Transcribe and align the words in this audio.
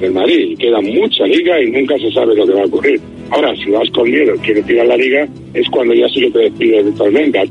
del 0.00 0.12
Madrid. 0.12 0.56
Queda 0.58 0.80
mucha 0.80 1.24
liga 1.24 1.60
y 1.60 1.70
nunca 1.70 1.96
se 1.98 2.10
sabe 2.10 2.34
lo 2.34 2.46
que 2.46 2.54
va 2.54 2.62
a 2.62 2.66
ocurrir. 2.66 3.00
Ahora, 3.30 3.54
si 3.56 3.70
vas 3.70 3.88
con 3.90 4.10
miedo 4.10 4.34
y 4.34 4.38
quieres 4.38 4.66
tirar 4.66 4.86
la 4.86 4.96
liga, 4.96 5.28
es 5.54 5.68
cuando 5.70 5.94
ya 5.94 6.08
sí 6.08 6.20
que 6.20 6.30
te 6.30 6.38
despides 6.38 6.94
totalmente. 6.96 7.50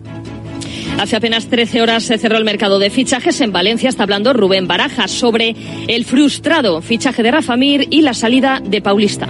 Hace 0.99 1.15
apenas 1.15 1.47
13 1.47 1.81
horas 1.81 2.03
se 2.03 2.17
cerró 2.17 2.37
el 2.37 2.43
mercado 2.43 2.77
de 2.77 2.89
fichajes. 2.89 3.39
En 3.39 3.53
Valencia 3.53 3.87
está 3.87 4.03
hablando 4.03 4.33
Rubén 4.33 4.67
Barajas 4.67 5.11
sobre 5.11 5.55
el 5.87 6.03
frustrado 6.03 6.81
fichaje 6.81 7.23
de 7.23 7.31
Rafa 7.31 7.55
Mir 7.55 7.87
y 7.89 8.01
la 8.01 8.13
salida 8.13 8.61
de 8.61 8.81
Paulista. 8.81 9.29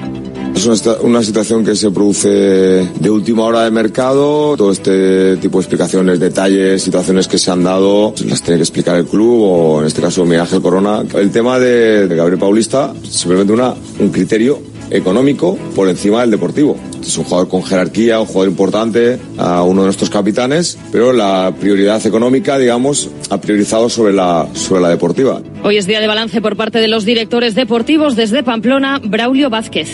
Es 0.60 0.66
una, 1.04 1.24
situación 1.24 1.64
que 1.64 1.74
se 1.74 1.90
produce 1.90 2.28
de 2.28 3.10
última 3.10 3.44
hora 3.44 3.64
de 3.64 3.72
mercado. 3.72 4.58
Todo 4.58 4.74
este 4.74 5.38
tipo 5.38 5.58
de 5.58 5.62
explicaciones, 5.62 6.20
detalles, 6.20 6.82
situaciones 6.82 7.30
que 7.30 7.38
se 7.38 7.50
han 7.50 7.64
dado, 7.64 8.14
las 8.26 8.42
tiene 8.42 8.58
que 8.58 8.64
explicar 8.64 8.98
el 8.98 9.06
club 9.06 9.42
o 9.42 9.80
en 9.80 9.88
este 9.88 10.02
caso 10.02 10.26
Miguel 10.26 10.42
Ángel 10.42 10.62
Corona. 10.62 11.06
El 11.16 11.32
tema 11.32 11.60
de, 11.60 12.10
de 12.10 12.14
Gabriel 12.14 12.38
Paulista, 12.38 12.94
simplemente 13.10 13.54
una, 13.54 13.74
un 14.00 14.10
criterio 14.10 14.60
económico 14.92 15.58
por 15.78 15.88
encima 15.88 16.20
del 16.22 16.32
deportivo. 16.32 16.76
Es 17.02 17.18
un 17.18 17.24
jugador 17.24 17.48
con 17.48 17.64
jerarquía, 17.64 18.20
un 18.20 18.26
jugador 18.26 18.50
importante, 18.50 19.18
a 19.38 19.64
uno 19.64 19.84
de 19.84 19.86
nuestros 19.86 20.10
capitanes, 20.10 20.78
pero 20.92 21.14
la 21.14 21.54
prioridad 21.58 22.06
económica, 22.06 22.58
digamos, 22.58 23.10
ha 23.30 23.40
priorizado 23.40 23.88
sobre 23.88 24.12
la, 24.12 24.50
sobre 24.56 24.82
la 24.82 24.90
deportiva. 24.90 25.42
Hoy 25.64 25.78
es 25.78 25.88
día 25.88 26.02
de 26.02 26.08
balance 26.08 26.42
por 26.42 26.58
parte 26.58 26.80
de 26.80 26.90
los 26.90 27.06
directores 27.06 27.56
deportivos 27.56 28.18
desde 28.18 28.44
Pamplona, 28.44 29.00
Braulio 29.02 29.50
Vázquez 29.50 29.88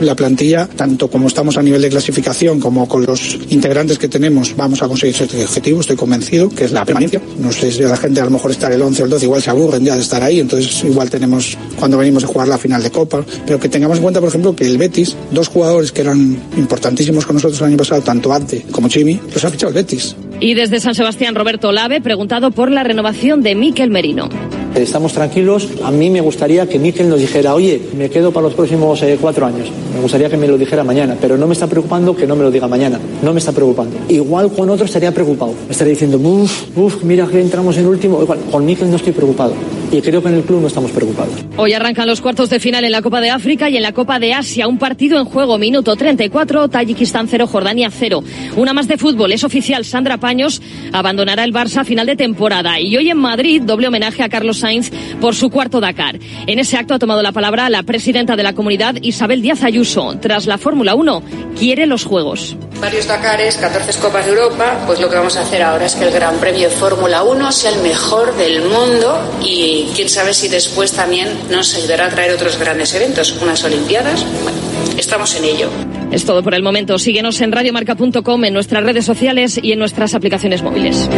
la 0.00 0.14
plantilla, 0.14 0.66
tanto 0.66 1.08
como 1.08 1.28
estamos 1.28 1.56
a 1.56 1.62
nivel 1.62 1.82
de 1.82 1.88
clasificación 1.88 2.60
como 2.60 2.88
con 2.88 3.06
los 3.06 3.38
integrantes 3.50 3.98
que 3.98 4.08
tenemos, 4.08 4.54
vamos 4.56 4.82
a 4.82 4.88
conseguir 4.88 5.14
ese 5.14 5.44
objetivo, 5.44 5.80
estoy 5.80 5.96
convencido, 5.96 6.48
que 6.48 6.64
es 6.64 6.72
la 6.72 6.84
permanencia. 6.84 7.20
No 7.38 7.52
sé 7.52 7.72
si 7.72 7.82
la 7.82 7.96
gente 7.96 8.20
a 8.20 8.24
lo 8.24 8.30
mejor 8.30 8.50
estar 8.50 8.70
el 8.72 8.82
11 8.82 9.02
o 9.02 9.04
el 9.06 9.10
12 9.10 9.24
igual 9.24 9.42
se 9.42 9.50
aburren 9.50 9.84
ya 9.84 9.94
de 9.94 10.02
estar 10.02 10.22
ahí, 10.22 10.40
entonces 10.40 10.84
igual 10.84 11.10
tenemos 11.10 11.56
cuando 11.78 11.98
venimos 11.98 12.24
a 12.24 12.26
jugar 12.26 12.48
la 12.48 12.58
final 12.58 12.82
de 12.82 12.90
Copa, 12.90 13.24
pero 13.46 13.58
que 13.58 13.68
tengamos 13.68 13.98
en 13.98 14.02
cuenta, 14.02 14.20
por 14.20 14.28
ejemplo, 14.28 14.54
que 14.54 14.64
el 14.64 14.78
Betis, 14.78 15.16
dos 15.30 15.48
jugadores 15.48 15.92
que 15.92 16.02
eran 16.02 16.38
importantísimos 16.56 17.26
con 17.26 17.36
nosotros 17.36 17.60
el 17.60 17.68
año 17.68 17.76
pasado, 17.76 18.02
tanto 18.02 18.32
Ante 18.32 18.62
como 18.70 18.88
Chimi, 18.88 19.20
los 19.32 19.44
ha 19.44 19.50
fichado 19.50 19.70
el 19.70 19.74
Betis. 19.74 20.16
Y 20.40 20.54
desde 20.54 20.80
San 20.80 20.94
Sebastián, 20.94 21.34
Roberto 21.34 21.72
Lave, 21.72 22.00
preguntado 22.00 22.50
por 22.50 22.70
la 22.70 22.84
renovación 22.84 23.42
de 23.42 23.54
Miquel 23.54 23.90
Merino. 23.90 24.28
Estamos 24.76 25.14
tranquilos. 25.14 25.68
A 25.84 25.90
mí 25.90 26.10
me 26.10 26.20
gustaría 26.20 26.68
que 26.68 26.78
Miquel 26.78 27.08
nos 27.08 27.18
dijera, 27.18 27.54
oye, 27.54 27.80
me 27.96 28.10
quedo 28.10 28.30
para 28.30 28.44
los 28.44 28.54
próximos 28.54 29.02
eh, 29.02 29.16
cuatro 29.18 29.46
años. 29.46 29.70
Me 29.94 30.00
gustaría 30.00 30.28
que 30.28 30.36
me 30.36 30.46
lo 30.46 30.58
dijera 30.58 30.84
mañana, 30.84 31.16
pero 31.18 31.38
no 31.38 31.46
me 31.46 31.54
está 31.54 31.66
preocupando 31.66 32.14
que 32.14 32.26
no 32.26 32.36
me 32.36 32.42
lo 32.42 32.50
diga 32.50 32.68
mañana. 32.68 33.00
No 33.22 33.32
me 33.32 33.38
está 33.38 33.52
preocupando. 33.52 33.96
Igual 34.08 34.52
con 34.52 34.68
otro 34.68 34.84
estaría 34.84 35.12
preocupado. 35.12 35.54
Estaría 35.70 35.92
diciendo, 35.92 36.18
uff, 36.18 36.76
uff, 36.76 37.02
mira 37.04 37.26
que 37.26 37.40
entramos 37.40 37.78
en 37.78 37.86
último. 37.86 38.22
Igual, 38.22 38.38
con 38.50 38.66
Miquel 38.66 38.90
no 38.90 38.96
estoy 38.96 39.12
preocupado. 39.12 39.54
Y 39.90 40.02
creo 40.02 40.22
que 40.22 40.28
en 40.28 40.34
el 40.34 40.42
club 40.42 40.60
no 40.60 40.66
estamos 40.66 40.90
preocupados. 40.90 41.32
Hoy 41.56 41.72
arrancan 41.72 42.06
los 42.06 42.20
cuartos 42.20 42.50
de 42.50 42.60
final 42.60 42.84
en 42.84 42.92
la 42.92 43.00
Copa 43.00 43.20
de 43.20 43.30
África 43.30 43.70
y 43.70 43.76
en 43.76 43.82
la 43.82 43.92
Copa 43.92 44.18
de 44.18 44.34
Asia. 44.34 44.68
Un 44.68 44.78
partido 44.78 45.18
en 45.18 45.24
juego, 45.24 45.56
minuto 45.58 45.96
34, 45.96 46.68
Tayikistán 46.68 47.28
0, 47.28 47.46
Jordania 47.46 47.90
0. 47.90 48.22
Una 48.56 48.74
más 48.74 48.88
de 48.88 48.98
fútbol, 48.98 49.32
es 49.32 49.44
oficial. 49.44 49.84
Sandra 49.84 50.18
Paños 50.18 50.60
abandonará 50.92 51.44
el 51.44 51.54
Barça 51.54 51.78
a 51.78 51.84
final 51.84 52.06
de 52.06 52.16
temporada. 52.16 52.78
Y 52.80 52.96
hoy 52.96 53.10
en 53.10 53.16
Madrid, 53.16 53.62
doble 53.62 53.88
homenaje 53.88 54.22
a 54.22 54.28
Carlos 54.28 54.64
Sainz 54.66 54.90
por 55.20 55.34
su 55.36 55.48
cuarto 55.48 55.80
Dakar. 55.80 56.18
En 56.46 56.58
ese 56.58 56.76
acto 56.76 56.94
ha 56.94 56.98
tomado 56.98 57.22
la 57.22 57.30
palabra 57.30 57.70
la 57.70 57.84
presidenta 57.84 58.34
de 58.34 58.42
la 58.42 58.52
comunidad, 58.52 58.96
Isabel 59.00 59.40
Díaz 59.40 59.62
Ayuso. 59.62 60.18
Tras 60.20 60.46
la 60.46 60.58
Fórmula 60.58 60.96
1, 60.96 61.22
quiere 61.56 61.86
los 61.86 62.04
Juegos. 62.04 62.56
Varios 62.80 63.06
Dakares, 63.06 63.56
14 63.56 64.00
Copas 64.00 64.26
de 64.26 64.32
Europa, 64.32 64.82
pues 64.86 65.00
lo 65.00 65.08
que 65.08 65.16
vamos 65.16 65.36
a 65.36 65.42
hacer 65.42 65.62
ahora 65.62 65.86
es 65.86 65.94
que 65.94 66.04
el 66.04 66.12
Gran 66.12 66.36
Premio 66.38 66.68
de 66.68 66.74
Fórmula 66.74 67.22
1 67.22 67.52
sea 67.52 67.70
el 67.70 67.80
mejor 67.80 68.36
del 68.36 68.62
mundo 68.62 69.18
y 69.42 69.86
quién 69.94 70.08
sabe 70.08 70.34
si 70.34 70.48
después 70.48 70.92
también 70.92 71.28
nos 71.50 71.74
ayudará 71.76 72.06
a 72.06 72.10
traer 72.10 72.32
otros 72.32 72.58
grandes 72.58 72.92
eventos, 72.94 73.38
unas 73.40 73.62
Olimpiadas. 73.64 74.26
Bueno, 74.42 74.58
estamos 74.98 75.34
en 75.36 75.44
ello. 75.44 75.70
Es 76.10 76.24
todo 76.24 76.42
por 76.42 76.54
el 76.54 76.62
momento. 76.62 76.98
Síguenos 76.98 77.40
en 77.40 77.52
radiomarca.com, 77.52 78.44
en 78.44 78.52
nuestras 78.52 78.82
redes 78.82 79.04
sociales 79.04 79.58
y 79.62 79.72
en 79.72 79.78
nuestras 79.78 80.14
aplicaciones 80.14 80.62
móviles. 80.62 81.08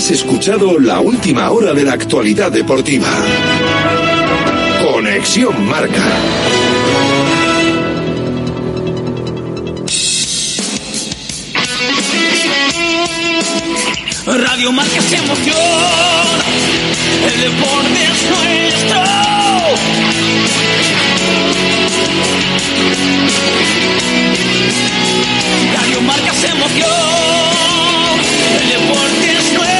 Has 0.00 0.10
escuchado 0.10 0.78
la 0.78 0.98
última 1.00 1.50
hora 1.50 1.74
de 1.74 1.84
la 1.84 1.92
actualidad 1.92 2.50
deportiva. 2.50 3.06
Conexión 4.82 5.68
Marca. 5.68 6.02
Radio 14.24 14.72
Marca 14.72 15.02
se. 15.02 15.16
El 15.16 15.22
deporte 17.42 18.00
es 18.02 18.22
nuestro. 18.30 19.02
Radio 25.74 26.00
Marca 26.00 26.32
se. 26.32 26.48
El 28.56 28.68
deporte 28.70 29.32
es 29.38 29.52
nuestro. 29.52 29.79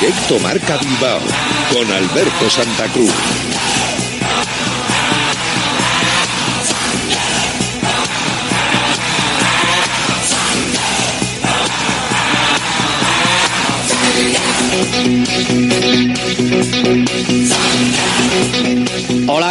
Directo 0.00 0.38
Marca 0.38 0.78
Bilbao 0.78 1.20
con 1.70 1.92
Alberto 1.92 2.48
Santa 2.48 2.86
Cruz. 2.86 3.79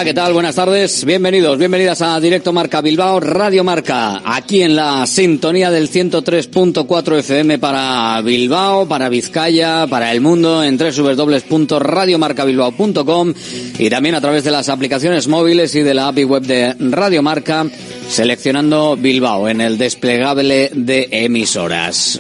¿Qué 0.10 0.16
tal? 0.16 0.34
Buenas 0.34 0.56
tardes. 0.56 1.06
Bienvenidos, 1.06 1.60
bienvenidas 1.60 2.02
a 2.02 2.20
Directo 2.20 2.52
Marca 2.52 2.82
Bilbao, 2.82 3.20
Radio 3.20 3.64
Marca, 3.64 4.24
aquí 4.26 4.64
en 4.64 4.76
la 4.76 5.06
sintonía 5.06 5.70
del 5.70 5.88
103.4 5.88 7.20
FM 7.20 7.60
para 7.60 8.20
Bilbao, 8.24 8.88
para 8.88 9.08
Vizcaya, 9.08 9.86
para 9.86 10.12
el 10.12 10.20
mundo, 10.20 10.64
en 10.64 10.80
www.radiomarcabilbao.com 10.80 13.34
y 13.78 13.90
también 13.92 14.16
a 14.16 14.22
través 14.22 14.44
de 14.44 14.50
las 14.50 14.70
aplicaciones 14.70 15.28
móviles 15.28 15.76
y 15.76 15.84
de 15.84 15.94
la 15.94 16.08
API 16.08 16.24
web 16.24 16.42
de 16.42 16.74
Radio 16.80 17.22
Marca, 17.22 17.68
seleccionando 18.10 18.98
Bilbao 18.98 19.48
en 19.48 19.62
el 19.62 19.78
desplegable 19.78 20.72
de 20.74 21.08
emisoras. 21.12 22.20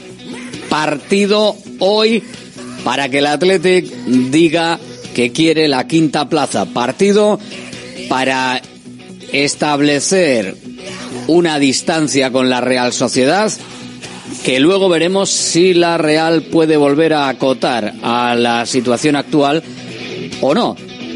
Partido 0.69 1.55
hoy 1.79 2.21
para 2.83 3.09
que 3.09 3.17
el 3.17 3.25
Athletic 3.25 3.91
diga 4.29 4.79
que 5.15 5.31
quiere 5.31 5.67
la 5.67 5.87
quinta 5.87 6.29
plaza. 6.29 6.65
Partido 6.65 7.39
para 8.09 8.61
establecer 9.31 10.55
una 11.27 11.59
distancia 11.59 12.31
con 12.31 12.49
la 12.49 12.59
Real 12.59 12.91
Sociedad 12.91 13.51
que 14.43 14.59
luego 14.59 14.89
veremos 14.89 15.29
si 15.29 15.73
la 15.73 15.97
Real 15.97 16.43
puede 16.43 16.77
volver 16.77 17.13
a 17.13 17.29
acotar 17.29 17.93
a 18.01 18.35
la 18.35 18.65
situación 18.65 19.15
actual 19.15 19.63
o 20.41 20.53
no. 20.53 20.75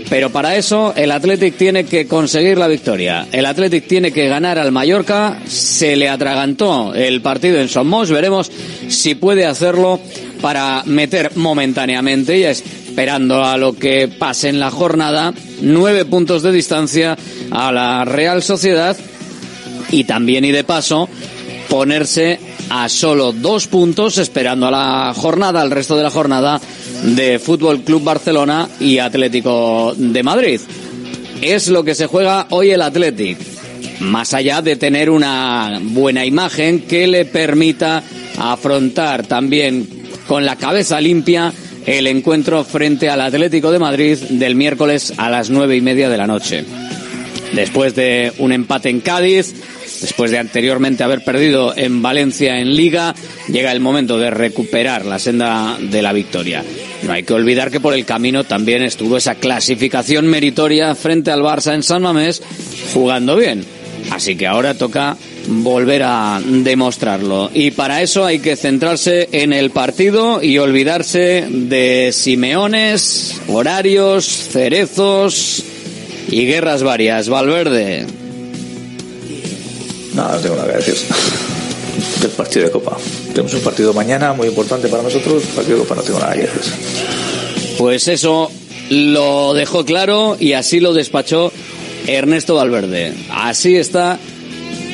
Pero 0.09 0.29
para 0.29 0.55
eso 0.55 0.93
el 0.95 1.11
Athletic 1.11 1.55
tiene 1.57 1.85
que 1.85 2.07
conseguir 2.07 2.57
la 2.57 2.67
victoria. 2.67 3.27
El 3.31 3.45
Athletic 3.45 3.87
tiene 3.87 4.11
que 4.11 4.27
ganar 4.27 4.59
al 4.59 4.71
Mallorca. 4.71 5.39
Se 5.47 5.95
le 5.95 6.09
atragantó 6.09 6.93
el 6.93 7.21
partido 7.21 7.59
en 7.59 7.69
Somos. 7.69 8.11
Veremos 8.11 8.51
si 8.89 9.15
puede 9.15 9.45
hacerlo 9.45 9.99
para 10.41 10.83
meter 10.85 11.31
momentáneamente, 11.35 12.39
ya 12.39 12.51
es 12.51 12.63
esperando 12.93 13.43
a 13.43 13.57
lo 13.57 13.73
que 13.73 14.07
pase 14.07 14.49
en 14.49 14.59
la 14.59 14.69
jornada, 14.69 15.33
nueve 15.61 16.05
puntos 16.05 16.43
de 16.43 16.51
distancia 16.51 17.17
a 17.49 17.71
la 17.71 18.05
Real 18.05 18.43
Sociedad. 18.43 18.95
Y 19.89 20.03
también 20.03 20.45
y 20.45 20.51
de 20.51 20.63
paso 20.63 21.09
ponerse 21.69 22.39
a 22.69 22.87
solo 22.89 23.31
dos 23.31 23.65
puntos 23.65 24.19
esperando 24.19 24.67
a 24.67 24.71
la 24.71 25.13
jornada, 25.15 25.59
al 25.61 25.71
resto 25.71 25.97
de 25.97 26.03
la 26.03 26.11
jornada 26.11 26.61
de 27.01 27.39
Fútbol 27.39 27.81
Club 27.81 28.03
Barcelona 28.03 28.69
y 28.79 28.99
Atlético 28.99 29.95
de 29.97 30.21
Madrid. 30.21 30.61
Es 31.41 31.69
lo 31.69 31.83
que 31.83 31.95
se 31.95 32.05
juega 32.05 32.45
hoy 32.51 32.69
el 32.69 32.83
Athletic, 32.83 33.39
más 34.01 34.35
allá 34.35 34.61
de 34.61 34.75
tener 34.75 35.09
una 35.09 35.79
buena 35.81 36.27
imagen 36.27 36.81
que 36.81 37.07
le 37.07 37.25
permita 37.25 38.03
afrontar 38.37 39.25
también 39.25 40.03
con 40.27 40.45
la 40.45 40.57
cabeza 40.57 41.01
limpia 41.01 41.51
el 41.85 42.07
encuentro 42.07 42.63
frente 42.63 43.09
al 43.09 43.21
Atlético 43.21 43.71
de 43.71 43.79
Madrid 43.79 44.17
del 44.29 44.55
miércoles 44.55 45.13
a 45.17 45.29
las 45.29 45.49
nueve 45.49 45.75
y 45.75 45.81
media 45.81 46.09
de 46.09 46.17
la 46.17 46.27
noche. 46.27 46.63
Después 47.53 47.93
de 47.93 48.33
un 48.39 48.51
empate 48.51 48.89
en 48.89 48.99
Cádiz, 48.99 49.53
después 50.01 50.31
de 50.31 50.39
anteriormente 50.39 51.03
haber 51.03 51.23
perdido 51.23 51.75
en 51.77 52.01
Valencia 52.01 52.59
en 52.59 52.75
Liga, 52.75 53.13
llega 53.47 53.71
el 53.71 53.79
momento 53.79 54.17
de 54.17 54.31
recuperar 54.31 55.05
la 55.05 55.19
senda 55.19 55.77
de 55.79 56.01
la 56.01 56.13
victoria. 56.13 56.63
No 57.03 57.13
hay 57.13 57.23
que 57.23 57.33
olvidar 57.33 57.69
que 57.69 57.79
por 57.79 57.93
el 57.93 58.05
camino 58.05 58.43
también 58.43 58.81
estuvo 58.81 59.17
esa 59.17 59.35
clasificación 59.35 60.25
meritoria 60.27 60.95
frente 60.95 61.31
al 61.31 61.41
Barça 61.41 61.75
en 61.75 61.83
San 61.83 62.01
Mamés, 62.01 62.41
jugando 62.93 63.35
bien. 63.35 63.63
Así 64.09 64.35
que 64.35 64.47
ahora 64.47 64.73
toca 64.73 65.15
volver 65.47 66.03
a 66.03 66.41
demostrarlo. 66.45 67.49
Y 67.53 67.71
para 67.71 68.01
eso 68.01 68.25
hay 68.25 68.39
que 68.39 68.55
centrarse 68.55 69.29
en 69.31 69.53
el 69.53 69.71
partido 69.71 70.41
y 70.41 70.57
olvidarse 70.57 71.45
de 71.49 72.11
Simeones, 72.13 73.41
horarios, 73.47 74.25
cerezos 74.25 75.63
y 76.29 76.45
guerras 76.45 76.83
varias. 76.83 77.29
Valverde. 77.29 78.05
Nada, 80.13 80.35
no 80.35 80.41
tengo 80.41 80.55
nada 80.55 80.67
que 80.71 80.77
decir 80.77 80.95
del 82.21 82.31
partido 82.31 82.65
de 82.65 82.71
Copa. 82.71 82.97
Tenemos 83.29 83.53
un 83.53 83.61
partido 83.61 83.93
mañana 83.93 84.33
muy 84.33 84.47
importante 84.47 84.87
para 84.87 85.03
nosotros, 85.03 85.43
partido 85.55 85.77
de 85.77 85.83
Copa 85.83 85.95
no 85.95 86.01
tengo 86.01 86.19
nada 86.19 86.33
que 86.33 86.41
decir. 86.41 86.73
Pues 87.77 88.07
eso 88.07 88.51
lo 88.89 89.53
dejó 89.53 89.85
claro 89.85 90.37
y 90.39 90.53
así 90.53 90.79
lo 90.79 90.93
despachó 90.93 91.51
Ernesto 92.07 92.55
Valverde. 92.55 93.13
Así 93.29 93.75
está 93.75 94.19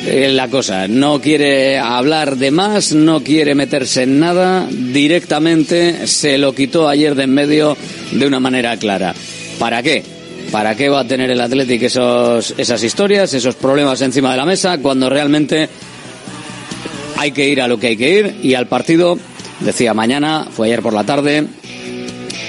la 0.06 0.48
cosa. 0.48 0.88
No 0.88 1.20
quiere 1.20 1.78
hablar 1.78 2.36
de 2.36 2.50
más, 2.50 2.92
no 2.92 3.22
quiere 3.22 3.54
meterse 3.54 4.02
en 4.02 4.20
nada. 4.20 4.66
Directamente 4.70 6.06
se 6.06 6.38
lo 6.38 6.54
quitó 6.54 6.88
ayer 6.88 7.14
de 7.14 7.24
en 7.24 7.34
medio 7.34 7.76
de 8.12 8.26
una 8.26 8.40
manera 8.40 8.76
clara. 8.76 9.14
¿Para 9.58 9.82
qué? 9.82 10.02
¿Para 10.50 10.74
qué 10.74 10.88
va 10.88 11.00
a 11.00 11.06
tener 11.06 11.30
el 11.30 11.40
Athletic 11.40 11.82
esos, 11.82 12.54
esas 12.56 12.82
historias, 12.82 13.32
esos 13.34 13.54
problemas 13.54 14.00
encima 14.00 14.32
de 14.32 14.36
la 14.38 14.46
mesa 14.46 14.78
cuando 14.78 15.08
realmente 15.08 15.68
hay 17.16 17.32
que 17.32 17.48
ir 17.48 17.60
a 17.60 17.68
lo 17.68 17.78
que 17.78 17.88
hay 17.88 17.96
que 17.96 18.18
ir 18.18 18.36
y 18.42 18.54
al 18.54 18.66
partido, 18.66 19.18
decía 19.60 19.94
mañana, 19.94 20.48
fue 20.50 20.68
ayer 20.68 20.80
por 20.80 20.94
la 20.94 21.04
tarde, 21.04 21.46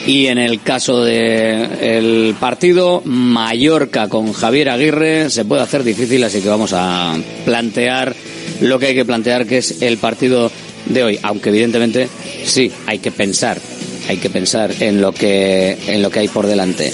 y 0.06 0.28
en 0.28 0.38
el 0.38 0.62
caso 0.62 1.04
del 1.04 2.36
partido, 2.40 3.02
Mallorca 3.06 4.10
con 4.10 4.34
Javier 4.34 4.70
Aguirre 4.70 5.30
se 5.30 5.46
puede 5.46 5.62
hacer 5.62 5.84
difícil, 5.84 6.24
así 6.24 6.42
que 6.42 6.50
vamos 6.50 6.74
a 6.74 7.16
plantear 7.46 8.16
lo 8.62 8.80
que 8.80 8.88
hay 8.88 8.96
que 8.96 9.06
plantear, 9.06 9.46
que 9.46 9.60
es 9.60 9.82
el 9.82 9.98
partido 9.98 10.52
de 10.88 11.04
hoy. 11.04 11.20
Aunque 11.22 11.50
evidentemente 11.50 12.08
sí, 12.44 12.72
hay 12.88 13.00
que 13.00 13.12
pensar, 13.12 13.60
hay 14.08 14.18
que 14.18 14.30
pensar 14.30 14.72
en 14.80 15.02
lo 15.02 15.12
que, 15.12 15.78
en 15.88 16.02
lo 16.02 16.10
que 16.10 16.20
hay 16.20 16.28
por 16.28 16.48
delante. 16.48 16.92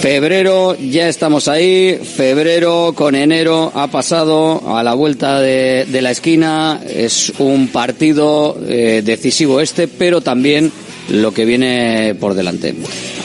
Febrero, 0.00 0.76
ya 0.78 1.08
estamos 1.08 1.46
ahí. 1.46 1.98
Febrero 2.02 2.94
con 2.94 3.14
enero 3.14 3.70
ha 3.74 3.88
pasado 3.88 4.74
a 4.74 4.82
la 4.82 4.94
vuelta 4.94 5.40
de, 5.40 5.84
de 5.86 6.02
la 6.02 6.10
esquina. 6.10 6.80
Es 6.88 7.34
un 7.38 7.68
partido 7.68 8.58
eh, 8.66 9.02
decisivo 9.04 9.60
este, 9.60 9.88
pero 9.88 10.22
también 10.22 10.72
lo 11.10 11.32
que 11.32 11.44
viene 11.44 12.14
por 12.18 12.34
delante. 12.34 12.74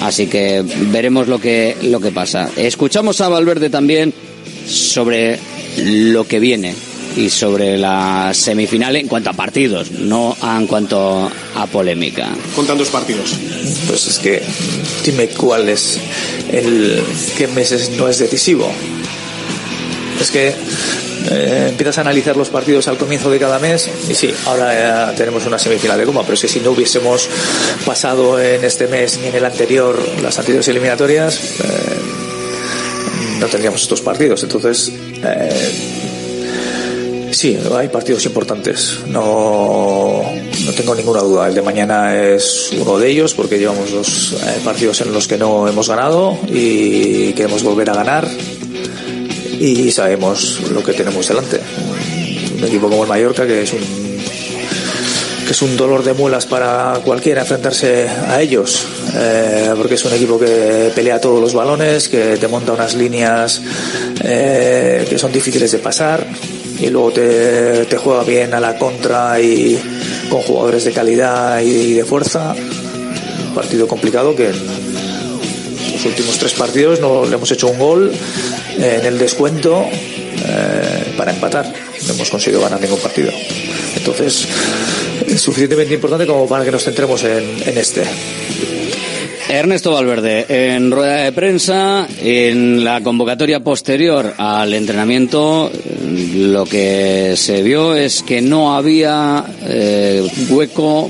Así 0.02 0.28
que 0.28 0.64
veremos 0.92 1.28
lo 1.28 1.40
que, 1.40 1.76
lo 1.84 2.00
que 2.00 2.12
pasa. 2.12 2.50
Escuchamos 2.56 3.22
a 3.22 3.30
Valverde 3.30 3.70
también 3.70 4.14
sobre 4.68 5.40
lo 5.78 6.28
que 6.28 6.40
viene 6.40 6.74
y 7.18 7.30
sobre 7.30 7.78
la 7.78 8.32
semifinal 8.34 8.96
en 8.96 9.08
cuanto 9.08 9.30
a 9.30 9.34
partidos, 9.34 9.92
no 9.92 10.36
en 10.44 10.68
cuanto 10.68 11.32
a 11.56 11.68
polémica. 11.68 12.30
Con 12.56 12.68
tantos 12.68 12.90
partidos. 12.90 13.34
Pues 13.88 14.08
es 14.08 14.20
que 14.20 14.42
dime 15.06 15.28
cuál 15.30 15.70
es 15.70 15.98
el 16.52 17.02
qué 17.38 17.48
meses 17.48 17.92
no 17.98 18.10
es 18.10 18.20
decisivo. 18.20 18.70
Es 20.20 20.32
que 20.32 20.54
eh, 21.32 21.68
empiezas 21.70 21.98
a 21.98 22.02
analizar 22.02 22.36
los 22.38 22.50
partidos 22.50 22.88
al 22.88 22.98
comienzo 22.98 23.30
de 23.30 23.40
cada 23.40 23.60
mes 23.60 23.90
y 24.10 24.16
sí, 24.16 24.34
ahora 24.46 24.74
ya 24.74 25.16
tenemos 25.16 25.46
una 25.46 25.58
semifinal 25.60 25.98
de 25.98 26.06
Copa, 26.06 26.22
pero 26.22 26.34
es 26.34 26.42
que 26.42 26.48
si 26.48 26.60
no 26.60 26.72
hubiésemos 26.72 27.30
pasado 27.86 28.40
en 28.40 28.64
este 28.64 28.88
mes 28.88 29.20
ni 29.20 29.28
en 29.28 29.36
el 29.36 29.46
anterior 29.46 29.98
las 30.22 30.38
anteriores 30.40 30.68
eliminatorias, 30.68 31.40
eh, 31.64 32.00
no 33.40 33.48
tendríamos 33.48 33.82
estos 33.82 34.02
partidos. 34.02 34.44
Entonces, 34.44 34.92
eh, 35.24 36.06
Sí, 37.36 37.58
hay 37.76 37.90
partidos 37.90 38.26
importantes. 38.26 39.02
No, 39.08 40.24
no 40.66 40.72
tengo 40.72 40.96
ninguna 40.96 41.20
duda. 41.20 41.50
El 41.50 41.56
de 41.56 41.62
mañana 41.62 42.16
es 42.16 42.72
uno 42.80 42.98
de 42.98 43.10
ellos 43.10 43.34
porque 43.34 43.60
llevamos 43.60 43.92
dos 43.92 44.38
eh, 44.42 44.62
partidos 44.64 45.02
en 45.02 45.12
los 45.12 45.28
que 45.28 45.38
no 45.38 45.68
hemos 45.68 45.90
ganado 45.90 46.38
y 46.48 47.34
queremos 47.34 47.62
volver 47.62 47.90
a 47.90 47.94
ganar 47.94 48.26
y 49.60 49.92
sabemos 49.92 50.62
lo 50.72 50.84
que 50.84 50.94
tenemos 50.94 51.28
delante. 51.28 51.60
Un 52.58 52.64
equipo 52.64 52.90
como 52.90 53.04
el 53.04 53.10
Mallorca 53.10 53.46
que 53.46 53.64
es 53.64 53.74
un 53.74 54.16
que 55.46 55.52
es 55.52 55.62
un 55.62 55.78
dolor 55.78 56.04
de 56.04 56.14
muelas 56.14 56.48
para 56.48 57.00
cualquiera 57.06 57.42
enfrentarse 57.42 58.10
a 58.10 58.42
ellos, 58.42 58.84
eh, 59.14 59.72
porque 59.78 59.94
es 59.94 60.04
un 60.04 60.14
equipo 60.14 60.40
que 60.40 60.92
pelea 60.96 61.22
todos 61.22 61.40
los 61.40 61.54
balones, 61.54 62.10
que 62.10 62.38
te 62.38 62.48
monta 62.48 62.74
unas 62.74 62.96
líneas 62.96 63.62
eh, 64.24 65.06
que 65.08 65.20
son 65.20 65.32
difíciles 65.32 65.72
de 65.72 65.78
pasar, 65.78 66.26
y 66.80 66.90
luego 66.90 67.12
te, 67.12 67.86
te, 67.86 67.98
juega 67.98 68.24
bien 68.24 68.56
a 68.56 68.60
la 68.60 68.76
contra 68.78 69.40
y 69.40 69.80
con 70.30 70.42
jugadores 70.42 70.84
de 70.84 70.92
calidad 70.92 71.62
y 71.62 71.94
de 71.94 72.04
fuerza. 72.04 72.56
Un 73.48 73.54
partido 73.54 73.88
complicado 73.88 74.36
que 74.36 74.52
los 76.06 76.14
últimos 76.14 76.38
tres 76.38 76.54
partidos 76.54 77.00
no 77.00 77.26
le 77.26 77.36
hemos 77.36 77.50
hecho 77.52 77.68
un 77.68 77.80
gol 77.80 78.12
en 78.78 79.06
el 79.06 79.18
descuento 79.18 79.84
eh, 79.92 81.14
para 81.18 81.32
empatar. 81.32 81.66
No 82.08 82.14
hemos 82.14 82.30
conseguido 82.30 82.62
ganar 82.62 82.80
ningún 82.80 83.00
partido. 83.00 83.32
Entonces, 83.96 84.48
es 85.26 85.42
suficientemente 85.42 85.96
importante 85.96 86.28
como 86.28 86.48
para 86.48 86.64
que 86.64 86.72
nos 86.72 86.84
centremos 86.84 87.24
en, 87.24 87.44
en 87.66 87.78
este. 87.78 88.04
Ernesto 89.50 89.94
Valverde, 89.94 90.46
en 90.48 90.92
rueda 90.92 91.24
de 91.24 91.32
prensa, 91.32 92.08
en 92.22 92.84
la 92.84 93.02
convocatoria 93.02 93.60
posterior 93.62 94.36
al 94.38 94.74
entrenamiento, 94.76 95.72
lo 96.36 96.66
que 96.66 97.34
se 97.36 97.64
vio 97.64 97.96
es 97.96 98.22
que 98.22 98.42
no 98.42 98.76
había 98.76 99.44
eh, 99.64 100.28
hueco 100.50 101.10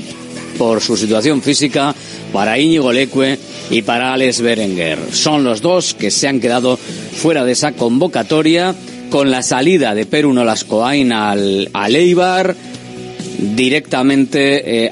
por 0.56 0.80
su 0.80 0.96
situación 0.96 1.42
física 1.42 1.94
para 2.32 2.58
Íñigo 2.58 2.92
Leque 2.92 3.38
y 3.70 3.82
para 3.82 4.12
Alex 4.12 4.40
Berenguer. 4.40 4.98
Son 5.12 5.44
los 5.44 5.60
dos 5.60 5.94
que 5.94 6.10
se 6.10 6.28
han 6.28 6.40
quedado 6.40 6.76
fuera 6.76 7.44
de 7.44 7.52
esa 7.52 7.72
convocatoria 7.72 8.74
con 9.10 9.30
la 9.30 9.42
salida 9.42 9.94
de 9.94 10.06
Perú 10.06 10.32
Nolascoain 10.32 11.12
al, 11.12 11.70
al 11.72 11.96
Eibar 11.96 12.54
directamente 13.38 14.86
eh, 14.86 14.90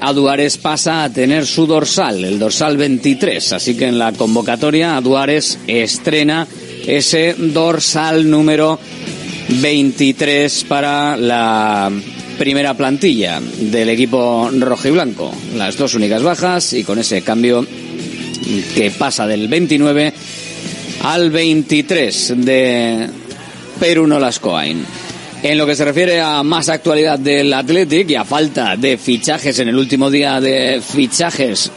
pasa 0.61 1.03
a 1.03 1.09
tener 1.09 1.45
su 1.45 1.65
dorsal, 1.65 2.23
el 2.23 2.39
dorsal 2.39 2.77
23. 2.77 3.53
Así 3.53 3.75
que 3.75 3.87
en 3.87 3.99
la 3.99 4.11
convocatoria 4.11 4.97
Aduares 4.97 5.57
estrena 5.67 6.47
ese 6.85 7.35
dorsal 7.37 8.29
número 8.29 8.79
23 9.49 10.65
para 10.65 11.17
la 11.17 11.91
primera 12.37 12.73
plantilla 12.73 13.39
del 13.59 13.89
equipo 13.89 14.49
rojo 14.59 14.87
y 14.87 14.91
blanco. 14.91 15.31
Las 15.55 15.77
dos 15.77 15.95
únicas 15.95 16.21
bajas 16.21 16.73
y 16.73 16.83
con 16.83 16.99
ese 16.99 17.21
cambio 17.21 17.65
que 18.75 18.91
pasa 18.91 19.27
del 19.27 19.47
29 19.47 20.13
al 21.03 21.29
23 21.29 22.33
de 22.37 23.09
Perú 23.79 24.07
Nolascoain. 24.07 24.85
En 25.43 25.57
lo 25.57 25.65
que 25.65 25.75
se 25.75 25.85
refiere 25.85 26.21
a 26.21 26.41
más 26.43 26.69
actualidad 26.69 27.19
del 27.19 27.53
Athletic 27.53 28.09
y 28.09 28.15
a 28.15 28.25
falta 28.25 28.75
de 28.75 28.97
fichajes 28.97 29.59
en 29.59 29.67
el 29.67 29.77
último 29.77 30.09
día 30.09 30.41
de 30.41 30.81
fichajes 30.81 31.71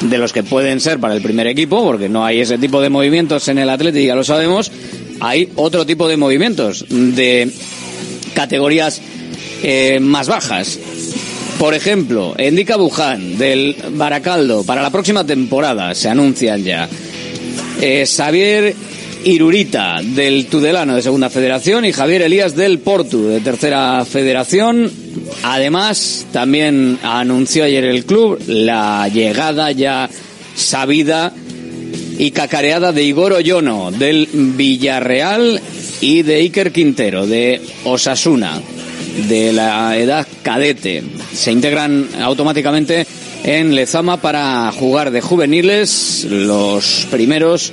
de 0.00 0.18
los 0.18 0.32
que 0.32 0.42
pueden 0.42 0.80
ser 0.80 0.98
para 0.98 1.14
el 1.14 1.22
primer 1.22 1.46
equipo, 1.46 1.84
porque 1.84 2.08
no 2.08 2.24
hay 2.24 2.40
ese 2.40 2.58
tipo 2.58 2.80
de 2.80 2.90
movimientos 2.90 3.46
en 3.48 3.58
el 3.58 3.70
Athletic, 3.70 4.06
ya 4.06 4.16
lo 4.16 4.24
sabemos, 4.24 4.72
hay 5.20 5.50
otro 5.54 5.86
tipo 5.86 6.08
de 6.08 6.16
movimientos 6.16 6.84
de 6.88 7.52
categorías 8.34 9.00
eh, 9.62 10.00
más 10.00 10.26
bajas. 10.26 10.78
Por 11.62 11.74
ejemplo, 11.74 12.34
Endica 12.38 12.74
Buján 12.74 13.38
del 13.38 13.76
Baracaldo 13.90 14.64
para 14.64 14.82
la 14.82 14.90
próxima 14.90 15.24
temporada 15.24 15.94
se 15.94 16.08
anuncian 16.08 16.64
ya. 16.64 16.88
Eh, 17.80 18.04
Xavier 18.04 18.74
Irurita 19.22 20.00
del 20.02 20.46
Tudelano 20.46 20.96
de 20.96 21.02
Segunda 21.02 21.30
Federación 21.30 21.84
y 21.84 21.92
Javier 21.92 22.22
Elías 22.22 22.56
del 22.56 22.80
Portu 22.80 23.28
de 23.28 23.38
Tercera 23.38 24.04
Federación. 24.04 24.90
Además, 25.44 26.26
también 26.32 26.98
anunció 27.04 27.62
ayer 27.62 27.84
el 27.84 28.06
club 28.06 28.42
la 28.48 29.06
llegada 29.06 29.70
ya 29.70 30.10
sabida 30.56 31.32
y 32.18 32.32
cacareada 32.32 32.90
de 32.90 33.04
Igor 33.04 33.34
Oyono 33.34 33.92
del 33.92 34.28
Villarreal 34.32 35.60
y 36.00 36.22
de 36.22 36.34
Iker 36.38 36.72
Quintero 36.72 37.28
de 37.28 37.60
Osasuna 37.84 38.60
de 39.28 39.52
la 39.52 39.96
edad 39.96 40.26
cadete. 40.42 41.02
Se 41.32 41.52
integran 41.52 42.08
automáticamente 42.20 43.06
en 43.44 43.74
Lezama 43.74 44.20
para 44.20 44.70
jugar 44.72 45.10
de 45.10 45.20
juveniles. 45.20 46.26
Los 46.28 47.06
primeros, 47.10 47.72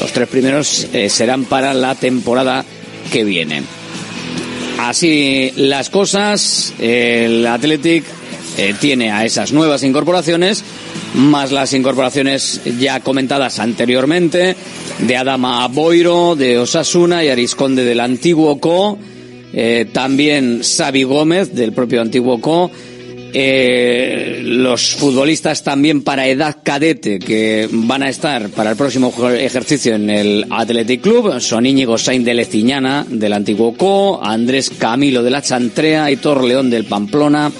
los 0.00 0.12
tres 0.12 0.28
primeros 0.28 0.86
eh, 0.92 1.08
serán 1.08 1.44
para 1.44 1.74
la 1.74 1.94
temporada 1.94 2.64
que 3.12 3.24
viene. 3.24 3.62
Así 4.78 5.52
las 5.56 5.90
cosas, 5.90 6.72
el 6.78 7.46
Athletic 7.46 8.04
eh, 8.56 8.74
tiene 8.80 9.10
a 9.10 9.24
esas 9.24 9.52
nuevas 9.52 9.82
incorporaciones, 9.82 10.64
más 11.14 11.52
las 11.52 11.72
incorporaciones 11.72 12.60
ya 12.78 13.00
comentadas 13.00 13.58
anteriormente, 13.58 14.56
de 14.98 15.16
Adama 15.16 15.66
Boiro, 15.68 16.34
de 16.34 16.58
Osasuna 16.58 17.22
y 17.24 17.28
Arisconde 17.28 17.84
del 17.84 18.00
antiguo 18.00 18.58
Co, 18.58 18.98
eh, 19.52 19.86
también 19.92 20.62
Xavi 20.62 21.02
Gómez 21.02 21.54
del 21.54 21.72
propio 21.72 22.00
antiguo 22.00 22.40
Co, 22.40 22.70
eh, 23.32 24.40
los 24.42 24.94
futbolistas 24.96 25.62
también 25.62 26.02
para 26.02 26.26
edad 26.26 26.56
cadete 26.64 27.20
que 27.20 27.68
van 27.70 28.02
a 28.02 28.08
estar 28.08 28.48
para 28.50 28.70
el 28.70 28.76
próximo 28.76 29.14
ejercicio 29.32 29.94
en 29.94 30.10
el 30.10 30.46
Athletic 30.50 31.00
Club 31.00 31.40
son 31.40 31.64
Íñigo 31.64 31.96
Sainz 31.96 32.24
de 32.24 32.34
Leciñana 32.34 33.06
del 33.08 33.32
antiguo 33.32 33.74
Co, 33.76 34.20
Andrés 34.22 34.70
Camilo 34.76 35.22
de 35.22 35.30
la 35.30 35.42
Chantrea, 35.42 36.10
Hitor 36.10 36.42
León 36.42 36.70
del 36.70 36.86
Pamplona, 36.86 37.52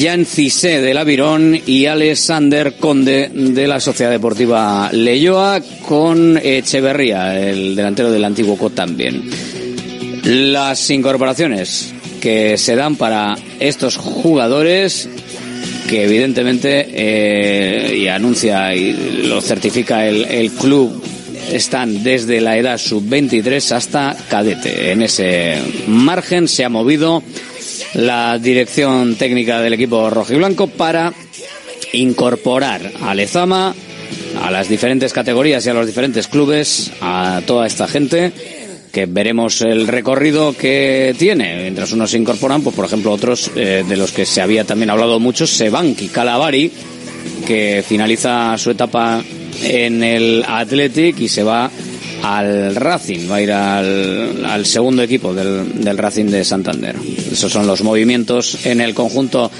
Jan 0.00 0.24
Cisé 0.24 0.80
del 0.80 0.98
Avirón 0.98 1.56
y 1.64 1.86
Alexander 1.86 2.74
Conde 2.74 3.30
de 3.32 3.68
la 3.68 3.78
Sociedad 3.78 4.10
Deportiva 4.10 4.90
Leyoa 4.92 5.60
con 5.86 6.36
Echeverría, 6.42 7.38
el 7.38 7.76
delantero 7.76 8.10
del 8.10 8.24
antiguo 8.24 8.56
Co 8.56 8.70
también. 8.70 9.61
Las 10.24 10.90
incorporaciones 10.90 11.92
que 12.20 12.56
se 12.56 12.76
dan 12.76 12.96
para 12.96 13.34
estos 13.58 13.96
jugadores 13.96 15.08
que 15.88 16.04
evidentemente 16.04 16.86
eh, 16.90 17.96
y 17.96 18.08
anuncia 18.08 18.74
y 18.74 18.92
lo 19.26 19.40
certifica 19.40 20.06
el, 20.06 20.24
el 20.24 20.50
club 20.52 21.02
están 21.50 22.02
desde 22.02 22.40
la 22.40 22.56
edad 22.56 22.78
sub-23 22.78 23.72
hasta 23.72 24.16
cadete. 24.28 24.92
En 24.92 25.02
ese 25.02 25.58
margen 25.88 26.46
se 26.48 26.64
ha 26.64 26.68
movido 26.68 27.22
la 27.94 28.38
dirección 28.38 29.16
técnica 29.16 29.60
del 29.60 29.74
equipo 29.74 30.08
rojiblanco 30.08 30.68
para 30.68 31.12
incorporar 31.92 32.92
a 33.02 33.14
Lezama 33.14 33.74
a 34.40 34.50
las 34.50 34.68
diferentes 34.68 35.12
categorías 35.12 35.66
y 35.66 35.70
a 35.70 35.74
los 35.74 35.86
diferentes 35.86 36.26
clubes, 36.26 36.90
a 37.00 37.42
toda 37.44 37.66
esta 37.66 37.86
gente 37.86 38.32
que 38.92 39.06
veremos 39.06 39.62
el 39.62 39.88
recorrido 39.88 40.54
que 40.54 41.14
tiene. 41.18 41.62
Mientras 41.62 41.92
unos 41.92 42.10
se 42.10 42.18
incorporan, 42.18 42.62
pues 42.62 42.76
por 42.76 42.84
ejemplo 42.84 43.10
otros 43.10 43.50
eh, 43.56 43.84
de 43.88 43.96
los 43.96 44.12
que 44.12 44.26
se 44.26 44.42
había 44.42 44.64
también 44.64 44.90
hablado 44.90 45.18
mucho, 45.18 45.46
Sebanki 45.46 46.08
Calavari, 46.08 46.70
que 47.46 47.82
finaliza 47.86 48.56
su 48.58 48.70
etapa 48.70 49.22
en 49.62 50.02
el 50.04 50.44
Athletic 50.46 51.18
y 51.20 51.28
se 51.28 51.42
va 51.42 51.70
al 52.22 52.76
Racing, 52.76 53.28
va 53.30 53.36
a 53.36 53.42
ir 53.42 53.52
al, 53.52 54.44
al 54.44 54.66
segundo 54.66 55.02
equipo 55.02 55.34
del, 55.34 55.82
del 55.82 55.98
Racing 55.98 56.26
de 56.26 56.44
Santander. 56.44 56.94
Esos 57.32 57.50
son 57.50 57.66
los 57.66 57.82
movimientos 57.82 58.64
en 58.64 58.80
el 58.80 58.94
conjunto 58.94 59.50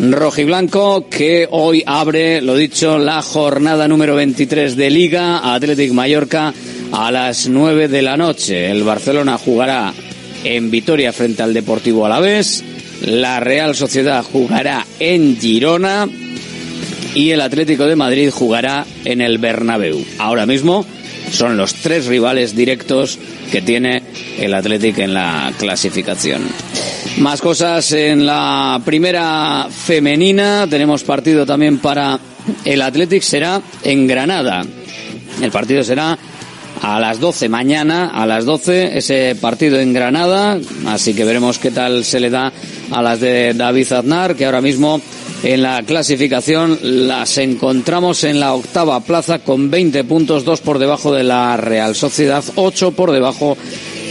rojiblanco 0.00 1.08
que 1.08 1.46
hoy 1.50 1.82
abre, 1.86 2.40
lo 2.40 2.56
dicho, 2.56 2.98
la 2.98 3.20
jornada 3.22 3.86
número 3.86 4.16
23 4.16 4.74
de 4.74 4.90
Liga 4.90 5.54
Athletic 5.54 5.92
Mallorca 5.92 6.54
a 6.92 7.10
las 7.10 7.48
9 7.48 7.88
de 7.88 8.02
la 8.02 8.16
noche. 8.16 8.70
El 8.70 8.82
Barcelona 8.82 9.38
jugará 9.38 9.92
en 10.44 10.70
Vitoria 10.70 11.12
frente 11.12 11.42
al 11.42 11.54
Deportivo 11.54 12.06
Alavés. 12.06 12.64
La 13.02 13.40
Real 13.40 13.74
Sociedad 13.74 14.22
jugará 14.22 14.86
en 14.98 15.38
Girona 15.40 16.08
y 17.14 17.30
el 17.30 17.40
Atlético 17.40 17.86
de 17.86 17.96
Madrid 17.96 18.30
jugará 18.30 18.86
en 19.04 19.20
el 19.20 19.38
Bernabéu. 19.38 20.04
Ahora 20.18 20.46
mismo 20.46 20.84
son 21.30 21.56
los 21.56 21.74
tres 21.74 22.06
rivales 22.06 22.54
directos 22.54 23.18
que 23.50 23.62
tiene 23.62 24.02
el 24.38 24.54
Atlético 24.54 25.02
en 25.02 25.14
la 25.14 25.52
clasificación. 25.58 26.42
Más 27.18 27.40
cosas 27.40 27.92
en 27.92 28.26
la 28.26 28.80
primera 28.84 29.68
femenina. 29.70 30.66
Tenemos 30.68 31.04
partido 31.04 31.44
también 31.46 31.78
para 31.78 32.18
el 32.64 32.82
Atlético. 32.82 33.24
Será 33.24 33.60
en 33.82 34.06
Granada. 34.06 34.62
El 35.42 35.50
partido 35.50 35.82
será 35.82 36.18
a 36.82 36.98
las 36.98 37.20
12 37.20 37.48
mañana, 37.48 38.08
a 38.08 38.26
las 38.26 38.44
12 38.44 38.98
ese 38.98 39.36
partido 39.40 39.78
en 39.78 39.92
Granada, 39.92 40.58
así 40.86 41.14
que 41.14 41.24
veremos 41.24 41.58
qué 41.58 41.70
tal 41.70 42.04
se 42.04 42.20
le 42.20 42.30
da 42.30 42.52
a 42.90 43.02
las 43.02 43.20
de 43.20 43.54
David 43.54 43.92
Aznar, 43.92 44.34
que 44.34 44.46
ahora 44.46 44.60
mismo 44.60 45.00
en 45.42 45.62
la 45.62 45.82
clasificación 45.82 46.78
las 46.82 47.38
encontramos 47.38 48.24
en 48.24 48.40
la 48.40 48.54
octava 48.54 49.00
plaza 49.00 49.38
con 49.40 49.70
20 49.70 50.04
puntos, 50.04 50.44
dos 50.44 50.60
por 50.60 50.78
debajo 50.78 51.12
de 51.12 51.24
la 51.24 51.56
Real 51.56 51.94
Sociedad, 51.94 52.44
ocho 52.56 52.92
por 52.92 53.12
debajo 53.12 53.56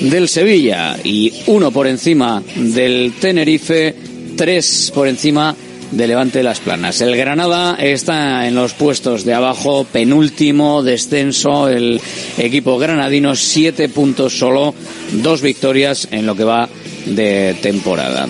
del 0.02 0.30
Sevilla 0.30 0.98
y 1.04 1.34
uno 1.48 1.72
por 1.72 1.88
encima 1.88 2.42
del 2.56 3.14
Tenerife, 3.20 3.96
tres 4.36 4.92
por 4.94 5.08
encima 5.08 5.56
de 5.92 6.08
Levante 6.08 6.44
Las 6.44 6.60
Planas. 6.60 7.02
El 7.02 7.16
Granada 7.16 7.76
está 7.80 8.48
en 8.48 8.56
los 8.56 8.74
puestos 8.74 9.26
de 9.26 9.34
abajo, 9.34 9.86
penúltimo 9.86 10.84
descenso, 10.84 11.68
el 11.68 12.00
equipo 12.38 12.78
granadino, 12.78 13.36
siete 13.36 13.90
puntos 13.90 14.38
solo, 14.38 14.76
dos 15.12 15.42
victorias 15.42 16.08
en 16.12 16.26
lo 16.26 16.36
que 16.36 16.44
va 16.44 16.70
de 17.06 17.56
temporada. 17.62 18.28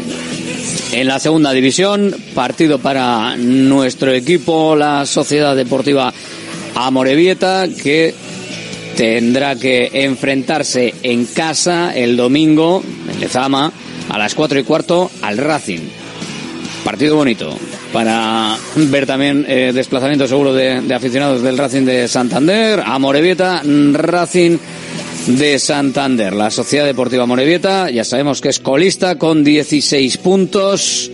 En 0.91 1.07
la 1.07 1.19
segunda 1.19 1.51
división, 1.51 2.15
partido 2.33 2.79
para 2.79 3.35
nuestro 3.37 4.11
equipo, 4.13 4.75
la 4.75 5.05
Sociedad 5.05 5.55
Deportiva 5.55 6.13
Amorebieta, 6.75 7.67
que 7.67 8.13
tendrá 8.95 9.55
que 9.55 9.89
enfrentarse 9.93 10.93
en 11.03 11.25
casa 11.25 11.93
el 11.95 12.17
domingo, 12.17 12.83
en 13.11 13.19
Lezama, 13.19 13.71
a 14.09 14.17
las 14.17 14.33
cuatro 14.33 14.59
y 14.59 14.63
cuarto 14.63 15.11
al 15.21 15.37
Racing 15.37 15.98
partido 16.89 17.17
bonito 17.17 17.55
para 17.93 18.57
ver 18.75 19.05
también 19.05 19.45
eh, 19.47 19.71
desplazamiento 19.71 20.27
seguro 20.27 20.55
de, 20.55 20.81
de, 20.81 20.93
aficionados 20.95 21.43
del 21.43 21.55
Racing 21.55 21.83
de 21.83 22.07
Santander, 22.07 22.81
a 22.83 22.97
Morevieta, 22.97 23.61
Racing 23.63 24.57
de 25.27 25.59
Santander. 25.59 26.33
La 26.33 26.49
Sociedad 26.49 26.87
Deportiva 26.87 27.27
Morevieta, 27.27 27.91
ya 27.91 28.03
sabemos 28.03 28.41
que 28.41 28.49
es 28.49 28.59
colista 28.59 29.19
con 29.19 29.43
16 29.43 30.17
puntos, 30.17 31.11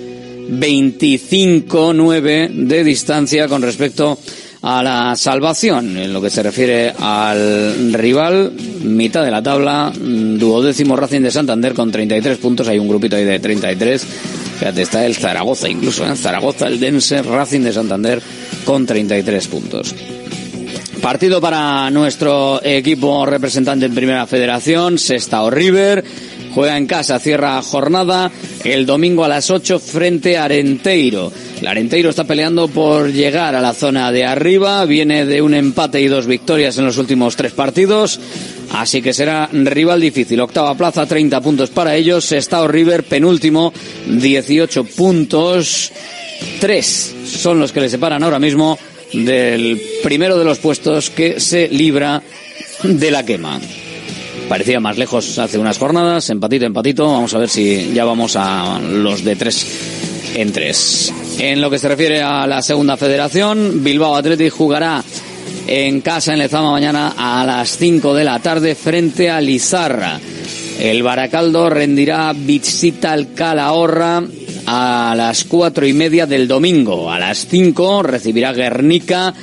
25-9 0.49 2.51
de 2.51 2.83
distancia 2.85 3.49
con 3.49 3.61
respecto 3.61 4.17
a 4.61 4.81
la 4.81 5.13
salvación. 5.17 5.97
En 5.97 6.13
lo 6.13 6.21
que 6.21 6.29
se 6.29 6.41
refiere 6.41 6.93
al 6.97 7.91
rival, 7.91 8.53
mitad 8.81 9.25
de 9.25 9.31
la 9.31 9.43
tabla, 9.43 9.91
duodécimo 9.93 10.95
Racing 10.95 11.19
de 11.19 11.31
Santander 11.31 11.73
con 11.73 11.91
33 11.91 12.37
puntos, 12.37 12.69
hay 12.69 12.79
un 12.79 12.87
grupito 12.87 13.17
ahí 13.17 13.25
de 13.25 13.39
33 13.39 14.07
Fíjate, 14.59 14.81
está 14.81 15.05
el 15.05 15.15
Zaragoza 15.15 15.69
incluso, 15.69 16.05
¿eh? 16.05 16.15
Zaragoza, 16.15 16.67
el 16.67 16.79
Dense, 16.79 17.21
Racing 17.21 17.61
de 17.61 17.73
Santander 17.73 18.21
con 18.65 18.85
33 18.85 19.47
puntos. 19.47 19.95
Partido 21.01 21.39
para 21.39 21.89
nuestro 21.91 22.59
equipo 22.63 23.25
representante 23.25 23.85
en 23.85 23.93
Primera 23.93 24.25
Federación, 24.25 24.97
Sestao 24.97 25.51
River. 25.51 26.03
Juega 26.55 26.77
en 26.77 26.87
casa, 26.87 27.19
cierra 27.19 27.61
jornada 27.61 28.31
el 28.63 28.85
domingo 28.85 29.25
a 29.25 29.27
las 29.27 29.51
8 29.51 29.77
frente 29.77 30.37
a 30.37 30.45
Arenteiro. 30.45 31.31
El 31.61 31.67
Arenteiro 31.67 32.09
está 32.09 32.23
peleando 32.23 32.69
por 32.69 33.11
llegar 33.11 33.55
a 33.55 33.61
la 33.61 33.73
zona 33.73 34.11
de 34.11 34.25
arriba, 34.25 34.83
viene 34.85 35.25
de 35.25 35.41
un 35.41 35.53
empate 35.53 36.01
y 36.01 36.07
dos 36.07 36.25
victorias 36.27 36.77
en 36.77 36.85
los 36.85 36.97
últimos 36.97 37.35
tres 37.35 37.51
partidos. 37.51 38.19
Así 38.71 39.01
que 39.01 39.13
será 39.13 39.49
rival 39.51 40.01
difícil. 40.01 40.39
Octava 40.41 40.75
plaza, 40.75 41.05
30 41.05 41.41
puntos 41.41 41.69
para 41.69 41.95
ellos. 41.95 42.31
Estado 42.31 42.67
River, 42.67 43.03
penúltimo, 43.03 43.73
18 44.07 44.83
puntos. 44.83 45.91
Tres 46.59 47.15
son 47.25 47.59
los 47.59 47.71
que 47.71 47.81
le 47.81 47.89
separan 47.89 48.23
ahora 48.23 48.39
mismo 48.39 48.77
del 49.13 49.81
primero 50.03 50.37
de 50.37 50.45
los 50.45 50.59
puestos 50.59 51.09
que 51.09 51.39
se 51.39 51.67
libra 51.69 52.21
de 52.83 53.11
la 53.11 53.25
quema. 53.25 53.59
Parecía 54.49 54.79
más 54.79 54.97
lejos 54.97 55.39
hace 55.39 55.57
unas 55.57 55.77
jornadas, 55.77 56.29
empatito, 56.29 56.65
empatito. 56.65 57.05
Vamos 57.07 57.33
a 57.33 57.39
ver 57.39 57.49
si 57.49 57.91
ya 57.93 58.05
vamos 58.05 58.35
a 58.35 58.79
los 58.79 59.23
de 59.23 59.35
tres 59.35 59.65
en 60.35 60.51
tres. 60.51 61.11
En 61.39 61.61
lo 61.61 61.69
que 61.69 61.79
se 61.79 61.87
refiere 61.87 62.21
a 62.21 62.45
la 62.45 62.61
segunda 62.61 62.97
federación, 62.97 63.83
Bilbao 63.83 64.15
Athletic 64.15 64.51
jugará 64.51 65.03
en 65.67 66.01
casa 66.01 66.33
en 66.33 66.39
Lezama 66.39 66.71
mañana 66.71 67.13
a 67.17 67.45
las 67.45 67.77
5 67.77 68.13
de 68.13 68.23
la 68.23 68.39
tarde 68.39 68.75
frente 68.75 69.29
a 69.29 69.41
Lizarra. 69.41 70.19
El 70.79 71.03
Baracaldo 71.03 71.69
rendirá 71.69 72.33
visita 72.33 73.13
al 73.13 73.33
Calahorra 73.33 74.23
a 74.65 75.13
las 75.15 75.43
cuatro 75.45 75.85
y 75.85 75.93
media 75.93 76.25
del 76.25 76.47
domingo. 76.47 77.11
A 77.11 77.19
las 77.19 77.47
5 77.47 78.03
recibirá 78.03 78.51
Guernica 78.53 79.33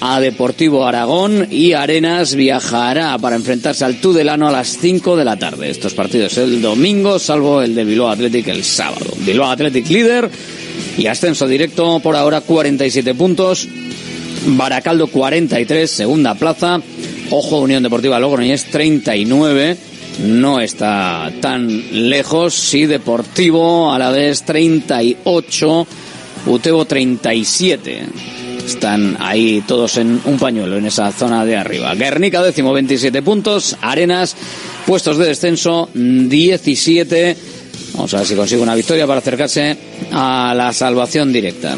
a 0.00 0.20
Deportivo 0.20 0.86
Aragón 0.86 1.48
y 1.50 1.72
Arenas 1.72 2.34
viajará 2.34 3.18
para 3.18 3.36
enfrentarse 3.36 3.84
al 3.84 4.00
Tudelano 4.00 4.48
a 4.48 4.52
las 4.52 4.78
5 4.78 5.16
de 5.16 5.24
la 5.24 5.36
tarde. 5.36 5.70
Estos 5.70 5.94
partidos 5.94 6.38
el 6.38 6.62
domingo, 6.62 7.18
salvo 7.18 7.62
el 7.62 7.74
de 7.74 7.84
Bilbao 7.84 8.08
Athletic 8.08 8.48
el 8.48 8.64
sábado. 8.64 9.06
Bilbao 9.18 9.50
Athletic 9.50 9.88
líder 9.90 10.30
y 10.96 11.06
ascenso 11.06 11.46
directo 11.46 12.00
por 12.00 12.16
ahora 12.16 12.40
47 12.40 13.14
puntos. 13.14 13.68
Baracaldo 14.56 15.08
43, 15.08 15.90
segunda 15.90 16.34
plaza. 16.34 16.80
Ojo, 17.30 17.60
Unión 17.60 17.82
Deportiva 17.82 18.18
Logroñés 18.18 18.64
39. 18.64 19.76
No 20.24 20.60
está 20.60 21.30
tan 21.40 22.08
lejos. 22.08 22.54
Sí, 22.54 22.86
Deportivo 22.86 23.92
a 23.92 23.98
la 23.98 24.10
vez 24.10 24.42
38. 24.44 25.86
Utebo 26.46 26.84
37. 26.86 28.06
Están 28.64 29.16
ahí 29.20 29.62
todos 29.66 29.98
en 29.98 30.20
un 30.24 30.38
pañuelo, 30.38 30.78
en 30.78 30.86
esa 30.86 31.12
zona 31.12 31.44
de 31.44 31.56
arriba. 31.56 31.94
Guernica 31.94 32.42
décimo, 32.42 32.72
27 32.72 33.22
puntos. 33.22 33.76
Arenas, 33.82 34.34
puestos 34.86 35.18
de 35.18 35.26
descenso, 35.26 35.90
17. 35.94 37.36
Vamos 37.94 38.14
a 38.14 38.18
ver 38.18 38.26
si 38.26 38.34
consigue 38.34 38.62
una 38.62 38.74
victoria 38.74 39.06
para 39.06 39.20
acercarse 39.20 39.76
a 40.12 40.54
la 40.56 40.72
salvación 40.72 41.32
directa. 41.32 41.76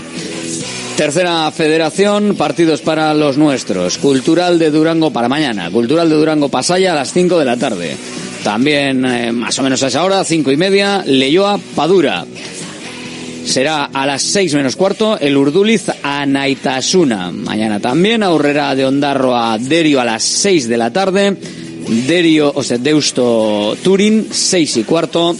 Tercera 1.00 1.50
federación, 1.50 2.37
partidos 2.37 2.83
para 2.83 3.14
los 3.14 3.38
nuestros. 3.38 3.97
Cultural 3.97 4.59
de 4.59 4.71
Durango 4.71 5.11
para 5.11 5.30
mañana. 5.30 5.71
Cultural 5.71 6.11
de 6.11 6.14
Durango 6.14 6.50
Pasaya 6.50 6.92
a 6.92 6.95
las 6.95 7.14
5 7.14 7.38
de 7.38 7.45
la 7.47 7.57
tarde. 7.57 7.97
También 8.45 9.07
eh, 9.07 9.33
más 9.33 9.59
o 9.59 9.62
menos 9.62 9.83
a 9.83 9.87
esa 9.87 10.04
hora, 10.04 10.23
cinco 10.25 10.52
y 10.52 10.59
media, 10.59 11.02
Leyoa 11.07 11.59
Padura. 11.75 12.26
Será 13.47 13.87
a 13.87 14.04
las 14.04 14.21
seis 14.21 14.52
menos 14.52 14.76
cuarto 14.76 15.19
el 15.19 15.38
Urduliz 15.38 15.87
a 16.02 16.26
Naitasuna. 16.26 17.33
Mañana 17.33 17.80
también 17.80 18.23
Aurrera 18.23 18.75
de 18.75 18.85
Ondarro 18.85 19.35
a 19.35 19.57
Derio 19.57 20.02
a 20.02 20.04
las 20.04 20.23
seis 20.23 20.69
de 20.69 20.76
la 20.76 20.92
tarde. 20.92 21.35
Derio, 22.07 22.52
o 22.54 22.62
sea, 22.62 22.76
Deusto 22.76 23.75
Turín, 23.83 24.28
seis 24.30 24.76
y 24.76 24.85
cuarto. 24.85 25.35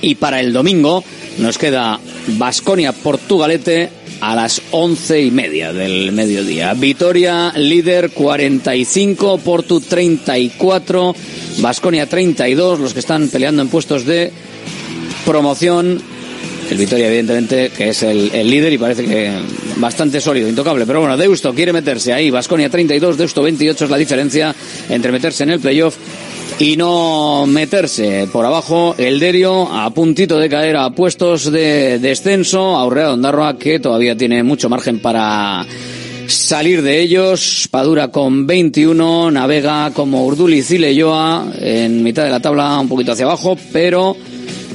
Y 0.00 0.14
para 0.14 0.40
el 0.40 0.54
domingo 0.54 1.04
nos 1.36 1.58
queda 1.58 2.00
Basconia 2.38 2.92
Portugalete 2.92 3.99
a 4.20 4.34
las 4.34 4.62
once 4.70 5.20
y 5.20 5.30
media 5.30 5.72
del 5.72 6.12
mediodía. 6.12 6.74
Vitoria 6.74 7.52
líder 7.56 8.10
45, 8.10 9.38
Portu 9.38 9.80
34, 9.80 11.14
Basconia 11.58 12.06
32, 12.06 12.80
los 12.80 12.92
que 12.92 13.00
están 13.00 13.28
peleando 13.28 13.62
en 13.62 13.68
puestos 13.68 14.04
de 14.04 14.32
promoción. 15.24 16.00
El 16.70 16.78
Vitoria, 16.78 17.08
evidentemente, 17.08 17.70
que 17.76 17.88
es 17.88 18.02
el, 18.04 18.30
el 18.32 18.48
líder 18.48 18.72
y 18.72 18.78
parece 18.78 19.04
que 19.04 19.32
bastante 19.76 20.20
sólido, 20.20 20.48
intocable. 20.48 20.86
Pero 20.86 21.00
bueno, 21.00 21.16
Deusto 21.16 21.52
quiere 21.52 21.72
meterse 21.72 22.12
ahí. 22.12 22.30
Basconia 22.30 22.70
32, 22.70 23.16
Deusto 23.16 23.42
28 23.42 23.86
es 23.86 23.90
la 23.90 23.96
diferencia 23.96 24.54
entre 24.88 25.10
meterse 25.10 25.42
en 25.42 25.50
el 25.50 25.60
playoff 25.60 25.96
y 26.60 26.76
no 26.76 27.46
meterse 27.46 28.28
por 28.30 28.44
abajo 28.44 28.94
el 28.98 29.18
Derio 29.18 29.72
a 29.72 29.88
puntito 29.94 30.38
de 30.38 30.50
caer 30.50 30.76
a 30.76 30.90
puestos 30.90 31.50
de 31.50 31.98
descenso, 31.98 32.76
Aurrea 32.76 33.14
Ondarroa 33.14 33.56
que 33.56 33.80
todavía 33.80 34.14
tiene 34.14 34.42
mucho 34.42 34.68
margen 34.68 35.00
para 35.00 35.64
salir 36.26 36.82
de 36.82 37.00
ellos, 37.00 37.66
Padura 37.70 38.08
con 38.08 38.46
21, 38.46 39.30
navega 39.30 39.90
como 39.94 40.26
Urduliz 40.26 40.70
y 40.72 40.78
Leyoa 40.78 41.46
en 41.58 42.02
mitad 42.02 42.24
de 42.24 42.30
la 42.30 42.40
tabla 42.40 42.78
un 42.78 42.90
poquito 42.90 43.12
hacia 43.12 43.24
abajo, 43.24 43.56
pero 43.72 44.14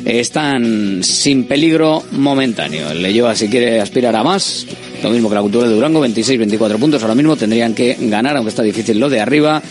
están 0.04 1.04
sin 1.04 1.44
peligro 1.44 2.02
momentáneo. 2.14 2.90
El 2.90 3.04
Leyoa 3.04 3.36
si 3.36 3.48
quiere 3.48 3.80
aspirar 3.80 4.16
a 4.16 4.24
más, 4.24 4.66
lo 5.04 5.12
mismo 5.12 5.30
que 5.30 5.36
la 5.36 5.42
cultura 5.42 5.68
de 5.68 5.76
Durango, 5.76 6.04
26-24 6.04 6.80
puntos 6.80 7.04
ahora 7.04 7.14
mismo 7.14 7.36
tendrían 7.36 7.76
que 7.76 7.96
ganar, 8.00 8.38
aunque 8.38 8.50
está 8.50 8.64
difícil 8.64 9.00
lo 9.00 9.08
de 9.08 9.22
arriba. 9.22 9.62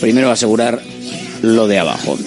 Primero 0.00 0.32
asegurar 0.32 0.82
lo 1.44 1.66
de 1.66 1.78
abajo. 1.78 2.18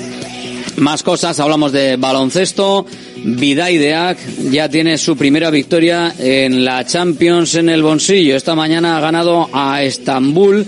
Más 0.77 1.01
cosas, 1.01 1.39
hablamos 1.39 1.71
de 1.71 1.95
baloncesto. 1.95 2.85
Vidaideak 3.23 4.17
ya 4.51 4.69
tiene 4.69 4.97
su 4.99 5.17
primera 5.17 5.49
victoria 5.49 6.13
en 6.19 6.63
la 6.63 6.85
Champions 6.85 7.55
en 7.55 7.69
el 7.69 7.81
bolsillo. 7.81 8.35
Esta 8.35 8.53
mañana 8.53 8.97
ha 8.97 9.01
ganado 9.01 9.49
a 9.51 9.81
Estambul, 9.81 10.63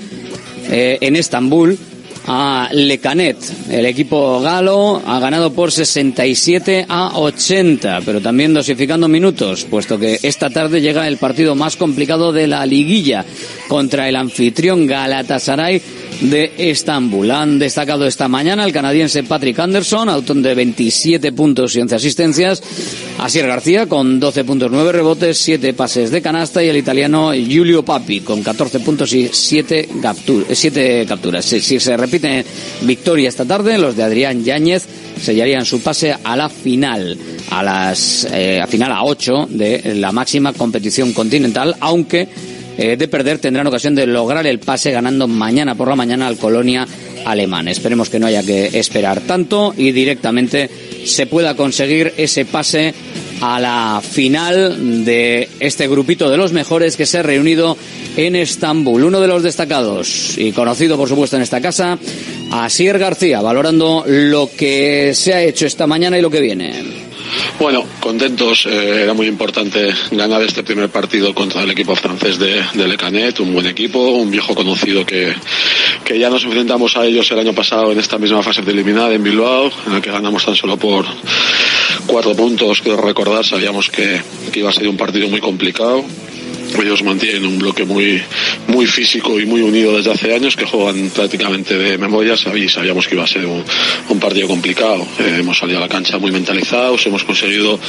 eh, 0.68 0.98
en 1.00 1.16
Estambul, 1.16 1.78
a 2.26 2.70
Lecanet. 2.72 3.38
El 3.70 3.86
equipo 3.86 4.40
galo 4.42 5.02
ha 5.06 5.20
ganado 5.20 5.54
por 5.54 5.72
67 5.72 6.86
a 6.90 7.18
80, 7.20 8.02
pero 8.04 8.20
también 8.20 8.54
dosificando 8.54 9.08
minutos, 9.08 9.66
puesto 9.70 10.00
que 10.00 10.20
esta 10.24 10.50
tarde 10.50 10.82
llega 10.82 11.08
el 11.08 11.18
partido 11.18 11.56
más 11.56 11.76
complicado 11.76 12.32
de 12.32 12.48
la 12.48 12.66
liguilla 12.66 13.26
contra 13.68 14.10
el 14.10 14.16
anfitrión 14.16 14.88
Galatasaray 14.88 15.82
de 16.22 16.52
Estambul. 16.58 17.32
Han 17.32 17.60
destacado 17.60 18.06
esta 18.06 18.28
mañana 18.28 18.66
el 18.66 18.74
canadiense 18.74 19.24
Patrick 19.24 19.60
Anderson, 19.60 20.10
autor 20.10 20.38
de 20.38 20.54
27 20.54 21.32
puntos 21.32 21.76
y 21.76 21.82
11 21.82 21.96
asistencias, 21.96 22.64
Asier 23.18 23.48
García 23.48 23.88
con 23.88 24.20
12 24.20 24.44
puntos, 24.44 24.72
9 24.72 24.92
rebotes, 24.92 25.38
7 25.38 25.74
pases 25.74 26.12
de 26.12 26.22
canasta 26.22 26.64
y 26.64 26.70
el 26.70 26.78
italiano 26.78 27.32
Giulio 27.34 27.84
Papi 27.84 28.22
con 28.22 28.44
14 28.44 28.80
puntos 28.82 29.14
y 29.14 29.30
7, 29.32 29.90
capturas. 31.08 31.46
Si, 31.46 31.60
si 31.62 31.80
se 31.80 31.98
repite 31.98 32.46
victoria 32.82 33.30
esta 33.30 33.46
tarde, 33.46 33.78
los 33.78 33.96
de 33.96 34.04
Adrián 34.04 34.44
Yáñez 34.44 34.88
sellarían 35.22 35.66
su 35.66 35.82
pase 35.82 36.16
a 36.24 36.36
la 36.36 36.50
final, 36.50 37.18
a 37.52 37.64
las 37.64 38.28
eh, 38.32 38.62
a 38.62 38.68
final 38.68 38.92
a 38.92 39.04
8 39.04 39.48
de 39.50 39.96
la 39.96 40.12
máxima 40.12 40.54
competición 40.54 41.14
continental, 41.14 41.76
aunque 41.80 42.28
eh, 42.82 42.96
de 42.96 43.10
perder 43.10 43.40
tendrán 43.40 43.68
ocasión 43.68 43.94
de 43.94 44.08
lograr 44.08 44.48
el 44.48 44.60
pase 44.60 44.92
ganando 44.92 45.28
mañana 45.28 45.76
por 45.76 45.90
la 45.90 45.98
mañana 45.98 46.28
al 46.28 46.38
Colonia 46.38 46.88
alemán. 47.26 47.68
Esperemos 47.68 48.10
que 48.10 48.20
no 48.20 48.28
haya 48.28 48.42
que 48.42 48.80
esperar 48.80 49.20
tanto 49.20 49.74
y 49.76 49.92
directamente 49.92 50.70
se 51.04 51.26
pueda 51.26 51.56
conseguir 51.58 52.14
ese 52.16 52.46
pase 52.46 52.94
a 53.42 53.60
la 53.60 54.02
final 54.02 55.04
de 55.04 55.50
este 55.60 55.90
grupito 55.90 56.30
de 56.30 56.38
los 56.38 56.54
mejores 56.54 56.96
que 56.96 57.06
se 57.06 57.18
ha 57.18 57.24
reunido 57.24 57.76
en 58.16 58.38
Estambul. 58.38 59.04
Uno 59.04 59.20
de 59.20 59.28
los 59.28 59.44
destacados 59.44 60.38
y 60.38 60.54
conocido, 60.54 60.96
por 60.96 61.10
supuesto, 61.10 61.36
en 61.36 61.42
esta 61.42 61.60
casa, 61.60 62.00
Asier 62.50 62.98
García, 62.98 63.42
valorando 63.42 64.06
lo 64.08 64.50
que 64.56 65.12
se 65.14 65.34
ha 65.34 65.44
hecho 65.44 65.66
esta 65.66 65.86
mañana 65.86 66.18
y 66.18 66.22
lo 66.22 66.30
que 66.30 66.40
viene. 66.40 67.09
Bueno, 67.60 67.86
contentos. 68.00 68.66
Eh, 68.66 69.04
era 69.04 69.14
muy 69.14 69.28
importante 69.28 69.94
ganar 70.12 70.42
este 70.42 70.64
primer 70.64 70.90
partido 70.90 71.34
contra 71.34 71.64
el 71.64 71.72
equipo 71.72 71.96
francés 71.96 72.40
de, 72.40 72.64
de 72.74 72.88
Le 72.88 72.98
Canet, 72.98 73.40
un 73.40 73.54
buen 73.54 73.68
equipo, 73.68 74.00
un 74.00 74.32
viejo 74.32 74.56
conocido 74.56 75.06
que, 75.06 75.34
que 76.04 76.18
ya 76.18 76.30
nos 76.30 76.44
enfrentamos 76.44 76.96
a 76.98 77.06
ellos 77.06 77.30
el 77.32 77.40
año 77.40 77.54
pasado 77.54 77.92
en 77.92 78.00
esta 78.00 78.18
misma 78.18 78.42
fase 78.44 78.64
preliminar 78.64 79.12
en 79.12 79.24
Bilbao, 79.24 79.72
en 79.88 79.94
la 79.94 80.02
que 80.02 80.12
ganamos 80.12 80.46
tan 80.46 80.56
solo 80.56 80.78
por 80.78 81.06
cuatro 82.08 82.36
puntos. 82.36 82.82
Quiero 82.82 83.02
recordar, 83.02 83.46
sabíamos 83.46 83.90
que, 83.90 84.22
que 84.52 84.60
iba 84.60 84.70
a 84.70 84.74
ser 84.74 84.88
un 84.88 84.98
partido 84.98 85.28
muy 85.28 85.40
complicado 85.40 86.04
ellos 86.78 87.04
mantienen 87.04 87.46
un 87.46 87.60
bloque 87.60 87.86
muy 87.86 88.22
muy 88.68 88.86
físico 88.86 89.40
y 89.40 89.46
muy 89.46 89.62
unido 89.62 89.98
desde 89.98 90.12
hace 90.12 90.34
años 90.34 90.56
que 90.56 90.66
juegan 90.66 91.10
prácticamente 91.10 91.78
de 91.78 91.98
memoria. 91.98 92.36
Sabíamos 92.38 93.08
que 93.08 93.16
iba 93.16 93.24
a 93.24 93.28
ser 93.28 93.46
un, 93.46 94.20
partido 94.20 94.48
complicado. 94.48 95.08
Eh, 95.20 95.38
hemos 95.40 95.58
salido 95.58 95.78
a 95.78 95.82
la 95.82 95.88
cancha 95.88 96.18
muy 96.18 96.32
mentalizados 96.32 97.06
hemos 97.06 97.24
conseguido 97.24 97.80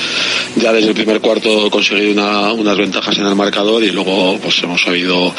ya 0.57 0.73
desde 0.73 0.89
el 0.89 0.95
primer 0.95 1.21
cuarto 1.21 1.71
conseguir 1.71 2.13
una, 2.13 2.53
unas 2.53 2.77
ventajas 2.77 3.19
en 3.19 3.27
el 3.27 3.35
marcador 3.35 3.83
y 3.83 3.91
luego 3.91 4.39
pues 4.41 4.63
hemos 4.63 4.81
sabido 4.81 5.35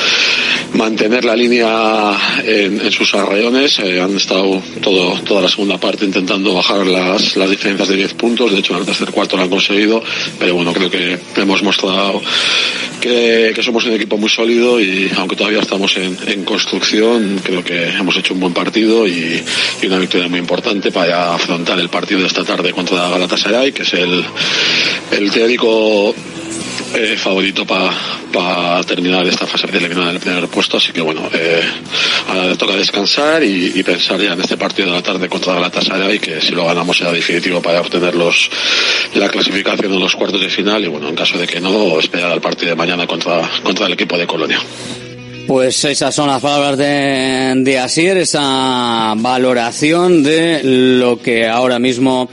mantener 0.73 1.25
la 1.25 1.36
línea 1.36 2.17
en, 2.43 2.82
en 2.82 2.91
sus 2.91 3.13
arreones 3.15 3.80
eh, 3.80 4.01
han 4.01 4.15
estado 4.15 4.62
todo, 4.82 5.19
toda 5.21 5.41
la 5.41 5.49
segunda 5.49 5.77
parte 5.77 6.06
intentando 6.06 6.54
bajar 6.54 6.86
las, 6.86 7.36
las 7.36 7.49
diferencias 7.49 7.88
de 7.88 7.95
10 7.95 8.13
puntos. 8.15 8.51
De 8.51 8.60
hecho 8.60 8.73
en 8.73 8.80
el 8.80 8.86
tercer 8.86 9.12
cuarto 9.12 9.38
lo 9.38 9.43
han 9.43 9.49
conseguido. 9.49 10.04
Pero 10.39 10.56
bueno 10.56 10.73
creo 10.73 10.89
que 10.89 11.19
hemos 11.36 11.63
mostrado 11.63 12.21
que 12.99 13.31
que 13.54 13.63
somos 13.63 13.86
un 13.86 13.94
equipo 13.94 14.17
muy 14.17 14.30
sólido 14.30 14.80
y 14.80 15.12
aunque 15.17 15.36
todavía 15.36 15.60
estamos 15.60 15.96
en, 15.98 16.44
construcción, 16.44 17.39
creo 17.44 17.63
que 17.63 17.89
hemos 17.89 18.15
hecho 18.17 18.34
un 18.34 18.39
buen 18.39 18.54
partido 18.54 19.08
y, 19.08 19.44
y, 19.82 19.88
una 19.88 20.00
victoria 20.00 20.28
muy 20.28 20.39
importante 20.39 20.91
para 20.91 21.36
afrontar 21.36 21.80
el 21.80 21.89
partido 21.89 22.22
de 22.22 22.28
esta 22.28 22.44
tarde 22.44 22.72
contra 22.72 23.10
Galatasaray, 23.10 23.72
que 23.72 23.84
es 23.84 23.94
el, 23.94 24.24
el 25.12 25.32
teórico 25.32 26.13
eh, 26.94 27.16
favorito 27.18 27.66
para 27.66 28.84
terminar 28.84 29.26
esta 29.26 29.48
fase 29.48 29.68
de 29.68 29.78
eliminar 29.78 30.14
el 30.14 30.20
primer 30.20 30.48
puesto, 30.48 30.78
así 30.78 30.92
que 30.92 31.02
bueno, 31.02 31.30
eh, 31.34 31.62
ahora 32.28 32.48
le 32.48 32.56
toca 32.56 32.76
descansar 32.76 33.44
y, 33.44 33.82
pensar 33.84 34.20
ya 34.20 34.34
en 34.34 34.42
este 34.42 34.58
partido 34.58 34.90
de 34.90 34.96
la 34.96 35.02
tarde 35.02 35.28
contra 35.28 35.54
la 35.54 35.60
Galatasaray 35.62 36.20
que 36.20 36.40
si 36.42 36.52
lo 36.52 36.66
ganamos 36.66 36.98
será 36.98 37.12
definitivo 37.12 37.62
para 37.62 37.82
obtener 37.82 38.14
los, 38.16 38.50
la 39.16 39.30
clasificación 39.30 39.94
en 39.94 40.00
los 40.00 40.16
cuartos 40.16 40.40
de 40.40 40.50
final 40.50 40.84
y 40.84 40.88
bueno, 40.88 41.10
en 41.10 41.16
caso 41.16 41.38
de 41.38 41.48
que 41.48 41.60
no, 41.60 42.00
esperar 42.00 42.32
al 42.32 42.42
partido 42.42 42.70
de 42.70 42.76
mañana 42.76 43.08
contra, 43.08 43.50
contra 43.64 43.88
el 43.88 43.94
equipo 43.94 44.18
de 44.18 44.28
Colonia. 44.28 44.60
Pues 45.48 45.84
esas 45.84 46.14
son 46.14 46.28
las 46.28 46.42
palabras 46.42 46.78
de, 46.78 47.54
de 47.56 48.22
esa 48.22 49.14
valoración 49.18 50.24
de 50.24 50.62
lo 50.64 51.22
que 51.22 51.48
ahora 51.48 51.80
mismo 51.80 52.30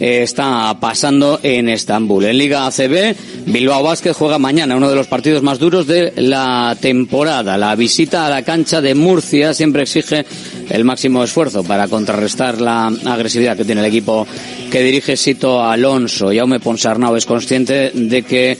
está 0.00 0.76
pasando 0.80 1.40
en 1.42 1.68
Estambul. 1.68 2.24
En 2.24 2.38
Liga 2.38 2.66
ACB, 2.66 3.14
Bilbao 3.46 3.82
Vázquez 3.82 4.16
juega 4.16 4.38
mañana 4.38 4.76
uno 4.76 4.90
de 4.90 4.96
los 4.96 5.06
partidos 5.06 5.42
más 5.42 5.60
duros 5.60 5.86
de 5.86 6.12
la 6.16 6.76
temporada. 6.80 7.56
La 7.56 7.76
visita 7.76 8.26
a 8.26 8.30
la 8.30 8.42
cancha 8.42 8.80
de 8.80 8.96
Murcia 8.96 9.54
siempre 9.54 9.82
exige 9.82 10.26
el 10.68 10.84
máximo 10.84 11.22
esfuerzo 11.22 11.62
para 11.62 11.86
contrarrestar 11.86 12.60
la 12.60 12.88
agresividad 13.04 13.56
que 13.56 13.64
tiene 13.64 13.82
el 13.82 13.86
equipo 13.86 14.26
que 14.70 14.82
dirige 14.82 15.16
Sito 15.16 15.62
Alonso. 15.62 16.30
Jaume 16.34 16.58
Ponsarnau 16.58 17.14
es 17.14 17.24
consciente 17.24 17.92
de 17.94 18.22
que 18.24 18.58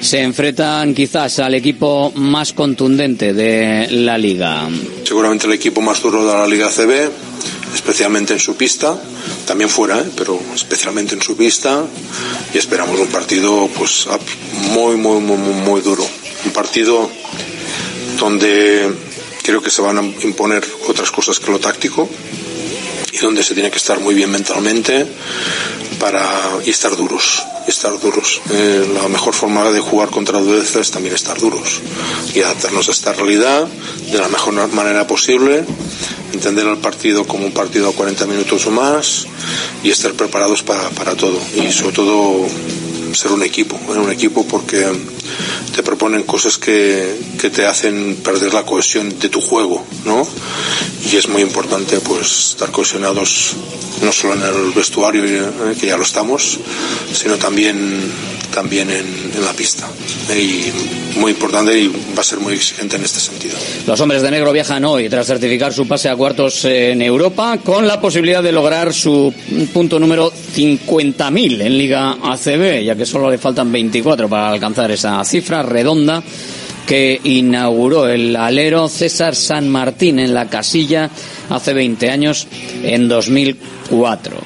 se 0.00 0.22
enfrentan 0.22 0.94
quizás 0.94 1.40
al 1.40 1.54
equipo 1.54 2.12
más 2.14 2.52
contundente 2.52 3.34
de 3.34 3.88
la 3.90 4.16
liga. 4.16 4.68
Seguramente 5.02 5.46
el 5.46 5.52
equipo 5.54 5.80
más 5.80 6.00
duro 6.00 6.24
de 6.24 6.32
la 6.32 6.46
Liga 6.46 6.68
CB, 6.68 7.10
especialmente 7.74 8.32
en 8.32 8.38
su 8.38 8.56
pista, 8.56 9.00
también 9.46 9.70
fuera, 9.70 10.00
¿eh? 10.00 10.10
pero 10.16 10.40
especialmente 10.54 11.14
en 11.14 11.22
su 11.22 11.36
pista, 11.36 11.84
y 12.52 12.58
esperamos 12.58 12.98
un 12.98 13.08
partido 13.08 13.68
pues 13.76 14.06
muy, 14.72 14.96
muy, 14.96 15.20
muy, 15.20 15.36
muy 15.36 15.80
duro. 15.80 16.06
Un 16.44 16.52
partido 16.52 17.10
donde 18.18 18.88
creo 19.42 19.62
que 19.62 19.70
se 19.70 19.82
van 19.82 19.98
a 19.98 20.02
imponer 20.02 20.66
otras 20.88 21.10
cosas 21.10 21.40
que 21.40 21.50
lo 21.50 21.58
táctico 21.58 22.08
y 23.18 23.24
donde 23.24 23.42
se 23.42 23.54
tiene 23.54 23.70
que 23.70 23.78
estar 23.78 24.00
muy 24.00 24.14
bien 24.14 24.30
mentalmente 24.30 25.06
para 25.98 26.22
y 26.64 26.70
estar 26.70 26.96
duros 26.96 27.44
estar 27.68 27.98
duros. 28.00 28.40
Eh, 28.50 28.88
la 28.94 29.08
mejor 29.08 29.34
forma 29.34 29.70
de 29.70 29.80
jugar 29.80 30.08
contra 30.08 30.40
dureza 30.40 30.80
es 30.80 30.90
también 30.90 31.14
estar 31.14 31.38
duros 31.38 31.80
y 32.34 32.40
adaptarnos 32.40 32.88
a 32.88 32.92
esta 32.92 33.12
realidad 33.12 33.66
de 34.10 34.18
la 34.18 34.28
mejor 34.28 34.54
manera 34.72 35.06
posible 35.06 35.64
entender 36.32 36.66
el 36.66 36.78
partido 36.78 37.26
como 37.26 37.46
un 37.46 37.52
partido 37.52 37.88
a 37.88 37.92
40 37.92 38.26
minutos 38.26 38.66
o 38.66 38.70
más 38.70 39.26
y 39.82 39.90
estar 39.90 40.12
preparados 40.12 40.62
para, 40.62 40.88
para 40.90 41.14
todo. 41.14 41.38
Y 41.56 41.70
sobre 41.72 41.92
todo 41.92 42.46
ser 43.14 43.32
un 43.32 43.42
equipo, 43.42 43.78
un 43.88 44.10
equipo 44.10 44.46
porque 44.46 44.86
te 45.74 45.82
proponen 45.82 46.22
cosas 46.24 46.58
que, 46.58 47.16
que, 47.40 47.50
te 47.50 47.66
hacen 47.66 48.16
perder 48.22 48.54
la 48.54 48.64
cohesión 48.64 49.18
de 49.18 49.28
tu 49.28 49.40
juego, 49.40 49.84
¿no? 50.04 50.26
Y 51.10 51.16
es 51.16 51.28
muy 51.28 51.42
importante 51.42 52.00
pues 52.00 52.50
estar 52.50 52.70
cohesionados 52.70 53.54
no 54.02 54.12
solo 54.12 54.34
en 54.34 54.42
el 54.42 54.72
vestuario, 54.72 55.24
eh, 55.24 55.74
que 55.78 55.86
ya 55.86 55.96
lo 55.96 56.02
estamos, 56.02 56.58
sino 57.12 57.36
también 57.36 58.12
también 58.52 58.90
en, 58.90 59.06
en, 59.36 59.44
la 59.44 59.52
pista. 59.52 59.86
Y 60.34 61.18
muy 61.18 61.32
importante 61.32 61.78
y 61.78 61.88
va 61.88 62.20
a 62.20 62.24
ser 62.24 62.40
muy 62.40 62.54
exigente 62.54 62.96
en 62.96 63.04
este 63.04 63.20
sentido. 63.20 63.56
Los 63.86 64.00
hombres 64.00 64.22
de 64.22 64.30
negro 64.30 64.52
viajan 64.52 64.84
hoy 64.84 65.08
tras 65.08 65.26
certificar 65.26 65.72
su 65.72 65.86
pase 65.86 66.08
a 66.08 66.16
cuartos 66.16 66.64
en 66.64 67.02
Europa 67.02 67.58
con 67.62 67.86
la 67.86 68.00
posibilidad 68.00 68.42
de 68.42 68.52
lograr 68.52 68.92
su 68.92 69.32
punto 69.72 69.98
número 69.98 70.32
50.000 70.32 71.60
en 71.60 71.78
Liga 71.78 72.16
ACB, 72.22 72.84
ya 72.84 72.96
solo 73.06 73.30
le 73.30 73.38
faltan 73.38 73.70
24 73.70 74.28
para 74.28 74.50
alcanzar 74.50 74.90
esa 74.90 75.22
cifra 75.24 75.62
redonda 75.62 76.22
que 76.86 77.20
inauguró 77.22 78.08
el 78.08 78.34
alero 78.34 78.88
César 78.88 79.34
San 79.34 79.68
Martín 79.68 80.18
en 80.18 80.32
la 80.32 80.48
casilla 80.48 81.10
hace 81.50 81.74
20 81.74 82.10
años, 82.10 82.46
en 82.82 83.08
2004. 83.08 84.38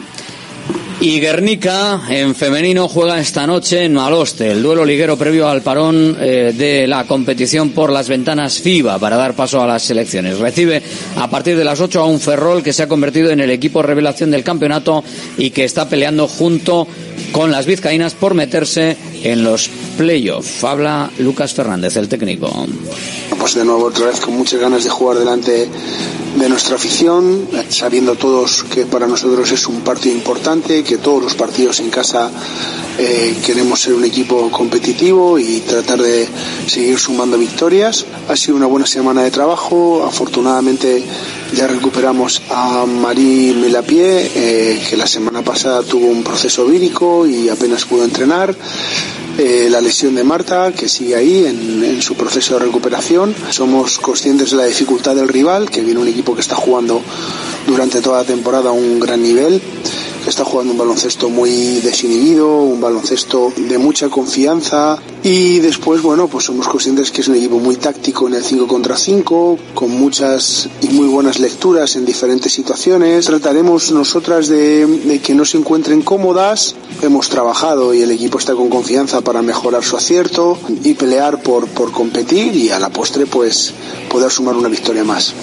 Y 1.03 1.19
Guernica 1.19 2.03
en 2.09 2.35
femenino 2.35 2.87
juega 2.87 3.19
esta 3.19 3.45
noche 3.45 3.85
en 3.85 3.95
Maloste, 3.95 4.53
el 4.53 4.63
duelo 4.63 4.85
liguero 4.85 5.17
previo 5.17 5.49
al 5.49 5.61
parón 5.61 6.17
eh, 6.21 6.55
de 6.57 6.87
la 6.87 7.05
competición 7.09 7.71
por 7.71 7.91
las 7.91 8.09
ventanas 8.09 8.61
FIBA 8.61 9.01
para 9.01 9.17
dar 9.17 9.35
paso 9.35 9.61
a 9.61 9.67
las 9.67 9.83
selecciones. 9.83 10.39
Recibe 10.39 10.81
a 11.17 11.29
partir 11.29 11.57
de 11.57 11.65
las 11.65 11.81
8 11.81 12.01
a 12.01 12.07
un 12.07 12.21
Ferrol 12.21 12.63
que 12.63 12.73
se 12.73 12.85
ha 12.85 12.89
convertido 12.89 13.31
en 13.31 13.41
el 13.41 13.51
equipo 13.51 13.83
revelación 13.83 14.31
del 14.31 14.45
campeonato 14.45 15.03
y 15.39 15.51
que 15.51 15.65
está 15.65 15.89
peleando 15.89 16.29
junto 16.29 16.87
con 17.33 17.51
las 17.51 17.67
vizcaínas 17.67 18.15
por 18.15 18.35
meterse 18.35 18.97
en 19.25 19.43
los 19.43 19.69
playoffs. 19.97 20.63
Habla 20.63 21.11
Lucas 21.19 21.55
Fernández, 21.55 21.97
el 21.97 22.09
técnico. 22.09 22.67
Pues 23.43 23.57
de 23.57 23.65
nuevo 23.65 23.87
otra 23.87 24.07
vez 24.07 24.21
con 24.21 24.37
muchas 24.37 24.61
ganas 24.61 24.85
de 24.85 24.91
jugar 24.91 25.19
delante 25.19 25.69
de 26.37 26.49
nuestra 26.49 26.77
afición, 26.77 27.49
sabiendo 27.71 28.15
todos 28.15 28.63
que 28.63 28.87
para 28.87 29.09
nosotros 29.09 29.51
es 29.51 29.67
un 29.67 29.81
partido 29.81 30.15
importante, 30.15 30.85
que 30.85 30.99
todos 30.99 31.21
los 31.21 31.35
partidos 31.35 31.81
en 31.81 31.91
casa 31.91 32.31
eh, 32.99 33.37
queremos 33.45 33.81
ser 33.81 33.95
un 33.95 34.05
equipo 34.05 34.49
competitivo 34.53 35.41
y 35.41 35.59
tratar 35.59 36.01
de 36.01 36.29
seguir 36.69 36.97
sumando 37.01 37.37
victorias. 37.37 38.07
Ha 38.29 38.37
sido 38.37 38.57
una 38.57 38.67
buena 38.67 38.87
semana 38.87 39.23
de 39.23 39.33
trabajo, 39.33 40.05
afortunadamente 40.07 41.03
ya 41.53 41.67
recuperamos 41.67 42.43
a 42.49 42.87
Marie 42.87 43.55
Melapié, 43.55 44.31
eh, 44.37 44.87
que 44.89 44.97
la 44.97 45.09
semana 45.09 45.43
pasada 45.43 45.83
tuvo 45.83 46.07
un 46.07 46.23
proceso 46.23 46.65
vírico 46.65 47.27
y 47.27 47.49
apenas 47.49 47.87
pudo 47.87 48.05
entrenar. 48.05 48.55
Eh, 49.39 49.69
la 49.71 49.81
lesión 49.81 50.15
de 50.15 50.25
Marta, 50.25 50.73
que 50.73 50.89
sigue 50.89 51.17
ahí 51.17 51.47
en, 51.47 51.83
en, 51.85 52.03
su 52.03 52.15
proceso 52.15 52.59
de 52.59 52.67
recuperación. 52.67 53.35
Somos 53.51 53.99
conscientes 53.99 54.51
de 54.51 54.59
la 54.59 54.67
dificultad 54.67 55.15
del 55.15 55.29
rival, 55.29 55.71
que 55.71 55.81
viene 55.81 56.01
un 56.01 56.09
equipo 56.09 56.35
que 56.35 56.43
está 56.43 56.55
jugando 56.55 57.01
durante 57.67 58.03
toda 58.03 58.19
la 58.19 58.25
temporada 58.25 58.69
a 58.69 58.73
un 58.73 59.01
gran 59.01 59.23
nivel 59.23 59.61
está 60.33 60.45
jugando 60.47 60.73
un 60.73 60.79
baloncesto 60.79 61.29
muy 61.29 61.81
desinhibido, 61.81 62.63
un 62.63 62.81
baloncesto 62.81 63.53
de 63.55 63.77
mucha 63.77 64.09
confianza 64.09 64.99
y 65.23 65.59
después, 65.59 66.01
bueno, 66.01 66.27
pues 66.27 66.47
somos 66.47 66.67
conscientes 66.69 67.11
que 67.11 67.21
es 67.21 67.29
un 67.29 67.37
equipo 67.37 67.59
muy 67.59 67.77
táctico 67.77 68.27
en 68.29 68.35
el 68.35 68.43
5 68.43 68.67
contra 68.67 68.97
5, 68.97 69.59
con 69.75 69.91
muchas 69.91 70.71
y 70.81 70.89
muy 70.89 71.07
buenas 71.07 71.39
lecturas 71.39 71.97
en 71.97 72.07
diferentes 72.07 72.51
situaciones. 72.51 73.27
Trataremos 73.27 73.93
nosotras 73.93 74.49
de, 74.49 74.87
de 74.87 75.21
que 75.21 75.35
no 75.35 75.45
se 75.45 75.59
encuentren 75.59 76.01
cómodas. 76.01 76.75
Hemos 77.03 77.29
trabajado 77.29 77.93
y 77.93 78.01
el 78.01 78.11
equipo 78.11 78.39
está 78.39 78.55
con 78.55 78.71
confianza 78.71 79.21
para 79.21 79.43
mejorar 79.43 79.85
su 79.85 79.97
acierto 79.97 80.59
y 80.83 80.95
pelear 80.95 81.43
por, 81.43 81.69
por 81.69 81.93
competir 81.93 82.57
y 82.57 82.71
a 82.71 82.79
la 82.79 82.89
postre 82.89 83.27
pues 83.27 83.75
poder 84.09 84.31
sumar 84.31 84.57
una 84.57 84.69
victoria 84.69 85.05
más. 85.05 85.35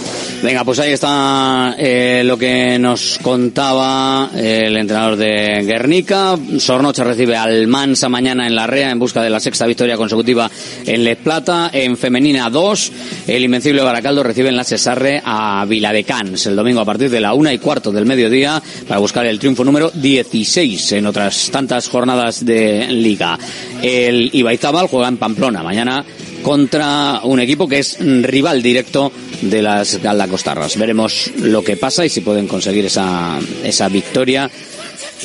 Venga, 0.42 0.64
pues 0.64 0.80
ahí 0.80 0.94
está 0.94 1.76
eh, 1.78 2.24
lo 2.24 2.38
que 2.38 2.80
nos 2.80 3.20
contaba 3.22 4.32
eh, 4.36 4.64
el 4.66 4.78
entrenador 4.80 5.16
de 5.18 5.64
Guernica. 5.64 6.38
Sornocha 6.58 7.04
recibe 7.04 7.36
al 7.36 7.68
Mansa 7.68 8.10
mañana 8.10 8.48
en 8.48 8.56
la 8.56 8.68
REA 8.68 8.92
en 8.92 9.00
busca 9.00 9.22
de 9.22 9.30
la 9.30 9.40
sexta 9.40 9.66
victoria 9.66 9.98
consecutiva 9.98 10.50
en 10.86 11.04
Les 11.04 11.18
Plata. 11.18 11.70
En 11.74 11.98
femenina 11.98 12.50
2, 12.50 12.92
el 13.28 13.44
Invencible 13.44 13.82
Baracaldo 13.82 14.24
recibe 14.24 14.50
en 14.50 14.56
la 14.56 14.64
Cesarre 14.64 15.22
a 15.24 15.66
Viladecans 15.68 16.46
el 16.48 16.56
domingo 16.56 16.82
a 16.82 16.86
partir 16.86 17.10
de 17.10 17.22
la 17.22 17.34
una 17.34 17.54
y 17.54 17.60
cuarto 17.60 17.92
del 17.92 18.06
mediodía 18.06 18.62
para 18.88 19.00
buscar 19.00 19.26
el 19.26 19.40
triunfo 19.40 19.64
número 19.64 19.92
16 19.94 20.94
en 20.94 21.06
otras 21.06 21.50
tantas 21.52 21.88
jornadas 21.88 22.46
de 22.46 22.88
liga. 22.88 23.38
El 23.82 24.30
Ibaizábal 24.34 24.88
juega 24.88 25.08
en 25.08 25.18
Pamplona 25.18 25.64
mañana 25.64 26.06
contra 26.42 27.22
un 27.24 27.40
equipo 27.40 27.68
que 27.68 27.80
es 27.80 27.98
rival 28.00 28.62
directo 28.62 29.12
de 29.42 29.62
las 29.62 30.02
Galacostarras. 30.02 30.78
Veremos 30.78 31.32
lo 31.38 31.64
que 31.64 31.78
pasa 31.78 32.06
y 32.06 32.10
si 32.10 32.22
pueden 32.22 32.48
conseguir 32.48 32.86
esa, 32.86 33.40
esa 33.64 33.90
victoria 33.90 34.50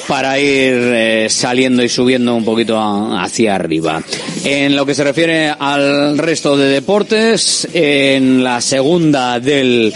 para 0.08 0.38
ir 0.38 0.74
eh, 0.74 1.26
saliendo 1.30 1.82
y 1.82 1.88
subiendo 1.88 2.34
un 2.34 2.44
poquito 2.44 2.78
a, 2.78 3.22
hacia 3.22 3.54
arriba. 3.54 4.02
En 4.44 4.76
lo 4.76 4.84
que 4.84 4.94
se 4.94 5.04
refiere 5.04 5.48
al 5.50 6.18
resto 6.18 6.56
de 6.56 6.68
deportes, 6.68 7.68
en 7.72 8.42
la 8.42 8.60
segunda 8.60 9.40
del 9.40 9.94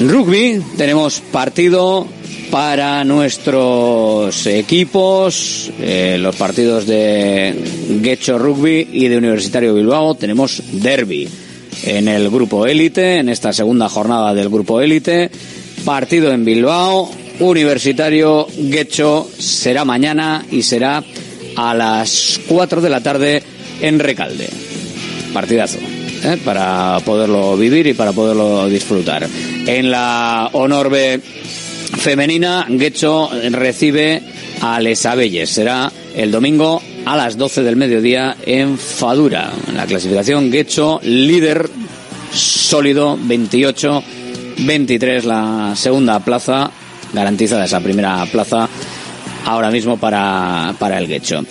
rugby 0.00 0.62
tenemos 0.76 1.20
partido 1.20 2.06
para 2.50 3.04
nuestros 3.04 4.46
equipos, 4.46 5.70
eh, 5.80 6.16
los 6.18 6.36
partidos 6.36 6.86
de 6.86 7.54
Guecho 8.00 8.38
Rugby 8.38 8.88
y 8.92 9.08
de 9.08 9.16
Universitario 9.18 9.74
Bilbao, 9.74 10.14
tenemos 10.14 10.62
derby 10.72 11.28
en 11.84 12.08
el 12.08 12.30
grupo 12.30 12.66
élite, 12.66 13.18
en 13.18 13.28
esta 13.28 13.52
segunda 13.52 13.88
jornada 13.88 14.34
del 14.34 14.48
grupo 14.48 14.80
élite, 14.80 15.30
partido 15.84 16.32
en 16.32 16.44
Bilbao, 16.44 17.10
Universitario 17.40 18.46
Guecho 18.56 19.28
será 19.38 19.84
mañana 19.84 20.44
y 20.50 20.62
será 20.62 21.04
a 21.56 21.74
las 21.74 22.40
4 22.48 22.80
de 22.80 22.90
la 22.90 23.00
tarde 23.00 23.42
en 23.80 23.98
Recalde. 23.98 24.48
Partidazo. 25.32 25.78
¿eh? 26.24 26.38
para 26.44 26.98
poderlo 27.04 27.56
vivir 27.56 27.86
y 27.86 27.94
para 27.94 28.12
poderlo 28.12 28.68
disfrutar. 28.68 29.26
En 29.66 29.90
la 29.90 30.50
Honor 30.52 30.90
B 30.90 31.20
femenina, 32.08 32.64
Guecho 32.70 33.28
recibe 33.50 34.22
a 34.62 34.80
Les 34.80 35.04
Abelles. 35.04 35.50
Será 35.50 35.92
el 36.16 36.30
domingo 36.30 36.80
a 37.04 37.18
las 37.18 37.36
12 37.36 37.62
del 37.62 37.76
mediodía 37.76 38.34
en 38.46 38.78
Fadura. 38.78 39.52
La 39.74 39.84
clasificación 39.84 40.50
Guecho, 40.50 41.00
líder 41.02 41.68
sólido, 42.32 43.18
28, 43.20 44.02
23 44.56 45.26
la 45.26 45.74
segunda 45.76 46.18
plaza, 46.20 46.70
garantizada 47.12 47.66
esa 47.66 47.80
primera 47.80 48.24
plaza 48.32 48.66
ahora 49.44 49.70
mismo 49.70 49.98
para, 49.98 50.74
para 50.78 50.96
el 50.96 51.08
Guecho. 51.08 51.44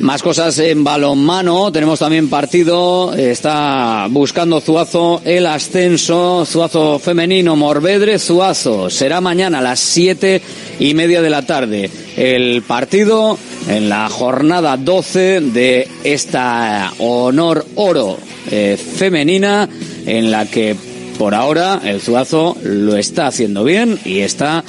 Más 0.00 0.22
cosas 0.22 0.58
en 0.58 0.82
balonmano. 0.82 1.70
Tenemos 1.70 1.98
también 1.98 2.30
partido. 2.30 3.12
Está 3.12 4.06
buscando 4.08 4.58
Zuazo 4.60 5.20
el 5.26 5.44
ascenso. 5.44 6.46
Zuazo 6.46 6.98
femenino, 6.98 7.54
Morvedre, 7.54 8.18
Zuazo. 8.18 8.88
Será 8.88 9.20
mañana 9.20 9.58
a 9.58 9.62
las 9.62 9.78
siete 9.78 10.40
y 10.78 10.94
media 10.94 11.20
de 11.20 11.28
la 11.28 11.42
tarde. 11.42 11.90
El 12.16 12.62
partido 12.62 13.38
en 13.68 13.90
la 13.90 14.08
jornada 14.08 14.78
12 14.78 15.42
de 15.42 15.86
esta 16.02 16.94
honor 16.98 17.66
oro 17.74 18.16
eh, 18.50 18.78
femenina 18.78 19.68
en 20.06 20.30
la 20.30 20.46
que 20.46 20.76
por 21.20 21.34
ahora 21.34 21.82
el 21.84 22.00
Zuazo 22.00 22.56
lo 22.62 22.96
está 22.96 23.26
haciendo 23.26 23.62
bien 23.62 23.98
y 24.06 24.20
está 24.20 24.64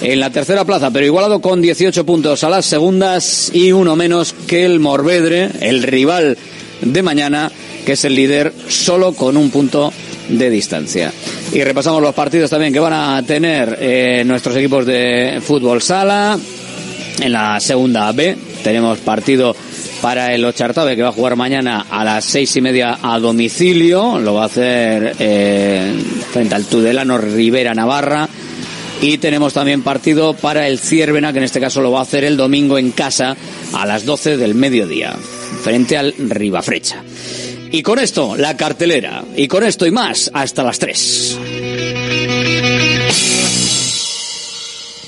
en 0.00 0.20
la 0.20 0.30
tercera 0.30 0.64
plaza, 0.64 0.92
pero 0.92 1.04
igualado 1.04 1.40
con 1.40 1.60
18 1.60 2.06
puntos 2.06 2.44
a 2.44 2.48
las 2.48 2.64
segundas 2.64 3.50
y 3.52 3.72
uno 3.72 3.96
menos 3.96 4.32
que 4.46 4.64
el 4.64 4.78
Morvedre, 4.78 5.50
el 5.58 5.82
rival 5.82 6.38
de 6.80 7.02
mañana, 7.02 7.50
que 7.84 7.94
es 7.94 8.04
el 8.04 8.14
líder 8.14 8.52
solo 8.68 9.14
con 9.14 9.36
un 9.36 9.50
punto 9.50 9.92
de 10.28 10.48
distancia. 10.48 11.12
Y 11.52 11.64
repasamos 11.64 12.00
los 12.00 12.14
partidos 12.14 12.50
también 12.50 12.72
que 12.72 12.78
van 12.78 12.92
a 12.92 13.20
tener 13.24 13.76
eh, 13.80 14.22
nuestros 14.24 14.54
equipos 14.54 14.86
de 14.86 15.40
fútbol 15.42 15.82
sala. 15.82 16.38
En 17.20 17.32
la 17.32 17.58
segunda 17.58 18.12
B 18.12 18.36
tenemos 18.62 18.98
partido 18.98 19.56
para 20.00 20.34
el 20.34 20.44
Ochartabe 20.44 20.96
que 20.96 21.02
va 21.02 21.08
a 21.08 21.12
jugar 21.12 21.36
mañana 21.36 21.86
a 21.90 22.04
las 22.04 22.24
seis 22.24 22.54
y 22.56 22.60
media 22.60 22.98
a 23.02 23.18
domicilio. 23.18 24.18
Lo 24.18 24.34
va 24.34 24.44
a 24.44 24.46
hacer 24.46 25.14
eh, 25.18 25.94
frente 26.30 26.54
al 26.54 26.64
Tudelano 26.64 27.18
Rivera 27.18 27.74
Navarra. 27.74 28.28
Y 29.00 29.18
tenemos 29.18 29.52
también 29.52 29.82
partido 29.82 30.34
para 30.34 30.66
el 30.66 30.78
Ciervena, 30.78 31.32
que 31.32 31.38
en 31.38 31.44
este 31.44 31.60
caso 31.60 31.82
lo 31.82 31.92
va 31.92 32.00
a 32.00 32.02
hacer 32.02 32.24
el 32.24 32.36
domingo 32.36 32.78
en 32.78 32.92
casa 32.92 33.36
a 33.74 33.84
las 33.84 34.06
12 34.06 34.38
del 34.38 34.54
mediodía, 34.54 35.14
frente 35.62 35.98
al 35.98 36.14
Ribafrecha. 36.16 37.02
Y 37.70 37.82
con 37.82 37.98
esto, 37.98 38.36
la 38.36 38.56
cartelera. 38.56 39.22
Y 39.36 39.48
con 39.48 39.64
esto 39.64 39.86
y 39.86 39.90
más, 39.90 40.30
hasta 40.32 40.62
las 40.62 40.78
3. 40.78 41.55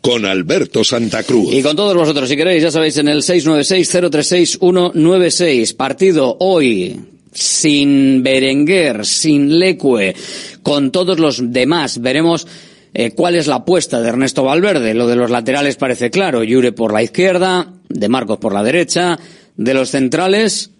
Con 0.00 0.24
Alberto 0.24 0.82
Santa 0.82 1.22
Cruz. 1.22 1.52
Y 1.52 1.62
con 1.62 1.76
todos 1.76 1.94
vosotros, 1.94 2.26
si 2.28 2.36
queréis, 2.36 2.62
ya 2.62 2.70
sabéis, 2.70 2.96
en 2.96 3.08
el 3.08 3.22
696-036-196. 3.22 5.76
Partido 5.76 6.38
hoy 6.40 6.98
sin 7.32 8.22
Berenguer, 8.22 9.04
sin 9.04 9.58
Lecue, 9.58 10.14
con 10.62 10.90
todos 10.90 11.18
los 11.18 11.52
demás. 11.52 12.00
Veremos 12.00 12.46
eh, 12.92 13.12
cuál 13.12 13.36
es 13.36 13.46
la 13.46 13.56
apuesta 13.56 14.00
de 14.00 14.08
Ernesto 14.08 14.44
Valverde. 14.44 14.94
Lo 14.94 15.06
de 15.06 15.16
los 15.16 15.30
laterales 15.30 15.76
parece 15.76 16.10
claro. 16.10 16.42
Yure 16.42 16.72
por 16.72 16.92
la 16.92 17.02
izquierda, 17.02 17.72
de 17.88 18.08
Marcos 18.08 18.38
por 18.38 18.54
la 18.54 18.62
derecha, 18.62 19.18
de 19.56 19.74
los 19.74 19.90
centrales 19.90 20.70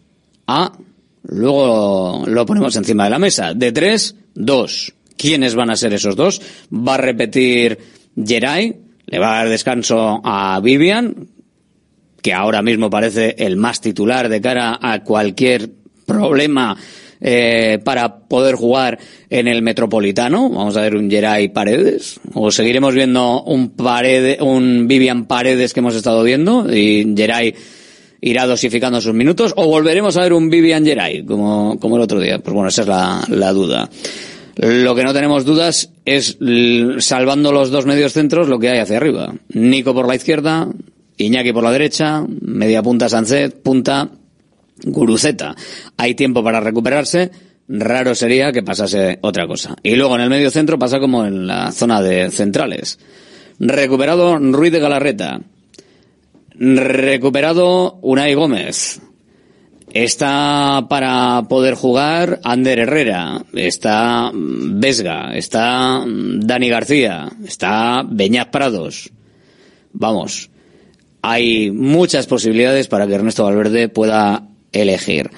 a... 0.46 0.72
Luego 1.22 2.24
lo 2.26 2.46
ponemos 2.46 2.74
encima 2.76 3.04
de 3.04 3.10
la 3.10 3.18
mesa. 3.18 3.52
De 3.52 3.72
tres, 3.72 4.16
dos. 4.34 4.94
¿Quiénes 5.18 5.54
van 5.54 5.68
a 5.68 5.76
ser 5.76 5.92
esos 5.92 6.16
dos? 6.16 6.40
Va 6.72 6.94
a 6.94 6.96
repetir 6.96 7.78
Geray, 8.16 8.74
le 9.10 9.18
va 9.18 9.34
a 9.34 9.36
dar 9.38 9.48
descanso 9.48 10.20
a 10.24 10.60
Vivian, 10.60 11.28
que 12.22 12.32
ahora 12.32 12.62
mismo 12.62 12.88
parece 12.88 13.34
el 13.38 13.56
más 13.56 13.80
titular 13.80 14.28
de 14.28 14.40
cara 14.40 14.78
a 14.80 15.02
cualquier 15.02 15.70
problema 16.06 16.76
eh, 17.20 17.78
para 17.84 18.20
poder 18.20 18.54
jugar 18.54 18.98
en 19.28 19.48
el 19.48 19.62
Metropolitano. 19.62 20.48
Vamos 20.48 20.76
a 20.76 20.82
ver 20.82 20.94
un 20.94 21.10
Geray 21.10 21.48
Paredes. 21.48 22.20
O 22.34 22.50
seguiremos 22.52 22.94
viendo 22.94 23.42
un, 23.42 23.70
Parede, 23.70 24.38
un 24.40 24.86
Vivian 24.86 25.26
Paredes 25.26 25.74
que 25.74 25.80
hemos 25.80 25.96
estado 25.96 26.22
viendo 26.22 26.72
y 26.72 27.12
Geray 27.16 27.54
irá 28.22 28.46
dosificando 28.46 29.00
sus 29.00 29.14
minutos 29.14 29.54
o 29.56 29.66
volveremos 29.66 30.16
a 30.16 30.22
ver 30.22 30.34
un 30.34 30.50
Vivian 30.50 30.84
Geray 30.84 31.24
como, 31.24 31.78
como 31.80 31.96
el 31.96 32.02
otro 32.02 32.20
día. 32.20 32.38
Pues 32.38 32.54
bueno, 32.54 32.68
esa 32.68 32.82
es 32.82 32.88
la, 32.88 33.24
la 33.28 33.52
duda. 33.52 33.90
Lo 34.56 34.94
que 34.94 35.04
no 35.04 35.12
tenemos 35.12 35.44
dudas 35.44 35.92
es, 36.04 36.38
salvando 36.98 37.52
los 37.52 37.70
dos 37.70 37.86
medios 37.86 38.12
centros, 38.12 38.48
lo 38.48 38.58
que 38.58 38.70
hay 38.70 38.78
hacia 38.78 38.96
arriba. 38.96 39.34
Nico 39.50 39.94
por 39.94 40.08
la 40.08 40.16
izquierda, 40.16 40.68
Iñaki 41.16 41.52
por 41.52 41.64
la 41.64 41.72
derecha, 41.72 42.24
media 42.40 42.82
punta 42.82 43.08
Sancet, 43.08 43.62
punta 43.62 44.10
Guruceta. 44.84 45.54
Hay 45.96 46.14
tiempo 46.14 46.42
para 46.42 46.60
recuperarse. 46.60 47.30
Raro 47.68 48.14
sería 48.14 48.52
que 48.52 48.62
pasase 48.62 49.18
otra 49.20 49.46
cosa. 49.46 49.76
Y 49.82 49.94
luego 49.94 50.16
en 50.16 50.22
el 50.22 50.30
medio 50.30 50.50
centro 50.50 50.78
pasa 50.78 50.98
como 50.98 51.24
en 51.24 51.46
la 51.46 51.70
zona 51.72 52.02
de 52.02 52.30
centrales. 52.30 52.98
Recuperado 53.58 54.38
Ruiz 54.38 54.72
de 54.72 54.80
Galarreta. 54.80 55.40
Recuperado 56.54 57.98
Unai 58.02 58.34
Gómez. 58.34 59.00
Está 59.92 60.86
para 60.88 61.48
poder 61.48 61.74
jugar 61.74 62.40
Ander 62.44 62.78
Herrera, 62.78 63.44
está 63.52 64.30
Vesga, 64.32 65.36
está 65.36 66.04
Dani 66.06 66.68
García, 66.68 67.28
está 67.44 68.04
Beñat 68.08 68.50
Prados. 68.50 69.10
Vamos, 69.92 70.50
hay 71.22 71.72
muchas 71.72 72.28
posibilidades 72.28 72.86
para 72.86 73.08
que 73.08 73.14
Ernesto 73.14 73.44
Valverde 73.44 73.88
pueda 73.88 74.46
elegir. 74.70 75.30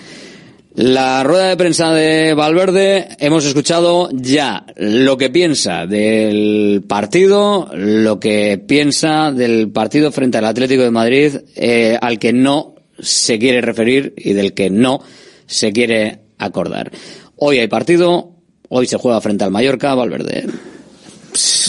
La 0.75 1.23
rueda 1.23 1.49
de 1.49 1.57
prensa 1.57 1.93
de 1.93 2.33
Valverde 2.33 3.09
hemos 3.19 3.45
escuchado 3.45 4.09
ya 4.13 4.65
lo 4.77 5.19
que 5.19 5.29
piensa 5.29 5.87
del 5.87 6.83
partido, 6.89 7.69
lo 7.75 8.19
que 8.19 8.57
piensa 8.57 9.33
del 9.33 9.71
partido 9.71 10.11
frente 10.13 10.39
al 10.39 10.47
Atlético 10.47 10.83
de 10.83 10.91
Madrid, 10.91 11.37
eh, 11.57 11.99
al 12.01 12.19
que 12.19 12.33
no 12.33 12.72
se 13.03 13.39
quiere 13.39 13.61
referir 13.61 14.15
y 14.17 14.33
del 14.33 14.55
que 14.55 14.71
no 14.71 15.03
se 15.47 15.73
quiere 15.73 16.21
acordar. 16.39 16.91
Hoy 17.37 17.59
hay 17.59 17.69
partido, 17.69 18.31
hoy 18.69 18.87
se 18.87 18.97
juega 18.97 19.21
frente 19.21 19.45
al 19.45 19.51
Mallorca, 19.51 19.95
Valverde. 19.95 20.47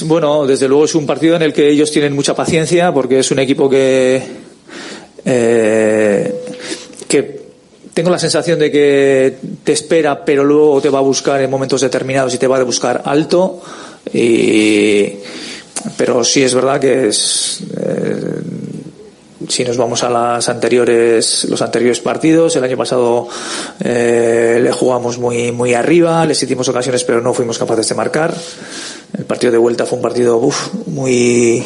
Bueno, 0.05 0.45
desde 0.45 0.67
luego 0.67 0.85
es 0.85 0.95
un 0.95 1.05
partido 1.05 1.35
en 1.35 1.41
el 1.41 1.53
que 1.53 1.69
ellos 1.69 1.91
tienen 1.91 2.13
mucha 2.13 2.35
paciencia 2.35 2.93
porque 2.93 3.19
es 3.19 3.31
un 3.31 3.39
equipo 3.39 3.69
que 3.69 4.21
eh, 5.25 6.35
que 7.07 7.43
tengo 7.93 8.09
la 8.09 8.19
sensación 8.19 8.59
de 8.59 8.71
que 8.71 9.37
te 9.63 9.71
espera 9.71 10.25
pero 10.25 10.43
luego 10.43 10.81
te 10.81 10.89
va 10.89 10.99
a 10.99 11.03
buscar 11.03 11.41
en 11.41 11.49
momentos 11.49 11.79
determinados 11.79 12.33
y 12.33 12.37
te 12.37 12.47
va 12.47 12.57
a 12.57 12.63
buscar 12.63 13.03
alto 13.05 13.61
pero 15.97 16.23
sí 16.23 16.43
es 16.43 16.53
verdad 16.53 16.81
que 16.81 17.07
es 17.07 17.61
eh, 17.77 18.41
si 19.47 19.63
nos 19.63 19.77
vamos 19.77 20.03
a 20.03 20.09
las 20.09 20.49
anteriores 20.49 21.45
los 21.49 21.61
anteriores 21.61 21.99
partidos 21.99 22.55
el 22.55 22.63
año 22.63 22.77
pasado 22.77 23.27
eh, 23.79 24.59
le 24.61 24.71
jugamos 24.71 25.17
muy 25.17 25.51
muy 25.51 25.73
arriba 25.73 26.25
les 26.25 26.41
hicimos 26.41 26.67
ocasiones 26.69 27.03
pero 27.03 27.21
no 27.21 27.33
fuimos 27.33 27.57
capaces 27.57 27.89
de 27.89 27.95
marcar. 27.95 28.33
El 29.17 29.25
partido 29.25 29.51
de 29.51 29.59
vuelta 29.59 29.85
fue 29.85 29.97
un 29.97 30.01
partido 30.01 30.37
uf, 30.37 30.73
muy 30.87 31.63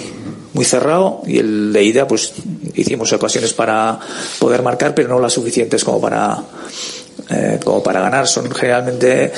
muy 0.53 0.65
cerrado 0.65 1.21
y 1.25 1.39
el 1.39 1.71
de 1.71 1.83
ida 1.83 2.07
pues 2.07 2.33
hicimos 2.73 3.13
ocasiones 3.13 3.53
para 3.53 3.99
poder 4.39 4.61
marcar 4.63 4.93
pero 4.93 5.09
no 5.09 5.19
las 5.19 5.33
suficientes 5.33 5.83
como 5.83 6.01
para 6.01 6.43
eh, 7.29 7.59
como 7.63 7.83
para 7.83 8.01
ganar. 8.01 8.27
Son 8.27 8.49
generalmente 8.51 9.31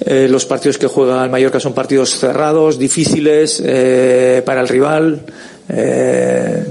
eh, 0.00 0.26
los 0.28 0.44
partidos 0.46 0.78
que 0.78 0.86
juega 0.86 1.24
el 1.24 1.30
Mallorca 1.30 1.60
son 1.60 1.74
partidos 1.74 2.18
cerrados 2.18 2.78
difíciles 2.78 3.62
eh, 3.64 4.42
para 4.44 4.60
el 4.60 4.68
rival 4.68 5.22
eh, 5.68 6.64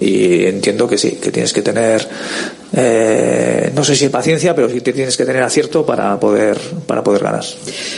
y 0.00 0.44
entiendo 0.44 0.86
que 0.86 0.98
sí, 0.98 1.12
que 1.22 1.30
tienes 1.30 1.52
que 1.52 1.62
tener, 1.62 2.06
eh, 2.74 3.70
no 3.74 3.82
sé 3.82 3.96
si 3.96 4.08
paciencia, 4.08 4.54
pero 4.54 4.68
sí 4.68 4.80
que 4.80 4.92
tienes 4.92 5.16
que 5.16 5.24
tener 5.24 5.42
acierto 5.42 5.86
para 5.86 6.18
poder, 6.20 6.58
para 6.86 7.02
poder 7.02 7.22
ganar. 7.22 7.44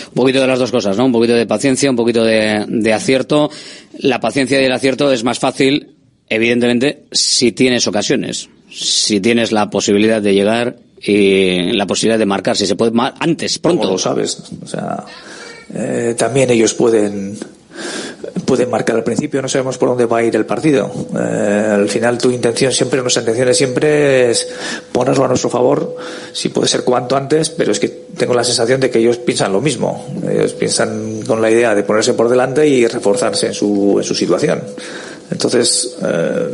Un 0.08 0.14
poquito 0.14 0.40
de 0.40 0.46
las 0.46 0.58
dos 0.58 0.70
cosas, 0.70 0.96
¿no? 0.96 1.06
Un 1.06 1.12
poquito 1.12 1.34
de 1.34 1.46
paciencia, 1.46 1.90
un 1.90 1.96
poquito 1.96 2.24
de, 2.24 2.64
de 2.68 2.92
acierto. 2.92 3.50
La 3.98 4.20
paciencia 4.20 4.60
y 4.60 4.64
el 4.64 4.72
acierto 4.72 5.12
es 5.12 5.24
más 5.24 5.38
fácil, 5.38 5.96
evidentemente, 6.28 7.04
si 7.10 7.52
tienes 7.52 7.86
ocasiones, 7.86 8.48
si 8.70 9.20
tienes 9.20 9.50
la 9.50 9.70
posibilidad 9.70 10.22
de 10.22 10.34
llegar 10.34 10.76
y 11.00 11.72
la 11.72 11.86
posibilidad 11.86 12.18
de 12.18 12.26
marcar, 12.26 12.56
si 12.56 12.66
se 12.66 12.76
puede 12.76 12.92
antes, 13.18 13.58
pronto. 13.58 13.82
Como 13.82 13.92
lo 13.92 13.98
sabes, 13.98 14.42
o 14.62 14.66
sea, 14.66 15.04
eh, 15.74 16.14
también 16.16 16.50
ellos 16.50 16.74
pueden 16.74 17.38
pueden 18.44 18.70
marcar 18.70 18.96
al 18.96 19.04
principio, 19.04 19.42
no 19.42 19.48
sabemos 19.48 19.78
por 19.78 19.90
dónde 19.90 20.06
va 20.06 20.18
a 20.18 20.22
ir 20.22 20.34
el 20.36 20.46
partido. 20.46 20.90
Eh, 21.18 21.70
al 21.74 21.88
final 21.88 22.18
tu 22.18 22.30
intención 22.30 22.72
siempre, 22.72 23.00
nuestra 23.00 23.22
intención 23.22 23.54
siempre 23.54 24.30
es 24.30 24.48
ponerlo 24.92 25.24
a 25.24 25.28
nuestro 25.28 25.50
favor, 25.50 25.96
si 26.32 26.48
puede 26.48 26.68
ser 26.68 26.84
cuanto 26.84 27.16
antes, 27.16 27.50
pero 27.50 27.72
es 27.72 27.80
que 27.80 27.88
tengo 27.88 28.34
la 28.34 28.44
sensación 28.44 28.80
de 28.80 28.90
que 28.90 28.98
ellos 28.98 29.18
piensan 29.18 29.52
lo 29.52 29.60
mismo. 29.60 30.06
Ellos 30.28 30.52
piensan 30.52 31.22
con 31.26 31.40
la 31.40 31.50
idea 31.50 31.74
de 31.74 31.82
ponerse 31.82 32.14
por 32.14 32.28
delante 32.28 32.66
y 32.66 32.86
reforzarse 32.86 33.48
en 33.48 33.54
su, 33.54 33.96
en 33.98 34.04
su 34.04 34.14
situación. 34.14 34.62
Entonces, 35.30 35.96
eh, 36.02 36.48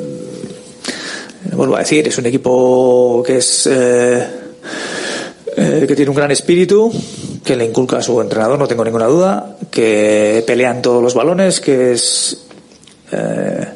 vuelvo 1.52 1.76
a 1.76 1.80
decir, 1.80 2.06
es 2.06 2.18
un 2.18 2.26
equipo 2.26 3.22
que 3.26 3.38
es 3.38 3.68
eh, 3.70 4.26
eh, 5.56 5.84
que 5.86 5.96
tiene 5.96 6.10
un 6.10 6.16
gran 6.16 6.30
espíritu, 6.30 6.92
que 7.44 7.56
le 7.56 7.64
inculca 7.64 7.98
a 7.98 8.02
su 8.02 8.20
entrenador, 8.20 8.58
no 8.58 8.66
tengo 8.66 8.84
ninguna 8.84 9.06
duda, 9.06 9.56
que 9.70 10.42
pelean 10.46 10.82
todos 10.82 11.02
los 11.02 11.14
balones, 11.14 11.60
que 11.60 11.92
es 11.92 12.44
eh, 13.12 13.66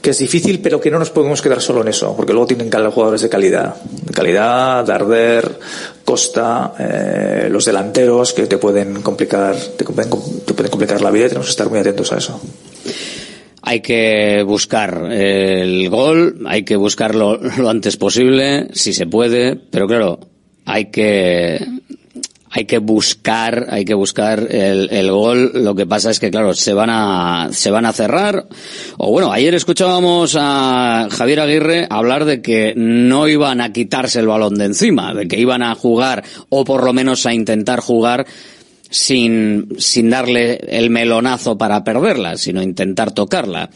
que 0.00 0.10
es 0.10 0.18
difícil, 0.18 0.60
pero 0.60 0.80
que 0.80 0.90
no 0.90 0.98
nos 0.98 1.10
podemos 1.10 1.42
quedar 1.42 1.60
solo 1.60 1.82
en 1.82 1.88
eso, 1.88 2.14
porque 2.16 2.32
luego 2.32 2.46
tienen 2.46 2.70
jugadores 2.70 3.22
de 3.22 3.28
calidad, 3.28 3.74
de 3.82 4.12
calidad, 4.12 4.84
Darder, 4.84 5.58
Costa, 6.04 6.74
eh, 6.78 7.48
los 7.50 7.64
delanteros 7.64 8.32
que 8.32 8.46
te 8.46 8.58
pueden 8.58 9.02
complicar, 9.02 9.56
te 9.56 9.84
pueden, 9.84 10.08
complicar 10.70 11.00
la 11.00 11.10
vida 11.10 11.28
tenemos 11.28 11.46
que 11.46 11.50
estar 11.50 11.68
muy 11.68 11.80
atentos 11.80 12.12
a 12.12 12.18
eso. 12.18 12.40
Hay 13.62 13.80
que 13.80 14.42
buscar 14.46 15.12
el 15.12 15.90
gol, 15.90 16.42
hay 16.46 16.62
que 16.62 16.76
buscarlo 16.76 17.38
lo 17.58 17.68
antes 17.68 17.96
posible, 17.96 18.68
si 18.72 18.92
se 18.92 19.06
puede, 19.06 19.56
pero 19.56 19.86
claro, 19.86 20.20
hay 20.68 20.86
que 20.90 21.66
hay 22.50 22.64
que 22.64 22.78
buscar, 22.78 23.66
hay 23.70 23.84
que 23.84 23.94
buscar 23.94 24.46
el, 24.50 24.88
el 24.90 25.10
gol. 25.10 25.52
Lo 25.54 25.74
que 25.74 25.86
pasa 25.86 26.10
es 26.10 26.18
que, 26.18 26.30
claro, 26.30 26.54
se 26.54 26.72
van 26.72 26.88
a, 26.90 27.48
se 27.52 27.70
van 27.70 27.84
a 27.84 27.92
cerrar. 27.92 28.46
O 28.96 29.10
bueno, 29.10 29.32
ayer 29.32 29.54
escuchábamos 29.54 30.36
a 30.38 31.08
Javier 31.10 31.40
Aguirre 31.40 31.86
hablar 31.90 32.24
de 32.24 32.40
que 32.40 32.72
no 32.74 33.28
iban 33.28 33.60
a 33.60 33.72
quitarse 33.72 34.20
el 34.20 34.28
balón 34.28 34.54
de 34.54 34.64
encima, 34.64 35.12
de 35.14 35.28
que 35.28 35.38
iban 35.38 35.62
a 35.62 35.74
jugar, 35.74 36.24
o 36.48 36.64
por 36.64 36.84
lo 36.84 36.92
menos 36.92 37.26
a 37.26 37.34
intentar 37.34 37.80
jugar 37.80 38.26
sin, 38.90 39.68
sin 39.78 40.10
darle 40.10 40.56
el 40.68 40.88
melonazo 40.90 41.58
para 41.58 41.84
perderla, 41.84 42.38
sino 42.38 42.62
intentar 42.62 43.12
tocarla. 43.12 43.68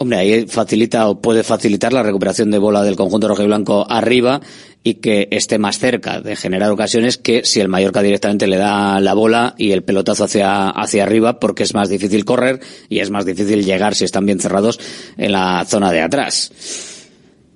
Hombre, 0.00 0.18
ahí 0.18 0.46
facilita 0.46 1.08
o 1.08 1.20
puede 1.20 1.42
facilitar 1.42 1.92
la 1.92 2.04
recuperación 2.04 2.52
de 2.52 2.58
bola 2.58 2.84
del 2.84 2.94
conjunto 2.94 3.26
rojo 3.26 3.42
y 3.42 3.46
blanco 3.46 3.84
arriba 3.90 4.40
y 4.84 4.94
que 4.94 5.26
esté 5.32 5.58
más 5.58 5.78
cerca 5.78 6.20
de 6.20 6.36
generar 6.36 6.70
ocasiones 6.70 7.18
que 7.18 7.44
si 7.44 7.58
el 7.58 7.66
Mallorca 7.66 8.00
directamente 8.00 8.46
le 8.46 8.58
da 8.58 9.00
la 9.00 9.14
bola 9.14 9.54
y 9.58 9.72
el 9.72 9.82
pelotazo 9.82 10.22
hacia, 10.22 10.70
hacia 10.70 11.02
arriba 11.02 11.40
porque 11.40 11.64
es 11.64 11.74
más 11.74 11.88
difícil 11.88 12.24
correr 12.24 12.60
y 12.88 13.00
es 13.00 13.10
más 13.10 13.26
difícil 13.26 13.64
llegar 13.64 13.96
si 13.96 14.04
están 14.04 14.24
bien 14.24 14.38
cerrados 14.38 14.78
en 15.16 15.32
la 15.32 15.64
zona 15.66 15.90
de 15.90 16.00
atrás. 16.00 16.52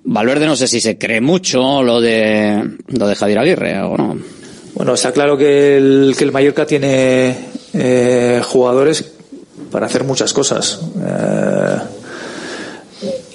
Valverde 0.03 0.45
no 0.45 0.57
sé 0.57 0.67
si 0.67 0.81
se 0.81 0.97
cree 0.97 1.21
mucho 1.21 1.81
lo 1.81 2.01
de, 2.01 2.61
lo 2.87 3.07
de 3.07 3.15
Javier 3.15 3.39
Aguirre 3.39 3.81
o 3.83 3.95
no. 3.95 4.17
Bueno, 4.73 4.95
está 4.95 5.13
claro 5.13 5.37
que 5.37 5.77
el, 5.77 6.13
que 6.17 6.25
el 6.25 6.33
Mallorca 6.33 6.65
tiene 6.65 7.37
eh, 7.73 8.41
jugadores 8.43 9.13
para 9.71 9.85
hacer 9.85 10.03
muchas 10.03 10.33
cosas. 10.33 10.81
Eh, 11.01 11.77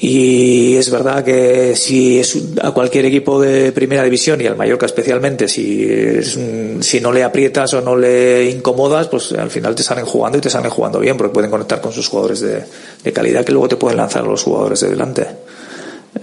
y 0.01 0.77
es 0.77 0.91
verdad 0.91 1.25
que 1.25 1.75
si 1.75 2.21
es 2.21 2.39
a 2.63 2.71
cualquier 2.71 3.07
equipo 3.07 3.41
de 3.41 3.73
primera 3.73 4.03
división 4.05 4.41
y 4.41 4.47
al 4.47 4.57
Mallorca 4.57 4.87
especialmente, 4.87 5.49
si, 5.49 5.85
es 5.85 6.39
si 6.81 7.01
no 7.01 7.13
le 7.13 7.25
aprietas 7.25 7.75
o 7.75 7.81
no 7.81 7.97
le 7.97 8.51
incomodas, 8.51 9.09
pues 9.09 9.33
al 9.33 9.51
final 9.51 9.75
te 9.75 9.83
salen 9.83 10.07
jugando 10.07 10.39
y 10.39 10.41
te 10.41 10.51
salen 10.51 10.71
jugando 10.71 11.01
bien 11.01 11.17
porque 11.17 11.35
pueden 11.35 11.51
conectar 11.51 11.81
con 11.81 11.93
sus 11.93 12.09
jugadores 12.09 12.41
de, 12.41 12.65
de 13.03 13.13
calidad 13.13 13.45
que 13.45 13.53
luego 13.53 13.69
te 13.69 13.77
pueden 13.77 13.97
lanzar 13.97 14.25
los 14.25 14.43
jugadores 14.43 14.81
de 14.81 14.89
delante. 14.89 15.23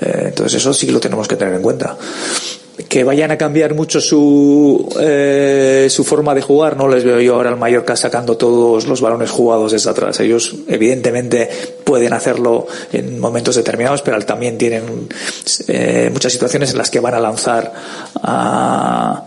Eh, 0.01 0.23
entonces 0.27 0.55
eso 0.55 0.73
sí 0.73 0.85
que 0.85 0.91
lo 0.91 0.99
tenemos 0.99 1.27
que 1.27 1.35
tener 1.35 1.53
en 1.53 1.61
cuenta. 1.61 1.97
Que 2.89 3.03
vayan 3.03 3.31
a 3.31 3.37
cambiar 3.37 3.73
mucho 3.73 4.01
su, 4.01 4.93
eh, 4.99 5.87
su 5.89 6.03
forma 6.03 6.35
de 6.35 6.41
jugar, 6.41 6.75
no 6.75 6.89
les 6.89 7.05
veo 7.05 7.21
yo 7.21 7.35
ahora 7.35 7.49
al 7.49 7.57
Mallorca 7.57 7.95
sacando 7.95 8.35
todos 8.35 8.85
los 8.87 8.99
balones 8.99 9.31
jugados 9.31 9.71
desde 9.71 9.89
atrás. 9.89 10.19
Ellos 10.19 10.55
evidentemente 10.67 11.49
pueden 11.83 12.11
hacerlo 12.11 12.67
en 12.91 13.19
momentos 13.19 13.55
determinados, 13.55 14.01
pero 14.01 14.19
también 14.21 14.57
tienen 14.57 15.07
eh, 15.67 16.09
muchas 16.11 16.33
situaciones 16.33 16.71
en 16.71 16.77
las 16.77 16.89
que 16.89 16.99
van 16.99 17.13
a 17.13 17.19
lanzar 17.19 17.71
a, 18.15 19.23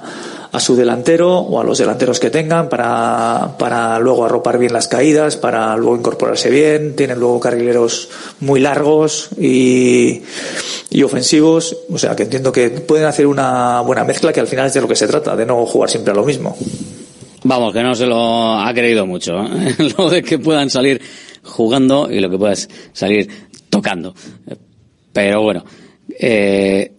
a 0.51 0.61
su 0.61 0.77
delantero 0.77 1.39
o 1.39 1.61
a 1.61 1.65
los 1.65 1.79
delanteros 1.79 2.21
que 2.21 2.31
tengan 2.31 2.69
para, 2.69 3.57
para 3.59 3.99
luego 3.99 4.25
arropar 4.25 4.59
bien 4.59 4.73
las 4.73 4.89
caídas, 4.89 5.37
para 5.37 5.77
luego 5.77 5.97
incorporarse 5.97 6.51
bien. 6.51 6.97
Tienen 6.97 7.19
luego 7.19 7.41
carrileros 7.41 8.09
muy 8.41 8.61
largos 8.61 9.29
y, 9.39 10.23
y 10.91 11.03
ofensivos. 11.03 11.77
O 11.91 11.99
sea 11.99 12.17
que 12.17 12.25
entiendo 12.25 12.53
que 12.53 12.71
pueden 12.71 13.07
hacer 13.07 13.27
una 13.27 13.81
buena 13.83 14.05
mezcla 14.05 14.33
que 14.33 14.41
al 14.41 14.47
final 14.47 14.67
es 14.67 14.75
de 14.75 14.81
lo 14.81 14.89
que 14.89 14.97
se 14.97 15.07
trata, 15.07 15.37
de 15.37 15.47
no 15.47 15.67
jugar 15.67 15.91
siempre 15.91 16.13
a 16.13 16.17
lo 16.17 16.25
mismo. 16.25 16.57
Vamos, 17.45 17.73
que 17.73 17.83
no 17.83 17.95
se 17.95 18.07
lo 18.07 18.59
ha 18.59 18.73
creído 18.75 19.07
mucho. 19.07 19.43
¿eh? 19.43 19.75
lo 19.99 20.11
de 20.11 20.23
que 20.23 20.39
puedan 20.39 20.71
salir 20.71 21.01
jugando 21.43 22.11
y 22.11 22.21
lo 22.21 22.31
que 22.31 22.39
puedas 22.39 22.69
salir 22.93 23.29
tocando. 23.71 24.15
Pero 25.13 25.43
bueno, 25.43 25.65
eh, 26.19 26.93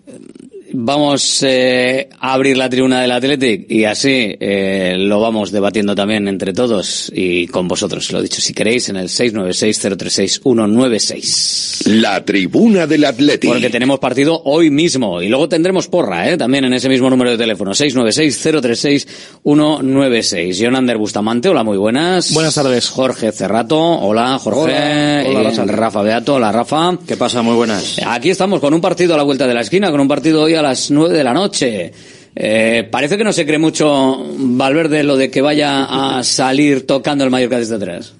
vamos 0.73 1.43
eh, 1.43 2.09
a 2.19 2.33
abrir 2.33 2.57
la 2.57 2.67
tribuna 2.69 2.99
del 3.01 3.11
Athletic 3.11 3.69
y 3.69 3.85
así 3.85 4.35
eh, 4.39 4.95
lo 4.97 5.19
vamos 5.19 5.51
debatiendo 5.51 5.93
también 5.95 6.27
entre 6.27 6.53
todos 6.53 7.11
y 7.13 7.45
con 7.47 7.67
vosotros. 7.67 8.11
Lo 8.11 8.21
dicho, 8.21 8.39
si 8.41 8.53
queréis, 8.53 8.89
en 8.89 8.97
el 8.97 9.07
696-036-196. 9.07 11.87
La 11.87 12.23
tribuna 12.23 12.85
del 12.87 13.05
Athletic. 13.05 13.49
Porque 13.49 13.69
tenemos 13.69 13.99
partido 13.99 14.41
hoy 14.45 14.69
mismo 14.69 15.21
y 15.21 15.29
luego 15.29 15.47
tendremos 15.49 15.87
porra, 15.87 16.29
¿eh? 16.29 16.37
también 16.37 16.65
en 16.65 16.73
ese 16.73 16.89
mismo 16.89 17.09
número 17.09 17.31
de 17.31 17.37
teléfono, 17.37 17.71
696-036-196. 17.71 20.61
Jonander 20.61 20.97
Bustamante, 20.97 21.47
hola, 21.49 21.63
muy 21.63 21.77
buenas. 21.77 22.33
Buenas 22.33 22.55
tardes. 22.55 22.89
Jorge 22.89 23.31
Cerrato, 23.31 23.79
hola, 23.79 24.37
Jorge. 24.39 25.27
Hola, 25.27 25.49
hola. 25.49 25.65
Rafa 25.65 26.01
Beato, 26.01 26.35
hola, 26.35 26.51
Rafa. 26.51 26.97
¿Qué 27.07 27.15
pasa? 27.17 27.41
Muy 27.41 27.55
buenas. 27.55 27.99
Aquí 28.05 28.29
estamos 28.29 28.59
con 28.59 28.73
un 28.73 28.81
partido 28.81 29.13
a 29.13 29.17
la 29.17 29.23
vuelta 29.23 29.47
de 29.47 29.53
la 29.53 29.61
esquina, 29.61 29.91
con 29.91 29.99
un 29.99 30.07
partido 30.07 30.43
hoy 30.43 30.55
a 30.59 30.61
las 30.61 30.91
nueve 30.91 31.17
de 31.17 31.23
la 31.23 31.33
noche. 31.33 31.91
Eh, 32.35 32.87
parece 32.89 33.17
que 33.17 33.23
no 33.23 33.33
se 33.33 33.45
cree 33.45 33.57
mucho 33.57 34.23
Valverde 34.37 35.03
lo 35.03 35.17
de 35.17 35.29
que 35.29 35.41
vaya 35.41 36.17
a 36.17 36.23
salir 36.23 36.85
tocando 36.85 37.23
el 37.23 37.29
Mallorca 37.29 37.57
desde 37.57 37.75
atrás. 37.75 38.13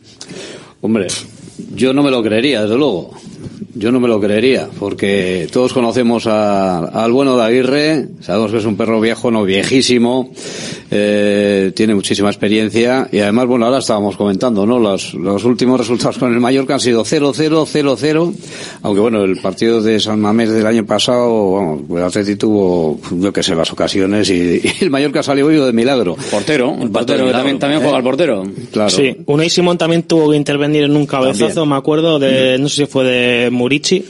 Hombre, 0.81 1.07
yo 1.75 1.93
no 1.93 2.03
me 2.03 2.11
lo 2.11 2.23
creería, 2.23 2.63
desde 2.63 2.75
luego. 2.75 3.11
Yo 3.75 3.91
no 3.91 3.99
me 3.99 4.07
lo 4.07 4.19
creería, 4.19 4.67
porque 4.79 5.47
todos 5.51 5.73
conocemos 5.73 6.25
a- 6.27 6.85
al 6.85 7.11
bueno 7.11 7.37
de 7.37 7.43
Aguirre, 7.43 8.07
sabemos 8.21 8.51
que 8.51 8.57
es 8.57 8.65
un 8.65 8.75
perro 8.75 8.99
viejo, 8.99 9.29
no 9.31 9.43
viejísimo, 9.43 10.31
eh, 10.91 11.71
tiene 11.75 11.93
muchísima 11.95 12.29
experiencia 12.29 13.07
y 13.11 13.19
además, 13.19 13.45
bueno, 13.47 13.65
ahora 13.65 13.77
estábamos 13.79 14.15
comentando, 14.17 14.65
¿no? 14.65 14.79
Los, 14.79 15.13
los 15.13 15.43
últimos 15.43 15.79
resultados 15.79 16.17
con 16.17 16.33
el 16.33 16.39
Mallorca 16.39 16.73
han 16.75 16.79
sido 16.79 17.03
0-0, 17.03 17.65
0-0, 17.65 18.33
aunque 18.81 19.01
bueno, 19.01 19.23
el 19.23 19.37
partido 19.37 19.81
de 19.81 19.99
San 19.99 20.19
Mamés 20.19 20.51
del 20.51 20.65
año 20.65 20.85
pasado, 20.85 21.53
vamos, 21.53 21.81
el 21.89 22.03
Atleti 22.03 22.35
tuvo, 22.35 22.99
yo 23.19 23.31
qué 23.31 23.43
sé, 23.43 23.55
las 23.55 23.71
ocasiones 23.71 24.29
y, 24.29 24.33
y 24.63 24.71
el 24.81 24.89
Mallorca 24.89 25.21
salió 25.21 25.47
vivo 25.47 25.65
de 25.65 25.73
milagro. 25.73 26.15
Portero, 26.31 26.75
el 26.81 26.89
portero 26.89 27.31
también, 27.31 27.59
también 27.59 27.81
juega 27.81 27.97
el 27.97 28.03
portero. 28.03 28.43
Claro. 28.71 28.89
Sí, 28.89 29.15
Unai 29.27 29.49
Simón 29.49 29.77
también 29.77 30.03
tuvo 30.03 30.31
que 30.31 30.37
intervenir 30.37 30.83
en 30.83 30.95
un 30.95 31.05
cabezazo, 31.05 31.53
También. 31.53 31.69
me 31.69 31.75
acuerdo, 31.75 32.19
de, 32.19 32.57
no 32.57 32.67
sé 32.67 32.75
si 32.77 32.85
fue 32.87 33.03
de 33.05 33.49
Murici. 33.59 34.03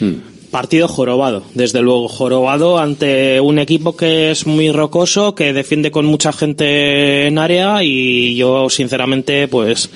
Hmm. 0.00 0.12
Partido 0.50 0.86
jorobado, 0.86 1.42
desde 1.54 1.80
luego, 1.82 2.06
jorobado 2.06 2.78
ante 2.78 3.40
un 3.40 3.58
equipo 3.58 3.96
que 3.96 4.30
es 4.30 4.46
muy 4.46 4.70
rocoso, 4.70 5.34
que 5.34 5.52
defiende 5.52 5.90
con 5.90 6.06
mucha 6.06 6.32
gente 6.32 7.26
en 7.26 7.38
área 7.38 7.82
y 7.82 8.36
yo 8.36 8.70
sinceramente 8.70 9.48
pues 9.48 9.90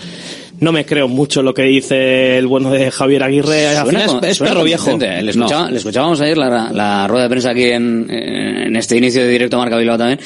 no 0.58 0.72
me 0.72 0.84
creo 0.84 1.06
mucho 1.06 1.42
lo 1.44 1.54
que 1.54 1.62
dice 1.62 2.38
el 2.38 2.48
bueno 2.48 2.72
de 2.72 2.90
Javier 2.90 3.22
Aguirre. 3.22 3.68
Al 3.68 3.86
final 3.86 4.18
es, 4.24 4.38
perro 4.40 4.64
viejo. 4.64 4.90
convincente. 4.90 5.22
Le, 5.22 5.30
escuchaba- 5.30 5.70
le 5.70 5.76
escuchábamos 5.78 6.20
ayer 6.20 6.36
la, 6.36 6.72
la 6.72 7.06
rueda 7.06 7.22
de 7.24 7.30
prensa 7.30 7.50
aquí 7.50 7.64
en, 7.66 8.06
en 8.10 8.74
este 8.74 8.96
inicio 8.96 9.22
de 9.22 9.28
directo 9.28 9.54
a 9.56 9.60
Marca 9.60 9.76
Bilbao 9.76 9.96
también. 9.96 10.18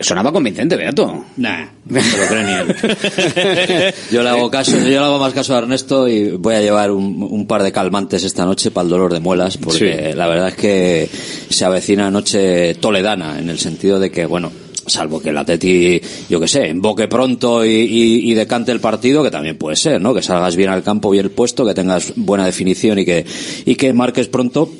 Sonaba 0.00 0.32
convincente, 0.32 0.76
Beato. 0.76 1.24
Nah, 1.36 1.66
no 1.86 2.00
se 2.00 2.18
lo 2.18 2.26
cree 2.26 2.44
ni 2.44 2.52
él. 2.52 3.94
Yo 4.10 4.22
le 4.22 4.28
hago 4.28 4.50
caso, 4.50 4.72
yo 4.78 4.84
le 4.86 4.96
hago 4.98 5.18
más 5.18 5.32
caso 5.32 5.54
a 5.54 5.58
Ernesto 5.58 6.06
y 6.08 6.30
voy 6.30 6.54
a 6.54 6.60
llevar 6.60 6.90
un, 6.90 7.22
un 7.22 7.46
par 7.46 7.62
de 7.62 7.72
calmantes 7.72 8.24
esta 8.24 8.44
noche 8.44 8.70
para 8.70 8.84
el 8.84 8.90
dolor 8.90 9.12
de 9.12 9.20
muelas, 9.20 9.56
porque 9.56 10.14
la 10.14 10.26
verdad 10.28 10.48
es 10.48 10.54
que 10.56 11.08
se 11.48 11.64
avecina 11.64 12.10
noche 12.10 12.74
toledana, 12.74 13.38
en 13.38 13.48
el 13.50 13.58
sentido 13.58 13.98
de 13.98 14.10
que, 14.10 14.26
bueno, 14.26 14.50
salvo 14.86 15.20
que 15.20 15.30
el 15.30 15.38
Atleti, 15.38 16.00
yo 16.28 16.38
que 16.40 16.46
sé, 16.48 16.68
emboque 16.68 17.08
pronto 17.08 17.64
y, 17.64 17.70
y- 17.70 18.30
y 18.30 18.34
decante 18.34 18.70
el 18.72 18.80
partido, 18.80 19.22
que 19.22 19.30
también 19.30 19.56
puede 19.58 19.76
ser, 19.76 20.00
¿no? 20.00 20.14
Que 20.14 20.22
salgas 20.22 20.54
bien 20.56 20.70
al 20.70 20.82
campo, 20.82 21.10
bien 21.10 21.30
puesto, 21.30 21.66
que 21.66 21.74
tengas 21.74 22.12
buena 22.16 22.46
definición 22.46 22.98
y 23.00 23.04
que, 23.04 23.24
y 23.64 23.74
que 23.74 23.92
marques 23.92 24.28
pronto, 24.28 24.70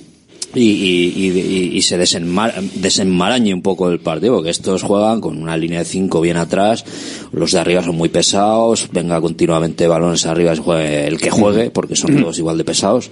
y, 0.56 0.62
y, 0.62 1.28
y- 1.28 1.70
y- 1.76 1.82
se 1.82 1.98
desenmar- 1.98 2.54
desenmarañe 2.74 3.52
un 3.54 3.62
poco 3.62 3.90
el 3.90 4.00
partido, 4.00 4.34
porque 4.34 4.50
estos 4.50 4.82
juegan 4.82 5.20
con 5.20 5.40
una 5.40 5.56
línea 5.56 5.80
de 5.80 5.84
cinco 5.84 6.20
bien 6.20 6.36
atrás, 6.36 6.84
los 7.32 7.52
de 7.52 7.58
arriba 7.60 7.82
son 7.82 7.96
muy 7.96 8.08
pesados, 8.08 8.88
venga 8.92 9.20
continuamente 9.20 9.86
balones 9.86 10.26
arriba 10.26 10.52
el 10.52 11.18
que 11.18 11.30
juegue, 11.30 11.70
porque 11.70 11.94
son 11.94 12.20
todos 12.20 12.38
igual 12.38 12.58
de 12.58 12.64
pesados, 12.64 13.10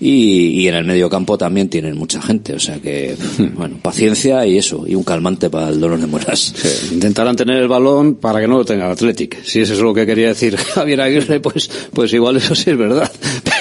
y, 0.00 0.48
y 0.62 0.68
en 0.68 0.74
el 0.74 0.84
medio 0.84 1.08
campo 1.10 1.36
también 1.38 1.68
tienen 1.68 1.96
mucha 1.96 2.20
gente, 2.22 2.54
o 2.54 2.60
sea 2.60 2.78
que, 2.80 3.14
bueno, 3.56 3.76
paciencia 3.82 4.46
y 4.46 4.56
eso, 4.58 4.84
y 4.86 4.94
un 4.94 5.04
calmante 5.04 5.50
para 5.50 5.68
el 5.68 5.78
dolor 5.80 6.00
de 6.00 6.06
muelas. 6.06 6.54
Intentarán 6.92 7.36
tener 7.36 7.56
el 7.62 7.68
balón 7.68 8.14
para 8.16 8.40
que 8.40 8.48
no 8.48 8.56
lo 8.58 8.64
tenga 8.64 8.86
el 8.86 8.92
Athletic. 8.92 9.42
Si 9.44 9.60
eso 9.60 9.74
es 9.74 9.80
lo 9.80 9.92
que 9.94 10.06
quería 10.06 10.28
decir 10.28 10.56
Javier 10.74 11.00
Aguirre, 11.02 11.40
pues, 11.40 11.68
pues 11.92 12.12
igual 12.12 12.36
eso 12.36 12.54
sí 12.54 12.70
es 12.70 12.78
verdad. 12.78 13.10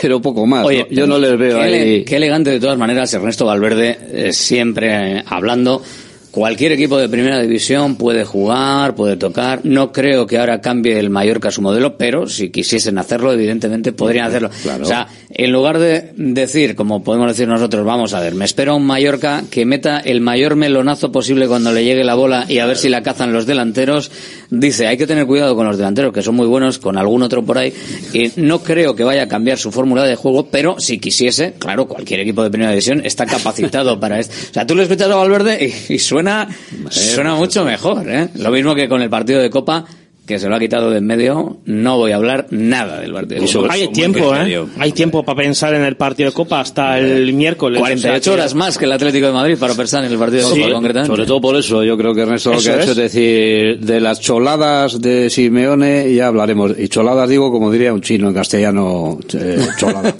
Pero 0.05 0.21
poco 0.21 0.45
más. 0.45 0.63
Oye, 0.63 0.85
¿no? 0.87 0.95
Yo 0.95 1.07
no 1.07 1.17
les 1.17 1.35
veo 1.35 1.57
qué, 1.57 1.63
ahí. 1.63 2.03
qué 2.03 2.17
elegante 2.17 2.51
de 2.51 2.59
todas 2.59 2.77
maneras 2.77 3.11
Ernesto 3.11 3.43
Valverde, 3.47 3.97
eh, 4.11 4.33
siempre 4.33 5.17
eh, 5.17 5.23
hablando. 5.25 5.81
Cualquier 6.29 6.73
equipo 6.73 6.99
de 6.99 7.09
primera 7.09 7.41
división 7.41 7.95
puede 7.95 8.23
jugar, 8.23 8.93
puede 8.93 9.17
tocar. 9.17 9.61
No 9.63 9.91
creo 9.91 10.27
que 10.27 10.37
ahora 10.37 10.61
cambie 10.61 10.99
el 10.99 11.09
Mallorca 11.09 11.49
su 11.49 11.63
modelo, 11.63 11.97
pero 11.97 12.27
si 12.27 12.51
quisiesen 12.51 12.99
hacerlo, 12.99 13.33
evidentemente 13.33 13.93
podrían 13.93 14.27
hacerlo. 14.27 14.51
O 14.79 14.85
sea, 14.85 15.07
en 15.37 15.51
lugar 15.51 15.79
de 15.79 16.13
decir, 16.15 16.75
como 16.75 17.03
podemos 17.03 17.27
decir 17.27 17.45
nosotros, 17.45 17.85
vamos 17.85 18.13
a 18.13 18.21
ver, 18.21 18.35
me 18.35 18.45
espera 18.45 18.73
un 18.73 18.85
Mallorca 18.85 19.43
que 19.51 19.65
meta 19.65 19.99
el 19.99 20.21
mayor 20.21 20.55
melonazo 20.55 21.11
posible 21.11 21.49
cuando 21.49 21.73
le 21.73 21.83
llegue 21.83 22.05
la 22.05 22.15
bola 22.15 22.45
y 22.47 22.59
a 22.59 22.65
ver 22.65 22.77
si 22.77 22.87
la 22.87 23.03
cazan 23.03 23.33
los 23.33 23.45
delanteros, 23.45 24.11
dice, 24.49 24.87
hay 24.87 24.95
que 24.95 25.05
tener 25.05 25.25
cuidado 25.25 25.53
con 25.57 25.67
los 25.67 25.77
delanteros, 25.77 26.13
que 26.13 26.21
son 26.21 26.35
muy 26.35 26.47
buenos, 26.47 26.79
con 26.79 26.97
algún 26.97 27.21
otro 27.21 27.43
por 27.43 27.57
ahí. 27.57 27.73
Y 28.13 28.31
no 28.37 28.59
creo 28.59 28.95
que 28.95 29.03
vaya 29.03 29.23
a 29.23 29.27
cambiar 29.27 29.57
su 29.57 29.73
fórmula 29.73 30.03
de 30.03 30.15
juego, 30.15 30.47
pero 30.49 30.79
si 30.79 30.99
quisiese, 30.99 31.55
claro, 31.59 31.85
cualquier 31.85 32.21
equipo 32.21 32.41
de 32.41 32.49
primera 32.49 32.71
división 32.71 33.01
está 33.03 33.25
capacitado 33.25 33.99
para 33.99 34.21
esto. 34.21 34.33
O 34.51 34.53
sea, 34.53 34.65
tú 34.65 34.73
le 34.73 34.83
escuchas 34.83 35.11
a 35.11 35.15
Valverde 35.15 35.73
y, 35.89 35.95
y 35.95 35.99
suena, 35.99 36.47
suena 36.89 37.35
mucho 37.35 37.65
mejor, 37.65 38.09
¿eh? 38.09 38.29
Lo 38.35 38.51
mismo 38.51 38.73
que 38.73 38.87
con 38.87 39.01
el 39.01 39.09
partido 39.09 39.41
de 39.41 39.49
Copa, 39.49 39.85
que 40.25 40.39
se 40.39 40.49
lo 40.49 40.55
ha 40.55 40.59
quitado 40.59 40.89
de 40.89 40.95
en 40.97 41.05
medio, 41.05 41.57
no 41.65 41.97
voy 41.97 42.11
a 42.11 42.15
hablar 42.15 42.47
nada 42.49 42.99
del 42.99 43.13
partido 43.13 43.41
de 43.41 43.51
Copa. 43.51 43.73
Hay 43.73 43.87
tiempo, 43.89 44.35
¿eh? 44.35 44.65
Hay 44.79 44.91
tiempo 44.91 45.23
para 45.23 45.37
pensar 45.37 45.73
en 45.75 45.83
el 45.83 45.95
partido 45.97 46.29
de 46.29 46.33
Copa 46.33 46.61
hasta 46.61 46.97
el 46.99 47.33
miércoles. 47.33 47.79
48 47.79 48.17
o 48.17 48.23
sea 48.23 48.33
horas 48.33 48.55
más 48.55 48.77
que 48.77 48.85
el 48.85 48.91
Atlético 48.91 49.27
de 49.27 49.33
Madrid 49.33 49.57
para 49.59 49.75
pensar 49.75 50.03
en 50.03 50.11
el 50.11 50.17
partido 50.17 50.49
de 50.49 50.55
Sí, 50.55 50.61
Copa, 50.61 50.73
concretamente. 50.73 51.13
sobre 51.13 51.27
todo 51.27 51.41
por 51.41 51.55
eso, 51.55 51.83
yo 51.83 51.97
creo 51.97 52.13
que 52.15 52.21
Ernesto 52.21 52.53
lo 52.53 52.61
que 52.61 52.69
ha 52.69 52.81
hecho 52.81 52.91
es. 52.91 52.97
decir, 52.97 53.79
de 53.79 53.99
las 53.99 54.19
choladas 54.19 54.99
de 55.01 55.29
Simeone 55.29 56.11
ya 56.13 56.27
hablaremos. 56.27 56.71
Y 56.77 56.87
choladas 56.87 57.29
digo, 57.29 57.51
como 57.51 57.71
diría 57.71 57.93
un 57.93 58.01
chino 58.01 58.27
en 58.29 58.33
castellano, 58.33 59.19
eh, 59.33 59.59
cholada. 59.77 60.15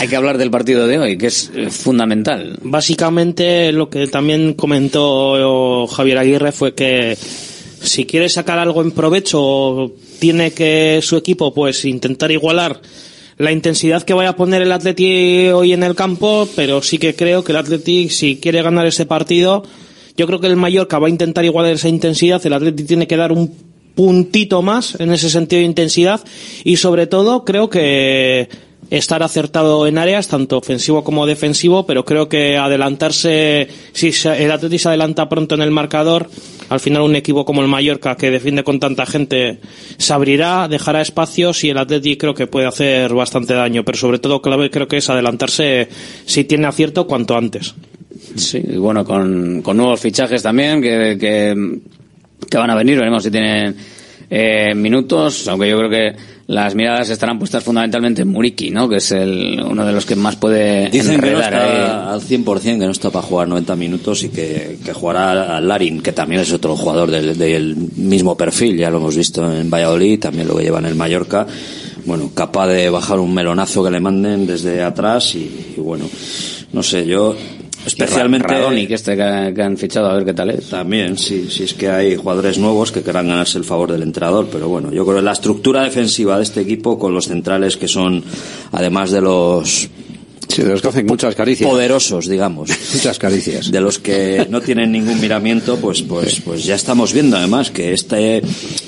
Hay 0.00 0.08
que 0.08 0.16
hablar 0.16 0.38
del 0.38 0.50
partido 0.50 0.86
de 0.86 0.98
hoy, 0.98 1.16
que 1.16 1.28
es 1.28 1.50
eh, 1.54 1.70
fundamental. 1.70 2.58
Básicamente 2.62 3.72
lo 3.72 3.88
que 3.88 4.06
también 4.06 4.54
comentó 4.54 5.86
Javier 5.86 6.18
Aguirre 6.18 6.52
fue 6.52 6.74
que 6.74 7.16
si 7.82 8.04
quiere 8.06 8.28
sacar 8.28 8.58
algo 8.58 8.82
en 8.82 8.92
provecho 8.92 9.92
tiene 10.18 10.52
que 10.52 11.00
su 11.02 11.16
equipo 11.16 11.52
pues 11.54 11.84
intentar 11.84 12.30
igualar 12.30 12.80
la 13.38 13.52
intensidad 13.52 14.02
que 14.02 14.14
vaya 14.14 14.30
a 14.30 14.36
poner 14.36 14.62
el 14.62 14.72
Atleti 14.72 15.48
hoy 15.48 15.72
en 15.72 15.84
el 15.84 15.94
campo, 15.94 16.48
pero 16.56 16.82
sí 16.82 16.98
que 16.98 17.14
creo 17.14 17.44
que 17.44 17.52
el 17.52 17.58
Atleti 17.58 18.08
si 18.08 18.36
quiere 18.36 18.62
ganar 18.62 18.86
ese 18.86 19.06
partido, 19.06 19.62
yo 20.16 20.26
creo 20.26 20.40
que 20.40 20.48
el 20.48 20.56
Mallorca 20.56 20.98
va 20.98 21.06
a 21.06 21.10
intentar 21.10 21.44
igualar 21.44 21.72
esa 21.72 21.88
intensidad, 21.88 22.44
el 22.44 22.52
Atleti 22.52 22.82
tiene 22.82 23.06
que 23.06 23.16
dar 23.16 23.30
un 23.30 23.54
puntito 23.94 24.62
más 24.62 24.98
en 25.00 25.12
ese 25.12 25.30
sentido 25.30 25.60
de 25.60 25.66
intensidad 25.66 26.20
y 26.64 26.76
sobre 26.76 27.06
todo 27.06 27.44
creo 27.44 27.70
que 27.70 28.48
estar 28.90 29.22
acertado 29.22 29.86
en 29.86 29.98
áreas, 29.98 30.28
tanto 30.28 30.58
ofensivo 30.58 31.04
como 31.04 31.26
defensivo, 31.26 31.86
pero 31.86 32.04
creo 32.04 32.28
que 32.28 32.56
adelantarse, 32.56 33.68
si 33.92 34.12
el 34.26 34.50
Atleti 34.50 34.78
se 34.78 34.88
adelanta 34.88 35.28
pronto 35.28 35.54
en 35.54 35.62
el 35.62 35.70
marcador, 35.70 36.30
al 36.68 36.80
final 36.80 37.02
un 37.02 37.16
equipo 37.16 37.44
como 37.44 37.62
el 37.62 37.68
Mallorca 37.68 38.16
que 38.16 38.30
defiende 38.30 38.64
con 38.64 38.80
tanta 38.80 39.06
gente 39.06 39.58
se 39.96 40.12
abrirá, 40.12 40.68
dejará 40.68 41.00
espacios 41.00 41.64
y 41.64 41.70
el 41.70 41.78
Atleti 41.78 42.16
creo 42.16 42.34
que 42.34 42.46
puede 42.46 42.66
hacer 42.66 43.12
bastante 43.14 43.54
daño, 43.54 43.84
pero 43.84 43.98
sobre 43.98 44.18
todo 44.18 44.42
clave 44.42 44.70
creo 44.70 44.88
que 44.88 44.98
es 44.98 45.10
adelantarse 45.10 45.88
si 46.24 46.44
tiene 46.44 46.66
acierto 46.66 47.06
cuanto 47.06 47.36
antes. 47.36 47.74
Sí, 48.36 48.60
bueno, 48.76 49.04
con, 49.04 49.62
con 49.62 49.76
nuevos 49.76 50.00
fichajes 50.00 50.42
también 50.42 50.82
que, 50.82 51.16
que, 51.18 51.80
que 52.48 52.58
van 52.58 52.70
a 52.70 52.74
venir, 52.74 52.98
veremos 52.98 53.22
si 53.22 53.30
tienen 53.30 53.76
eh, 54.30 54.74
minutos, 54.74 55.48
aunque 55.48 55.68
yo 55.68 55.78
creo 55.78 55.90
que 55.90 56.16
las 56.48 56.74
miradas 56.74 57.10
estarán 57.10 57.38
puestas 57.38 57.62
fundamentalmente 57.62 58.22
en 58.22 58.28
Muriki, 58.28 58.70
¿no? 58.70 58.88
Que 58.88 58.96
es 58.96 59.12
el, 59.12 59.62
uno 59.62 59.84
de 59.84 59.92
los 59.92 60.06
que 60.06 60.16
más 60.16 60.36
puede 60.36 60.88
Dicen 60.88 61.20
que 61.20 61.20
no 61.20 61.28
enredar 61.28 61.52
está 61.52 62.12
al 62.14 62.22
100%, 62.22 62.60
que 62.62 62.86
no 62.86 62.90
está 62.90 63.10
para 63.10 63.26
jugar 63.26 63.48
90 63.48 63.76
minutos 63.76 64.22
y 64.22 64.30
que, 64.30 64.78
que 64.82 64.94
jugará 64.94 65.58
a 65.58 65.60
Larin, 65.60 66.00
que 66.00 66.12
también 66.12 66.40
es 66.40 66.50
otro 66.50 66.74
jugador 66.74 67.10
del, 67.10 67.36
del 67.36 67.76
mismo 67.96 68.34
perfil, 68.34 68.78
ya 68.78 68.88
lo 68.88 68.96
hemos 68.96 69.14
visto 69.14 69.52
en 69.52 69.68
Valladolid, 69.68 70.20
también 70.20 70.48
lo 70.48 70.56
que 70.56 70.62
lleva 70.62 70.78
en 70.78 70.86
el 70.86 70.94
Mallorca. 70.94 71.46
Bueno, 72.06 72.30
capaz 72.32 72.68
de 72.68 72.88
bajar 72.88 73.18
un 73.18 73.34
melonazo 73.34 73.84
que 73.84 73.90
le 73.90 74.00
manden 74.00 74.46
desde 74.46 74.82
atrás 74.82 75.34
y, 75.34 75.74
y 75.76 75.80
bueno, 75.80 76.06
no 76.72 76.82
sé, 76.82 77.04
yo 77.04 77.36
especialmente 77.86 78.48
Radonic, 78.48 78.90
este 78.90 79.16
que, 79.16 79.52
que 79.54 79.62
han 79.62 79.76
fichado, 79.76 80.08
a 80.08 80.14
ver 80.14 80.24
qué 80.24 80.34
tal 80.34 80.50
es. 80.50 80.68
También, 80.68 81.16
sí, 81.16 81.48
sí 81.50 81.64
es 81.64 81.74
que 81.74 81.88
hay 81.88 82.16
jugadores 82.16 82.58
nuevos 82.58 82.92
que 82.92 83.02
querrán 83.02 83.28
ganarse 83.28 83.58
el 83.58 83.64
favor 83.64 83.92
del 83.92 84.02
entrenador, 84.02 84.48
pero 84.50 84.68
bueno, 84.68 84.92
yo 84.92 85.04
creo 85.04 85.16
que 85.16 85.22
la 85.22 85.32
estructura 85.32 85.82
defensiva 85.82 86.36
de 86.36 86.42
este 86.42 86.60
equipo 86.60 86.98
con 86.98 87.14
los 87.14 87.26
centrales 87.26 87.76
que 87.76 87.88
son, 87.88 88.22
además 88.72 89.10
de 89.10 89.20
los 89.20 89.88
Sí, 90.48 90.62
de 90.62 90.70
los 90.70 90.80
que 90.80 90.88
hacen 90.88 91.06
muchas 91.06 91.34
caricias. 91.34 91.68
poderosos, 91.68 92.26
digamos. 92.26 92.70
Muchas 92.94 93.18
caricias. 93.18 93.70
De 93.70 93.82
los 93.82 93.98
que 93.98 94.46
no 94.48 94.62
tienen 94.62 94.90
ningún 94.90 95.20
miramiento, 95.20 95.76
pues, 95.76 96.00
pues, 96.00 96.40
pues 96.40 96.64
ya 96.64 96.74
estamos 96.74 97.12
viendo 97.12 97.36
además 97.36 97.70
que 97.70 97.92
este 97.92 98.40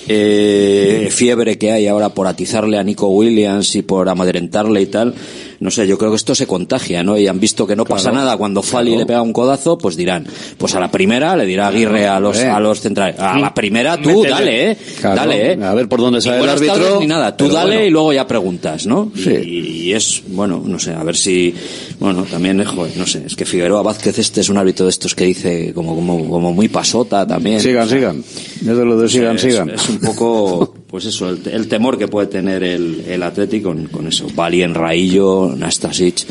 eh, 0.09 1.09
fiebre 1.11 1.59
que 1.59 1.71
hay 1.71 1.87
ahora 1.87 2.15
por 2.15 2.27
atizarle 2.27 2.79
a 2.79 2.83
Nico 2.83 3.09
Williams 3.09 3.77
y 3.77 3.83
por 3.83 4.09
amedrentarle 4.09 4.81
y 4.81 4.87
tal, 4.87 5.15
no 5.61 5.71
sé, 5.71 5.87
yo 5.87 5.97
creo 5.99 6.11
que 6.11 6.17
esto 6.17 6.35
se 6.35 6.47
contagia, 6.47 7.03
¿no? 7.03 7.17
Y 7.19 7.27
han 7.27 7.39
visto 7.39 7.67
que 7.67 7.77
no 7.77 7.85
pasa 7.85 8.11
nada 8.11 8.37
cuando 8.37 8.63
Fali 8.63 8.97
le 8.97 9.07
pega 9.07 9.23
un 9.23 9.33
codazo, 9.33 9.77
pues 9.79 9.95
dirán, 9.97 10.27
pues 10.59 10.75
a 10.75 10.81
la 10.81 10.91
primera 10.91 11.37
le 11.37 11.45
dirá 11.47 11.69
Aguirre 11.69 12.09
a 12.09 12.19
los, 12.19 12.39
a 12.39 12.59
los 12.61 12.81
centrales, 12.81 13.19
a 13.19 13.39
la 13.39 13.53
primera 13.55 13.97
tú 14.01 14.25
dale, 14.25 14.73
eh, 14.73 14.79
dale, 15.03 15.53
eh. 15.53 15.59
a 15.63 15.75
ver 15.75 15.89
por 15.89 16.01
dónde 16.01 16.21
sale 16.21 16.39
Ni 16.39 16.45
el 16.45 16.51
árbitro, 16.51 17.01
ni 17.01 17.07
nada, 17.07 17.37
tú 17.37 17.49
dale 17.49 17.75
bueno. 17.75 17.87
y 17.87 17.91
luego 17.91 18.13
ya 18.13 18.27
preguntas, 18.27 18.87
¿no? 18.87 19.13
Y, 19.15 19.59
y 19.89 19.93
es, 19.93 20.23
bueno, 20.29 20.63
no 20.65 20.79
sé, 20.79 20.93
a 20.95 21.05
ver 21.05 21.17
si, 21.17 21.55
bueno, 21.99 22.25
también, 22.25 22.65
joder, 22.65 22.97
no 22.97 23.07
sé, 23.07 23.23
es 23.27 23.37
que 23.37 23.45
Figueroa 23.45 23.83
Vázquez 23.83 24.19
este 24.19 24.41
es 24.41 24.49
un 24.49 24.57
árbitro 24.57 24.87
de 24.87 24.91
estos 24.91 25.15
que 25.15 25.25
dice 25.25 25.73
como, 25.75 25.95
como, 25.95 26.29
como 26.29 26.53
muy 26.53 26.69
pasota 26.69 27.27
también. 27.27 27.61
Sigan, 27.61 27.89
sigan. 27.89 28.25
Es 28.61 28.67
de 28.67 28.85
lo 28.85 28.99
de 28.99 29.09
sigan, 29.09 29.37
Es- 29.37 29.43
sigan. 29.43 29.71
Es, 29.71 29.89
un 29.89 29.99
poco, 30.01 30.75
pues 30.91 31.05
eso, 31.05 31.31
el, 31.31 31.41
el 31.47 31.69
temor 31.69 31.97
que 31.97 32.09
puede 32.09 32.27
tener 32.27 32.65
el, 32.65 33.05
el 33.07 33.23
Atlético 33.23 33.69
con, 33.71 33.87
con 33.87 34.09
eso. 34.09 34.27
Bali 34.35 34.63
en 34.63 34.75
Raillo, 34.75 35.55
Nastasic, 35.57 36.27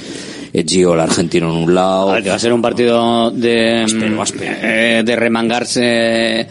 Gio, 0.67 0.93
el 0.95 0.99
argentino 0.99 1.49
en 1.49 1.63
un 1.63 1.73
lado. 1.75 2.21
que 2.21 2.29
va 2.29 2.35
a 2.35 2.39
ser 2.39 2.51
un 2.51 2.61
partido 2.61 3.31
de, 3.31 3.85
eh, 3.85 5.03
de 5.05 5.15
remangarse 5.15 6.47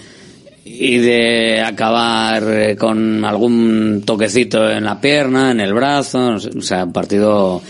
y 0.65 0.97
de 0.99 1.61
acabar 1.61 2.45
eh, 2.47 2.77
con 2.77 3.25
algún 3.25 4.03
toquecito 4.07 4.71
en 4.71 4.85
la 4.85 4.99
pierna, 5.01 5.51
en 5.51 5.61
el 5.61 5.75
brazo, 5.75 6.37
o 6.37 6.63
sea, 6.63 6.85
un 6.85 6.93
partido... 6.93 7.61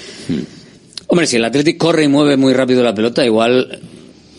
Hombre, 1.09 1.26
si 1.26 1.36
el 1.36 1.45
Atlético 1.47 1.86
corre 1.86 2.05
y 2.05 2.09
mueve 2.09 2.36
muy 2.36 2.53
rápido 2.53 2.84
la 2.84 2.95
pelota, 2.95 3.24
igual 3.24 3.80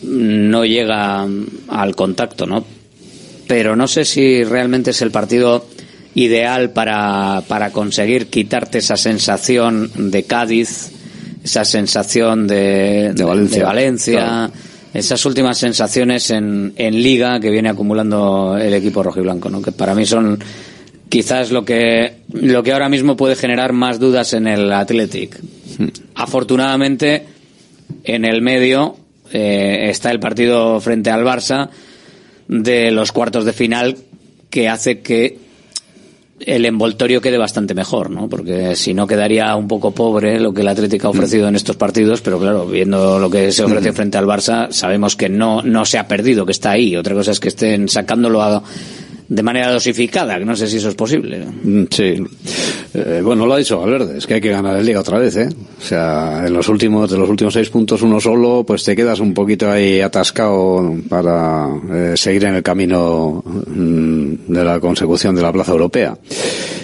no 0.02 0.64
llega 0.64 1.26
al 1.68 1.96
contacto, 1.96 2.46
¿no? 2.46 2.64
Pero 3.48 3.74
no 3.74 3.88
sé 3.88 4.04
si 4.04 4.44
realmente 4.44 4.92
es 4.92 5.02
el 5.02 5.10
partido 5.10 5.66
ideal 6.24 6.70
para, 6.70 7.42
para 7.48 7.70
conseguir 7.70 8.26
quitarte 8.28 8.78
esa 8.78 8.96
sensación 8.96 9.90
de 10.10 10.24
Cádiz, 10.24 10.90
esa 11.44 11.64
sensación 11.64 12.46
de, 12.46 13.12
de 13.14 13.24
Valencia. 13.24 13.64
Valencia, 13.64 14.12
Claro. 14.20 14.52
esas 14.94 15.24
últimas 15.24 15.58
sensaciones 15.58 16.30
en, 16.30 16.72
en 16.76 17.02
liga 17.02 17.40
que 17.40 17.50
viene 17.50 17.68
acumulando 17.68 18.56
el 18.60 18.74
equipo 18.74 19.02
rojiblanco, 19.02 19.48
¿no? 19.50 19.62
Que 19.62 19.72
para 19.72 19.94
mí 19.94 20.04
son 20.06 20.38
quizás 21.08 21.50
lo 21.50 21.64
que, 21.64 22.14
lo 22.32 22.62
que 22.62 22.72
ahora 22.72 22.88
mismo 22.88 23.16
puede 23.16 23.34
generar 23.36 23.72
más 23.72 23.98
dudas 23.98 24.32
en 24.32 24.46
el 24.46 24.72
Athletic. 24.72 25.38
Afortunadamente, 26.14 27.24
en 28.04 28.24
el 28.24 28.42
medio 28.42 28.96
eh, 29.32 29.88
está 29.90 30.10
el 30.10 30.20
partido 30.20 30.80
frente 30.80 31.10
al 31.10 31.24
Barça 31.24 31.68
de 32.48 32.90
los 32.90 33.12
cuartos 33.12 33.44
de 33.44 33.52
final 33.52 33.96
que 34.50 34.68
hace 34.68 35.00
que 35.00 35.38
el 36.40 36.64
envoltorio 36.64 37.20
quede 37.20 37.36
bastante 37.38 37.74
mejor, 37.74 38.10
¿no? 38.10 38.28
Porque 38.28 38.74
si 38.74 38.94
no 38.94 39.06
quedaría 39.06 39.54
un 39.56 39.68
poco 39.68 39.90
pobre 39.92 40.40
lo 40.40 40.52
que 40.52 40.62
el 40.62 40.68
Atlético 40.68 41.08
ha 41.08 41.10
ofrecido 41.10 41.48
en 41.48 41.56
estos 41.56 41.76
partidos, 41.76 42.20
pero 42.22 42.38
claro, 42.38 42.66
viendo 42.66 43.18
lo 43.18 43.28
que 43.30 43.52
se 43.52 43.62
ofrece 43.64 43.92
frente 43.92 44.16
al 44.18 44.26
Barça, 44.26 44.70
sabemos 44.70 45.16
que 45.16 45.28
no, 45.28 45.62
no 45.62 45.84
se 45.84 45.98
ha 45.98 46.08
perdido, 46.08 46.46
que 46.46 46.52
está 46.52 46.70
ahí. 46.72 46.96
Otra 46.96 47.14
cosa 47.14 47.32
es 47.32 47.40
que 47.40 47.48
estén 47.48 47.88
sacándolo 47.88 48.42
a- 48.42 48.62
de 49.30 49.42
manera 49.44 49.70
dosificada, 49.72 50.38
que 50.38 50.44
no 50.44 50.54
sé 50.56 50.66
si 50.66 50.76
eso 50.78 50.88
es 50.90 50.94
posible. 50.96 51.46
Mm, 51.62 51.84
Sí. 51.90 52.14
Eh, 52.92 53.20
bueno, 53.24 53.46
lo 53.46 53.54
ha 53.54 53.58
dicho 53.58 53.78
Valverde, 53.78 54.18
es 54.18 54.26
que 54.26 54.34
hay 54.34 54.40
que 54.40 54.50
ganar 54.50 54.76
el 54.76 54.84
Liga 54.84 54.98
otra 54.98 55.20
vez, 55.20 55.36
¿eh? 55.36 55.48
O 55.78 55.82
sea, 55.82 56.42
en 56.44 56.52
los 56.52 56.68
últimos, 56.68 57.08
de 57.08 57.16
los 57.16 57.28
últimos 57.28 57.54
seis 57.54 57.70
puntos, 57.70 58.02
uno 58.02 58.18
solo, 58.20 58.64
pues 58.66 58.82
te 58.82 58.96
quedas 58.96 59.20
un 59.20 59.32
poquito 59.32 59.70
ahí 59.70 60.00
atascado 60.00 60.96
para 61.08 61.68
eh, 61.92 62.12
seguir 62.16 62.44
en 62.46 62.56
el 62.56 62.64
camino 62.64 63.44
mm, 63.46 64.52
de 64.52 64.64
la 64.64 64.80
consecución 64.80 65.36
de 65.36 65.42
la 65.42 65.52
plaza 65.52 65.70
europea. 65.70 66.18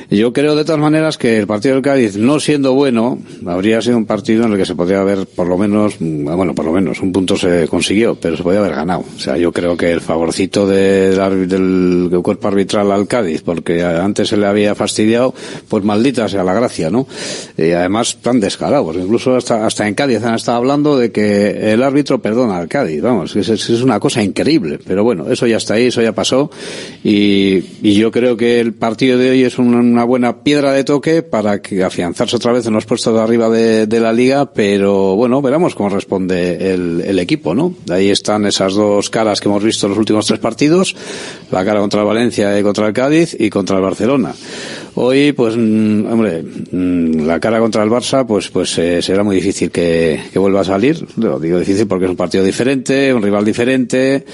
Yo 0.09 0.33
creo 0.33 0.55
de 0.55 0.65
todas 0.65 0.81
maneras 0.81 1.19
que 1.19 1.37
el 1.37 1.49
partido 1.49 1.75
del 1.75 1.83
Cádiz, 1.83 2.17
no 2.17 2.39
siendo 2.39 2.75
bueno, 2.75 3.19
habría 3.45 3.83
sido 3.83 3.97
un 3.97 4.07
partido 4.07 4.45
en 4.45 4.53
el 4.53 4.59
que 4.59 4.65
se 4.65 4.77
podría 4.77 5.01
haber 5.01 5.27
por 5.27 5.49
lo 5.49 5.59
menos, 5.59 5.97
mm, 5.99 6.25
bueno, 6.37 6.55
por 6.55 6.65
lo 6.67 6.71
menos 6.73 7.01
un 7.01 7.11
punto 7.11 7.37
se 7.37 7.67
consiguió, 7.67 8.15
pero 8.15 8.37
se 8.37 8.45
podía 8.45 8.61
haber 8.61 8.77
ganado. 8.77 9.01
O 9.17 9.19
sea, 9.19 9.37
yo 9.37 9.51
creo 9.51 9.77
que 9.77 9.91
el 9.91 10.01
favorcito 10.01 10.65
del, 10.69 11.19
arbi- 11.19 11.47
del 12.37 12.39
cuerpo 12.39 12.49
arbitral 12.49 12.93
al 12.93 13.07
Cádiz, 13.07 13.43
porque 13.43 13.83
antes 13.83 14.29
se 14.29 14.37
le 14.37 14.47
había 14.47 14.75
fastidiado, 14.75 15.35
pues 15.69 15.85
maldita 15.85 16.29
sea 16.29 16.45
la 16.45 16.55
gracia, 16.55 16.91
¿no? 16.91 17.07
Y 17.57 17.71
además 17.71 18.19
tan 18.21 18.41
descarados. 18.41 18.97
Incluso 18.97 19.37
hasta, 19.37 19.67
hasta 19.67 19.87
en 19.87 19.95
Cádiz 19.95 20.23
han 20.23 20.35
estado 20.35 20.59
hablando 20.59 20.99
de 20.99 21.11
que 21.13 21.73
el 21.73 21.83
árbitro 21.83 22.21
perdona 22.21 22.59
al 22.59 22.69
Cádiz. 22.69 23.01
Vamos, 23.03 23.37
es, 23.37 23.49
es 23.49 23.83
una 23.83 24.01
cosa 24.01 24.23
increíble. 24.23 24.79
Pero 24.85 25.05
bueno, 25.05 25.31
eso 25.31 25.47
ya 25.47 25.57
está 25.57 25.75
ahí, 25.75 25.87
eso 25.87 26.03
ya 26.03 26.13
pasó. 26.13 26.51
Y, 27.05 27.63
y 27.83 27.95
yo 27.95 28.11
creo 28.11 28.37
que 28.37 28.61
el 28.61 28.75
partido 28.75 29.19
de 29.19 29.31
hoy 29.31 29.45
es 29.45 29.59
una, 29.59 29.79
una 29.79 30.05
buena 30.05 30.43
piedra 30.43 30.73
de 30.73 30.85
toque 30.85 31.23
para 31.23 31.63
que 31.63 31.83
afianzarse 31.85 32.37
otra 32.37 32.53
vez 32.53 32.67
en 32.67 32.75
los 32.75 32.85
puestos 32.87 33.15
de 33.15 33.21
arriba 33.21 33.49
de, 33.49 33.87
de 33.87 34.01
la 34.01 34.13
liga. 34.13 34.53
Pero 34.53 35.17
bueno, 35.17 35.41
veremos 35.41 35.75
cómo 35.75 35.89
responde 35.89 36.75
el, 36.75 37.03
el 37.07 37.19
equipo, 37.19 37.55
¿no? 37.55 37.75
Ahí 37.89 38.11
están 38.11 38.47
esas 38.47 38.75
dos 38.75 39.11
caras 39.11 39.41
que 39.41 39.49
hemos 39.49 39.63
visto 39.63 39.87
en 39.87 39.91
los 39.91 39.99
últimos 39.99 40.27
tres 40.27 40.41
partidos. 40.41 40.95
La 41.51 41.65
cara 41.65 41.81
contra 41.81 42.01
el 42.01 42.07
Valencia 42.07 42.59
y 42.59 42.63
contra 42.63 42.87
el 42.89 42.93
Cádiz 42.93 43.37
y 43.39 43.51
contra 43.51 43.77
el 43.77 43.83
Barcelona. 43.83 44.35
Hoy, 44.95 45.33
pues, 45.33 45.57
mm, 45.57 46.07
hombre, 46.11 46.43
mm, 46.43 47.27
la 47.27 47.39
cara 47.39 47.61
contra 47.61 47.83
el 47.83 47.91
Barça, 47.91 48.27
pues, 48.27 48.49
pues 48.49 48.79
eh, 48.79 49.03
será 49.03 49.23
muy 49.23 49.37
difícil 49.37 49.71
que, 49.71 50.21
que 50.33 50.39
vuelva 50.39 50.63
a 50.63 50.65
salir. 50.65 51.07
Lo 51.17 51.39
digo 51.39 51.59
difícil 51.59 51.87
porque 51.87 52.07
es 52.07 52.11
un 52.11 52.17
partido 52.17 52.43
diferente, 52.43 53.13
un 53.13 53.23
rival 53.23 53.45
diferente, 53.45 54.25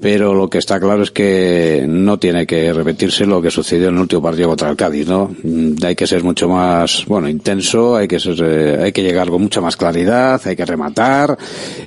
pero 0.00 0.34
lo 0.34 0.50
que 0.50 0.58
está 0.58 0.80
claro 0.80 1.02
es 1.02 1.10
que 1.12 1.84
no 1.88 2.18
tiene 2.18 2.46
que 2.46 2.72
repetirse 2.72 3.24
lo 3.24 3.40
que 3.40 3.50
sucedió 3.50 3.88
en 3.88 3.94
el 3.94 4.00
último 4.00 4.20
partido 4.22 4.48
contra 4.48 4.68
el 4.70 4.76
Cádiz, 4.76 5.06
¿no? 5.06 5.34
Mm, 5.42 5.74
Hay 5.84 5.94
que 5.94 6.06
ser 6.06 6.24
mucho 6.24 6.48
más, 6.48 7.04
bueno, 7.06 7.28
intenso, 7.28 7.96
hay 7.96 8.08
que 8.08 8.18
ser, 8.18 8.36
eh, 8.42 8.82
hay 8.82 8.92
que 8.92 9.02
llegar 9.02 9.28
con 9.28 9.42
mucha 9.42 9.60
más 9.60 9.76
claridad, 9.76 10.40
hay 10.44 10.56
que 10.56 10.64
rematar 10.64 11.38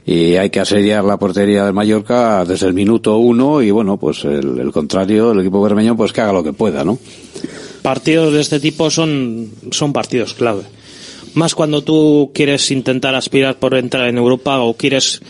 y 0.06 0.36
hay 0.36 0.50
que 0.50 0.62
asediar 0.62 1.04
la 1.04 1.18
portería 1.18 1.66
del 1.66 1.74
Mallorca 1.74 2.46
desde 2.46 2.68
el 2.68 2.74
minuto 2.74 3.18
uno 3.18 3.62
y 3.62 3.72
bueno, 3.72 3.98
pues 3.98 4.24
el, 4.24 4.72
contrario, 4.72 5.34
el 5.34 5.42
equipo 5.42 5.62
bermeño, 5.62 5.98
pues 5.98 6.14
que 6.14 6.22
haga 6.22 6.34
lo 6.34 6.44
que 6.44 6.54
pueda, 6.54 6.84
¿no? 6.84 6.98
partidos 7.82 8.34
de 8.34 8.42
este 8.42 8.60
tipo 8.60 8.90
son, 8.90 9.52
son 9.72 9.94
partidos 9.94 10.34
clave. 10.34 10.64
Más 11.34 11.56
cuando 11.56 11.84
tú 11.84 12.32
quieres 12.34 12.72
intentar 12.72 13.16
aspirar 13.16 13.58
por 13.58 13.76
entrar 13.76 14.10
en 14.10 14.18
Europa 14.18 14.60
o 14.60 14.74
quieres 14.74 15.22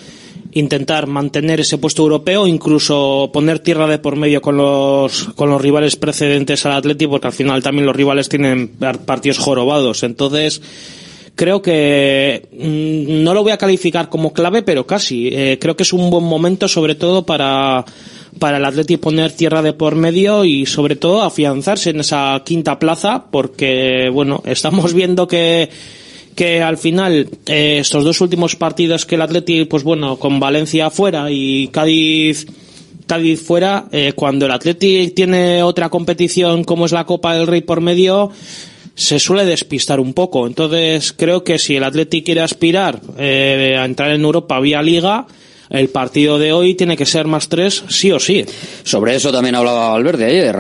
intentar 0.54 1.08
mantener 1.08 1.60
ese 1.60 1.78
puesto 1.78 2.02
europeo, 2.04 2.48
incluso 2.48 3.30
poner 3.32 3.60
tierra 3.60 3.88
de 3.88 4.00
por 4.00 4.16
medio 4.16 4.42
con 4.42 4.58
los, 4.58 5.26
con 5.36 5.50
los 5.50 5.62
rivales 5.62 5.96
precedentes 5.96 6.66
al 6.66 6.74
Atlético, 6.74 7.12
porque 7.12 7.28
al 7.28 7.34
final 7.34 7.62
también 7.64 7.86
los 7.86 7.96
rivales 7.96 8.30
tienen 8.30 8.68
par- 8.70 9.00
partidos 9.06 9.38
jorobados. 9.38 10.04
Entonces, 10.04 10.62
creo 11.36 11.62
que 11.62 12.48
mm, 12.52 13.24
no 13.24 13.34
lo 13.34 13.44
voy 13.44 13.52
a 13.52 13.58
calificar 13.58 14.10
como 14.10 14.34
clave, 14.34 14.64
pero 14.64 14.86
casi. 14.88 15.30
Eh, 15.32 15.58
creo 15.62 15.76
que 15.76 15.84
es 15.84 15.94
un 15.94 16.10
buen 16.10 16.24
momento, 16.24 16.68
sobre 16.68 16.96
todo 16.96 17.26
para, 17.26 17.86
para 18.40 18.58
el 18.58 18.66
Atlético 18.66 19.02
poner 19.02 19.32
tierra 19.32 19.62
de 19.62 19.74
por 19.74 19.96
medio 19.96 20.46
y 20.46 20.66
sobre 20.66 20.96
todo 20.96 21.22
afianzarse 21.22 21.92
en 21.92 22.00
esa 22.00 22.42
quinta 22.44 22.80
plaza, 22.80 23.26
porque 23.32 24.10
bueno, 24.12 24.42
estamos 24.46 24.94
viendo 24.94 25.28
que 25.28 25.70
que 26.40 26.62
al 26.62 26.78
final 26.78 27.28
eh, 27.48 27.80
estos 27.82 28.06
dos 28.06 28.22
últimos 28.22 28.56
partidos 28.56 29.06
que 29.06 29.16
el 29.16 29.22
Atlético, 29.24 29.68
pues 29.68 29.84
bueno, 29.84 30.16
con 30.16 30.40
Valencia 30.40 30.90
fuera 30.90 31.30
y 31.30 31.68
Cádiz 31.68 32.48
Cádiz 33.06 33.42
fuera, 33.42 33.90
eh, 33.92 34.14
cuando 34.16 34.46
el 34.46 34.54
Atlético 34.54 35.14
tiene 35.14 35.64
otra 35.64 35.90
competición 35.90 36.64
como 36.64 36.86
es 36.86 36.94
la 36.94 37.04
Copa 37.04 37.36
del 37.36 37.46
Rey 37.46 37.60
por 37.60 37.82
medio, 37.82 38.32
se 38.96 39.20
suele 39.20 39.44
despistar 39.44 40.00
un 40.00 40.14
poco. 40.14 40.48
Entonces, 40.48 41.12
creo 41.12 41.44
que 41.44 41.60
si 41.60 41.76
el 41.76 41.84
Atlético 41.84 42.28
quiere 42.28 42.40
aspirar 42.40 43.02
eh, 43.18 43.76
a 43.78 43.84
entrar 43.84 44.12
en 44.12 44.24
Europa 44.24 44.62
vía 44.62 44.82
Liga, 44.82 45.28
el 45.70 45.90
partido 45.90 46.40
de 46.40 46.54
hoy 46.54 46.74
tiene 46.76 46.96
que 46.96 47.06
ser 47.06 47.28
más 47.28 47.50
tres, 47.50 47.84
sí 47.90 48.14
o 48.14 48.20
sí. 48.22 48.46
Sobre 48.84 49.14
eso 49.14 49.30
también 49.30 49.56
hablaba 49.56 49.90
Valverde 49.90 50.24
ayer. 50.24 50.58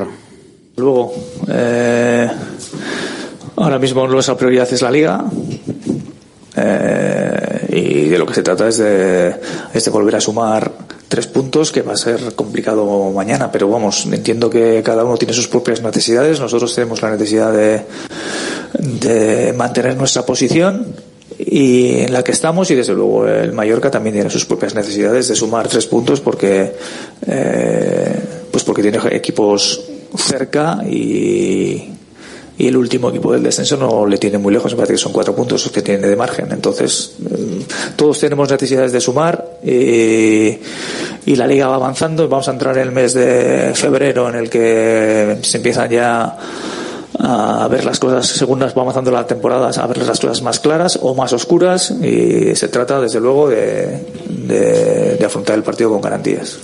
Luego, 0.76 1.14
eh, 1.48 2.28
Ahora 3.56 3.80
mismo 3.80 4.08
nuestra 4.08 4.36
prioridad 4.36 4.72
es 4.72 4.82
la 4.82 4.91
liga. 4.91 5.26
Eh, 6.56 7.68
y 7.70 8.10
de 8.10 8.18
lo 8.18 8.26
que 8.26 8.34
se 8.34 8.43
trata 8.43 8.68
es 8.68 8.78
de, 8.78 9.36
es 9.74 9.86
de 9.86 9.91
volver 9.91 10.16
a 10.16 10.22
sumar 10.22 10.72
tres 11.08 11.28
puntos 11.28 11.72
que 11.72 11.84
va 11.84 11.93
a 11.93 11.97
ser 11.97 12.36
complicado 12.36 13.12
mañana 13.12 13.52
pero 13.52 13.70
vamos 13.70 14.08
entiendo 14.12 14.50
que 14.50 14.82
cada 14.84 15.06
uno 15.06 15.16
tiene 15.16 15.34
sus 15.34 15.47
propias 15.47 15.82
necesidades 15.82 16.39
nosotros 16.39 16.74
tenemos 16.74 17.02
la 17.02 17.12
necesidad 17.12 17.54
de, 17.54 17.86
de 18.74 19.54
mantener 19.54 19.95
nuestra 19.95 20.26
posición 20.26 20.95
y 21.38 22.02
en 22.02 22.14
la 22.14 22.24
que 22.24 22.32
estamos 22.32 22.70
y 22.72 22.76
desde 22.76 22.93
luego 22.93 23.28
el 23.28 23.54
Mallorca 23.54 23.89
también 23.89 24.16
tiene 24.16 24.30
sus 24.30 24.45
propias 24.45 24.76
necesidades 24.76 25.28
de 25.28 25.36
sumar 25.36 25.68
tres 25.68 25.86
puntos 25.86 26.20
porque 26.20 26.76
eh, 27.26 28.22
pues 28.52 28.64
porque 28.64 28.82
tiene 28.82 29.00
equipos 29.12 29.82
cerca 30.16 30.80
y 30.86 31.91
y 32.60 32.68
el 32.68 32.76
último 32.76 33.10
equipo 33.10 33.32
del 33.32 33.41
descenso 33.41 33.78
no 33.78 34.05
le 34.05 34.18
tiene 34.18 34.38
muy 34.38 34.53
lejos, 34.53 34.74
me 34.74 34.76
parece 34.76 34.93
que 34.93 34.97
son 34.99 35.14
cuatro 35.14 35.34
puntos 35.34 35.72
que 35.72 35.82
tiene 35.82 36.05
de 36.05 36.16
margen. 36.18 36.51
Entonces, 36.51 37.16
eh, 37.32 37.62
todos 37.95 38.20
tenemos 38.20 38.51
necesidades 38.51 38.91
de 38.91 38.99
sumar 38.99 39.60
y, 39.64 40.57
y 41.26 41.36
la 41.38 41.47
liga 41.47 41.68
va 41.68 41.76
avanzando. 41.76 42.28
Vamos 42.28 42.49
a 42.49 42.51
entrar 42.51 42.78
en 42.78 42.84
el 42.84 42.91
mes 42.91 43.14
de 43.14 43.72
febrero 43.76 44.28
en 44.28 44.36
el 44.36 44.49
que 44.49 45.38
se 45.41 45.57
empiezan 45.57 45.89
ya 45.89 46.38
a 47.20 47.68
ver 47.68 47.84
las 47.84 48.00
cosas 48.00 48.28
según 48.28 48.62
va 48.62 48.72
avanzando 48.74 49.12
la 49.12 49.28
temporada, 49.28 49.70
a 49.70 49.88
ver 49.88 49.98
las 50.00 50.20
cosas 50.20 50.42
más 50.42 50.60
claras 50.60 50.98
o 51.02 51.14
más 51.14 51.34
oscuras 51.34 51.92
y 51.92 52.56
se 52.56 52.70
trata 52.70 53.02
desde 53.02 53.20
luego 53.20 53.50
de, 53.50 54.06
de, 54.28 55.16
de 55.16 55.26
afrontar 55.26 55.58
el 55.58 55.64
partido 55.64 55.90
con 55.90 56.02
garantías. 56.02 56.58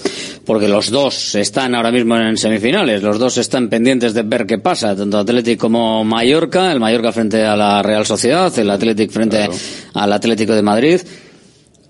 Porque 0.46 0.68
los 0.68 0.92
dos 0.92 1.36
están 1.36 1.76
ahora 1.76 1.92
mismo 1.92 2.16
en 2.18 2.38
semifinales, 2.38 3.02
los 3.02 3.20
dos 3.20 3.38
están 3.38 3.68
pendientes 3.68 4.14
de 4.14 4.24
ver 4.24 4.46
qué 4.46 4.60
pasa, 4.60 4.96
tanto 4.96 5.18
Atlético 5.18 5.66
como 5.66 6.04
Mallorca, 6.04 6.72
el 6.72 6.80
Mallorca 6.80 7.12
frente 7.12 7.44
a 7.44 7.56
la 7.56 7.82
Real 7.82 8.06
Sociedad, 8.06 8.58
el 8.58 8.70
Atlético 8.70 9.12
frente 9.12 9.50
al 9.94 10.14
Atlético 10.14 10.54
de 10.54 10.62
Madrid, 10.62 11.02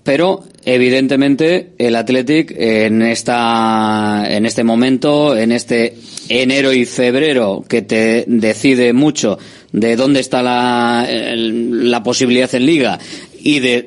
pero 0.06 0.44
evidentemente 0.64 1.72
el 1.78 1.96
Athletic 1.96 2.54
en 2.56 3.02
esta 3.02 4.24
en 4.30 4.46
este 4.46 4.62
momento, 4.62 5.36
en 5.36 5.50
este 5.50 5.96
enero 6.28 6.72
y 6.72 6.84
febrero 6.84 7.64
que 7.68 7.82
te 7.82 8.24
decide 8.28 8.92
mucho 8.92 9.36
de 9.72 9.96
dónde 9.96 10.20
está 10.20 10.44
la, 10.44 11.08
la 11.08 12.02
posibilidad 12.04 12.54
en 12.54 12.66
liga 12.66 13.00
y 13.46 13.60
de 13.60 13.86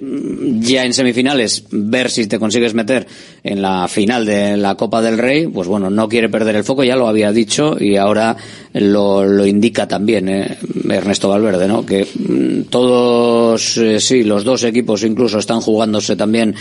ya 0.62 0.86
en 0.86 0.93
semifinales 0.93 1.66
ver 1.70 2.10
si 2.10 2.28
te 2.28 2.39
consigues 2.39 2.74
meter 2.74 3.05
en 3.43 3.62
la 3.62 3.89
final 3.89 4.26
de 4.26 4.55
la 4.55 4.76
Copa 4.76 5.01
del 5.01 5.18
Rey, 5.18 5.47
pues 5.47 5.68
bueno, 5.68 5.89
no 5.89 6.07
quiere 6.07 6.30
perder 6.30 6.55
el 6.55 6.64
foco, 6.64 6.86
ya 6.86 6.95
lo 6.95 7.10
había 7.10 7.34
dicho 7.34 7.76
y 7.78 7.97
ahora 7.97 8.38
lo, 8.72 9.26
lo 9.26 9.45
indica 9.45 9.86
también 9.86 10.30
eh, 10.30 10.57
Ernesto 10.89 11.28
Valverde, 11.28 11.68
¿no? 11.68 11.86
Que 11.86 12.05
mm, 12.05 12.70
todos, 12.70 13.76
eh, 13.80 13.99
sí, 13.99 14.24
los 14.24 14.45
dos 14.45 14.64
equipos 14.64 15.03
incluso 15.03 15.39
están 15.39 15.60
jugándose 15.60 16.16
también 16.16 16.55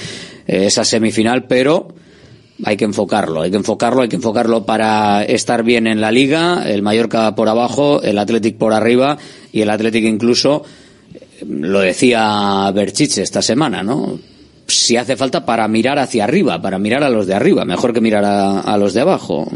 eh, 0.49 0.67
esa 0.67 0.85
semifinal, 0.85 1.45
pero 1.45 1.95
hay 2.65 2.77
que 2.77 2.85
enfocarlo, 2.85 3.43
hay 3.43 3.53
que 3.53 3.59
enfocarlo, 3.59 4.03
hay 4.03 4.09
que 4.09 4.17
enfocarlo 4.17 4.67
para 4.67 5.23
estar 5.23 5.63
bien 5.63 5.87
en 5.87 6.01
la 6.01 6.11
liga, 6.11 6.69
el 6.69 6.83
Mallorca 6.83 7.37
por 7.37 7.49
abajo, 7.49 8.03
el 8.03 8.19
Athletic 8.19 8.57
por 8.57 8.73
arriba 8.73 9.19
y 9.53 9.61
el 9.61 9.71
Athletic 9.71 10.05
incluso 10.05 10.65
lo 11.47 11.81
decía 11.81 12.71
Berchiche 12.75 13.23
esta 13.23 13.43
semana, 13.43 13.83
¿no? 13.83 14.19
Si 14.67 14.97
hace 14.97 15.17
falta 15.17 15.45
para 15.45 15.67
mirar 15.69 15.99
hacia 15.99 16.25
arriba, 16.25 16.61
para 16.61 16.79
mirar 16.79 17.03
a 17.03 17.11
los 17.11 17.27
de 17.27 17.35
arriba, 17.35 17.65
mejor 17.65 17.93
que 17.93 18.01
mirar 18.01 18.25
a, 18.25 18.77
los 18.77 18.93
de 18.93 19.01
abajo. 19.01 19.51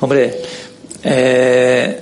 Hombre, 0.00 0.34
eh, 1.02 2.00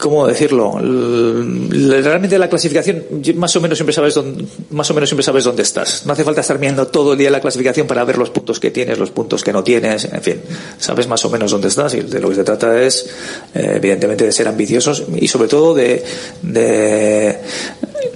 ¿cómo 0.00 0.26
decirlo? 0.26 0.78
Realmente 0.80 2.38
la 2.38 2.48
clasificación 2.48 3.04
más 3.36 3.54
o 3.54 3.60
menos 3.60 3.78
siempre 3.78 3.92
sabes 3.92 4.14
dónde, 4.14 4.44
más 4.70 4.90
o 4.90 4.94
menos 4.94 5.08
siempre 5.08 5.22
sabes 5.22 5.44
dónde 5.44 5.62
estás. 5.62 6.04
No 6.06 6.12
hace 6.12 6.24
falta 6.24 6.40
estar 6.40 6.58
mirando 6.58 6.88
todo 6.88 7.12
el 7.12 7.18
día 7.18 7.30
la 7.30 7.40
clasificación 7.40 7.86
para 7.86 8.02
ver 8.04 8.18
los 8.18 8.30
puntos 8.30 8.58
que 8.58 8.70
tienes, 8.70 8.98
los 8.98 9.10
puntos 9.10 9.44
que 9.44 9.52
no 9.52 9.62
tienes, 9.62 10.06
en 10.06 10.22
fin, 10.22 10.40
sabes 10.78 11.06
más 11.06 11.24
o 11.24 11.30
menos 11.30 11.50
dónde 11.50 11.68
estás 11.68 11.94
y 11.94 12.00
de 12.00 12.20
lo 12.20 12.30
que 12.30 12.34
se 12.34 12.44
trata 12.44 12.80
es 12.82 13.08
eh, 13.54 13.74
evidentemente 13.76 14.24
de 14.24 14.32
ser 14.32 14.48
ambiciosos 14.48 15.04
y 15.14 15.28
sobre 15.28 15.48
todo 15.48 15.74
de, 15.74 16.02
de, 16.42 17.38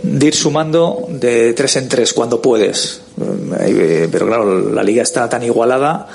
de 0.02 0.26
ir 0.26 0.34
sumando 0.34 1.06
de 1.08 1.52
tres 1.52 1.76
en 1.76 1.88
tres 1.88 2.12
cuando 2.12 2.40
puedes. 2.40 3.02
Eh, 3.60 4.08
pero 4.10 4.26
claro, 4.26 4.70
la 4.70 4.82
liga 4.82 5.02
está 5.02 5.28
tan 5.28 5.42
igualada 5.42 6.08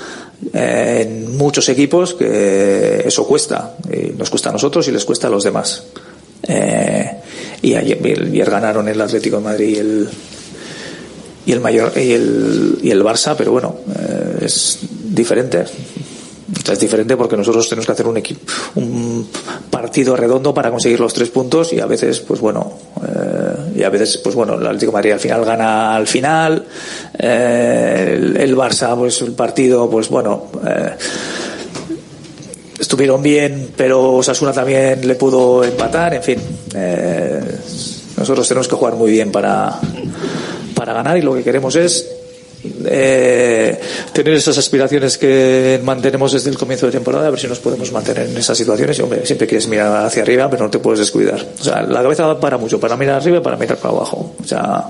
en 0.52 1.36
muchos 1.36 1.68
equipos 1.68 2.14
que 2.14 3.02
eso 3.06 3.26
cuesta. 3.26 3.76
Y 3.92 4.12
nos 4.16 4.30
cuesta 4.30 4.50
a 4.50 4.52
nosotros 4.52 4.86
y 4.88 4.92
les 4.92 5.04
cuesta 5.04 5.26
a 5.28 5.30
los 5.30 5.44
demás. 5.44 5.84
Eh, 6.42 7.10
y 7.62 7.74
ayer, 7.74 7.98
ayer, 8.02 8.50
ganaron 8.50 8.88
el 8.88 9.00
Atlético 9.00 9.36
de 9.36 9.42
Madrid 9.42 9.68
y 9.68 9.78
el, 9.78 10.08
y 11.46 11.52
el, 11.52 11.60
mayor, 11.60 11.92
y 11.96 12.12
el, 12.12 12.78
y 12.82 12.90
el 12.90 13.02
Barça, 13.02 13.34
pero 13.36 13.52
bueno, 13.52 13.76
eh, 13.94 14.44
es 14.46 14.78
diferente. 14.90 15.64
Es 16.70 16.80
diferente 16.80 17.16
porque 17.16 17.36
nosotros 17.36 17.68
tenemos 17.68 17.86
que 17.86 17.92
hacer 17.92 18.06
un 18.06 18.16
equipo, 18.16 18.40
un 18.76 19.28
partido 19.70 20.16
redondo 20.16 20.52
para 20.52 20.70
conseguir 20.70 20.98
los 21.00 21.12
tres 21.12 21.30
puntos 21.30 21.72
y 21.72 21.80
a 21.80 21.86
veces, 21.86 22.20
pues 22.20 22.40
bueno, 22.40 22.72
eh, 23.06 23.78
y 23.78 23.82
a 23.82 23.88
veces, 23.88 24.18
pues 24.18 24.34
bueno, 24.34 24.54
el 24.54 24.66
Atlético 24.66 24.92
de 24.92 24.96
Madrid 24.96 25.12
al 25.12 25.20
final 25.20 25.44
gana 25.44 25.94
al 25.94 26.06
final, 26.06 26.66
eh, 27.18 28.16
el, 28.16 28.36
el, 28.36 28.56
Barça, 28.56 28.96
pues 28.96 29.20
el 29.22 29.32
partido, 29.32 29.88
pues 29.88 30.08
bueno, 30.08 30.46
eh, 30.66 30.90
estuvieron 32.78 33.22
bien, 33.22 33.70
pero 33.76 34.14
Osasuna 34.14 34.52
también 34.52 35.06
le 35.06 35.14
pudo 35.14 35.62
empatar, 35.62 36.14
en 36.14 36.22
fin, 36.22 36.38
eh, 36.74 37.40
nosotros 38.16 38.48
tenemos 38.48 38.66
que 38.66 38.74
jugar 38.74 38.94
muy 38.94 39.10
bien 39.10 39.30
para, 39.30 39.78
para 40.74 40.94
ganar 40.94 41.16
y 41.16 41.22
lo 41.22 41.34
que 41.34 41.44
queremos 41.44 41.76
es 41.76 42.09
eh, 42.84 43.80
tener 44.12 44.34
esas 44.34 44.56
aspiraciones 44.58 45.18
que 45.18 45.80
mantenemos 45.82 46.32
desde 46.32 46.50
el 46.50 46.58
comienzo 46.58 46.86
de 46.86 46.92
temporada, 46.92 47.26
a 47.26 47.30
ver 47.30 47.40
si 47.40 47.46
nos 47.46 47.58
podemos 47.58 47.90
mantener 47.92 48.28
en 48.28 48.36
esas 48.36 48.56
situaciones. 48.56 48.98
Y 48.98 49.26
siempre 49.26 49.46
quieres 49.46 49.68
mirar 49.68 50.06
hacia 50.06 50.22
arriba, 50.22 50.48
pero 50.50 50.64
no 50.64 50.70
te 50.70 50.78
puedes 50.78 51.00
descuidar. 51.00 51.44
O 51.58 51.62
sea, 51.62 51.82
la 51.82 52.02
cabeza 52.02 52.38
para 52.38 52.58
mucho, 52.58 52.80
para 52.80 52.96
mirar 52.96 53.16
arriba 53.16 53.38
y 53.38 53.40
para 53.40 53.56
mirar 53.56 53.78
para 53.78 53.94
abajo. 53.94 54.34
O 54.42 54.46
sea, 54.46 54.84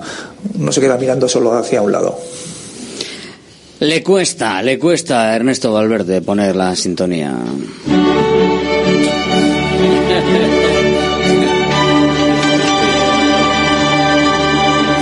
no 0.59 0.73
se 0.73 0.81
queda 0.81 0.97
mirando 0.97 1.29
solo 1.29 1.53
hacia 1.53 1.83
un 1.83 1.93
lado. 1.93 2.19
Le 3.81 4.03
cuesta, 4.03 4.63
le 4.63 4.79
cuesta 4.79 5.31
a 5.31 5.37
Ernesto 5.37 5.73
Valverde 5.73 6.21
poner 6.21 6.55
la 6.55 6.77
sintonía. 6.77 7.35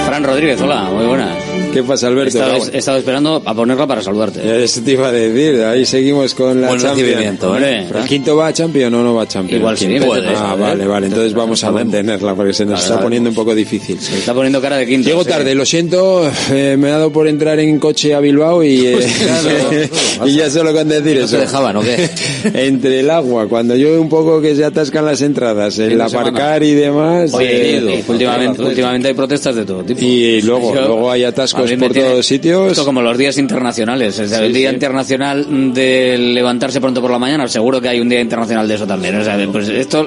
Fran 0.07 0.25
Rodríguez, 0.25 0.61
hola, 0.61 0.83
muy 0.85 1.07
buenas. 1.07 1.38
¿Qué 1.73 1.83
pasa, 1.83 2.09
Alberto? 2.09 2.39
Estaba, 2.39 2.57
estaba, 2.57 2.99
esperando 2.99 3.43
a 3.45 3.55
ponerla 3.55 3.87
para 3.87 4.03
saludarte. 4.03 4.65
Eso 4.65 4.81
te 4.83 4.93
iba 4.93 5.09
a 5.09 5.13
decir, 5.13 5.63
ahí 5.63 5.85
seguimos 5.85 6.35
con 6.35 6.61
la 6.61 6.69
Buen 6.69 6.81
Champions. 6.81 7.39
¿eh? 7.63 7.87
¿El 7.95 8.05
quinto 8.05 8.37
va 8.37 8.49
a 8.49 8.53
Champions 8.53 8.95
o 8.95 9.03
no 9.03 9.15
va 9.15 9.23
a 9.23 9.29
Champions? 9.29 9.61
Igual 9.61 9.77
sí, 9.79 9.87
puede. 10.05 10.29
Ah, 10.35 10.57
vale, 10.59 10.87
vale, 10.87 11.07
entonces 11.07 11.35
vamos 11.35 11.63
a 11.65 11.71
mantenerla 11.71 12.35
porque 12.35 12.53
se 12.53 12.65
nos 12.65 12.69
Claro, 12.73 12.81
está 12.83 12.95
claro. 12.95 13.05
poniendo 13.05 13.29
un 13.31 13.35
poco 13.37 13.55
difícil. 13.55 14.01
Se 14.01 14.19
está 14.19 14.35
poniendo 14.35 14.61
cara 14.61 14.77
de 14.79 14.87
quinto. 14.87 15.09
Llego 15.09 15.23
sí. 15.25 15.29
tarde, 15.29 15.55
lo 15.55 15.65
siento, 15.67 16.31
eh, 16.51 16.77
me 16.79 16.89
ha 16.89 16.93
dado 16.93 17.13
por 17.13 17.29
entrar 17.29 17.61
en 17.61 17.79
coche 17.79 18.15
a 18.15 18.21
Bilbao 18.21 18.65
y, 18.65 18.87
eh, 18.87 18.99
y 20.27 20.35
ya 20.37 20.51
solo 20.51 20.73
con 20.73 20.89
decir 20.89 21.19
¿No 21.19 21.25
eso. 21.27 21.37
te 21.37 21.43
dejaban 21.43 21.77
o 21.77 21.83
qué? 21.83 22.09
Entre 22.55 23.01
el 23.01 23.11
agua, 23.11 23.47
cuando 23.47 23.77
llueve 23.77 23.99
un 23.99 24.09
poco 24.09 24.41
que 24.41 24.57
se 24.57 24.65
atascan 24.65 25.05
las 25.05 25.21
entradas, 25.23 25.79
el 25.79 25.91
de 25.99 26.09
semana. 26.09 26.31
aparcar 26.31 26.63
y 26.63 26.75
demás. 26.75 27.33
Oye, 27.35 27.77
eh, 27.77 28.05
y 28.07 28.11
últimamente, 28.11 28.63
últimamente 28.63 29.09
hay 29.09 29.15
protestas 29.15 29.55
de 29.55 29.65
todo 29.65 29.85
tipo. 29.85 30.01
Y 30.03 30.41
luego, 30.43 30.75
luego 30.75 31.11
hay 31.11 31.25
atascos 31.25 31.58
por 31.79 31.93
todos 31.93 32.27
sitios. 32.27 32.71
Esto 32.73 32.85
como 32.85 33.03
los 33.03 33.17
días 33.19 33.39
internacionales. 33.39 34.19
O 34.19 34.27
sea, 34.27 34.45
el 34.45 34.53
Día 34.53 34.71
sí. 34.71 34.75
Internacional 34.75 35.73
de 35.75 36.17
levantarse 36.19 36.81
pronto 36.81 37.01
por 37.01 37.11
la 37.11 37.19
mañana, 37.19 37.47
seguro 37.49 37.81
que 37.81 37.89
hay 37.89 38.01
un 38.01 38.09
Día 38.09 38.21
Internacional 38.21 38.67
de 38.69 38.75
eso 38.75 38.87
también. 38.87 39.17
O 39.17 39.25
sea, 39.25 39.39
pues 39.51 39.69
esto 39.69 40.07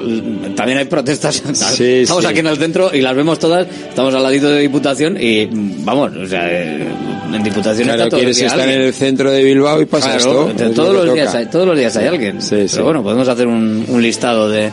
también 0.56 0.78
hay 0.78 0.84
protestas. 0.86 1.42
Sí, 1.76 1.84
estamos 2.02 2.24
aquí 2.24 2.40
en 2.40 2.46
el 2.46 2.56
centro 2.56 2.90
y 2.94 3.00
las 3.00 3.14
vemos 3.14 3.38
todas. 3.38 3.66
Estamos 3.66 4.14
al 4.14 4.22
ladito 4.22 4.48
de 4.50 4.60
Diputación 4.60 5.16
y 5.20 5.48
vamos, 5.84 6.12
o 6.16 6.26
sea, 6.26 6.48
eh, 6.50 6.86
en 7.32 7.42
Diputación 7.42 7.84
Claro, 7.88 8.02
está 8.04 8.08
todo 8.10 8.20
el 8.20 8.24
quieres 8.26 8.36
día 8.36 8.46
estar 8.46 8.60
alguien. 8.60 8.80
en 8.80 8.86
el 8.86 8.92
centro 8.94 9.30
de 9.30 9.42
Bilbao 9.44 9.80
y 9.80 9.86
pasa 9.86 10.16
Claro, 10.16 10.48
esto. 10.50 10.64
de- 10.64 10.70
es 10.70 10.74
todos 10.74 10.94
los 10.94 11.14
días 11.14 11.34
hay, 11.34 11.46
todos 11.46 11.66
los 11.66 11.76
días 11.78 11.96
hay 11.96 12.06
alguien. 12.06 12.38
Pero 12.50 12.84
bueno, 12.84 13.02
podemos 13.02 13.28
hacer 13.28 13.46
un, 13.46 13.84
un 13.88 14.02
listado 14.02 14.48
de, 14.48 14.70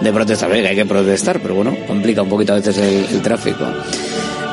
de 0.00 0.12
protestas. 0.12 0.48
Venga, 0.50 0.68
hay 0.70 0.76
que 0.76 0.86
protestar, 0.86 1.40
pero 1.40 1.54
bueno, 1.54 1.76
complica 1.86 2.22
un 2.22 2.28
poquito 2.28 2.52
a 2.52 2.56
veces 2.56 2.78
el, 2.78 3.04
el 3.16 3.22
tráfico. 3.22 3.64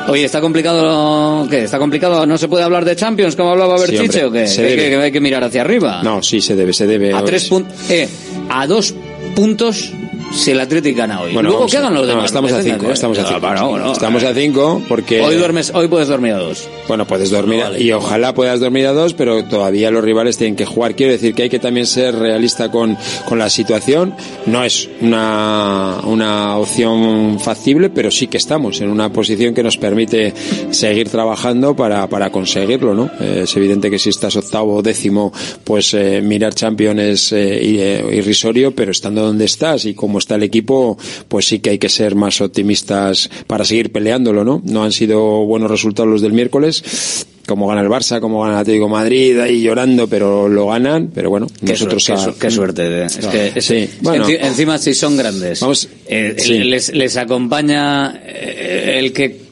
Oye, 0.08 0.24
¿está 0.24 0.40
complicado 0.40 1.46
qué? 1.50 1.64
¿Está 1.64 1.78
complicado? 1.78 2.24
¿No 2.26 2.38
se 2.38 2.48
puede 2.48 2.62
hablar 2.64 2.84
de 2.84 2.94
Champions 2.94 3.34
como 3.34 3.50
hablaba 3.50 3.78
Berchiche 3.78 4.24
o 4.24 4.30
qué? 4.30 4.46
se 4.46 4.62
¿Hay 4.62 4.70
debe. 4.70 4.82
que, 4.84 4.88
que 4.90 4.96
hay 4.96 5.12
que 5.12 5.20
mirar 5.20 5.42
hacia 5.44 5.62
arriba. 5.62 6.00
No, 6.02 6.22
sí, 6.22 6.40
se 6.40 6.54
debe, 6.54 6.72
se 6.72 6.86
debe. 6.86 7.12
A 7.12 7.24
tres 7.24 7.46
puntos, 7.48 7.90
eh, 7.90 8.08
a 8.48 8.66
dos 8.66 8.94
puntos 9.34 9.92
si 10.32 10.50
el 10.50 10.60
Atlético 10.60 10.98
gana 10.98 11.20
hoy. 11.20 11.32
Bueno, 11.32 11.48
Luego, 11.50 11.66
¿qué 11.66 11.76
hagan 11.78 11.94
los 11.94 12.02
no, 12.02 12.08
demás? 12.08 12.24
estamos 12.26 12.52
a 12.52 12.62
cinco, 12.62 12.86
que- 12.86 12.92
estamos 12.92 13.18
a 13.18 13.22
No, 13.22 13.28
cinco. 13.28 13.40
bueno, 13.40 13.68
bueno, 13.70 13.92
Estamos 13.92 14.22
a 14.24 14.34
cinco 14.34 14.82
porque... 14.88 15.20
Hoy, 15.22 15.36
duermes, 15.36 15.72
hoy 15.74 15.88
puedes 15.88 16.08
dormir 16.08 16.32
a 16.32 16.38
dos. 16.38 16.68
Bueno, 16.88 17.06
puedes 17.06 17.30
dormir 17.30 17.62
y 17.78 17.90
ojalá 17.92 18.34
puedas 18.34 18.60
dormir 18.60 18.86
a 18.86 18.92
dos, 18.92 19.14
pero 19.14 19.44
todavía 19.44 19.90
los 19.90 20.04
rivales 20.04 20.36
tienen 20.36 20.56
que 20.56 20.66
jugar. 20.66 20.94
Quiero 20.94 21.12
decir 21.12 21.34
que 21.34 21.44
hay 21.44 21.48
que 21.48 21.58
también 21.58 21.86
ser 21.86 22.14
realista 22.16 22.70
con, 22.70 22.96
con 23.28 23.38
la 23.38 23.48
situación. 23.48 24.14
No 24.46 24.62
es 24.64 24.88
una, 25.00 26.00
una 26.04 26.56
opción 26.58 27.38
factible, 27.40 27.90
pero 27.90 28.10
sí 28.10 28.26
que 28.26 28.36
estamos 28.36 28.80
en 28.80 28.90
una 28.90 29.12
posición 29.12 29.54
que 29.54 29.62
nos 29.62 29.76
permite 29.78 30.34
seguir 30.70 31.08
trabajando 31.08 31.74
para, 31.74 32.06
para 32.08 32.30
conseguirlo, 32.30 32.94
¿no? 32.94 33.10
Eh, 33.20 33.40
es 33.44 33.56
evidente 33.56 33.90
que 33.90 33.98
si 33.98 34.10
estás 34.10 34.36
octavo 34.36 34.76
o 34.76 34.82
décimo, 34.82 35.32
pues 35.64 35.94
eh, 35.94 36.20
mirar 36.22 36.54
Champions 36.54 37.00
es 37.00 37.32
eh, 37.32 37.58
eh, 37.62 38.06
irrisorio, 38.16 38.72
pero 38.74 38.90
estando 38.92 39.22
donde 39.22 39.44
estás 39.46 39.84
y 39.86 39.94
como 39.94 40.15
está 40.18 40.34
el 40.36 40.42
equipo, 40.42 40.96
pues 41.28 41.46
sí 41.46 41.58
que 41.60 41.70
hay 41.70 41.78
que 41.78 41.88
ser 41.88 42.14
más 42.14 42.40
optimistas 42.40 43.28
para 43.46 43.64
seguir 43.64 43.92
peleándolo, 43.92 44.44
¿no? 44.44 44.62
No 44.64 44.84
han 44.84 44.92
sido 44.92 45.44
buenos 45.44 45.70
resultados 45.70 46.10
los 46.10 46.20
del 46.22 46.32
miércoles 46.32 47.26
como 47.46 47.68
gana 47.68 47.80
el 47.80 47.86
Barça, 47.88 48.18
como 48.20 48.40
gana 48.42 48.54
el 48.54 48.60
Atlético 48.62 48.88
Madrid, 48.88 49.38
ahí 49.38 49.62
llorando, 49.62 50.08
pero 50.08 50.48
lo 50.48 50.66
ganan, 50.66 51.12
pero 51.14 51.30
bueno, 51.30 51.46
Qué, 51.64 51.72
nosotros 51.72 52.02
suerte, 52.02 52.24
qué 52.24 52.30
a- 52.30 52.40
qué 52.40 52.50
suerte. 52.50 52.82
de- 52.90 53.04
es 53.04 53.16
que, 53.18 53.52
es- 53.54 53.64
Sí, 53.64 53.74
es 53.76 54.02
bueno. 54.02 54.26
enci- 54.26 54.38
encima 54.40 54.78
si 54.78 54.94
son 54.94 55.16
grandes. 55.16 55.62
eh, 56.08 56.34
sí. 56.38 56.58
les, 56.64 56.92
les 56.92 57.16
acompaña 57.16 58.20
eh, 58.26 58.96
el 58.98 59.12
que, 59.12 59.42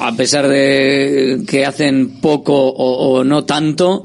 a 0.00 0.12
pesar 0.16 0.48
de 0.48 1.42
que 1.46 1.64
hacen 1.64 2.20
poco 2.20 2.54
o, 2.56 3.18
o 3.18 3.22
no 3.22 3.44
tanto, 3.44 4.04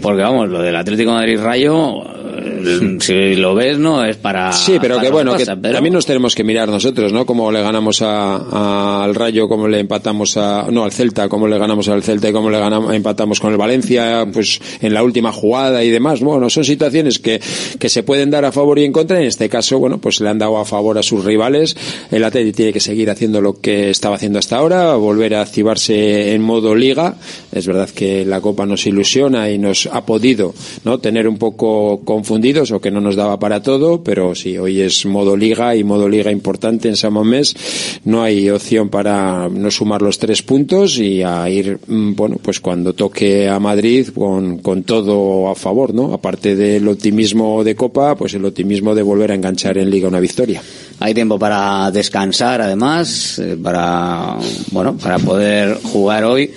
porque 0.00 0.22
vamos, 0.22 0.48
lo 0.50 0.62
del 0.62 0.76
Atlético 0.76 1.10
de 1.10 1.16
Madrid 1.16 1.38
Rayo, 1.40 2.02
eh, 2.02 2.13
si 3.00 3.34
lo 3.36 3.54
ves, 3.54 3.78
no 3.78 4.04
es 4.04 4.16
para. 4.16 4.52
Sí, 4.52 4.76
pero 4.80 4.96
para 4.96 5.06
que 5.06 5.12
bueno, 5.12 5.36
que 5.36 5.44
pero- 5.46 5.74
también 5.74 5.92
nos 5.94 6.06
tenemos 6.06 6.34
que 6.34 6.44
mirar 6.44 6.68
nosotros, 6.68 7.12
¿no? 7.12 7.26
Como 7.26 7.50
le 7.52 7.62
ganamos 7.62 8.02
a- 8.02 8.36
a- 8.36 9.04
al 9.04 9.14
Rayo, 9.14 9.48
como 9.48 9.68
le 9.68 9.80
empatamos 9.80 10.36
a, 10.36 10.66
no, 10.70 10.84
al 10.84 10.92
Celta, 10.92 11.28
como 11.28 11.46
le 11.48 11.58
ganamos 11.58 11.88
al 11.88 12.02
Celta 12.02 12.28
y 12.28 12.32
como 12.32 12.50
le 12.50 12.58
ganamos, 12.58 12.94
empatamos 12.94 13.40
con 13.40 13.52
el 13.52 13.58
Valencia, 13.58 14.26
pues 14.32 14.60
en 14.80 14.94
la 14.94 15.02
última 15.02 15.32
jugada 15.32 15.84
y 15.84 15.90
demás. 15.90 16.20
Bueno, 16.20 16.48
son 16.50 16.64
situaciones 16.64 17.18
que, 17.18 17.40
que 17.78 17.88
se 17.88 18.02
pueden 18.02 18.30
dar 18.30 18.44
a 18.44 18.52
favor 18.52 18.78
y 18.78 18.84
en 18.84 18.92
contra. 18.92 19.20
En 19.20 19.26
este 19.26 19.48
caso, 19.48 19.78
bueno, 19.78 19.98
pues 19.98 20.20
le 20.20 20.28
han 20.28 20.38
dado 20.38 20.58
a 20.58 20.64
favor 20.64 20.98
a 20.98 21.02
sus 21.02 21.24
rivales. 21.24 21.76
El 22.10 22.24
Atleti 22.24 22.52
tiene 22.52 22.72
que 22.72 22.80
seguir 22.80 23.10
haciendo 23.10 23.40
lo 23.40 23.60
que 23.60 23.90
estaba 23.90 24.16
haciendo 24.16 24.38
hasta 24.38 24.56
ahora, 24.56 24.94
volver 24.96 25.34
a 25.34 25.42
activarse 25.42 26.34
en 26.34 26.42
modo 26.42 26.74
liga. 26.74 27.16
Es 27.52 27.66
verdad 27.66 27.88
que 27.90 28.24
la 28.24 28.40
Copa 28.40 28.66
nos 28.66 28.86
ilusiona 28.86 29.50
y 29.50 29.58
nos 29.58 29.86
ha 29.86 30.04
podido, 30.04 30.54
¿no? 30.84 30.98
Tener 30.98 31.28
un 31.28 31.38
poco 31.38 32.02
confundidos 32.24 32.72
o 32.72 32.80
que 32.80 32.90
no 32.90 33.04
nos 33.04 33.16
daba 33.16 33.38
para 33.38 33.60
todo, 33.60 34.02
pero 34.02 34.34
sí, 34.34 34.56
hoy 34.56 34.80
es 34.80 35.04
modo 35.04 35.36
liga 35.36 35.76
y 35.76 35.84
modo 35.84 36.08
liga 36.08 36.32
importante 36.32 36.88
en 36.88 36.96
San 36.96 37.12
Mamés. 37.12 37.54
No 38.06 38.22
hay 38.22 38.48
opción 38.48 38.88
para 38.88 39.50
no 39.50 39.70
sumar 39.70 40.00
los 40.00 40.18
tres 40.18 40.40
puntos 40.40 40.96
y 40.96 41.22
a 41.22 41.46
ir, 41.50 41.78
mm, 41.86 42.14
bueno, 42.14 42.36
pues 42.40 42.60
cuando 42.60 42.94
toque 42.94 43.46
a 43.46 43.60
Madrid 43.60 44.08
con, 44.08 44.58
con 44.64 44.84
todo 44.84 45.50
a 45.50 45.54
favor, 45.54 45.92
¿no? 45.92 46.14
Aparte 46.14 46.56
del 46.56 46.88
optimismo 46.88 47.62
de 47.62 47.76
Copa, 47.76 48.16
pues 48.16 48.32
el 48.32 48.44
optimismo 48.46 48.94
de 48.94 49.02
volver 49.02 49.30
a 49.30 49.34
enganchar 49.34 49.76
en 49.76 49.90
liga 49.90 50.08
una 50.08 50.20
victoria. 50.20 50.62
Hay 51.00 51.12
tiempo 51.12 51.38
para 51.38 51.90
descansar, 51.90 52.62
además, 52.62 53.38
eh, 53.38 53.58
para 53.62 54.38
bueno, 54.72 54.96
para 54.96 55.18
poder 55.18 55.78
jugar 55.82 56.24
hoy 56.24 56.50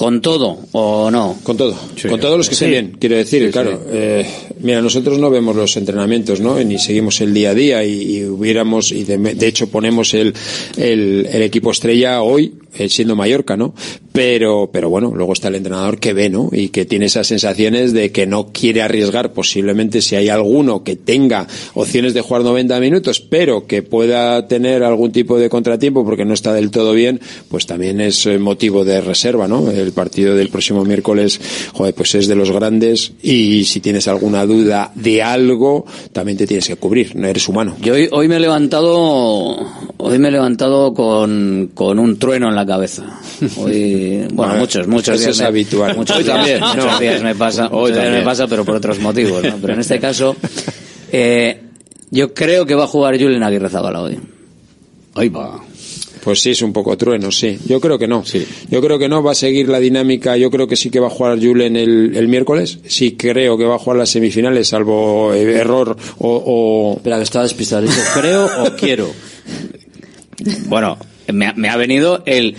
con 0.00 0.22
todo 0.22 0.56
o 0.72 1.10
no. 1.10 1.36
Con 1.42 1.58
todo, 1.58 1.76
con 2.08 2.18
todos 2.18 2.38
los 2.38 2.48
que 2.48 2.54
estén 2.54 2.68
Sí. 2.68 2.72
bien, 2.72 2.96
quiero 2.98 3.16
decir, 3.16 3.44
Sí, 3.44 3.52
claro. 3.52 3.72
sí. 3.84 3.90
eh, 3.92 4.26
mira, 4.60 4.80
nosotros 4.80 5.18
no 5.18 5.28
vemos 5.28 5.54
los 5.54 5.76
entrenamientos, 5.76 6.40
¿no? 6.40 6.58
Ni 6.64 6.78
seguimos 6.78 7.20
el 7.20 7.34
día 7.34 7.50
a 7.50 7.54
día 7.54 7.84
y, 7.84 8.16
y 8.16 8.24
hubiéramos, 8.24 8.92
y 8.92 9.04
de, 9.04 9.18
de 9.18 9.46
hecho 9.46 9.66
ponemos 9.68 10.14
el, 10.14 10.32
el, 10.78 11.28
el 11.30 11.42
equipo 11.42 11.70
estrella 11.70 12.22
hoy, 12.22 12.54
siendo 12.88 13.16
Mallorca, 13.16 13.56
¿no? 13.56 13.74
Pero, 14.12 14.70
pero 14.72 14.90
bueno, 14.90 15.12
luego 15.14 15.32
está 15.32 15.48
el 15.48 15.54
entrenador 15.54 15.98
que 15.98 16.12
ve, 16.12 16.30
¿no? 16.30 16.48
Y 16.52 16.70
que 16.70 16.84
tiene 16.84 17.06
esas 17.06 17.28
sensaciones 17.28 17.92
de 17.92 18.10
que 18.10 18.26
no 18.26 18.48
quiere 18.52 18.82
arriesgar 18.82 19.32
posiblemente 19.32 20.02
si 20.02 20.16
hay 20.16 20.28
alguno 20.28 20.82
que 20.82 20.96
tenga 20.96 21.46
opciones 21.74 22.14
de 22.14 22.20
jugar 22.20 22.42
90 22.42 22.80
minutos, 22.80 23.20
pero 23.20 23.66
que 23.66 23.82
pueda 23.82 24.48
tener 24.48 24.82
algún 24.82 25.12
tipo 25.12 25.38
de 25.38 25.48
contratiempo 25.48 26.04
porque 26.04 26.24
no 26.24 26.34
está 26.34 26.52
del 26.52 26.70
todo 26.70 26.92
bien, 26.92 27.20
pues 27.48 27.66
también 27.66 28.00
es 28.00 28.26
eh, 28.26 28.38
motivo 28.38 28.84
de 28.84 29.00
reserva, 29.00 29.46
¿no? 29.46 29.70
El 29.70 29.92
partido 29.92 30.34
del 30.34 30.48
próximo 30.48 30.84
miércoles, 30.84 31.40
joder, 31.72 31.94
pues 31.94 32.14
es 32.14 32.26
de 32.26 32.36
los 32.36 32.50
grandes 32.50 33.12
y 33.22 33.64
si 33.64 33.80
tienes 33.80 34.08
alguna 34.08 34.44
duda 34.44 34.92
de 34.94 35.22
algo, 35.22 35.84
también 36.12 36.36
te 36.36 36.46
tienes 36.46 36.66
que 36.66 36.76
cubrir, 36.76 37.14
no 37.14 37.28
eres 37.28 37.48
humano. 37.48 37.76
Yo 37.80 37.94
hoy, 37.94 38.08
hoy 38.10 38.28
me 38.28 38.36
he 38.36 38.40
levantado, 38.40 39.56
hoy 39.96 40.18
me 40.18 40.28
he 40.28 40.32
levantado 40.32 40.94
con, 40.94 41.70
con 41.74 41.98
un 41.98 42.18
trueno 42.18 42.48
en 42.48 42.54
la 42.54 42.59
cabeza. 42.66 43.04
Hoy, 43.56 44.26
bueno, 44.32 44.56
muchos, 44.56 44.86
muchos 44.86 45.14
eso 45.16 45.24
días. 45.24 45.36
es 45.36 45.40
me- 45.40 45.46
habitual. 45.46 45.96
Muchos 45.96 46.16
Hoy 46.16 46.24
días, 46.24 46.36
también, 46.36 46.60
muchos 46.60 46.84
no. 46.86 46.98
días 46.98 47.22
me 47.22 47.34
pasa, 47.34 47.68
Hoy 47.72 47.92
también. 47.92 48.14
me 48.14 48.22
pasa, 48.22 48.46
pero 48.46 48.64
por 48.64 48.76
otros 48.76 48.98
motivos, 48.98 49.42
¿no? 49.42 49.56
Pero 49.60 49.74
en 49.74 49.80
este 49.80 49.98
caso, 50.00 50.36
eh, 51.12 51.60
yo 52.10 52.34
creo 52.34 52.66
que 52.66 52.74
va 52.74 52.84
a 52.84 52.88
jugar 52.88 53.18
Julen 53.20 53.42
Aguirre 53.42 53.68
Zabala 53.68 54.02
hoy. 54.02 54.18
Ahí 55.14 55.28
va. 55.28 55.60
Pues 56.22 56.42
sí, 56.42 56.50
es 56.50 56.60
un 56.60 56.72
poco 56.74 56.94
trueno, 56.98 57.30
sí. 57.32 57.58
Yo 57.66 57.80
creo 57.80 57.98
que 57.98 58.06
no. 58.06 58.22
Yo 58.68 58.80
creo 58.82 58.98
que 58.98 59.08
no. 59.08 59.22
Va 59.22 59.32
a 59.32 59.34
seguir 59.34 59.70
la 59.70 59.80
dinámica. 59.80 60.36
Yo 60.36 60.50
creo 60.50 60.66
que 60.66 60.76
sí 60.76 60.90
que 60.90 61.00
va 61.00 61.06
a 61.06 61.10
jugar 61.10 61.38
Julen 61.40 61.76
el, 61.76 62.14
el 62.14 62.28
miércoles. 62.28 62.78
Sí 62.86 63.12
creo 63.16 63.56
que 63.56 63.64
va 63.64 63.76
a 63.76 63.78
jugar 63.78 63.98
las 64.00 64.10
semifinales, 64.10 64.68
salvo 64.68 65.32
eh, 65.32 65.50
error 65.58 65.96
o... 66.18 66.42
o... 66.92 66.96
Espera, 66.98 67.16
que 67.16 67.22
estaba 67.22 67.44
despistado. 67.44 67.86
Creo 68.14 68.44
o 68.66 68.76
quiero. 68.76 69.10
Bueno, 70.68 70.96
me, 71.32 71.46
ha- 71.46 71.54
me 71.54 71.68
ha 71.68 71.76
venido 71.76 72.22
el. 72.26 72.54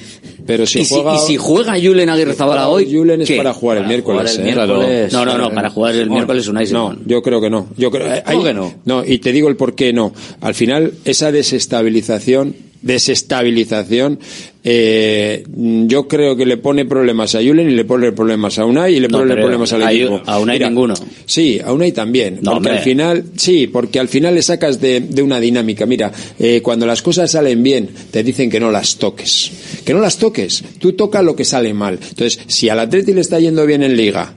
Pero 0.45 0.65
si 0.65 0.79
¿Y, 0.79 0.85
si, 0.85 0.93
juega- 0.95 1.15
y 1.15 1.19
si 1.19 1.37
juega 1.37 1.73
Julen 1.81 2.09
Aguirre 2.09 2.33
Zabala 2.33 2.67
hoy. 2.67 2.91
Julen 2.91 3.21
es 3.21 3.27
¿qué? 3.27 3.37
para 3.37 3.53
jugar 3.53 3.77
el 3.77 3.87
miércoles. 3.87 4.21
jugar 4.21 4.33
el 4.33 4.39
¿eh? 4.39 4.53
miércoles. 4.53 5.13
No, 5.13 5.25
no, 5.25 5.37
no, 5.37 5.51
para 5.51 5.69
jugar 5.69 5.95
el 5.95 6.09
miércoles 6.09 6.47
Unai 6.47 6.67
No, 6.71 6.95
yo 7.05 7.21
creo 7.21 7.39
que 7.41 7.49
no. 7.49 7.67
Yo 7.77 7.91
creo, 7.91 8.07
hay- 8.25 8.43
que 8.43 8.53
no? 8.53 8.73
No, 8.85 9.03
y 9.05 9.19
te 9.19 9.31
digo 9.31 9.49
el 9.49 9.55
por 9.55 9.75
qué 9.75 9.93
no. 9.93 10.13
Al 10.41 10.55
final, 10.55 10.93
esa 11.05 11.31
desestabilización, 11.31 12.55
desestabilización, 12.81 14.19
eh, 14.63 15.43
yo 15.87 16.07
creo 16.07 16.35
que 16.35 16.45
le 16.45 16.57
pone 16.57 16.85
problemas 16.85 17.33
a 17.35 17.39
Julen 17.39 17.69
y 17.69 17.73
le 17.73 17.83
pone 17.85 18.11
problemas 18.11 18.59
a 18.59 18.65
Unai 18.65 18.95
y 18.95 18.99
le 18.99 19.07
No 19.07 19.19
pone 19.19 19.35
problemas 19.35 19.73
al 19.73 19.83
equipo. 19.83 20.21
a 20.25 20.39
Unai 20.39 20.57
Mira, 20.57 20.69
ninguno. 20.69 20.93
Sí, 21.25 21.59
a 21.63 21.73
Unai 21.73 21.91
también. 21.91 22.35
No, 22.41 22.51
porque 22.51 22.57
hombre. 22.57 22.71
al 22.73 22.79
final, 22.79 23.23
sí, 23.35 23.67
porque 23.67 23.99
al 23.99 24.07
final 24.07 24.35
le 24.35 24.41
sacas 24.41 24.79
de, 24.79 24.99
de 24.99 25.21
una 25.23 25.39
dinámica. 25.39 25.85
Mira, 25.85 26.11
eh, 26.37 26.61
cuando 26.61 26.85
las 26.85 27.01
cosas 27.01 27.31
salen 27.31 27.63
bien, 27.63 27.89
te 28.11 28.23
dicen 28.23 28.49
que 28.49 28.59
no 28.59 28.69
las 28.71 28.97
toques. 28.97 29.51
Que 29.83 29.93
no 29.93 29.99
las 29.99 30.17
toques. 30.17 30.63
Tú 30.79 30.93
toca 30.93 31.21
lo 31.23 31.35
que 31.35 31.43
sale 31.45 31.73
mal. 31.73 31.97
Entonces, 32.01 32.39
si 32.47 32.69
al 32.69 32.79
Atleti 32.79 33.13
le 33.13 33.21
está 33.21 33.39
yendo 33.39 33.65
bien 33.65 33.81
en 33.83 33.97
Liga 33.97 34.35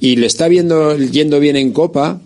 y 0.00 0.16
le 0.16 0.26
está 0.26 0.46
viendo, 0.48 0.96
yendo 0.96 1.40
bien 1.40 1.56
en 1.56 1.72
Copa, 1.72 2.20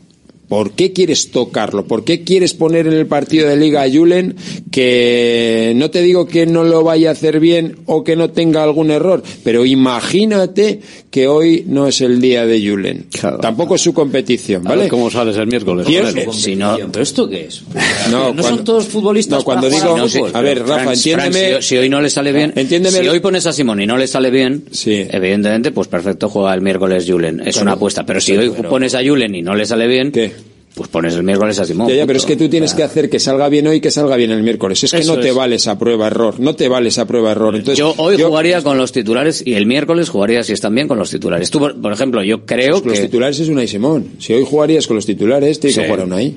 ¿Por 0.49 0.73
qué 0.73 0.93
quieres 0.93 1.31
tocarlo? 1.31 1.87
¿Por 1.87 2.05
qué 2.05 2.23
quieres 2.25 2.55
poner 2.55 2.87
en 2.87 2.95
el 2.95 3.07
partido 3.07 3.49
de 3.49 3.57
Liga 3.57 3.83
a 3.83 3.91
Julen 3.91 4.35
que 4.71 5.73
no 5.77 5.91
te 5.91 6.01
digo 6.03 6.27
que 6.27 6.47
no 6.47 6.65
lo 6.65 6.83
vaya 6.83 7.11
a 7.11 7.13
hacer 7.13 7.39
bien 7.41 7.77
o 7.87 8.03
que 8.05 8.17
no 8.17 8.31
tenga 8.31 8.63
algún 8.65 8.91
error, 8.91 9.23
pero 9.45 9.65
imagínate 9.65 10.81
que 11.11 11.27
hoy 11.27 11.65
no 11.67 11.87
es 11.87 12.01
el 12.01 12.21
día 12.21 12.47
de 12.47 12.67
Julen. 12.67 13.07
Tampoco 13.41 13.75
es 13.75 13.83
su 13.83 13.93
competición, 13.93 14.67
A 14.67 14.71
ver 14.71 14.79
¿vale? 14.79 14.89
cómo 14.91 15.11
sales 15.11 15.37
el 15.37 15.47
miércoles. 15.47 15.87
Si 16.33 16.57
no, 16.57 16.77
¿Pero 16.91 17.03
esto 17.03 17.29
qué 17.29 17.47
es? 17.47 17.63
No, 18.11 18.19
No, 18.19 18.25
cuando- 18.27 18.43
son 18.43 18.65
todos 18.65 18.87
futbolistas 18.87 19.41
no, 19.41 19.45
cuando 19.45 19.69
para 19.69 19.83
digo- 19.83 19.97
no, 19.97 20.09
sí, 20.09 20.21
a 20.33 20.41
ver, 20.41 20.67
Rafa, 20.67 20.93
entiéndeme- 20.95 21.57
si, 21.61 21.69
si 21.69 21.77
hoy 21.77 21.89
no 21.89 22.01
le 22.01 22.09
sale 22.11 22.33
bien, 22.33 22.53
Entiéndeme- 22.55 23.01
si 23.03 23.09
hoy 23.09 23.21
pones 23.21 23.47
a 23.47 23.53
Simón 23.53 23.81
y 23.81 23.87
no 23.87 23.97
le 23.97 24.07
sale 24.07 24.31
bien, 24.31 24.65
evidentemente, 24.85 25.73
pues 25.73 25.89
perfecto, 25.89 26.29
juega 26.29 26.55
el 26.55 26.61
miércoles 26.63 27.05
Julen. 27.09 27.41
Es 27.41 27.55
Claro. 27.57 27.63
una 27.63 27.73
apuesta. 27.73 28.05
Pero 28.07 28.21
si 28.21 28.37
hoy 28.37 28.51
Pero- 28.57 28.69
pones 28.69 28.95
a 28.95 29.03
Julen 29.05 29.35
y 29.35 29.43
no 29.43 29.55
le 29.55 29.67
sale 29.67 29.87
bien, 29.87 30.13
pues 30.75 30.89
pones 30.91 31.15
el 31.15 31.23
miércoles 31.25 31.59
a 31.59 31.65
Simón. 31.65 31.89
Ya, 31.89 31.95
ya, 31.97 32.07
pero 32.07 32.19
es 32.19 32.25
que 32.27 32.37
tú 32.37 32.49
tienes 32.49 32.73
que 32.75 32.83
hacer 32.85 33.11
que 33.11 33.19
salga 33.19 33.49
bien 33.49 33.67
hoy 33.67 33.77
y 33.77 33.81
que 33.81 33.91
salga 33.91 34.15
bien 34.17 34.31
el 34.31 34.43
miércoles. 34.43 34.83
Es 34.85 34.93
que 34.93 35.03
no 35.05 35.19
te 35.19 35.31
es. 35.31 35.35
vale 35.35 35.57
esa 35.57 35.79
prueba 35.79 36.07
error. 36.07 36.39
No 36.39 36.55
te 36.55 36.69
vale 36.69 36.89
esa 36.91 37.05
prueba 37.07 37.33
error. 37.33 37.57
Entonces, 37.57 37.79
yo 37.79 37.95
hoy 37.97 38.21
jugaría 38.21 38.63
con 38.63 38.79
los 38.79 38.93
titulares 38.93 39.43
y 39.45 39.55
el 39.55 39.67
miércoles 39.67 40.09
jugaría, 40.09 40.43
si 40.45 40.53
están 40.53 40.75
bien, 40.75 40.87
con 40.87 40.99
los 40.99 41.11
titulares. 41.11 41.51
Tú, 41.51 41.59
por, 41.59 41.93
ejemplo, 41.93 42.23
yo 42.23 42.45
creo 42.47 42.75
Pues 42.75 42.83
que... 42.83 42.89
los 42.91 43.01
titulares 43.01 43.41
es 43.41 43.49
Unai 43.49 43.67
Simón. 43.67 44.07
Si 44.21 44.33
hoy 44.33 44.45
jugarías 44.45 44.87
con 44.87 44.97
los 44.97 45.07
titulares, 45.07 45.59
tienes 45.59 45.75
Sí. 45.75 45.81
que 45.81 45.87
jugar 45.89 46.01
a 46.03 46.05
Unai. 46.05 46.37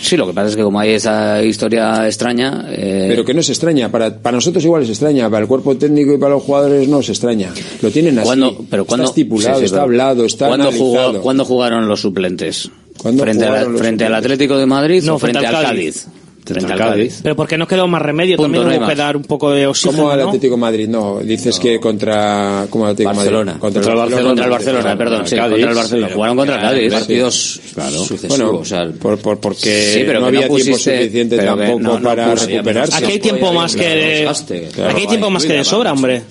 Sí, 0.00 0.16
lo 0.16 0.26
que 0.26 0.32
pasa 0.32 0.48
es 0.48 0.56
que 0.56 0.62
como 0.62 0.80
hay 0.80 0.90
esa 0.90 1.42
historia 1.44 2.06
extraña... 2.06 2.66
eh, 2.70 3.06
Pero 3.08 3.24
que 3.24 3.34
no 3.34 3.40
es 3.40 3.48
extraña. 3.50 3.90
Para, 3.90 4.18
para 4.18 4.36
nosotros 4.36 4.64
igual 4.64 4.82
es 4.82 4.88
extraña. 4.88 5.28
Para 5.30 5.42
el 5.42 5.48
cuerpo 5.48 5.76
técnico 5.76 6.14
y 6.14 6.18
para 6.18 6.34
los 6.34 6.42
jugadores 6.42 6.88
no 6.88 7.00
es 7.00 7.08
extraña. 7.10 7.52
Lo 7.82 7.90
tienen 7.90 8.18
así. 8.18 8.26
¿Cuándo, 8.26 8.64
pero 8.70 8.84
cuándo, 8.84 9.04
está 9.04 9.12
estipulado, 9.12 9.54
sí, 9.56 9.60
sí, 9.60 9.64
está 9.66 9.76
pero 9.76 9.84
hablado, 9.84 10.24
está 10.24 10.48
¿cuándo, 10.48 10.68
analizado. 10.68 11.08
jugó- 11.12 11.20
¿cuándo 11.22 11.44
jugaron 11.44 11.88
los 11.88 12.00
suplentes? 12.00 12.70
¿Cuándo 13.02 13.22
¿Frente, 13.24 13.44
a 13.46 13.64
frente 13.76 14.04
al? 14.04 14.14
Atlético 14.14 14.56
de 14.58 14.66
Madrid 14.66 15.02
No, 15.04 15.14
o 15.16 15.18
frente, 15.18 15.40
frente 15.40 15.56
al 15.56 15.64
al 15.66 15.72
Cádiz? 15.72 16.06
Frente 16.44 16.72
al 16.72 16.78
Cádiz. 16.78 17.20
Pero 17.22 17.36
porque 17.36 17.56
no 17.56 17.68
quedó 17.68 17.86
más 17.86 18.02
remedio, 18.02 18.36
Punto, 18.36 18.58
también 18.60 18.80
no 18.80 18.88
que 18.88 18.94
dar 18.96 19.16
un 19.16 19.22
poco 19.22 19.52
de 19.52 19.66
oxígeno, 19.68 19.96
¿Cómo 19.98 20.10
al 20.10 20.18
¿no? 20.18 20.26
Atlético 20.26 20.54
de 20.56 20.60
Madrid? 20.60 20.88
No, 20.88 21.20
dices 21.20 21.58
que 21.60 21.78
contra. 21.78 22.66
¿Cómo 22.68 22.84
al 22.86 22.92
Atlético 22.92 23.14
Barcelona. 23.14 23.52
Madrid? 23.52 23.60
Contra 23.60 23.80
el 23.92 23.96
Barcelona, 23.96 24.26
contra 24.26 24.44
el 24.44 24.50
Barcelona, 24.50 24.98
perdón, 24.98 25.26
sí, 25.28 25.36
contra 25.36 25.56
el 25.70 25.74
Barcelona. 25.76 26.14
Jugaron 26.14 26.36
contra 26.36 26.56
el 26.56 26.60
Cádiz. 26.62 26.92
Partidos 26.92 27.60
Bueno, 27.76 27.90
sucesivos. 28.04 28.60
o 28.60 28.64
sea, 28.64 28.90
por, 29.00 29.18
por- 29.18 29.38
porque 29.38 29.92
Sí, 29.94 30.02
pero 30.04 30.14
no 30.14 30.20
no 30.22 30.26
había 30.26 30.40
tiempo 30.40 30.54
pusiste- 30.56 30.98
suficiente 30.98 31.36
pero 31.36 31.56
que 31.56 31.62
tampoco 31.62 31.80
no- 31.80 31.98
no 32.00 32.02
para 32.04 32.34
recuperarse. 32.34 32.96
Aquí 32.96 33.12
hay 33.12 33.18
tiempo 33.20 33.52
más 33.52 33.76
que 33.76 33.88
de, 33.88 34.30
claro. 34.74 34.90
aquí 34.90 35.00
hay 35.02 35.06
tiempo 35.06 35.30
más 35.30 35.44
que 35.44 35.52
de 35.52 35.64
sobra, 35.64 35.92
hombre. 35.92 36.22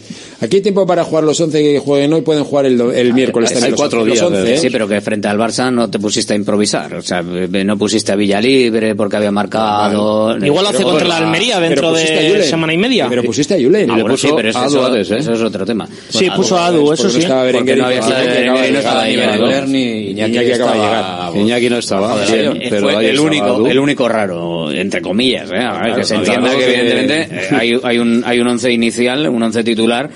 Aquí 0.41 0.55
hay 0.55 0.61
tiempo 0.63 0.87
para 0.87 1.03
jugar 1.03 1.23
los 1.23 1.39
11 1.39 1.61
que 1.61 1.79
jueguen 1.79 2.13
hoy, 2.13 2.21
pueden 2.21 2.43
jugar 2.43 2.65
el, 2.65 2.81
el 2.81 3.13
miércoles 3.13 3.51
Hay 3.61 3.73
cuatro 3.73 3.99
los 3.99 4.07
días. 4.07 4.21
11, 4.23 4.53
¿eh? 4.53 4.57
Sí, 4.57 4.69
pero 4.71 4.87
que 4.87 4.99
frente 4.99 5.27
al 5.27 5.37
Barça 5.37 5.71
no 5.71 5.87
te 5.87 5.99
pusiste 5.99 6.33
a 6.33 6.35
improvisar. 6.35 6.95
O 6.95 7.01
sea, 7.03 7.19
eh, 7.19 7.63
no 7.63 7.77
pusiste 7.77 8.11
a 8.11 8.15
Villalibre 8.15 8.95
porque 8.95 9.17
había 9.17 9.31
marcado. 9.31 10.35
Igual 10.43 10.65
hace 10.65 10.81
contra 10.83 11.07
la 11.07 11.17
Almería 11.17 11.59
dentro 11.59 11.93
de 11.93 12.05
Julen. 12.29 12.43
semana 12.43 12.73
y 12.73 12.77
media. 12.77 13.07
Pero 13.07 13.23
pusiste 13.23 13.53
a 13.53 13.57
Julen. 13.57 13.91
Ah, 13.91 13.97
bueno, 14.01 14.17
sí, 14.17 14.29
pero 14.35 14.49
a 14.49 14.65
eso, 14.65 14.95
¿eh? 14.95 15.01
eso 15.19 15.33
es 15.33 15.41
otro 15.41 15.63
tema. 15.63 15.87
Sí, 16.09 16.27
puso 16.35 16.57
a 16.57 16.67
Adu, 16.67 16.91
eso 16.91 17.03
no 17.03 17.09
sí. 17.11 17.19
estaba 17.19 17.43
Berenguer 17.43 17.77
Porque 17.77 17.81
no 17.81 17.91
y- 17.91 17.97
había 17.97 18.95
Berenguer 19.21 19.61
no 19.61 19.67
ni 19.67 20.09
Iñaki 20.11 20.51
acaba 20.53 20.73
de 20.73 20.79
llegar. 20.79 21.37
Iñaki 21.37 21.69
no 21.69 21.77
estaba. 21.77 22.25
Eh, 22.27 22.67
pero 22.69 22.99
el 22.99 23.19
único, 23.19 23.67
el 23.67 23.77
único 23.79 24.09
raro, 24.09 24.71
entre 24.71 25.01
comillas, 25.01 25.49
¿eh? 25.51 25.69
Que 25.95 26.03
se 26.03 26.15
entienda 26.15 26.49
que, 26.55 26.65
evidentemente 26.65 27.27
eh, 27.35 27.47
hay, 27.51 27.79
hay 27.83 27.97
un 27.99 28.23
hay 28.25 28.39
un 28.39 28.47
once 28.47 28.71
inicial, 28.71 29.27
un 29.29 29.43
once 29.43 29.63
titular 29.63 30.09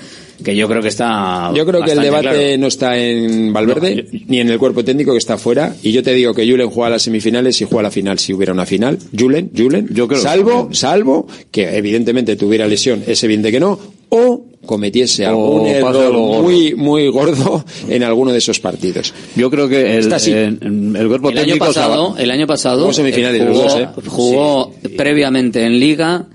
que 0.44 0.54
yo 0.54 0.68
creo 0.68 0.82
que 0.82 0.88
está. 0.88 1.50
Yo 1.54 1.64
creo 1.66 1.82
que 1.82 1.92
el 1.92 2.00
debate 2.00 2.28
claro. 2.28 2.58
no 2.58 2.66
está 2.66 2.98
en 2.98 3.52
Valverde 3.52 4.06
ni 4.28 4.40
en 4.40 4.48
el 4.50 4.58
cuerpo 4.58 4.84
técnico 4.84 5.12
que 5.12 5.18
está 5.18 5.38
fuera. 5.38 5.74
Y 5.82 5.92
yo 5.92 6.02
te 6.02 6.12
digo 6.14 6.34
que 6.34 6.48
Julen 6.48 6.68
juega 6.70 6.90
las 6.90 7.02
semifinales 7.02 7.60
y 7.60 7.64
juega 7.64 7.84
la 7.84 7.90
final 7.90 8.18
si 8.18 8.32
hubiera 8.32 8.52
una 8.52 8.66
final. 8.66 8.98
Julen, 9.18 9.50
Julen. 9.56 9.88
Yo 9.92 10.06
creo 10.08 10.20
salvo, 10.20 10.50
también. 10.50 10.74
salvo 10.74 11.26
que 11.50 11.76
evidentemente 11.76 12.36
tuviera 12.36 12.66
lesión, 12.66 13.02
es 13.06 13.22
evidente 13.24 13.50
que 13.50 13.60
no, 13.60 13.78
o 14.10 14.44
cometiese 14.66 15.24
algún 15.24 15.66
error 15.66 16.12
muy, 16.42 16.74
muy 16.74 17.08
gordo 17.08 17.64
en 17.88 18.02
alguno 18.02 18.32
de 18.32 18.38
esos 18.38 18.58
partidos. 18.58 19.14
Yo 19.36 19.48
creo 19.48 19.68
que 19.68 19.92
el, 19.94 20.00
Está 20.00 20.16
así. 20.16 20.32
en- 20.32 20.94
el 20.98 21.06
cuerpo 21.08 21.30
El 21.30 21.38
año 21.38 21.44
técnico 21.46 21.66
pasado, 21.66 22.02
estaba- 22.08 22.20
el 22.22 22.30
año 22.32 22.46
pasado 22.48 22.80
Jugó 22.80 22.92
semifinales 22.92 23.40
eh, 23.40 23.44
los 23.44 23.56
jugó, 23.56 23.68
dos, 23.68 23.78
¿eh? 23.80 23.88
jugó 24.08 24.72
previamente 24.96 25.62
en 25.64 25.78
Liga 25.78 26.26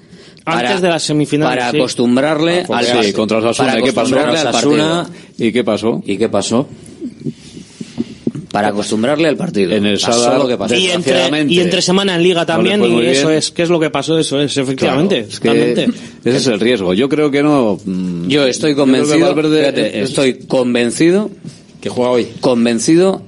Antes 0.45 0.81
de 0.81 0.89
las 0.89 1.03
semifinales, 1.03 1.55
para 1.57 1.71
sí. 1.71 1.77
acostumbrarle 1.77 2.65
al 2.69 2.85
Sí, 3.05 3.13
contra 3.13 3.37
Osasuna. 3.39 3.77
¿Y 3.79 3.83
qué 3.83 3.93
pasó? 3.93 4.15
al. 4.43 5.09
¿Y 5.37 5.51
qué 5.51 5.63
pasó? 5.63 6.03
¿Y 6.05 6.17
qué 6.17 6.29
pasó? 6.29 6.67
para 8.51 8.67
acostumbrarle 8.67 9.29
al 9.29 9.37
partido. 9.37 9.71
En 9.71 9.85
el 9.85 9.97
lo 10.37 10.45
que 10.47 10.57
pasó. 10.57 10.75
Y 10.75 10.87
entre, 10.87 10.97
desgraciadamente, 11.13 11.53
y 11.53 11.59
entre 11.61 11.81
semana 11.81 12.15
en 12.15 12.23
Liga 12.23 12.45
también, 12.45 12.81
no 12.81 12.85
fue 12.85 13.05
y 13.05 13.07
eso 13.07 13.27
bien. 13.27 13.37
es, 13.39 13.49
¿qué 13.51 13.63
es 13.63 13.69
lo 13.69 13.79
que 13.79 13.89
pasó? 13.89 14.19
Eso 14.19 14.41
es, 14.41 14.57
efectivamente. 14.57 15.25
Claro, 15.39 15.57
es 15.57 15.73
que 15.75 15.89
ese 16.25 16.37
es 16.37 16.47
el 16.47 16.59
riesgo. 16.59 16.93
Yo 16.93 17.07
creo 17.07 17.31
que 17.31 17.41
no. 17.43 17.79
mm, 17.85 18.27
Yo 18.27 18.45
estoy 18.45 18.75
convencido, 18.75 19.27
Valverde 19.27 19.59
fíjate, 19.59 20.01
es- 20.01 20.09
estoy 20.09 20.33
convencido, 20.47 21.29
Que 21.79 21.87
juega 21.89 22.11
hoy. 22.11 22.27
convencido 22.41 23.21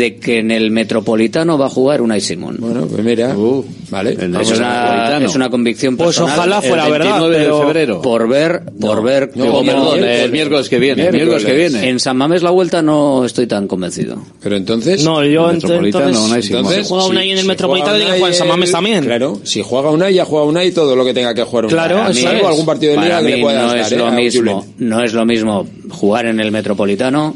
de 0.00 0.16
que 0.16 0.38
en 0.38 0.50
el 0.50 0.70
Metropolitano 0.70 1.58
va 1.58 1.66
a 1.66 1.68
jugar 1.68 2.00
Unai 2.00 2.22
Simón. 2.22 2.56
Bueno, 2.58 2.86
pues 2.86 3.04
mira. 3.04 3.36
Uh, 3.36 3.62
vale. 3.90 4.16
el 4.18 4.34
es, 4.34 4.50
una, 4.50 5.18
es 5.22 5.34
una 5.34 5.50
convicción 5.50 5.98
Pues 5.98 6.16
personal. 6.16 6.38
ojalá 6.38 6.56
el 6.56 6.62
fuera 6.62 6.88
verdad, 6.88 7.20
29 7.20 7.38
de 7.38 7.44
pero 7.44 7.60
febrero. 7.60 8.00
Por 8.00 8.26
ver, 8.26 8.62
por 8.80 9.02
ver 9.02 9.30
no, 9.34 9.44
perdón, 9.44 9.64
Perdón, 9.66 10.04
el 10.04 10.32
miércoles 10.32 10.70
que 10.70 10.78
viene. 10.78 11.06
El 11.06 11.12
miércoles 11.12 11.44
que 11.44 11.52
viene. 11.52 11.90
En 11.90 12.00
San 12.00 12.16
Mamés 12.16 12.42
la 12.42 12.50
vuelta 12.50 12.80
no 12.80 13.26
estoy 13.26 13.46
tan 13.46 13.68
convencido. 13.68 14.16
Pero 14.42 14.56
entonces. 14.56 15.04
No, 15.04 15.22
yo 15.22 15.50
El 15.50 15.56
Metropolitano, 15.56 16.06
entonces, 16.06 16.30
Unai 16.30 16.42
Simón. 16.42 16.58
Entonces, 16.60 16.82
si 16.86 16.88
juega 16.88 17.06
Unai 17.06 17.30
en 17.30 17.36
el 17.36 17.42
si 17.42 17.48
Metropolitano, 17.48 17.90
juega 17.90 17.98
tiene 18.04 18.12
que 18.12 18.18
jugar 18.18 18.32
en 18.32 18.38
San 18.38 18.48
Mamés 18.48 18.68
el- 18.70 18.72
también. 18.72 19.04
Claro, 19.04 19.40
si 19.42 19.62
juega 19.62 19.90
Unai, 19.90 20.14
ya 20.14 20.24
juega 20.24 20.46
Unai 20.46 20.70
todo 20.72 20.96
lo 20.96 21.04
que 21.04 21.12
tenga 21.12 21.34
que 21.34 21.42
jugar 21.42 21.66
Unai. 21.66 21.74
Claro, 21.74 22.14
salvo 22.14 22.48
algún 22.48 22.64
partido 22.64 22.92
de 22.92 23.00
liga 23.02 23.20
que 23.20 23.36
le 23.36 23.42
pueda 23.42 23.62
no 23.62 23.68
dar, 23.68 23.78
es 23.80 23.92
¿eh? 23.92 23.96
lo 23.96 24.10
mismo, 24.12 24.66
no 24.78 25.02
es 25.04 25.12
lo 25.12 25.26
mismo 25.26 25.66
jugar 25.90 26.24
en 26.24 26.40
el 26.40 26.50
Metropolitano 26.52 27.34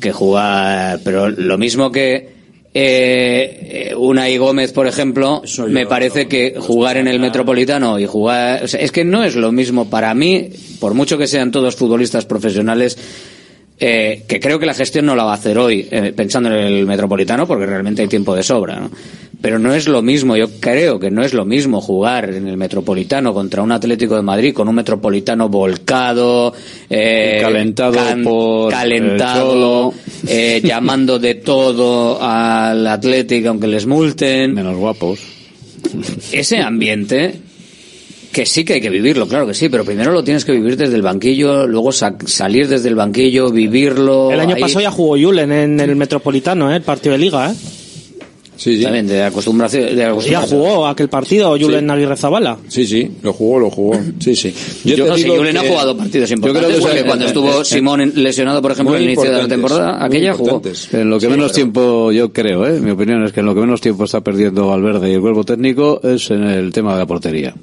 que 0.00 0.12
jugar, 0.12 1.00
pero 1.04 1.30
lo 1.30 1.58
mismo 1.58 1.90
que 1.90 2.36
eh, 2.78 3.94
Unai 3.96 4.36
Gómez, 4.36 4.72
por 4.72 4.86
ejemplo, 4.86 5.42
me 5.68 5.86
parece 5.86 6.28
que 6.28 6.56
jugar 6.58 6.98
en 6.98 7.08
el 7.08 7.18
Metropolitano 7.18 7.98
y 7.98 8.04
jugar, 8.04 8.64
o 8.64 8.68
sea, 8.68 8.80
es 8.80 8.92
que 8.92 9.02
no 9.02 9.24
es 9.24 9.34
lo 9.34 9.50
mismo 9.50 9.88
para 9.88 10.12
mí, 10.12 10.50
por 10.78 10.92
mucho 10.92 11.16
que 11.16 11.26
sean 11.26 11.50
todos 11.50 11.74
futbolistas 11.76 12.26
profesionales. 12.26 12.98
eh, 13.78 14.24
que 14.26 14.40
creo 14.40 14.58
que 14.58 14.64
la 14.64 14.72
gestión 14.72 15.04
no 15.04 15.14
la 15.14 15.24
va 15.24 15.32
a 15.32 15.36
hacer 15.36 15.58
hoy 15.58 15.86
eh, 15.90 16.12
pensando 16.16 16.48
en 16.50 16.54
el 16.54 16.86
Metropolitano 16.86 17.46
porque 17.46 17.66
realmente 17.66 18.02
hay 18.02 18.08
tiempo 18.08 18.34
de 18.34 18.42
sobra, 18.42 18.80
¿no? 18.80 18.90
Pero 19.46 19.60
no 19.60 19.72
es 19.72 19.86
lo 19.86 20.02
mismo, 20.02 20.36
yo 20.36 20.48
creo 20.58 20.98
que 20.98 21.08
no 21.08 21.22
es 21.22 21.32
lo 21.32 21.44
mismo 21.44 21.80
jugar 21.80 22.30
en 22.34 22.48
el 22.48 22.56
Metropolitano 22.56 23.32
contra 23.32 23.62
un 23.62 23.70
Atlético 23.70 24.16
de 24.16 24.22
Madrid 24.22 24.52
con 24.52 24.66
un 24.66 24.74
Metropolitano 24.74 25.48
volcado, 25.48 26.52
eh, 26.90 27.38
Calentado 27.42 27.96
por 28.24 28.72
el 28.72 28.76
calentado, 28.76 29.94
eh, 30.26 30.60
llamando 30.64 31.20
de 31.20 31.36
todo 31.36 32.20
al 32.20 32.84
Atlético 32.88 33.50
aunque 33.50 33.68
les 33.68 33.86
multen. 33.86 34.52
Menos 34.52 34.76
guapos. 34.76 35.20
Ese 36.32 36.58
ambiente 36.58 37.36
que 38.32 38.46
sí 38.46 38.64
que 38.64 38.72
hay 38.72 38.80
que 38.80 38.90
vivirlo, 38.90 39.28
claro 39.28 39.46
que 39.46 39.54
sí, 39.54 39.68
pero 39.68 39.84
primero 39.84 40.10
lo 40.10 40.24
tienes 40.24 40.44
que 40.44 40.50
vivir 40.50 40.76
desde 40.76 40.96
el 40.96 41.02
banquillo, 41.02 41.68
luego 41.68 41.92
sa- 41.92 42.16
salir 42.26 42.66
desde 42.66 42.88
el 42.88 42.96
banquillo, 42.96 43.52
vivirlo. 43.52 44.32
El 44.32 44.40
año 44.40 44.56
ahí. 44.56 44.60
pasado 44.60 44.80
ya 44.80 44.90
jugó 44.90 45.16
Julen 45.16 45.52
en 45.52 45.78
el 45.78 45.94
Metropolitano, 45.94 46.72
¿eh? 46.72 46.76
el 46.78 46.82
partido 46.82 47.12
de 47.12 47.18
Liga. 47.20 47.52
¿eh? 47.52 47.54
Sí, 48.56 48.78
sí. 48.78 48.82
También 48.82 49.06
de 49.06 49.22
acostumbración. 49.22 49.86
De 49.86 49.94
Ya 49.96 50.08
acostumbración. 50.08 50.60
jugó 50.60 50.86
aquel 50.86 51.08
partido 51.08 51.56
Julen 51.58 51.90
Aguirre 51.90 52.16
Zabala. 52.16 52.56
Sí, 52.68 52.86
sí, 52.86 53.10
lo 53.22 53.32
jugó, 53.32 53.58
lo 53.60 53.70
jugó. 53.70 53.98
Sí, 54.18 54.34
sí. 54.34 54.52
Yo, 54.84 54.96
te 54.96 55.04
no, 55.10 55.14
digo 55.16 55.36
Julen 55.36 55.56
ha 55.58 55.62
que- 55.62 55.68
jugado 55.68 55.96
partidos 55.96 56.30
importantes, 56.30 56.68
creo 56.70 56.80
que 56.80 56.86
porque 56.88 57.04
cuando 57.04 57.24
eh, 57.24 57.28
estuvo 57.28 57.60
eh, 57.60 57.64
Simón 57.64 58.12
lesionado, 58.14 58.62
por 58.62 58.72
ejemplo, 58.72 58.96
el 58.96 59.02
inicio 59.04 59.24
de 59.30 59.32
la 59.42 59.48
temporada, 59.48 60.04
aquella 60.04 60.34
jugó. 60.34 60.62
En 60.92 61.10
lo 61.10 61.18
que 61.18 61.26
Sí, 61.26 61.30
menos 61.30 61.46
pero- 61.46 61.54
tiempo, 61.54 62.12
yo 62.12 62.32
creo, 62.32 62.66
¿eh? 62.66 62.80
mi 62.80 62.90
opinión 62.90 63.24
es 63.24 63.32
que 63.32 63.40
en 63.40 63.46
lo 63.46 63.54
que 63.54 63.60
menos 63.60 63.80
tiempo 63.80 64.04
está 64.04 64.20
perdiendo 64.22 64.66
Valverde 64.68 65.10
y 65.10 65.14
el 65.14 65.20
cuerpo 65.20 65.44
técnico 65.44 66.00
es 66.02 66.30
en 66.30 66.44
el 66.44 66.72
tema 66.72 66.94
de 66.94 66.98
la 67.00 67.06
portería. 67.06 67.54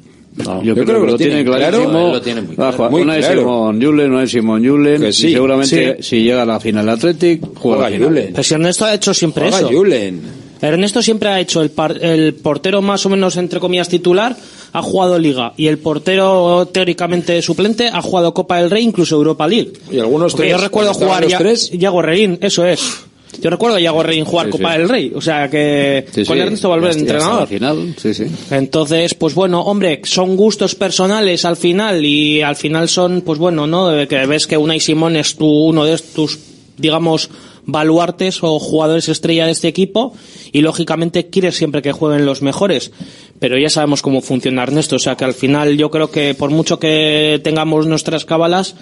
yo, 0.63 0.73
creo, 0.73 1.01
que 1.05 1.11
lo 1.11 1.15
tiene 1.17 1.43
clarísimo. 1.45 1.89
claro, 1.89 2.13
lo 2.13 2.21
tiene 2.21 2.41
muy 2.41 2.55
claro. 2.55 2.89
Muy 2.89 3.03
claro. 3.03 3.39
Simón 3.41 3.81
Julen, 3.81 4.11
Unai 4.11 4.27
Simón 4.27 4.65
Julen, 4.67 5.01
Que 5.01 5.09
y 5.09 5.13
sí, 5.13 5.31
seguramente 5.31 5.97
si 6.01 6.23
llega 6.23 6.41
a 6.41 6.45
la 6.45 6.59
final 6.59 6.89
Athletic, 6.89 7.41
juega 7.41 7.59
Juega 7.59 7.81
la 7.83 7.89
final. 7.95 8.07
Julen. 8.09 8.27
Pero 8.31 8.43
si 8.43 8.53
Ernesto 8.55 8.85
ha 8.85 8.93
hecho 8.95 9.13
siempre 9.13 9.43
Juega 9.49 9.59
eso. 9.59 9.69
Julen. 9.77 10.42
Ernesto 10.63 11.01
siempre 11.01 11.29
ha 11.29 11.39
hecho 11.39 11.61
el, 11.61 11.69
par- 11.71 11.97
el 12.03 12.33
portero 12.35 12.81
más 12.81 13.05
o 13.05 13.09
menos 13.09 13.35
entre 13.37 13.59
comillas 13.59 13.89
titular, 13.89 14.35
ha 14.71 14.81
jugado 14.81 15.19
Liga 15.19 15.53
y 15.57 15.67
el 15.67 15.77
portero 15.77 16.67
teóricamente 16.71 17.41
suplente 17.41 17.89
ha 17.91 18.01
jugado 18.01 18.33
Copa 18.33 18.57
del 18.61 18.71
Rey, 18.71 18.83
incluso 18.83 19.15
Europa 19.15 19.47
League. 19.47 19.73
Y 19.91 19.99
algunos 19.99 20.35
tres. 20.35 20.49
yo 20.51 20.57
recuerdo 20.57 20.93
jugar 20.93 21.27
ya. 21.27 21.39
Yago 21.73 22.01
Reín, 22.01 22.37
eso 22.41 22.65
es. 22.65 22.81
Yo 23.41 23.49
recuerdo 23.49 23.77
a 23.77 23.79
Yago 23.79 24.03
Reín 24.03 24.25
jugar 24.25 24.45
Sí, 24.45 24.51
Copa 24.51 24.73
sí. 24.73 24.77
del 24.79 24.89
Rey, 24.89 25.11
o 25.15 25.19
sea 25.19 25.49
que 25.49 26.05
Sí, 26.13 26.23
con 26.23 26.37
Ernesto 26.37 26.69
Valverde 26.69 26.99
entrenador. 26.99 27.41
al 27.41 27.47
final, 27.47 27.95
sí, 27.97 28.13
sí. 28.13 28.25
Entonces, 28.51 29.15
pues 29.15 29.33
bueno, 29.33 29.61
hombre, 29.61 30.01
son 30.03 30.35
gustos 30.37 30.75
personales 30.75 31.43
al 31.43 31.57
final 31.57 32.05
y 32.05 32.41
al 32.43 32.55
final 32.55 32.87
son, 32.89 33.21
pues 33.21 33.39
bueno, 33.39 33.65
¿no? 33.65 33.89
Que 34.07 34.25
ves 34.27 34.45
que 34.45 34.55
Unai 34.55 34.79
Simón 34.79 35.15
es 35.15 35.35
tu, 35.35 35.47
uno 35.47 35.83
de 35.83 35.97
tus, 35.97 36.37
digamos, 36.77 37.29
baluartes 37.65 38.43
o 38.43 38.59
jugadores 38.59 39.09
estrella 39.09 39.45
de 39.45 39.51
este 39.51 39.67
equipo 39.67 40.13
y 40.51 40.61
lógicamente 40.61 41.27
quieres 41.27 41.55
siempre 41.55 41.81
que 41.81 41.91
jueguen 41.91 42.25
los 42.25 42.41
mejores. 42.41 42.91
Pero 43.39 43.57
ya 43.57 43.69
sabemos 43.69 44.01
cómo 44.01 44.21
funciona 44.21 44.63
Ernesto, 44.63 44.95
o 44.95 44.99
sea 44.99 45.15
que 45.15 45.25
al 45.25 45.33
final 45.33 45.77
yo 45.77 45.91
creo 45.91 46.11
que 46.11 46.33
por 46.33 46.49
mucho 46.49 46.79
que 46.79 47.39
tengamos 47.43 47.87
nuestras 47.87 48.25
cábalas, 48.25 48.75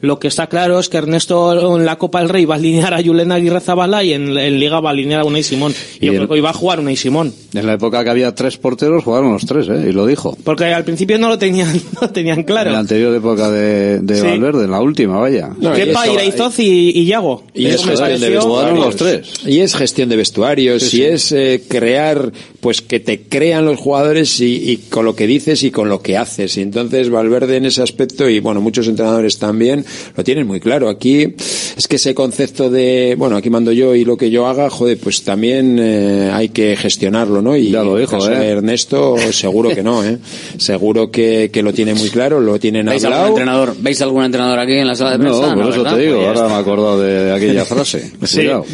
lo 0.00 0.18
que 0.18 0.28
está 0.28 0.46
claro 0.48 0.78
es 0.78 0.88
que 0.88 0.96
Ernesto 0.98 1.76
en 1.76 1.84
la 1.84 1.96
Copa 1.98 2.20
del 2.20 2.28
Rey 2.28 2.44
va 2.44 2.54
a 2.54 2.58
alinear 2.58 2.94
a 2.94 3.02
Julen 3.02 3.32
Aguirre 3.32 3.60
Zabala 3.60 4.04
y 4.04 4.12
en, 4.12 4.36
en 4.38 4.60
Liga 4.60 4.80
va 4.80 4.90
a 4.90 4.92
alinear 4.92 5.20
a 5.20 5.24
Unai 5.24 5.42
Simón. 5.42 5.74
Y 6.00 6.06
yo 6.06 6.12
el- 6.12 6.18
creo 6.18 6.28
que 6.28 6.34
hoy 6.34 6.40
va 6.40 6.50
a 6.50 6.54
jugar 6.54 6.80
Unai 6.80 6.96
Simón. 6.96 7.32
En 7.54 7.66
la 7.66 7.74
época 7.74 8.04
que 8.04 8.10
había 8.10 8.34
tres 8.34 8.56
porteros, 8.58 9.02
jugaron 9.04 9.32
los 9.32 9.44
tres, 9.46 9.68
¿eh? 9.68 9.86
y 9.88 9.92
lo 9.92 10.06
dijo. 10.06 10.36
Porque 10.44 10.66
al 10.66 10.84
principio 10.84 11.18
no 11.18 11.28
lo 11.28 11.38
tenían, 11.38 11.74
no 11.94 12.00
lo 12.02 12.10
tenían 12.10 12.44
claro. 12.44 12.68
En 12.70 12.74
la 12.74 12.80
anterior 12.80 13.14
época 13.14 13.50
de, 13.50 13.98
de 14.00 14.14
Sí. 14.16 14.22
Valverde, 14.26 14.64
en 14.64 14.70
la 14.70 14.80
última, 14.80 15.18
vaya. 15.18 15.50
No, 15.58 15.72
y 15.72 15.76
Kepa, 15.80 16.06
Iraizoz 16.08 16.58
y, 16.60 16.90
y 16.94 17.04
Yago. 17.06 17.44
Y 17.54 17.66
es 17.66 17.84
gestión 17.84 18.20
de 18.20 18.30
los 18.30 18.44
vestuarios. 18.44 18.96
tres. 18.96 19.32
Y 19.46 19.60
es 19.60 19.74
gestión 19.74 20.08
de 20.08 20.16
vestuarios, 20.16 20.94
y 20.94 21.02
es 21.04 21.32
eh, 21.32 21.62
crear, 21.68 22.32
pues 22.60 22.82
que 22.82 23.00
te 23.00 23.22
crean 23.22 23.64
los 23.64 23.78
jugadores 23.78 24.40
y, 24.40 24.70
y 24.70 24.76
con 24.88 25.04
lo 25.04 25.16
que 25.16 25.26
dices 25.26 25.62
y 25.62 25.70
con 25.70 25.88
lo 25.88 26.02
que 26.02 26.16
haces. 26.16 26.56
Y 26.56 26.62
entonces 26.62 27.10
Valverde 27.10 27.56
en 27.56 27.66
ese 27.66 27.82
aspecto, 27.82 28.28
y 28.28 28.40
bueno, 28.40 28.60
muchos 28.60 28.86
entrenadores 28.88 29.38
también, 29.38 29.84
lo 30.16 30.24
tienen 30.24 30.46
muy 30.46 30.60
claro. 30.60 30.88
Aquí 30.88 31.34
es 31.76 31.86
que 31.88 31.96
ese 31.96 32.14
concepto 32.14 32.70
de, 32.70 33.14
bueno, 33.18 33.36
aquí 33.36 33.50
mando 33.50 33.72
yo 33.72 33.94
y 33.94 34.04
lo 34.04 34.16
que 34.16 34.30
yo 34.30 34.46
haga, 34.46 34.70
joder, 34.70 34.98
pues 34.98 35.22
también 35.24 35.78
eh, 35.80 36.30
hay 36.32 36.48
que 36.50 36.76
gestionarlo, 36.76 37.42
¿no? 37.42 37.56
Y 37.56 37.70
Ya 37.70 37.82
lo 37.82 37.96
dijo, 37.96 38.16
¿eh? 38.30 38.48
Ernesto, 38.48 39.16
seguro 39.32 39.70
que 39.70 39.82
no, 39.82 40.04
¿eh? 40.04 40.18
Seguro 40.58 41.10
que, 41.10 41.50
que 41.52 41.62
lo 41.62 41.72
tiene 41.72 41.94
muy 41.94 42.08
claro, 42.10 42.40
lo 42.40 42.58
tienen 42.58 42.86
¿Veis 42.86 43.04
algún 43.04 43.14
hablado. 43.16 43.28
entrenador? 43.36 43.76
¿Veis 43.80 44.00
algún 44.02 44.24
entrenador 44.24 44.58
aquí 44.58 44.72
en 44.74 44.86
la 44.86 44.94
sala 44.94 45.12
de 45.12 45.18
No, 45.18 45.24
prensa? 45.38 45.54
por 45.54 45.68
eso 45.72 45.82
¿verdad? 45.82 45.96
te 45.96 46.02
digo, 46.02 46.16
Pues 46.16 46.26
ahora 46.28 46.40
está. 46.40 46.48
me 46.52 46.54
he 46.54 46.62
acordado 46.62 47.00
de 47.00 47.32
aquella 47.32 47.64
frase. 47.64 48.12
Sí. 48.24 48.36
Cuidado. 48.38 48.64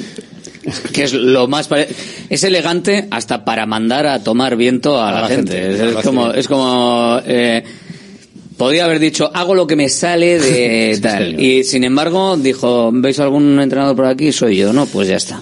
que 0.94 1.02
es 1.04 1.12
lo 1.12 1.46
más 1.46 1.68
pare- 1.68 1.88
es 2.30 2.42
elegante 2.42 3.06
hasta 3.10 3.44
para 3.44 3.66
mandar 3.66 4.06
a 4.06 4.22
tomar 4.24 4.56
viento 4.56 4.98
a, 4.98 5.10
A 5.10 5.12
la, 5.12 5.20
la 5.22 5.28
gente, 5.28 5.52
gente, 5.52 5.74
Es, 5.74 5.96
es 5.98 6.02
como 6.04 6.30
es 6.32 6.48
como 6.48 7.20
eh, 7.26 7.62
podía 8.56 8.84
haber 8.84 8.98
dicho 8.98 9.30
hago 9.34 9.54
lo 9.54 9.66
que 9.66 9.76
me 9.76 9.88
sale 9.88 10.38
de 10.38 10.92
Sí, 10.94 11.00
tal 11.00 11.24
señor. 11.26 11.40
y 11.40 11.64
sin 11.64 11.84
embargo 11.84 12.36
dijo 12.36 12.90
veis 12.92 13.18
algún 13.20 13.58
entrenador 13.60 13.96
por 13.96 14.06
aquí 14.06 14.32
soy 14.32 14.56
yo 14.56 14.72
no 14.72 14.86
pues 14.86 15.08
ya 15.08 15.16
está 15.16 15.40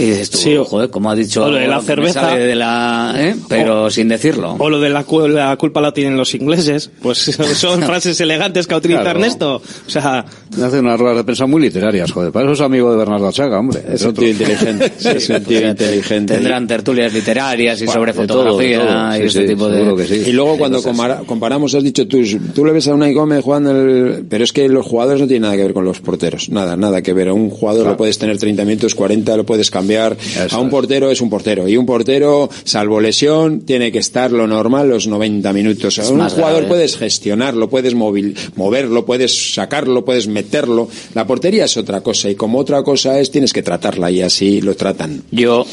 y 0.00 0.10
dices 0.10 0.30
tú, 0.30 0.64
joder, 0.64 0.90
como 0.90 1.10
ha 1.10 1.14
dicho, 1.14 1.44
o 1.44 1.50
lo 1.50 1.56
de 1.58 1.66
la 1.68 1.80
cerveza. 1.80 2.20
sale 2.22 2.40
de 2.46 2.54
la, 2.54 3.14
¿eh? 3.16 3.36
pero 3.48 3.90
sin 3.90 4.08
decirlo. 4.08 4.56
O 4.58 4.68
lo 4.70 4.80
de 4.80 4.90
la, 4.90 5.04
cu- 5.04 5.28
la 5.28 5.56
culpa 5.56 5.80
la 5.80 5.92
tienen 5.92 6.16
los 6.16 6.34
ingleses. 6.34 6.90
Pues 7.02 7.18
son 7.54 7.82
frases 7.84 8.20
elegantes 8.20 8.66
que 8.66 8.74
utiliza 8.74 9.00
Claro. 9.02 9.18
Ernesto. 9.18 9.56
O 9.56 9.90
sea, 9.90 10.24
Hace 10.62 10.80
unas 10.80 10.98
ruedas 10.98 11.18
de 11.18 11.24
prensa 11.24 11.46
muy 11.46 11.62
literarias, 11.62 12.10
joder. 12.10 12.32
Para 12.32 12.46
eso 12.46 12.54
es 12.54 12.60
amigo 12.60 12.90
de 12.90 12.98
Bernardo 12.98 13.30
Chaga, 13.32 13.58
hombre. 13.60 13.82
Es 13.92 14.02
un 14.04 14.14
tío 14.14 14.28
inteligente. 14.28 14.92
es 15.04 15.28
un 15.30 15.44
tío 15.44 15.68
inteligente. 15.68 16.34
Tendrán 16.34 16.66
tertulias 16.66 17.12
literarias 17.12 17.80
y 17.82 17.86
Bueno, 17.86 18.00
sobre 18.00 18.12
de 18.12 18.26
todo, 18.26 18.42
fotografía 18.44 18.78
de 18.78 18.84
todo. 18.86 19.14
y 19.14 19.18
Sí, 19.20 19.26
este 19.26 19.40
sí, 19.42 19.48
tipo 19.48 19.68
de... 19.68 20.06
sí. 20.06 20.22
Y 20.26 20.32
luego 20.32 20.58
cuando 20.58 20.82
compara- 20.82 21.22
comparamos, 21.26 21.74
has 21.74 21.82
dicho 21.84 22.06
tú, 22.08 22.18
tú 22.54 22.64
le 22.64 22.72
ves 22.72 22.88
a 22.88 22.94
Unai 22.94 23.12
Gómez 23.14 23.42
jugando 23.44 23.70
el... 23.70 24.24
Pero 24.28 24.44
es 24.44 24.52
que 24.52 24.68
los 24.68 24.84
jugadores 24.86 25.20
no 25.20 25.26
tienen 25.26 25.42
nada 25.42 25.56
que 25.56 25.62
ver 25.64 25.72
con 25.74 25.84
los 25.84 26.00
porteros. 26.00 26.48
Nada, 26.50 26.76
nada 26.76 27.02
que 27.02 27.12
ver. 27.12 27.28
A 27.28 27.32
un 27.34 27.50
jugador 27.50 27.86
lo 27.86 27.96
puedes 27.96 28.18
tener 28.18 28.38
30 28.38 28.64
minutos, 28.64 28.94
40, 28.94 29.36
lo 29.36 29.44
puedes 29.44 29.70
cambiar. 29.70 29.89
A 29.98 30.58
un 30.58 30.70
portero 30.70 31.10
es 31.10 31.20
un 31.20 31.30
portero. 31.30 31.68
Y 31.68 31.76
un 31.76 31.86
portero, 31.86 32.48
salvo 32.64 33.00
lesión, 33.00 33.60
tiene 33.60 33.92
que 33.92 33.98
estar 33.98 34.32
lo 34.32 34.46
normal 34.46 34.88
los 34.88 35.06
90 35.06 35.52
minutos. 35.52 35.98
Es 35.98 36.10
un 36.10 36.20
jugador 36.28 36.60
grave. 36.60 36.68
puedes 36.68 36.96
gestionarlo, 36.96 37.68
puedes 37.68 37.94
móvil, 37.94 38.36
moverlo, 38.56 39.04
puedes 39.04 39.54
sacarlo, 39.54 40.04
puedes 40.04 40.28
meterlo. 40.28 40.88
La 41.14 41.26
portería 41.26 41.64
es 41.64 41.76
otra 41.76 42.00
cosa. 42.00 42.30
Y 42.30 42.34
como 42.34 42.58
otra 42.58 42.82
cosa 42.82 43.18
es, 43.18 43.30
tienes 43.30 43.52
que 43.52 43.62
tratarla 43.62 44.10
y 44.10 44.22
así 44.22 44.60
lo 44.60 44.74
tratan. 44.74 45.22
Yo 45.30 45.66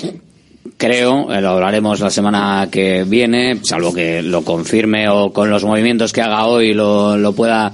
creo, 0.77 1.31
eh, 1.31 1.41
lo 1.41 1.49
hablaremos 1.49 1.99
la 1.99 2.09
semana 2.09 2.67
que 2.71 3.03
viene, 3.03 3.59
salvo 3.63 3.93
que 3.93 4.21
lo 4.21 4.43
confirme 4.43 5.09
o 5.09 5.31
con 5.31 5.49
los 5.49 5.63
movimientos 5.63 6.13
que 6.13 6.21
haga 6.21 6.45
hoy 6.45 6.73
lo, 6.73 7.17
lo 7.17 7.33
pueda 7.33 7.73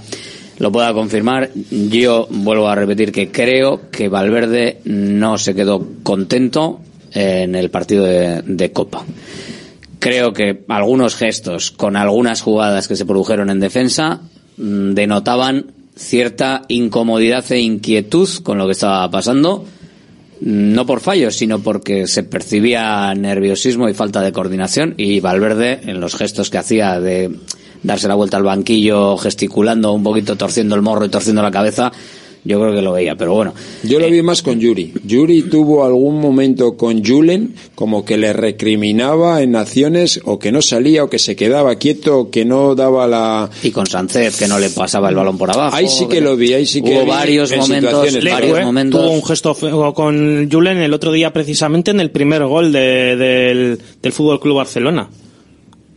lo 0.59 0.71
pueda 0.71 0.93
confirmar. 0.93 1.49
Yo 1.71 2.27
vuelvo 2.29 2.67
a 2.67 2.75
repetir 2.75 3.11
que 3.11 3.31
creo 3.31 3.89
que 3.91 4.09
Valverde 4.09 4.79
no 4.85 5.37
se 5.37 5.55
quedó 5.55 5.85
contento 6.03 6.79
en 7.11 7.55
el 7.55 7.69
partido 7.69 8.05
de, 8.05 8.71
Copa. 8.71 9.05
Creo 9.99 10.33
que 10.33 10.63
algunos 10.67 11.15
gestos 11.15 11.71
con 11.71 11.95
algunas 11.95 12.41
jugadas 12.41 12.87
que 12.87 12.95
se 12.95 13.05
produjeron 13.05 13.49
en 13.49 13.59
defensa 13.59 14.21
mm, 14.57 14.93
denotaban 14.93 15.71
cierta 15.95 16.63
incomodidad 16.67 17.49
e 17.51 17.59
inquietud 17.59 18.27
con 18.41 18.57
lo 18.57 18.65
que 18.65 18.71
estaba 18.73 19.09
pasando 19.11 19.65
no 20.41 20.85
por 20.85 20.99
fallos, 20.99 21.35
sino 21.35 21.59
porque 21.59 22.05
se 22.07 22.23
percibía 22.23 23.13
nerviosismo 23.15 23.87
y 23.87 23.93
falta 23.93 24.21
de 24.21 24.33
coordinación 24.33 24.93
y 24.97 25.21
Valverde 25.21 25.79
en 25.85 26.01
los 26.01 26.15
gestos 26.15 26.49
que 26.49 26.57
hacía 26.57 26.99
de 26.99 27.31
darse 27.83 28.07
la 28.07 28.15
vuelta 28.15 28.37
al 28.37 28.43
banquillo 28.43 29.17
gesticulando 29.17 29.91
un 29.93 30.03
poquito, 30.03 30.35
torciendo 30.35 30.75
el 30.75 30.81
morro 30.81 31.05
y 31.05 31.09
torciendo 31.09 31.41
la 31.41 31.51
cabeza, 31.51 31.91
yo 32.45 32.59
creo 32.59 32.73
que 32.75 32.81
lo 32.81 32.91
veía, 32.91 33.15
pero 33.15 33.33
bueno. 33.33 33.53
Yo 33.83 33.99
lo 33.99 34.09
vi 34.09 34.21
más 34.21 34.41
con 34.41 34.59
Yuri. 34.59 34.93
Yuri 35.05 35.43
tuvo 35.43 35.85
algún 35.85 36.19
momento 36.19 36.75
con 36.75 37.01
Julen 37.01 37.55
como 37.73 38.03
que 38.03 38.17
le 38.17 38.33
recriminaba 38.33 39.41
en 39.41 39.55
acciones 39.55 40.19
o 40.25 40.39
que 40.39 40.51
no 40.51 40.61
salía 40.61 41.05
o 41.05 41.09
que 41.09 41.19
se 41.19 41.37
quedaba 41.37 41.75
quieto 41.75 42.19
o 42.19 42.29
que 42.29 42.43
no 42.43 42.75
daba 42.75 43.07
la... 43.07 43.49
Y 43.63 43.71
con 43.71 43.85
Sánchez 43.87 44.37
que 44.37 44.47
no 44.49 44.59
le 44.59 44.69
pasaba 44.71 45.07
el 45.07 45.15
balón 45.15 45.37
por 45.37 45.51
abajo. 45.51 45.73
Ahí 45.73 45.87
sí 45.87 46.05
que 46.07 46.19
lo 46.19 46.35
vi, 46.35 46.51
ahí 46.53 46.65
sí 46.65 46.81
que 46.81 46.91
Hubo 46.91 47.03
vi 47.05 47.09
varios 47.11 47.49
en 47.53 47.59
momentos, 47.59 47.93
varios 47.93 48.23
Leque, 48.23 48.63
momentos. 48.65 48.99
tuvo 49.01 49.11
un 49.11 49.23
gesto 49.23 49.53
feo 49.53 49.93
con 49.93 50.49
Julen 50.51 50.79
el 50.79 50.93
otro 50.93 51.13
día 51.13 51.31
precisamente 51.31 51.91
en 51.91 52.01
el 52.01 52.11
primer 52.11 52.43
gol 52.45 52.73
de- 52.73 53.15
del, 53.15 53.79
del 54.01 54.11
Fútbol 54.11 54.41
Club 54.41 54.57
Barcelona. 54.57 55.07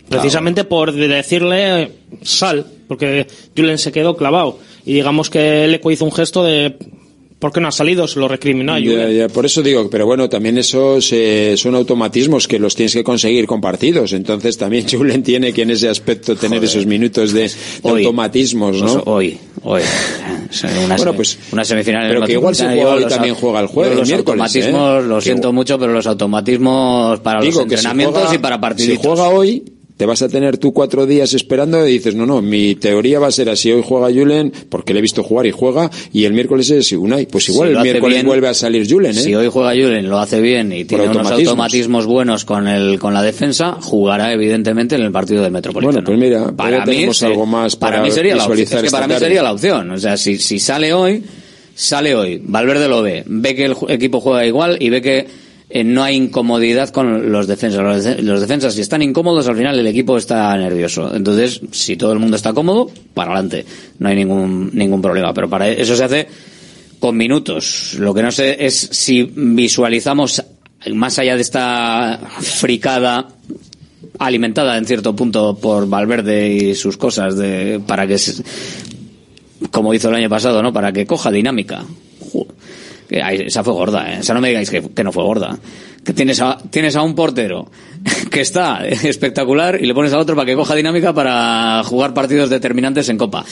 Precisamente 0.09 0.65
por 0.65 0.93
decirle 0.93 1.83
eh, 1.83 1.91
sal, 2.23 2.65
porque 2.89 3.27
Julen 3.57 3.79
se 3.79 3.93
quedó 3.93 4.17
clavado. 4.17 4.59
Y 4.85 4.95
digamos 4.95 5.31
que 5.31 5.67
Leco 5.67 5.91
hizo 5.91 6.05
un 6.05 6.13
gesto 6.13 6.45
de 6.45 6.77
¿por 7.41 7.53
qué 7.53 7.61
no 7.61 7.69
ha 7.69 7.73
salido? 7.73 8.07
Se 8.09 8.19
lo 8.21 8.29
recriminó 8.29 8.73
a 8.75 8.79
Ya, 8.79 8.91
Julen. 8.91 9.17
ya, 9.19 9.29
por 9.29 9.45
eso 9.45 9.63
digo, 9.63 9.91
pero 9.91 10.07
bueno, 10.07 10.29
también 10.29 10.57
esos 10.59 11.13
eh, 11.13 11.55
son 11.57 11.75
automatismos 11.75 12.47
que 12.49 12.59
los 12.59 12.75
tienes 12.77 12.95
que 12.95 13.03
conseguir 13.05 13.47
con 13.47 13.61
partidos. 13.61 14.13
Entonces 14.13 14.57
también 14.57 14.87
Julen 14.91 15.23
tiene 15.25 15.53
que 15.53 15.63
en 15.63 15.71
ese 15.71 15.89
aspecto 15.89 16.37
tener 16.37 16.63
esos 16.63 16.87
minutos 16.87 17.33
de, 17.33 17.43
de 17.43 17.51
Hoy. 17.83 18.05
automatismos, 18.05 18.81
¿no? 18.81 18.93
Pues 18.93 19.03
hoy, 19.07 19.39
hoy. 19.65 19.83
Una, 20.87 20.95
Bueno, 20.97 21.13
pues, 21.15 21.37
una 21.51 21.65
semifinal 21.65 22.03
en 22.05 22.09
pero 22.11 22.21
el 22.21 22.27
que 22.27 22.33
igual 22.35 22.53
Metropolitano, 22.53 22.81
juega 22.93 23.05
hoy 23.07 23.11
también 23.13 23.35
juega 23.35 23.61
el 23.61 23.67
jueves, 23.67 23.99
los 23.99 24.09
el 24.09 24.15
miércoles, 24.15 24.41
automatismos, 24.43 25.03
¿eh? 25.05 25.07
lo 25.09 25.21
siento 25.21 25.53
mucho, 25.53 25.77
pero 25.79 25.93
los 25.93 26.07
automatismos 26.07 27.19
para 27.19 27.41
Digo 27.41 27.61
los 27.61 27.65
que 27.69 27.71
si 27.71 27.75
entrenamientos 27.87 28.23
juega- 28.23 28.35
y 28.35 28.39
para 28.39 28.61
partidos. 28.61 28.93
Si 28.97 29.03
juega 29.05 29.29
hoy, 29.29 29.65
te 29.97 30.05
vas 30.05 30.21
a 30.23 30.29
tener 30.29 30.59
tú 30.59 30.73
cuatro 30.73 31.07
días 31.07 31.33
esperando 31.33 31.87
y 31.87 31.93
dices, 31.93 32.15
no, 32.15 32.27
no, 32.27 32.43
mi 32.43 32.75
teoría 32.75 33.19
va 33.19 33.29
a 33.29 33.33
ser 33.33 33.49
así. 33.49 33.73
Hoy 33.73 33.83
juega 33.85 34.13
Julen, 34.13 34.53
porque 34.69 34.93
le 34.93 34.99
he 34.99 35.03
visto 35.03 35.23
jugar 35.23 35.47
y 35.47 35.51
juega, 35.51 35.91
y 36.13 36.25
el 36.25 36.35
miércoles 36.35 36.71
es 36.71 36.93
Unai. 36.93 37.27
Pues 37.27 37.49
igual 37.49 37.71
Si 37.71 37.77
el 37.77 37.83
miércoles 37.83 38.17
bien, 38.17 38.27
vuelve 38.27 38.49
a 38.49 38.55
salir 38.55 38.87
Julen, 38.89 39.13
¿eh? 39.13 39.21
Si 39.21 39.35
hoy 39.35 39.49
juega 39.49 39.71
Julen, 39.71 40.09
lo 40.09 40.19
hace 40.19 40.41
bien 40.41 40.73
y 40.73 40.85
tiene 40.85 41.09
unos 41.09 41.31
automatismos. 41.31 42.07
buenos 42.07 42.45
con 42.45 42.69
el 42.69 42.99
con 42.99 43.15
la 43.15 43.23
defensa, 43.23 43.79
jugará 43.81 44.33
evidentemente 44.33 44.97
en 44.97 45.03
el 45.03 45.13
partido 45.13 45.43
del 45.43 45.53
Metropolitano. 45.53 46.05
Bueno, 46.05 46.07
pues 46.07 46.19
mira, 46.19 46.53
para 46.53 46.85
mí 46.85 46.85
tenemos 46.85 47.19
sí, 47.19 47.25
algo 47.25 47.47
más 47.47 47.77
para 47.77 48.03
mí 48.03 48.11
sería 48.11 48.37
la 48.37 48.45
opción. 48.45 48.59
visualizar 48.59 48.79
Es 48.79 48.83
que 48.83 48.87
esta 48.87 48.99
para 48.99 49.15
mí 49.15 49.19
sería 49.19 49.43
la 49.43 49.53
opción. 49.53 49.91
O 49.91 49.99
sea, 49.99 50.17
si, 50.17 50.39
si 50.39 50.59
sale 50.59 50.93
hoy, 50.93 51.23
sale 51.75 52.15
hoy. 52.15 52.41
Valverde 52.45 52.89
lo 52.89 53.03
ve, 53.03 53.25
ve 53.27 53.55
que 53.55 53.65
el 53.65 53.77
equipo 53.89 54.21
juega 54.21 54.45
igual 54.45 54.77
y 54.79 54.91
ve 54.91 55.01
que 55.01 55.46
eh, 55.69 55.83
no 55.85 56.03
hay 56.05 56.17
incomodidad 56.17 56.91
con 56.91 57.31
los 57.33 57.47
defensas. 57.47 57.83
Los, 57.83 58.05
de- 58.05 58.23
los 58.23 58.41
defensas, 58.41 58.75
si 58.75 58.81
están 58.81 59.03
incómodos, 59.03 59.49
al 59.49 59.57
final 59.57 59.79
el 59.79 59.87
equipo 59.87 60.17
está 60.17 60.57
nervioso. 60.57 61.15
Entonces, 61.15 61.61
si 61.73 61.97
todo 61.97 62.13
el 62.13 62.19
mundo 62.19 62.37
está 62.37 62.53
cómodo, 62.53 62.91
para 63.15 63.33
adelante. 63.33 63.65
No 63.99 64.09
hay 64.09 64.17
ningún, 64.17 64.71
ningún 64.75 65.03
problema. 65.03 65.35
Pero 65.35 65.49
para 65.51 65.69
eso 65.69 65.97
se 65.97 66.05
hace 66.05 66.29
con 66.99 67.17
minutos. 67.17 67.95
Lo 67.99 68.15
que 68.15 68.23
no 68.23 68.31
sé 68.31 68.65
es 68.65 68.75
si 68.93 69.23
visualizamos 69.35 70.43
más 70.95 71.19
allá 71.19 71.35
de 71.35 71.43
esta 71.43 72.21
fricada 72.41 73.29
alimentada 74.19 74.79
en 74.79 74.87
cierto 74.87 75.15
punto 75.17 75.57
por 75.57 75.89
Valverde 75.89 76.49
y 76.49 76.75
sus 76.75 76.97
cosas 76.97 77.37
de 77.37 77.81
para 77.87 78.07
que 78.07 78.17
como 79.71 79.93
hizo 79.93 80.09
el 80.09 80.15
año 80.15 80.29
pasado, 80.31 80.63
¿no? 80.63 80.73
Para 80.73 80.93
que 80.93 81.07
coja 81.07 81.31
dinámica. 81.31 81.85
Que 83.09 83.23
ahí- 83.23 83.43
esa 83.47 83.63
fue 83.65 83.73
gorda, 83.75 84.13
¿eh? 84.13 84.17
Esa 84.21 84.35
no 84.35 84.41
me 84.41 84.49
digáis 84.49 84.71
que, 84.71 84.83
que 84.83 85.05
no 85.05 85.13
fue 85.13 85.23
gorda. 85.23 85.59
Que 86.05 86.13
tienes 86.13 86.41
a, 86.41 86.59
tienes 86.71 86.95
a 86.95 87.03
un 87.03 87.15
portero 87.17 87.69
que 88.31 88.41
está 88.41 88.87
espectacular 88.87 89.79
y 89.83 89.87
le 89.87 89.95
pones 89.95 90.13
a 90.13 90.19
otro 90.19 90.37
para 90.37 90.47
que 90.47 90.55
coja 90.55 90.75
dinámica 90.77 91.13
para 91.13 91.83
jugar 91.85 92.15
partidos 92.15 92.49
determinantes 92.51 93.09
en 93.09 93.19
Copa. 93.19 93.45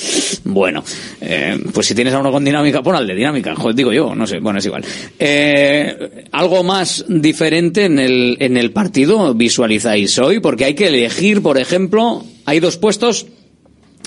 Bueno, 0.44 0.84
eh, 1.20 1.58
pues 1.72 1.86
si 1.88 1.94
tienes 1.94 2.14
a 2.14 2.20
uno 2.20 2.30
con 2.30 2.44
dinámica, 2.44 2.82
pon 2.82 2.94
al 2.94 3.06
de 3.06 3.14
dinámica, 3.14 3.54
digo 3.74 3.92
yo, 3.92 4.14
no 4.14 4.26
sé, 4.26 4.38
bueno, 4.38 4.60
es 4.60 4.66
igual. 4.66 4.84
Eh, 5.18 6.26
algo 6.32 6.62
más 6.62 7.04
diferente 7.08 7.86
en 7.86 7.98
el, 7.98 8.36
en 8.40 8.56
el 8.56 8.70
partido 8.70 9.34
visualizáis 9.34 10.16
hoy, 10.18 10.38
porque 10.38 10.64
hay 10.66 10.74
que 10.74 10.86
elegir, 10.88 11.42
por 11.42 11.58
ejemplo, 11.58 12.24
hay 12.44 12.60
dos 12.60 12.76
puestos 12.76 13.26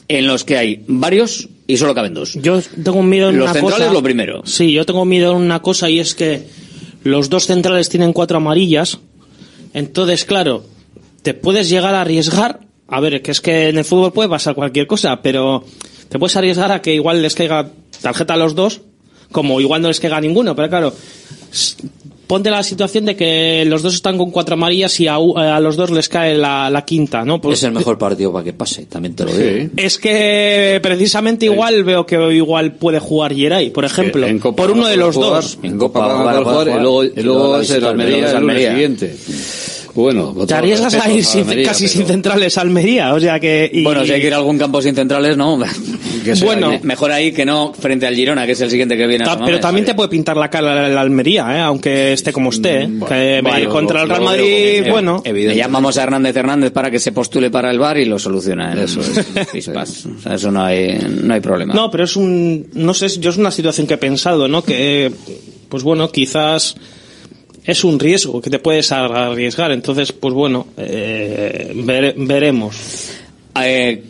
en 0.08 0.28
los 0.28 0.44
que 0.44 0.58
hay 0.58 0.84
varios 0.88 1.50
y 1.68 1.78
solo 1.78 1.94
caben 1.94 2.14
dos. 2.14 2.34
Yo 2.36 2.62
tengo 2.62 3.04
miedo 3.04 3.30
en 3.30 3.38
Los 3.38 3.46
una 3.46 3.54
centrales 3.54 3.80
cosa. 3.88 3.94
lo 3.94 4.04
primero. 4.04 4.42
Sí, 4.46 4.72
yo 4.72 4.86
tengo 4.86 5.04
miedo 5.06 5.32
en 5.32 5.38
una 5.38 5.62
cosa 5.62 5.90
y 5.90 6.00
es 6.00 6.16
que 6.16 6.48
los 7.04 7.30
dos 7.30 7.46
centrales 7.46 7.90
tienen 7.90 8.14
cuatro 8.14 8.38
amarillas. 8.38 9.00
Entonces, 9.74 10.24
claro, 10.26 10.64
te 11.22 11.34
puedes 11.34 11.70
llegar 11.70 11.94
a 11.94 12.02
arriesgar. 12.02 12.62
A 12.88 13.02
ver, 13.02 13.22
que 13.22 13.32
es 13.32 13.42
que 13.42 13.68
en 13.68 13.78
el 13.78 13.84
fútbol 13.84 14.14
puede 14.14 14.30
pasar 14.30 14.56
cualquier 14.56 14.88
cosa, 14.88 15.22
pero 15.22 15.66
te 16.08 16.18
puedes 16.18 16.38
arriesgar 16.38 16.72
a 16.72 16.82
que 16.82 16.94
igual 16.94 17.22
les 17.22 17.36
caiga 17.36 17.70
tarjeta 18.02 18.36
a 18.36 18.38
los 18.38 18.56
dos, 18.56 18.80
como 19.34 19.60
igual 19.60 19.82
no 19.82 19.90
les 19.90 20.00
caiga 20.00 20.18
a 20.18 20.22
ninguno. 20.22 20.56
Pero 20.56 20.70
claro, 20.70 20.94
ponte 22.28 22.50
la 22.52 22.62
situación 22.62 23.06
de 23.06 23.16
que 23.16 23.64
los 23.66 23.82
dos 23.82 23.96
están 23.96 24.18
con 24.18 24.32
cuatro 24.32 24.54
amarillas 24.56 25.00
y 25.00 25.08
a, 25.08 25.18
u- 25.18 25.38
a 25.38 25.60
los 25.60 25.76
dos 25.78 25.90
les 25.92 26.10
cae 26.10 26.38
la, 26.38 26.70
la 26.70 26.84
quinta, 26.84 27.24
¿no? 27.24 27.40
Pues- 27.42 27.58
Es 27.60 27.64
el 27.64 27.72
mejor 27.72 27.98
partido 27.98 28.32
para 28.34 28.44
que 28.44 28.54
pase, 28.54 28.86
también 28.86 29.16
te 29.16 29.24
lo 29.26 29.32
digo. 29.34 29.70
es 29.78 29.98
que 29.98 30.80
precisamente 30.84 31.46
igual 31.46 31.84
veo 31.84 32.06
que 32.06 32.16
igual 32.36 32.74
puede 32.74 33.00
jugar 33.00 33.34
Geray, 33.34 33.70
por 33.70 33.86
ejemplo, 33.86 34.28
En 34.28 34.40
Copa 34.40 34.64
por 34.64 34.72
uno 34.72 34.86
a 34.86 34.90
de 34.90 34.98
los 34.98 35.16
jugar, 35.16 35.32
dos. 35.44 35.58
En 35.64 35.78
Copa 35.78 36.02
Copa 36.02 36.24
van 36.24 36.36
a 36.36 36.38
a 36.40 36.44
jugar 36.44 36.68
y 36.68 36.72
luego, 36.82 37.04
y 37.04 37.10
jugar. 37.10 37.24
luego 37.26 37.58
Y 37.60 37.62
es 37.64 37.70
el 37.72 37.80
luego 37.82 37.92
Almería 37.92 38.32
el 38.32 38.40
lunes 38.42 38.68
siguiente. 38.70 39.16
Bueno, 39.96 40.36
Te 40.46 40.54
arriesgas 40.54 40.94
a 40.94 41.10
ir 41.12 41.22
a 41.22 41.26
sin- 41.26 41.42
Almería, 41.42 41.68
casi 41.70 41.86
pero- 41.86 41.94
sin 41.98 42.06
centrales 42.06 42.58
a 42.58 42.62
Almería, 42.62 43.14
o 43.16 43.20
sea 43.20 43.40
que... 43.40 43.68
y- 43.74 43.84
Bueno, 43.84 44.06
si 44.06 44.12
hay 44.12 44.22
que 44.22 44.28
ir 44.28 44.34
a 44.34 44.38
algún 44.38 44.58
campo 44.60 44.80
sin 44.82 44.94
centrales, 44.94 45.36
no. 45.38 45.58
Que 46.32 46.36
sea, 46.36 46.46
Bueno. 46.46 46.70
Me- 46.70 46.80
mejor 46.84 47.12
ahí 47.12 47.32
que 47.32 47.46
no 47.46 47.74
frente 47.74 48.06
al 48.08 48.16
Girona, 48.16 48.46
que 48.46 48.52
es 48.54 48.62
el 48.62 48.70
siguiente 48.70 48.96
que 48.98 49.08
viene. 49.08 49.24
a 49.24 49.28
Ta- 49.28 49.34
San 49.38 49.46
pero 49.46 49.60
también 49.60 49.86
te 49.86 49.94
puede 49.96 50.10
pintar 50.10 50.38
la 50.38 50.50
cara 50.50 50.88
la 50.88 51.02
Almería, 51.02 51.56
¿eh? 51.56 51.60
aunque 51.62 52.14
esté 52.14 52.32
como 52.34 52.50
esté. 52.50 52.84
¿eh? 52.84 52.90
que 53.08 53.42
Bueno, 53.44 53.70
contra 53.70 54.04
el 54.04 54.10
Real 54.10 54.22
Madrid, 54.22 54.84
bueno. 54.90 55.22
Le 55.26 55.56
llamamos 55.56 55.98
a 55.98 56.04
Hernández 56.04 56.36
Hernández 56.36 56.72
para 56.72 56.92
que 56.92 57.00
se 57.00 57.12
postule 57.12 57.50
para 57.50 57.72
el 57.72 57.80
bar 57.80 57.98
y 57.98 58.06
lo 58.06 58.20
soluciona. 58.20 58.74
¿eh? 58.74 58.84
Eso 58.84 59.02
es. 59.02 59.68
O 60.18 60.20
sea, 60.22 60.36
eso 60.36 60.52
no 60.52 60.64
hay, 60.64 60.98
no 61.24 61.34
hay 61.34 61.40
problema. 61.40 61.74
No, 61.74 61.90
pero 61.92 62.04
es 62.04 62.16
un, 62.16 62.68
no 62.74 62.94
sé, 62.94 63.08
yo 63.20 63.30
es 63.30 63.38
una 63.38 63.52
situación 63.52 63.88
que 63.88 63.96
he 63.96 63.98
pensado, 63.98 64.48
¿no? 64.48 64.64
Que, 64.64 65.12
pues 65.70 65.84
bueno, 65.84 66.10
quizás 66.12 66.76
es 67.64 67.84
un 67.84 68.00
riesgo 68.00 68.42
que 68.42 68.50
te 68.50 68.60
puedes 68.60 68.92
arriesgar. 68.92 69.72
Entonces, 69.72 70.12
pues 70.14 70.34
bueno, 70.34 70.68
eh, 70.78 71.72
vere- 71.76 72.14
veremos. 72.18 72.76
Eh, 73.62 74.04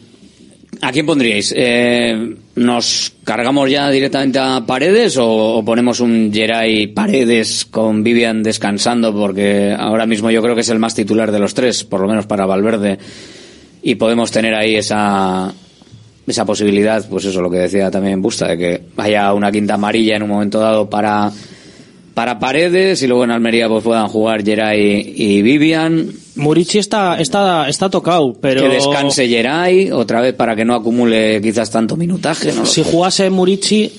¿A 0.82 0.92
quién 0.92 1.06
pondríais? 1.06 1.54
Eh, 1.56 2.36
¿Nos 2.56 3.14
cargamos 3.24 3.70
ya 3.70 3.90
directamente 3.90 4.40
a 4.40 4.64
Paredes 4.66 5.18
o, 5.20 5.64
ponemos 5.66 6.00
un 6.00 6.32
Geray 6.32 6.88
Paredes 6.88 7.66
con 7.66 8.04
Vivian 8.04 8.44
descansando? 8.44 9.14
Porque 9.14 9.76
ahora 9.78 10.06
mismo 10.06 10.30
yo 10.30 10.42
creo 10.42 10.56
que 10.56 10.62
es 10.62 10.70
el 10.70 10.80
más 10.80 10.94
titular 10.94 11.32
de 11.32 11.40
los 11.40 11.54
tres, 11.54 11.84
por 11.84 12.02
lo 12.02 12.08
menos 12.08 12.28
para 12.28 12.46
Valverde. 12.46 13.00
Y 13.82 13.96
podemos 13.96 14.32
tener 14.32 14.54
ahí 14.54 14.76
esa, 14.76 15.52
esa 16.28 16.46
posibilidad, 16.46 17.08
pues 17.10 17.26
eso, 17.26 17.42
lo 17.42 17.50
que 17.50 17.58
decía 17.58 17.90
también 17.90 18.22
Busta, 18.22 18.48
de 18.48 18.58
que 18.58 18.82
haya 18.98 19.34
una 19.34 19.52
quinta 19.52 19.76
amarilla 19.76 20.18
en 20.18 20.24
un 20.24 20.30
momento 20.30 20.60
dado 20.60 20.90
para, 20.90 21.32
para 22.18 22.40
Paredes 22.40 23.04
y 23.04 23.08
luego 23.08 23.26
en 23.26 23.30
Almería 23.30 23.70
pues 23.70 23.84
puedan 23.84 24.08
jugar 24.08 24.44
Geray 24.44 25.14
y 25.16 25.44
Vivian. 25.44 26.12
Murici 26.34 26.80
está, 26.80 27.20
está, 27.20 27.70
está 27.70 27.92
tocado, 27.92 28.34
pero... 28.42 28.64
Que 28.64 28.70
descanse 28.70 29.28
Geray 29.28 29.92
otra 29.92 30.22
vez 30.22 30.34
para 30.34 30.56
que 30.56 30.66
no 30.66 30.74
acumule 30.74 31.40
quizás 31.44 31.70
tanto 31.70 31.96
minutaje. 31.96 32.52
Si 32.66 32.82
jugase 32.82 33.30
Murici, 33.30 33.92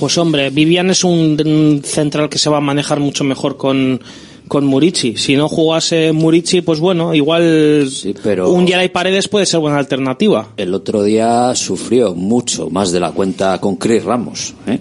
pues 0.00 0.18
hombre, 0.18 0.50
Vivian 0.50 0.90
es 0.90 1.04
un, 1.04 1.40
un 1.46 1.82
central 1.84 2.28
que 2.28 2.38
se 2.38 2.50
va 2.50 2.56
a 2.56 2.60
manejar 2.60 2.98
mucho 2.98 3.22
mejor 3.22 3.56
con, 3.56 4.00
con 4.48 4.66
Murici. 4.66 5.16
Si 5.16 5.36
no 5.36 5.48
jugase 5.48 6.10
Murici, 6.10 6.60
pues 6.60 6.80
bueno, 6.80 7.14
igual 7.14 7.88
pero- 8.24 8.50
un 8.50 8.66
Geray 8.66 8.88
Paredes 8.88 9.28
puede 9.28 9.46
ser 9.46 9.60
buena 9.60 9.78
alternativa. 9.78 10.48
El 10.56 10.74
otro 10.74 11.04
día 11.04 11.54
sufrió 11.54 12.16
mucho 12.16 12.68
más 12.68 12.90
de 12.90 12.98
la 12.98 13.12
cuenta 13.12 13.60
con 13.60 13.76
Chris 13.76 14.02
Ramos, 14.02 14.54
¿eh? 14.66 14.80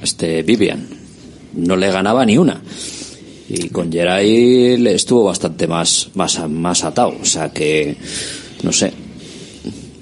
este 0.00 0.44
Vivian. 0.44 0.99
No 1.54 1.76
le 1.76 1.90
ganaba 1.90 2.24
ni 2.26 2.36
una. 2.38 2.60
Y 3.48 3.68
con 3.70 3.90
Geray 3.90 4.76
le 4.76 4.94
estuvo 4.94 5.24
bastante 5.24 5.66
más, 5.66 6.10
más, 6.14 6.38
más 6.48 6.84
atado. 6.84 7.14
O 7.20 7.24
sea 7.24 7.48
que, 7.50 7.96
no 8.62 8.72
sé. 8.72 8.92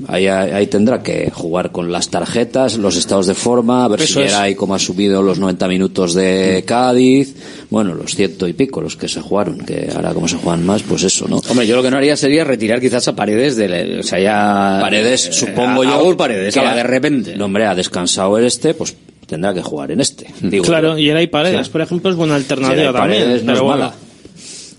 Ahí, 0.06 0.26
ahí 0.28 0.68
tendrá 0.68 1.02
que 1.02 1.30
jugar 1.34 1.72
con 1.72 1.90
las 1.90 2.08
tarjetas, 2.08 2.78
los 2.78 2.96
estados 2.96 3.26
de 3.26 3.34
forma, 3.34 3.84
a 3.84 3.88
ver 3.88 4.00
Eso 4.02 4.20
si. 4.22 4.26
Geray 4.28 4.54
como 4.54 4.74
ha 4.74 4.78
subido 4.78 5.22
los 5.22 5.38
90 5.40 5.66
minutos 5.66 6.14
de 6.14 6.62
Cádiz. 6.66 7.34
Bueno, 7.68 7.94
los 7.94 8.14
ciento 8.14 8.46
y 8.46 8.52
pico, 8.52 8.80
los 8.80 8.96
que 8.96 9.08
se 9.08 9.20
jugaron, 9.20 9.58
que 9.58 9.90
ahora 9.94 10.14
como 10.14 10.28
se 10.28 10.36
juegan 10.36 10.64
más, 10.64 10.82
pues 10.82 11.02
eso, 11.02 11.26
¿no? 11.28 11.38
Hombre, 11.48 11.66
yo 11.66 11.74
lo 11.74 11.82
que 11.82 11.90
no 11.90 11.96
haría 11.96 12.16
sería 12.16 12.44
retirar 12.44 12.80
quizás 12.80 13.08
a 13.08 13.16
Paredes 13.16 13.56
de, 13.56 13.98
o 13.98 14.02
sea, 14.04 14.20
ya 14.20 14.78
Paredes, 14.80 15.26
eh, 15.26 15.32
supongo 15.32 15.82
a- 15.82 15.84
yo. 15.84 16.12
a 16.12 16.16
Paredes, 16.16 16.54
que 16.54 16.60
ahora 16.60 16.76
de 16.76 16.84
repente. 16.84 17.36
No, 17.36 17.46
hombre, 17.46 17.66
ha 17.66 17.74
descansado 17.74 18.38
en 18.38 18.44
este, 18.44 18.74
pues 18.74 18.94
tendrá 19.28 19.52
que 19.54 19.62
jugar 19.62 19.92
en 19.92 20.00
este. 20.00 20.26
Digo 20.40 20.64
claro, 20.64 20.96
yo. 20.98 21.04
Geray 21.04 21.26
Paredes, 21.28 21.66
Sí. 21.66 21.72
por 21.72 21.80
ejemplo, 21.82 22.10
es 22.10 22.16
buena 22.16 22.34
alternativa 22.34 22.92
también. 22.92 23.22
Paredes 23.22 23.42
no 23.44 23.46
pero 23.52 23.56
es 23.58 23.62
bueno. 23.62 23.78
mala. 23.84 23.94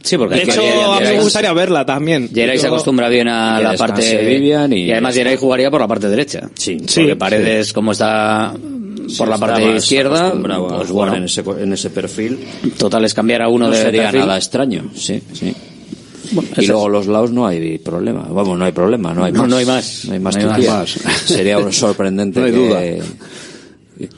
Sí, 0.02 0.18
porque 0.18 0.36
De 0.36 0.44
hecho, 0.44 0.62
Geray- 0.62 0.98
a 0.98 1.00
mí 1.02 1.18
me 1.18 1.22
gustaría 1.22 1.54
verla 1.54 1.86
también. 1.86 2.30
Geray 2.34 2.58
se 2.58 2.68
acostumbra 2.68 3.10
bien 3.10 3.28
a 3.28 3.60
la 3.62 3.72
descanse 3.72 3.94
parte 4.16 4.26
Vivian 4.26 4.72
y- 4.74 4.92
además 4.92 5.14
Geray 5.16 5.36
jugaría 5.38 5.70
por 5.70 5.82
la 5.82 5.88
parte 5.88 6.10
derecha. 6.10 6.50
Sí, 6.56 6.78
porque 6.96 7.16
Paredes 7.16 7.74
como 7.74 7.92
está 7.92 8.54
por 9.18 9.28
la 9.28 9.38
parte 9.38 9.76
izquierda, 9.76 10.34
pues 10.78 10.90
bueno, 10.92 11.16
en 11.16 11.24
ese, 11.26 11.42
en 11.60 11.74
ese 11.74 11.90
perfil. 11.90 12.40
total 12.78 13.06
es 13.06 13.14
cambiar 13.14 13.42
a 13.44 13.50
uno 13.50 13.66
no 13.68 13.72
de 13.72 13.82
sería 13.82 14.04
perfil. 14.04 14.20
nada 14.22 14.38
extraño, 14.38 14.90
sí, 14.96 15.22
sí. 15.34 15.54
y 16.58 16.66
luego 16.68 16.88
los 16.90 17.08
lados 17.08 17.32
no 17.32 17.46
hay 17.48 17.78
problema. 17.80 18.26
Vamos, 18.30 18.58
no 18.58 18.66
hay 18.66 18.72
problema, 18.72 19.14
no 19.14 19.26
hay 19.26 19.32
No, 19.34 19.42
más. 19.42 19.50
no 19.50 19.58
hay 19.58 19.66
más. 19.66 20.06
No 20.06 20.14
hay 20.14 20.20
más 20.20 20.38
No 20.38 20.54
hay 20.54 20.68
más. 20.68 20.90
Sería 21.26 21.58
sorprendente 21.72 22.40
No 22.40 22.46
hay 22.46 22.52
duda. 22.52 22.80
que 22.82 23.02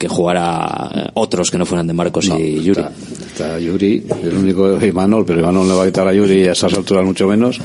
jugara 0.08 1.10
otros 1.14 1.50
que 1.50 1.58
no 1.58 1.66
fueran 1.66 1.86
de 1.86 1.92
Marcos 1.92 2.26
y 2.26 2.62
Yuri. 2.62 2.80
Está, 2.80 2.92
está 3.26 3.58
Yuri, 3.58 4.04
el 4.22 4.36
único 4.36 4.76
es 4.76 4.84
Imanol, 4.84 5.24
pero 5.26 5.40
Imanol 5.40 5.68
le 5.68 5.74
va 5.74 5.82
a 5.82 5.86
quitar 5.86 6.06
a 6.06 6.12
Yuri 6.14 6.46
a 6.48 6.52
esas 6.52 6.72
alturas 6.74 7.04
mucho 7.04 7.26
menos. 7.26 7.58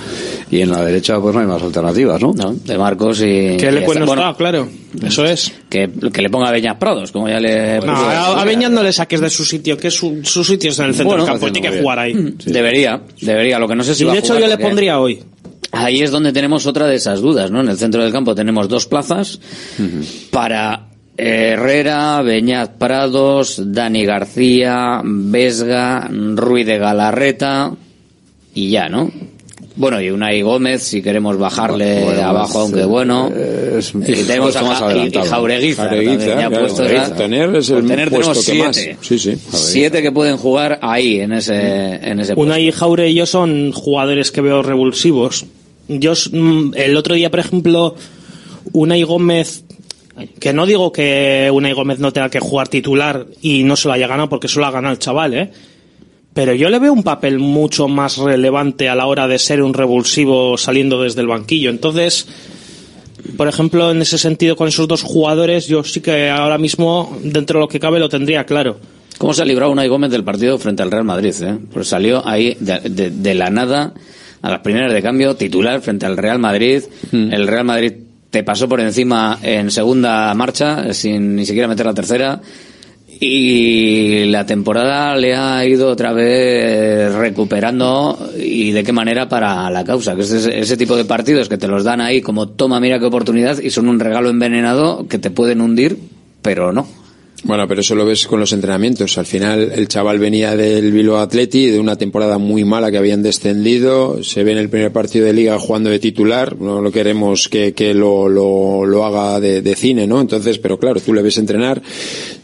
Y 0.49 0.61
en 0.61 0.71
la 0.71 0.83
derecha, 0.83 1.19
pues 1.19 1.35
no 1.35 1.41
hay 1.41 1.47
más 1.47 1.61
alternativas, 1.61 2.21
¿no? 2.21 2.33
No, 2.33 2.53
de 2.53 2.77
Marcos 2.77 3.19
y... 3.21 3.57
Que 3.57 3.71
le 3.71 3.81
no 3.81 3.85
bueno, 4.05 4.21
está, 4.21 4.33
claro. 4.35 4.67
Eso 5.03 5.25
es. 5.25 5.51
que, 5.69 5.89
que 6.11 6.21
le 6.21 6.29
ponga 6.29 6.47
a 6.47 6.51
Beñas 6.51 6.77
Prados, 6.77 7.11
como 7.11 7.27
ya 7.29 7.39
le... 7.39 7.79
No, 7.79 7.91
a, 7.91 8.41
a 8.41 8.45
Beñat 8.45 8.71
no 8.71 8.81
le 8.81 8.91
saques 8.93 9.21
de 9.21 9.29
su 9.29 9.45
sitio, 9.45 9.77
que 9.77 9.91
su, 9.91 10.21
su 10.23 10.43
sitio 10.43 10.71
es 10.71 10.79
en 10.79 10.85
el 10.85 10.93
centro 10.93 11.09
Bueno, 11.17 11.23
del 11.25 11.33
campo, 11.33 11.51
tiene 11.51 11.69
que 11.69 11.81
jugar 11.81 11.99
ahí. 11.99 12.13
Debería, 12.45 13.01
debería. 13.21 13.59
Lo 13.59 13.67
que 13.67 13.75
no 13.75 13.83
sé 13.83 13.93
si 13.93 14.03
Y 14.03 14.07
va 14.07 14.13
de 14.13 14.17
a 14.17 14.19
hecho 14.21 14.33
jugar 14.33 14.49
yo 14.49 14.55
le 14.57 14.63
pondría 14.63 14.99
hoy. 14.99 15.23
Ahí 15.71 16.01
es 16.01 16.11
donde 16.11 16.31
tenemos 16.31 16.65
otra 16.65 16.87
de 16.87 16.95
esas 16.95 17.19
dudas, 17.21 17.51
¿no? 17.51 17.59
En 17.61 17.67
el 17.67 17.77
centro 17.77 18.01
del 18.01 18.11
campo 18.11 18.33
tenemos 18.33 18.69
dos 18.69 18.85
plazas 18.87 19.39
para 20.31 20.86
Herrera, 21.17 22.21
Beñat 22.21 22.77
Prados, 22.77 23.59
Dani 23.65 24.05
García, 24.05 25.01
Vesga, 25.03 26.09
Ruiz 26.11 26.65
de 26.65 26.77
Galarreta 26.77 27.73
y 28.53 28.69
ya, 28.69 28.87
¿no? 28.89 29.11
Bueno, 29.75 30.01
y 30.01 30.09
Unai 30.09 30.41
Gómez, 30.41 30.81
si 30.83 31.03
queremos 31.03 31.37
bajarle 31.37 32.03
Bueno, 32.03 32.21
abajo, 32.23 32.49
es, 32.59 32.65
aunque 32.65 32.81
eh, 32.81 32.85
bueno. 32.85 33.29
es- 33.29 33.93
y 33.93 34.23
tenemos 34.23 34.55
a 34.55 34.63
más 34.63 34.79
y- 34.81 34.83
y. 35.07 35.11
Jaureguiza. 35.11 35.25
Jaureguiza, 35.25 35.83
también, 35.87 36.19
ya 36.19 36.35
claro, 36.47 36.59
puestos 36.59 36.79
Jaureguiza. 36.79 37.13
a- 37.13 37.15
Tener 37.17 37.55
es 37.55 37.69
el 37.69 37.75
por 37.75 37.87
tener 37.87 38.09
puesto 38.09 38.33
tenemos 38.33 38.45
que 38.45 38.53
más. 38.63 38.75
siete. 38.75 38.97
Sí, 39.01 39.19
sí. 39.19 39.37
Siete 39.51 40.01
que 40.01 40.11
pueden 40.11 40.37
jugar 40.37 40.79
ahí, 40.81 41.19
en 41.19 41.31
ese, 41.33 41.53
en 41.95 42.19
ese 42.19 42.33
puesto. 42.33 42.41
Unai 42.41 42.67
y 42.67 42.71
Jaure 42.71 43.09
y 43.09 43.13
yo 43.13 43.25
son 43.27 43.71
jugadores 43.71 44.31
que 44.31 44.41
veo 44.41 44.63
revulsivos. 44.63 45.45
Yo, 45.87 46.13
s- 46.13 46.31
mm, 46.35 46.71
el 46.75 46.97
otro 46.97 47.13
día, 47.13 47.29
por 47.29 47.39
ejemplo, 47.39 47.93
Unai 48.73 49.03
Gómez, 49.03 49.63
que 50.39 50.53
no 50.53 50.65
digo 50.65 50.91
que 50.91 51.49
Unai 51.53 51.73
Gómez 51.73 51.99
no 51.99 52.11
tenga 52.13 52.29
que 52.29 52.39
jugar 52.39 52.67
titular 52.67 53.25
y 53.41 53.63
no 53.63 53.75
se 53.75 53.87
lo 53.87 53.93
haya 53.93 54.07
ganado 54.07 54.29
porque 54.29 54.47
se 54.47 54.59
lo 54.59 54.65
ha 54.65 54.71
ganado 54.71 54.93
el 54.93 54.99
chaval, 54.99 55.33
¿eh? 55.33 55.51
Pero 56.33 56.53
yo 56.53 56.69
le 56.69 56.77
veo 56.79 56.93
un 56.93 57.03
papel 57.03 57.39
mucho 57.39 57.87
más 57.87 58.17
relevante 58.17 58.89
a 58.89 58.95
la 58.95 59.07
hora 59.07 59.27
de 59.27 59.39
ser 59.39 59.63
un 59.63 59.73
revulsivo 59.73 60.57
saliendo 60.57 61.01
desde 61.01 61.21
el 61.21 61.27
banquillo. 61.27 61.71
Entonces, 61.71 62.27
por 63.35 63.47
ejemplo, 63.47 63.89
en 63.91 64.01
ese 64.03 64.17
sentido 64.19 64.55
con 64.55 64.67
esos 64.67 64.87
dos 64.87 65.01
jugadores, 65.01 65.67
yo 65.67 65.83
sí 65.83 65.99
que 65.99 66.29
ahora 66.29 66.57
mismo, 66.59 67.17
dentro 67.23 67.59
de 67.59 67.63
lo 67.65 67.67
que 67.67 67.79
cabe, 67.79 67.99
lo 67.99 68.07
tendría 68.09 68.45
claro. 68.45 68.77
¿Cómo 69.17 69.33
se 69.33 69.41
ha 69.41 69.45
librado 69.45 69.71
Unai 69.71 69.87
Gómez 69.87 70.11
del 70.11 70.23
partido 70.23 70.59
frente 70.59 70.83
al 70.83 70.91
Real 70.91 71.03
Madrid? 71.05 71.33
Eh? 71.41 71.57
Pues 71.73 71.87
salió 71.87 72.25
ahí 72.27 72.55
de, 72.59 72.81
de- 72.81 73.09
de 73.09 73.33
la 73.33 73.49
nada 73.49 73.93
a 74.43 74.49
las 74.51 74.59
primeras 74.59 74.93
de 74.93 75.01
cambio, 75.01 75.35
titular 75.35 75.81
frente 75.81 76.05
al 76.05 76.17
Real 76.17 76.37
Madrid. 76.37 76.83
El 77.11 77.47
Real 77.47 77.63
Madrid 77.65 77.93
te 78.29 78.43
pasó 78.43 78.67
por 78.67 78.79
encima 78.81 79.39
en 79.41 79.71
segunda 79.71 80.33
marcha, 80.33 80.93
sin 80.93 81.35
ni 81.35 81.45
siquiera 81.45 81.67
meter 81.67 81.85
la 81.85 81.93
tercera. 81.93 82.41
Y 83.19 84.25
la 84.25 84.45
temporada 84.45 85.15
le 85.15 85.35
ha 85.35 85.65
ido 85.65 85.89
otra 85.89 86.13
vez 86.13 87.11
recuperando 87.15 88.31
y 88.37 88.71
de 88.71 88.83
qué 88.83 88.91
manera 88.91 89.27
para 89.27 89.69
la 89.71 89.83
causa. 89.83 90.15
Que 90.15 90.21
es 90.21 90.31
ese, 90.31 90.59
ese 90.59 90.77
tipo 90.77 90.95
de 90.95 91.05
partidos 91.05 91.49
que 91.49 91.57
te 91.57 91.67
los 91.67 91.83
dan 91.83 91.99
ahí 91.99 92.21
como 92.21 92.49
toma, 92.49 92.79
mira 92.79 92.99
qué 92.99 93.05
oportunidad 93.05 93.59
y 93.59 93.71
son 93.71 93.89
un 93.89 93.99
regalo 93.99 94.29
envenenado 94.29 95.07
que 95.07 95.17
te 95.17 95.31
pueden 95.31 95.61
hundir, 95.61 95.97
pero 96.43 96.71
no. 96.71 96.87
Bueno, 97.43 97.67
pero 97.67 97.81
eso 97.81 97.93
lo 97.93 98.05
ves 98.05 98.25
con 98.25 98.39
los 98.39 98.51
entrenamientos. 98.51 99.17
Al 99.17 99.25
final 99.27 99.71
el 99.73 99.87
chaval 99.87 100.17
venía 100.17 100.57
del 100.57 100.91
Bilbao 100.91 101.19
Atleti, 101.19 101.67
de 101.67 101.79
una 101.79 101.95
temporada 101.95 102.39
muy 102.39 102.65
mala 102.65 102.89
que 102.89 102.97
habían 102.97 103.21
descendido. 103.21 104.23
Se 104.23 104.43
ve 104.43 104.53
en 104.53 104.57
el 104.57 104.69
primer 104.69 104.91
partido 104.91 105.25
de 105.25 105.33
liga 105.33 105.57
jugando 105.59 105.89
de 105.89 105.99
titular. 105.99 106.59
No 106.59 106.81
lo 106.81 106.91
queremos 106.91 107.47
que, 107.47 107.73
que 107.73 107.93
lo, 107.93 108.27
lo, 108.27 108.85
lo 108.85 109.05
haga 109.05 109.39
de, 109.39 109.61
de 109.61 109.75
cine, 109.75 110.07
¿no? 110.07 110.19
Entonces, 110.19 110.57
pero 110.57 110.79
claro, 110.79 110.99
tú 110.99 111.13
le 111.13 111.21
ves 111.21 111.37
entrenar. 111.37 111.81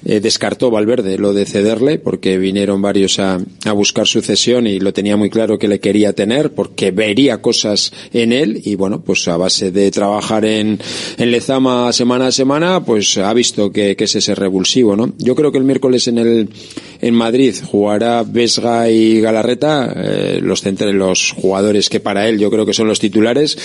Eh, 0.06 0.20
descartó 0.20 0.70
Valverde 0.70 1.18
lo 1.18 1.34
de 1.34 1.46
cederle 1.46 1.98
porque 1.98 2.38
vinieron 2.38 2.82
varios 2.82 3.20
a, 3.20 3.40
buscar 3.74 4.06
sucesión 4.08 4.68
y 4.68 4.80
lo 4.80 4.94
tenía 4.94 5.18
muy 5.18 5.30
claro 5.30 5.58
que 5.58 5.68
le 5.68 5.80
quería 5.80 6.14
tener 6.14 6.52
porque 6.52 6.92
vería 6.92 7.42
cosas 7.42 7.92
en 8.14 8.32
él 8.32 8.62
y 8.64 8.76
bueno, 8.76 9.02
pues 9.02 9.28
a 9.28 9.38
base 9.38 9.72
de 9.72 9.90
trabajar 9.92 10.46
en, 10.46 10.80
en 11.18 11.32
Lezama 11.32 11.92
semana 11.94 12.28
a 12.28 12.32
semana, 12.32 12.84
pues 12.84 13.18
ha 13.18 13.34
visto 13.34 13.72
que, 13.72 13.96
que 13.96 14.04
es 14.04 14.16
ese 14.16 14.36
revulsivo, 14.36 14.96
¿no? 14.96 15.14
Yo 15.18 15.36
creo 15.36 15.52
que 15.52 15.58
el 15.58 15.64
miércoles 15.64 16.08
en 16.08 16.18
el 16.18 16.50
en 17.04 17.16
Madrid 17.16 17.54
jugará 17.70 18.24
Vesga 18.24 18.90
y 18.90 19.20
Galarreta, 19.20 19.94
eh, 19.94 20.40
los 20.42 20.62
centros, 20.62 20.94
los 20.94 21.34
jugadores 21.34 21.90
que 21.90 22.00
para 22.00 22.30
él 22.30 22.40
yo 22.40 22.50
creo 22.50 22.66
que 22.66 22.74
son 22.74 22.88
los 22.88 23.00
titulares. 23.00 23.58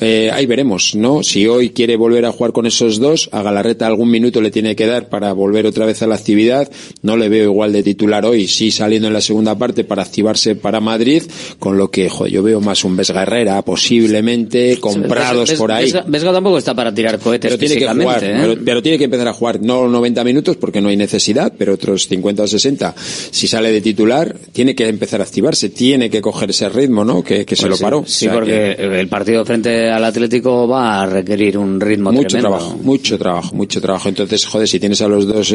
Eh, 0.00 0.30
ahí 0.30 0.44
veremos, 0.44 0.94
¿no? 0.94 1.22
Si 1.22 1.46
hoy 1.46 1.70
quiere 1.70 1.96
volver 1.96 2.26
a 2.26 2.32
jugar 2.32 2.52
con 2.52 2.66
esos 2.66 2.98
dos, 2.98 3.30
a 3.32 3.42
Galarreta 3.42 3.86
algún 3.86 4.10
minuto 4.10 4.42
le 4.42 4.50
tiene 4.50 4.76
que 4.76 4.86
dar 4.86 5.08
para 5.08 5.32
volver 5.32 5.66
otra 5.66 5.81
vez 5.86 6.02
a 6.02 6.06
la 6.06 6.14
actividad. 6.14 6.70
No 7.02 7.16
le 7.16 7.28
veo 7.28 7.44
igual 7.44 7.72
de 7.72 7.82
titular 7.82 8.24
hoy, 8.24 8.46
sí 8.48 8.70
saliendo 8.70 9.08
en 9.08 9.14
la 9.14 9.20
segunda 9.20 9.56
parte 9.56 9.84
para 9.84 10.02
activarse 10.02 10.54
para 10.56 10.80
Madrid, 10.80 11.22
con 11.58 11.76
lo 11.78 11.90
que 11.90 12.08
jo, 12.08 12.26
yo 12.26 12.42
veo 12.42 12.60
más 12.60 12.84
un 12.84 12.96
Vesga 12.96 13.22
Herrera, 13.22 13.62
posiblemente 13.62 14.78
comprados 14.80 15.50
Ves- 15.50 15.58
por 15.58 15.72
ahí. 15.72 15.92
Vesga, 16.06 16.32
tampoco 16.32 16.58
está 16.58 16.74
para 16.74 16.92
tirar 16.94 17.18
cohetes 17.18 17.50
Pero 17.56 17.58
tiene 17.58 17.76
que 17.76 17.88
jugar, 17.88 18.24
¿eh? 18.24 18.34
pero, 18.40 18.54
pero 18.64 18.82
tiene 18.82 18.98
que 18.98 19.04
empezar 19.04 19.28
a 19.28 19.32
jugar, 19.32 19.60
no 19.62 19.88
90 19.88 20.24
minutos, 20.24 20.56
porque 20.56 20.80
no 20.80 20.88
hay 20.88 20.96
necesidad, 20.96 21.52
pero 21.56 21.74
otros 21.74 22.08
50 22.08 22.42
o 22.42 22.46
60, 22.46 22.94
si 23.30 23.46
sale 23.46 23.70
de 23.72 23.80
titular, 23.80 24.36
tiene 24.52 24.74
que 24.74 24.88
empezar 24.88 25.20
a 25.20 25.24
activarse, 25.24 25.68
tiene 25.70 26.10
que 26.10 26.20
coger 26.20 26.50
ese 26.50 26.68
ritmo, 26.68 27.04
¿no? 27.04 27.22
Que, 27.22 27.44
que 27.44 27.56
se 27.56 27.62
Pues 27.62 27.70
lo 27.70 27.76
sí, 27.76 27.82
paró. 27.82 28.04
Sí, 28.06 28.26
O 28.26 28.30
sea, 28.30 28.38
porque 28.38 28.72
el 28.72 29.08
partido 29.08 29.44
frente 29.44 29.90
al 29.90 30.04
Atlético 30.04 30.66
va 30.68 31.02
a 31.02 31.06
requerir 31.06 31.58
un 31.58 31.80
ritmo 31.80 32.12
mucho 32.12 32.28
tremendo. 32.28 32.56
trabajo, 32.56 32.78
mucho 32.82 33.18
trabajo, 33.18 33.54
mucho 33.54 33.80
trabajo. 33.80 34.08
Entonces, 34.08 34.44
joder, 34.46 34.68
si 34.68 34.80
tienes 34.80 35.00
a 35.02 35.08
los 35.08 35.26
dos 35.26 35.52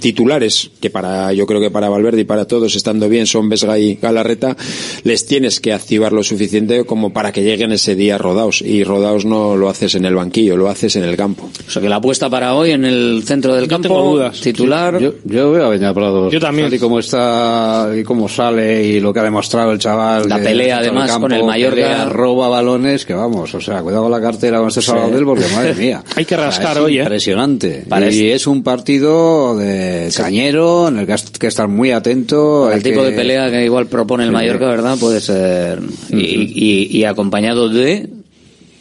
titulares, 0.00 0.70
que 0.80 0.90
para, 0.90 1.32
yo 1.32 1.46
creo 1.46 1.60
que 1.60 1.70
para 1.70 1.88
Valverde 1.88 2.20
y 2.22 2.24
para 2.24 2.46
todos 2.46 2.74
estando 2.76 3.08
bien 3.08 3.26
son 3.26 3.48
Vesga 3.48 3.78
y 3.78 3.94
Galarreta, 3.96 4.56
les 5.04 5.26
tienes 5.26 5.60
que 5.60 5.72
activar 5.72 6.12
lo 6.12 6.22
suficiente 6.22 6.84
como 6.84 7.12
para 7.12 7.32
que 7.32 7.42
lleguen 7.42 7.72
ese 7.72 7.94
día 7.94 8.18
rodados. 8.18 8.62
Y 8.62 8.84
rodados 8.84 9.24
no 9.24 9.56
lo 9.56 9.68
haces 9.68 9.94
en 9.94 10.04
el 10.04 10.14
banquillo, 10.14 10.56
lo 10.56 10.68
haces 10.68 10.96
en 10.96 11.04
el 11.04 11.16
campo. 11.16 11.48
O 11.66 11.70
sea 11.70 11.82
que 11.82 11.88
la 11.88 11.96
apuesta 11.96 12.28
para 12.30 12.54
hoy 12.54 12.70
en 12.72 12.84
el 12.84 13.22
centro 13.24 13.54
del 13.54 13.68
campo, 13.68 13.88
tengo 13.88 14.10
dudas. 14.12 14.40
titular. 14.40 14.98
Yo, 14.98 15.14
yo 15.24 15.52
veo 15.52 15.66
a 15.66 15.68
Beñat 15.70 15.94
Prados. 15.94 16.32
Yo 16.32 16.40
también. 16.40 16.68
Tal 16.68 16.74
y 16.74 16.78
como 16.78 16.98
está 16.98 17.90
y 17.98 18.02
cómo 18.02 18.28
sale 18.28 18.84
y 18.84 19.00
lo 19.00 19.12
que 19.12 19.20
ha 19.20 19.24
demostrado 19.24 19.72
el 19.72 19.78
chaval. 19.78 20.28
La 20.28 20.38
pelea, 20.38 20.78
además, 20.78 21.10
con 21.18 21.32
el 21.32 21.44
Mallorca. 21.44 21.74
pelea, 21.74 22.04
roba 22.06 22.48
balones, 22.48 23.04
que 23.06 23.14
vamos, 23.14 23.54
o 23.54 23.60
sea, 23.60 23.80
cuidado 23.82 24.02
con 24.04 24.12
la 24.12 24.20
cartera 24.20 24.58
con 24.58 24.68
este 24.68 24.78
Sí. 24.80 24.86
Sabadell 24.86 25.24
porque 25.24 25.44
madre 25.54 25.74
mía. 25.78 26.02
Hay 26.16 26.24
que 26.24 26.34
O 26.34 26.38
sea, 26.38 26.46
rascar 26.46 26.76
es 26.78 26.82
hoy, 26.82 26.98
¿eh? 26.98 27.02
Impresionante. 27.02 27.84
Y 28.10 28.28
es 28.30 28.46
un 28.46 28.62
partido 28.62 29.47
de 29.56 30.10
cañero 30.16 30.88
en 30.88 30.98
el 30.98 31.06
que 31.06 31.12
hay 31.12 31.18
que 31.38 31.46
estar 31.46 31.68
muy 31.68 31.90
atento. 31.92 32.70
el 32.70 32.82
tipo 32.82 33.00
que- 33.02 33.10
de 33.10 33.16
pelea 33.16 33.50
que 33.50 33.64
igual 33.64 33.86
propone 33.86 34.24
el 34.24 34.30
Sí. 34.30 34.34
Mallorca, 34.34 34.66
¿verdad? 34.66 34.96
Puede 34.98 35.20
ser. 35.20 35.80
Y, 36.10 36.16
y- 36.16 36.98
y 36.98 37.04
acompañado 37.04 37.68
de 37.68 38.08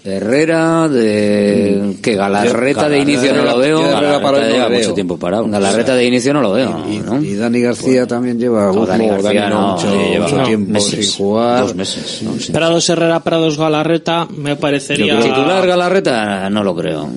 Herrera, 0.03 0.87
de. 0.87 1.95
que 2.01 2.15
Galarreta 2.15 2.87
de 2.87 2.99
inicio 2.99 3.33
no 3.35 3.43
lo 3.43 3.57
veo. 3.57 3.81
Galarreta 3.81 4.47
lleva 4.47 4.69
mucho 4.69 4.93
tiempo 4.93 5.17
parado. 5.17 5.45
Galarreta 5.49 5.95
de 5.95 6.05
inicio 6.05 6.33
no 6.33 6.41
lo 6.41 6.53
veo. 6.53 6.85
¿no? 7.05 7.21
Y 7.21 7.35
Dani 7.35 7.59
García 7.59 8.07
también 8.07 8.39
lleva 8.39 8.71
No, 8.71 8.85
Dani 8.85 9.07
García 9.09 9.49
no, 9.49 9.59
no, 9.61 9.73
mucho, 9.73 10.09
lleva 10.09 10.25
mucho 10.25 10.37
no, 10.37 10.43
tiempo 10.47 10.71
meses, 10.71 11.05
sin 11.11 11.17
jugar. 11.17 11.59
Dos 11.61 11.75
meses. 11.75 12.21
¿no? 12.23 12.39
Sí. 12.39 12.53
Prados 12.53 12.89
Herrera, 12.89 13.19
Prados 13.21 13.57
Galarreta, 13.57 14.27
me 14.33 14.55
parecería. 14.55 15.19
Titular 15.19 15.67
Galarreta, 15.67 16.49
no 16.49 16.63
lo 16.63 16.73
creo. 16.73 17.09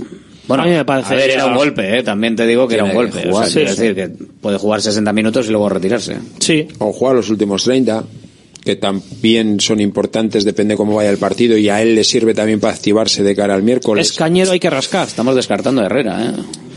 Bueno, 0.50 0.64
A 0.64 0.66
mí 0.66 0.72
me 0.72 0.84
parece 0.84 1.14
a 1.14 1.16
ver, 1.16 1.30
era 1.30 1.46
un 1.46 1.54
golpe, 1.54 1.98
¿eh? 1.98 2.02
también 2.02 2.34
te 2.34 2.44
digo 2.44 2.66
que 2.66 2.74
era 2.74 2.82
un 2.84 2.92
golpe. 2.92 3.22
que 3.22 3.28
o 3.28 3.30
jugar, 3.30 3.46
sea, 3.46 3.54
quiero 3.54 3.70
sí. 3.76 3.80
decir 3.82 3.94
que 3.94 4.08
puede 4.40 4.58
jugar 4.58 4.82
60 4.82 5.12
minutos 5.12 5.46
y 5.46 5.50
luego 5.50 5.68
retirarse. 5.68 6.16
Sí. 6.40 6.66
O 6.78 6.92
jugar 6.92 7.14
los 7.14 7.30
últimos 7.30 7.62
30, 7.62 8.02
que 8.64 8.74
también 8.74 9.60
son 9.60 9.80
importantes, 9.80 10.44
depende 10.44 10.76
cómo 10.76 10.96
vaya 10.96 11.10
el 11.10 11.18
partido, 11.18 11.56
y 11.56 11.68
a 11.68 11.80
él 11.80 11.94
le 11.94 12.02
sirve 12.02 12.34
también 12.34 12.58
para 12.58 12.74
activarse 12.74 13.22
de 13.22 13.36
cara 13.36 13.54
al 13.54 13.62
miércoles. 13.62 14.10
Es 14.10 14.16
cañero, 14.16 14.50
hay 14.50 14.58
que 14.60 14.70
rascar. 14.70 15.06
Estamos 15.06 15.36
descartando 15.36 15.82
a 15.82 15.86
Herrera, 15.86 16.24
¿eh? 16.26 16.32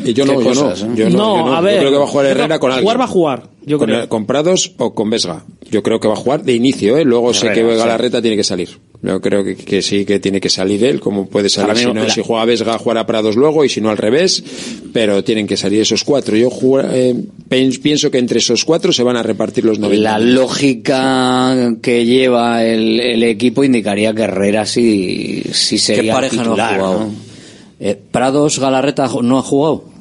Y 0.05 0.13
yo 0.13 0.25
no, 0.25 0.33
yo 0.39 0.47
cosas, 0.49 0.83
no, 0.83 0.93
¿eh? 0.93 0.95
yo 0.97 1.09
no, 1.09 1.17
No, 1.17 1.37
yo 1.37 1.45
no. 1.45 1.55
a 1.55 1.61
ver, 1.61 1.73
Yo 1.75 1.79
creo 1.79 1.91
que 1.91 1.97
va 1.97 2.03
a 2.03 2.07
jugar 2.07 2.25
Herrera 2.27 2.59
con 2.59 2.71
alguien. 2.71 2.83
jugar 2.83 2.99
va 2.99 3.05
a 3.05 3.07
jugar, 3.07 3.43
yo 3.65 3.77
con, 3.79 3.87
creo. 3.87 4.07
con 4.09 4.25
Prados 4.25 4.73
o 4.77 4.93
con 4.93 5.09
Vesga. 5.09 5.45
Yo 5.71 5.81
creo 5.81 5.99
que 5.99 6.07
va 6.07 6.13
a 6.13 6.17
jugar 6.17 6.43
de 6.43 6.53
inicio, 6.53 6.97
¿eh? 6.97 7.05
Luego 7.05 7.33
sé 7.33 7.51
que 7.53 7.61
Herrera, 7.61 7.97
sí. 8.17 8.21
Tiene 8.21 8.37
que 8.37 8.43
salir. 8.43 8.69
Yo 9.03 9.19
creo 9.19 9.43
que, 9.43 9.57
que 9.57 9.81
sí 9.81 10.05
que 10.05 10.19
tiene 10.19 10.39
que 10.39 10.49
salir 10.49 10.81
él, 10.85 11.01
como 11.01 11.27
puede 11.27 11.49
salir 11.49 11.75
si, 11.75 11.91
no, 11.91 12.09
si 12.09 12.21
juega 12.23 12.45
Vesga, 12.45 12.77
jugará 12.77 13.05
Prados 13.05 13.35
luego 13.35 13.65
y 13.65 13.69
si 13.69 13.81
no 13.81 13.89
al 13.89 13.97
revés, 13.97 14.41
pero 14.93 15.25
tienen 15.25 15.45
que 15.45 15.57
salir 15.57 15.81
esos 15.81 16.05
cuatro. 16.05 16.37
Yo 16.37 16.49
eh, 16.85 17.13
pienso 17.49 18.09
que 18.09 18.17
entre 18.17 18.39
esos 18.39 18.63
cuatro 18.63 18.93
se 18.93 19.03
van 19.03 19.17
a 19.17 19.23
repartir 19.23 19.65
los 19.65 19.77
90. 19.77 20.01
La 20.01 20.19
lógica 20.19 21.75
que 21.81 22.05
lleva 22.05 22.63
el, 22.63 23.01
el 23.01 23.23
equipo 23.23 23.65
indicaría 23.65 24.13
que 24.13 24.21
Herrera 24.21 24.65
sí, 24.65 25.43
sí 25.51 25.75
¿Qué 25.75 25.81
sería 25.81 26.13
pareja 26.13 26.37
titular, 26.37 26.77
no 26.77 26.85
ha 26.85 26.87
jugado? 26.87 26.99
¿no? 27.07 27.13
Eh, 27.81 27.99
Prados 28.09 28.59
Galarreta 28.59 29.09
no 29.21 29.37
ha 29.37 29.41
jugado. 29.41 29.92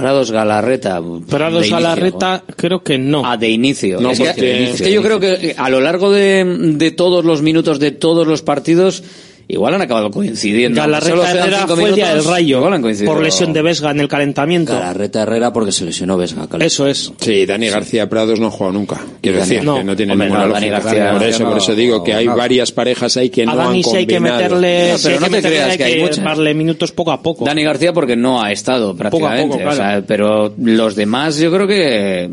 Prados 0.00 0.30
Galarreta. 0.30 1.00
Prados 1.28 1.66
inicio. 1.66 1.76
Galarreta, 1.76 2.42
creo 2.56 2.82
que 2.82 2.98
no. 2.98 3.22
Ah, 3.24 3.36
de 3.36 3.48
inicio. 3.48 4.00
No, 4.00 4.10
es, 4.10 4.18
que, 4.18 4.24
porque- 4.26 4.70
es 4.70 4.82
que 4.82 4.92
yo 4.92 5.02
creo 5.02 5.20
que 5.20 5.54
a 5.56 5.68
lo 5.70 5.80
largo 5.80 6.10
de, 6.10 6.44
de 6.76 6.90
todos 6.90 7.24
los 7.24 7.42
minutos 7.42 7.78
de 7.78 7.90
todos 7.92 8.26
los 8.26 8.42
partidos, 8.42 9.02
igual 9.50 9.74
han 9.74 9.82
acabado 9.82 10.10
coincidiendo. 10.10 10.80
Solo 10.80 10.92
Galarreta 10.92 11.30
Herrera 11.30 11.66
fue 11.66 11.88
el 11.88 11.94
día 11.94 12.14
del 12.14 12.24
rayo. 12.24 12.62
Por 13.06 13.22
lesión 13.22 13.52
de 13.52 13.62
Vesga 13.62 13.90
en 13.90 14.00
el 14.00 14.08
calentamiento. 14.08 14.72
Galarreta 14.72 15.22
Herrera 15.22 15.52
porque 15.52 15.72
se 15.72 15.84
lesionó 15.84 16.16
Vesga. 16.16 16.46
Eso 16.60 16.86
es. 16.86 17.12
Sí, 17.20 17.46
Dani 17.46 17.68
García 17.68 18.08
Prados 18.08 18.40
no 18.40 18.46
ha 18.48 18.50
jugado 18.50 18.72
nunca. 18.72 19.00
Quiero 19.20 19.38
Dani- 19.38 19.48
decir 19.48 19.64
no. 19.64 19.76
que 19.78 19.84
no 19.84 19.96
tiene 19.96 20.12
Hombre, 20.12 20.28
ninguna 20.28 20.46
no, 20.46 20.52
Dani 20.54 20.70
lógica. 20.70 20.84
García 20.90 21.12
por 21.12 21.22
eso, 21.22 21.42
no, 21.44 21.48
por 21.50 21.58
eso 21.58 21.74
digo 21.74 22.04
que 22.04 22.14
hay 22.14 22.26
varias 22.26 22.72
parejas 22.72 23.16
ahí 23.16 23.30
que 23.30 23.42
A 23.42 23.46
no 23.46 23.56
Dani 23.56 23.78
han 23.78 23.84
sí 23.90 23.96
hay 23.96 24.06
que 24.06 24.14
combinado. 24.16 24.42
meterle, 24.42 24.94
pero 25.02 25.14
hay 25.14 25.20
no 25.20 25.26
te 25.26 25.30
meterle, 25.32 25.56
creas 25.56 25.70
hay 25.70 25.78
que 25.78 25.84
hay 25.84 25.94
que 25.96 26.02
muchas. 26.02 26.24
darle 26.24 26.54
minutos 26.54 26.92
poco 26.92 27.12
a 27.12 27.22
poco. 27.22 27.44
Dani 27.44 27.62
García 27.64 27.92
porque 27.92 28.16
no 28.16 28.42
ha 28.42 28.52
estado 28.52 28.90
a 28.90 28.96
prácticamente. 28.96 29.46
poco, 29.48 29.58
claro. 29.58 29.72
o 29.72 29.76
sea, 29.76 30.04
pero 30.06 30.54
los 30.58 30.94
demás 30.96 31.38
yo 31.38 31.50
creo 31.52 31.66
que 31.66 32.30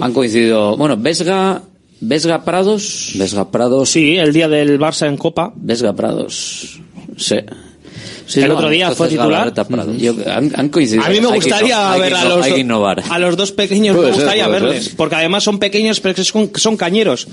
han 0.00 0.12
coincidido. 0.12 0.76
Bueno, 0.76 0.96
Vesga, 0.96 1.62
Vesga 2.00 2.44
Prados. 2.44 3.12
Vesga 3.14 3.50
Prados. 3.50 3.90
Sí, 3.90 4.16
el 4.16 4.32
día 4.32 4.48
del 4.48 4.78
Barça 4.78 5.06
en 5.06 5.16
Copa. 5.16 5.52
Vesga 5.54 5.92
Prados. 5.94 6.78
Sí. 7.16 7.36
Sí, 8.26 8.40
El 8.40 8.48
no, 8.50 8.54
otro 8.54 8.68
día 8.70 8.92
fue 8.92 9.08
titular. 9.08 9.52
Yo- 9.98 10.14
han, 10.32 10.52
han 10.54 10.68
coincidido. 10.68 11.04
A 11.04 11.08
mí 11.10 11.20
me 11.20 11.26
gustaría 11.26 11.96
ver 11.96 12.14
a 12.14 12.24
los, 12.24 12.46
a 13.10 13.18
los 13.18 13.36
dos 13.36 13.50
pequeños, 13.50 13.96
Puede 13.96 14.10
me 14.10 14.14
ser, 14.14 14.22
gustaría 14.22 14.46
puede 14.46 14.60
verles. 14.60 14.84
ser. 14.84 14.96
Porque 14.96 15.16
además 15.16 15.42
son 15.42 15.58
pequeños, 15.58 15.98
pero 16.00 16.14
que 16.14 16.22
son, 16.22 16.50
son 16.54 16.76
cañeros. 16.76 17.26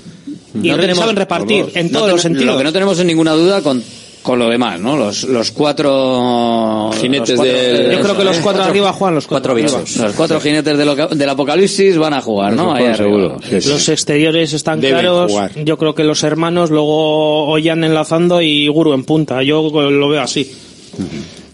Y 0.60 0.68
No 0.68 0.74
re- 0.76 0.82
tenemos- 0.82 0.98
saben 0.98 1.14
repartir 1.16 1.66
en 1.74 1.92
No 1.92 1.98
todos 2.00 2.10
los 2.12 2.22
ten- 2.22 2.32
sentidos. 2.32 2.52
Lo 2.54 2.58
que 2.58 2.64
no 2.64 2.72
tenemos 2.72 2.98
es 2.98 3.04
ninguna 3.04 3.32
duda 3.34 3.62
con, 3.62 3.80
con 4.28 4.38
lo 4.38 4.50
demás, 4.50 4.78
¿no? 4.78 4.94
Los, 4.94 5.24
los 5.24 5.50
cuatro... 5.52 6.90
Jinetes 7.00 7.30
los 7.30 7.36
cuatro- 7.38 7.54
del- 7.54 7.92
Yo 7.92 8.00
creo 8.02 8.16
que 8.18 8.24
los 8.24 8.36
cuatro 8.40 8.62
arriba 8.62 8.92
juegan 8.92 9.14
los 9.14 9.26
cuatro, 9.26 9.54
cuatro 9.54 9.78
bichos. 9.78 9.96
Los 9.96 10.12
cuatro 10.12 10.38
jinetes 10.38 10.76
del, 10.76 10.86
oca- 10.90 11.06
del 11.06 11.28
apocalipsis 11.30 11.96
van 11.96 12.12
a 12.12 12.20
jugar, 12.20 12.52
¿no? 12.52 12.74
Ahí 12.74 12.94
seguro. 12.94 13.38
Sí, 13.48 13.62
sí. 13.62 13.70
Los 13.70 13.88
exteriores 13.88 14.52
están 14.52 14.82
Deben 14.82 15.00
claros. 15.00 15.32
jugar. 15.32 15.52
Yo 15.64 15.78
creo 15.78 15.94
que 15.94 16.04
los 16.04 16.22
hermanos 16.24 16.68
luego 16.68 17.46
Oyan 17.48 17.84
enlazando 17.84 18.42
y 18.42 18.68
Guru 18.68 18.92
en 18.92 19.04
punta. 19.04 19.42
Yo 19.42 19.62
lo 19.70 20.08
veo 20.10 20.20
así. 20.20 20.52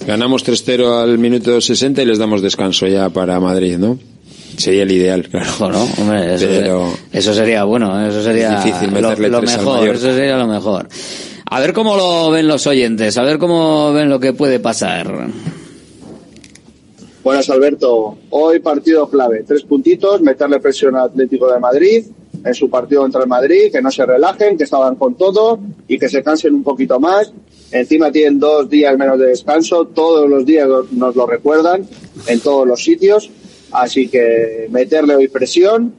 Ganamos 0.05 0.45
3-0 0.45 1.03
al 1.03 1.17
minuto 1.19 1.61
60 1.61 2.03
y 2.03 2.07
les 2.07 2.19
damos 2.19 2.43
descanso 2.43 2.89
ya 2.89 3.09
para 3.09 3.39
Madrid, 3.39 3.77
¿no? 3.79 4.01
Sería 4.57 4.83
el 4.83 4.91
ideal, 4.91 5.29
claro. 5.29 5.87
Hombre, 5.99 6.35
eso, 6.35 6.47
Pero- 6.49 6.93
eso 7.13 7.35
sería 7.35 7.63
bueno, 7.65 8.05
eso 8.09 8.21
sería 8.23 8.59
Es 8.59 8.65
difícil 8.65 8.89
lo, 8.89 8.95
meterle 9.11 9.29
lo 9.29 9.39
al 9.39 9.45
mejor, 9.47 9.89
eso 9.91 10.13
sería 10.13 10.37
lo 10.37 10.47
mejor. 10.49 10.89
A 11.55 11.61
ver 11.61 11.73
cómo 11.73 11.97
lo 11.97 12.33
ven 12.33 12.49
los 12.49 12.67
oyentes, 12.67 13.17
a 13.17 13.23
ver 13.23 13.39
cómo 13.39 13.93
ven 13.93 14.09
lo 14.09 14.19
que 14.19 14.33
puede 14.33 14.59
pasar. 14.59 15.29
Buenas, 17.23 17.49
Alberto. 17.49 18.19
Hoy 18.31 18.59
partido 18.59 19.09
clave. 19.09 19.45
Tres 19.47 19.63
puntitos, 19.63 20.21
meterle 20.21 20.59
presión 20.59 20.97
al 20.97 21.11
Atlético 21.11 21.53
de 21.53 21.61
Madrid 21.61 22.07
en 22.45 22.55
su 22.55 22.69
partido 22.69 23.03
contra 23.03 23.23
el 23.23 23.29
Madrid, 23.29 23.71
que 23.71 23.81
no 23.81 23.93
se 23.93 24.05
relajen, 24.05 24.59
que 24.59 24.65
estaban 24.65 24.97
con 24.97 25.15
todo 25.15 25.61
y 25.87 25.97
que 25.97 26.09
se 26.09 26.25
cansen 26.25 26.55
un 26.55 26.65
poquito 26.65 26.99
más. 26.99 27.33
Encima 27.71 28.11
tienen 28.11 28.41
dos 28.41 28.69
días 28.69 28.99
menos 28.99 29.17
de 29.21 29.27
descanso, 29.27 29.85
todos 29.85 30.29
los 30.29 30.45
días 30.45 30.69
nos 30.91 31.15
lo 31.15 31.25
recuerdan 31.25 31.87
en 32.27 32.41
todos 32.41 32.67
los 32.67 32.83
sitios. 32.83 33.31
Así 33.71 34.09
que 34.09 34.67
meterle 34.73 35.15
hoy 35.15 35.29
presión, 35.29 35.95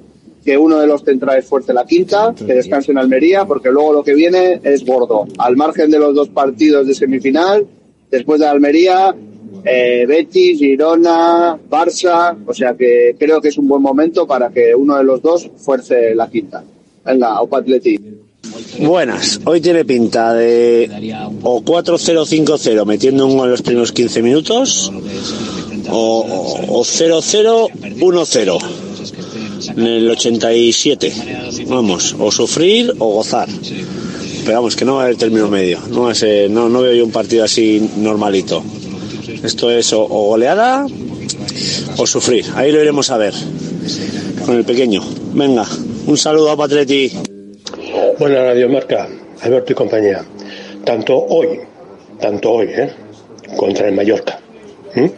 que 0.46 0.58
uno 0.58 0.78
de 0.78 0.86
los 0.86 1.02
centrales 1.02 1.46
fuerte 1.46 1.74
la 1.74 1.86
quinta, 1.86 2.36
que 2.38 2.54
descanse 2.54 2.92
en 2.92 3.00
Almería, 3.00 3.46
porque 3.46 3.72
luego 3.72 3.92
lo 3.92 4.04
que 4.04 4.14
viene 4.14 4.62
es 4.64 4.86
gordo. 4.86 5.26
Al 5.40 5.58
margen 5.58 5.90
de 5.90 5.98
los 5.98 6.14
dos 6.14 6.30
partidos 6.30 6.86
de 6.86 6.94
semifinal, 6.94 7.66
después 8.12 8.40
de 8.40 8.46
Almería, 8.46 9.16
eh, 9.64 10.06
Betis, 10.08 10.60
Girona, 10.60 11.58
Barça, 11.68 12.38
o 12.46 12.54
sea 12.54 12.76
que 12.76 13.16
creo 13.18 13.42
que 13.42 13.48
es 13.48 13.58
un 13.58 13.68
buen 13.68 13.82
momento 13.82 14.28
para 14.28 14.50
que 14.50 14.76
uno 14.76 14.98
de 14.98 15.04
los 15.04 15.20
dos 15.24 15.50
fuerce 15.58 16.14
la 16.14 16.30
quinta. 16.30 16.64
Venga, 17.04 17.42
Opa 17.42 17.58
Atleti. 17.58 18.00
Buenas, 18.80 19.42
hoy 19.46 19.60
tiene 19.60 19.84
pinta 19.84 20.36
de 20.36 20.88
o 21.42 21.64
4-0-5-0 21.64 22.86
metiendo 22.86 23.26
un 23.26 23.36
gol 23.36 23.46
en 23.46 23.52
los 23.52 23.64
primeros 23.64 23.92
15 23.92 24.22
minutos 24.22 24.92
o, 25.90 26.64
o 26.70 26.84
0-0-1-0 26.84 28.85
en 29.76 29.86
el 29.86 30.10
87. 30.10 31.14
Vamos, 31.68 32.16
o 32.20 32.32
sufrir 32.32 32.94
o 33.00 33.14
gozar. 33.14 33.48
Pero 34.46 34.58
vamos, 34.58 34.76
que 34.76 34.86
no 34.86 34.96
va 34.96 35.02
a 35.02 35.06
haber 35.06 35.18
término 35.18 35.48
medio. 35.48 35.80
No, 35.90 36.08
a 36.08 36.16
ser- 36.16 36.50
no, 36.52 36.70
no 36.70 36.82
veo 36.82 36.94
yo 36.94 37.06
un 37.06 37.12
partido 37.12 37.44
así 37.44 37.90
normalito. 37.98 38.64
Esto 39.44 39.72
es 39.72 39.92
o, 39.94 40.06
goleada 40.08 40.86
o 41.98 42.08
sufrir. 42.08 42.46
Ahí 42.56 42.72
lo 42.72 42.82
iremos 42.82 43.10
a 43.10 43.18
ver 43.18 43.34
con 44.46 44.56
el 44.56 44.64
pequeño. 44.66 45.02
Venga, 45.34 45.66
un 46.08 46.18
saludo 46.18 46.52
a 46.52 46.58
Patreti. 46.58 47.12
Buena 48.20 48.44
Radio 48.44 48.70
Marca, 48.70 49.08
Alberto 49.42 49.72
y 49.74 49.76
compañía. 49.76 50.24
Tanto 50.84 51.18
hoy, 51.18 51.60
tanto 52.22 52.52
hoy, 52.52 52.68
¿eh? 52.70 52.92
contra 53.58 53.88
el 53.90 53.96
Mallorca, 53.96 54.40
¿m? 54.94 55.12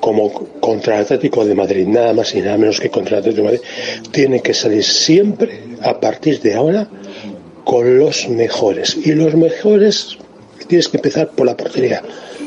Como 0.00 0.32
contra 0.60 0.98
Atlético 0.98 1.44
de 1.44 1.54
Madrid, 1.54 1.86
nada 1.86 2.12
más 2.12 2.34
y 2.34 2.40
nada 2.40 2.58
menos 2.58 2.80
que 2.80 2.90
contra 2.90 3.18
Atlético 3.18 3.42
de 3.42 3.56
Madrid, 3.56 3.68
tiene 4.10 4.40
que 4.40 4.54
salir 4.54 4.84
siempre, 4.84 5.60
a 5.82 6.00
partir 6.00 6.40
de 6.40 6.54
ahora, 6.54 6.88
con 7.64 7.98
los 7.98 8.28
mejores. 8.28 8.96
Y 8.96 9.12
los 9.12 9.34
mejores 9.34 10.18
tienes 10.68 10.88
que 10.88 10.98
empezar 10.98 11.30
por 11.30 11.46
la 11.46 11.56
portería. 11.56 12.02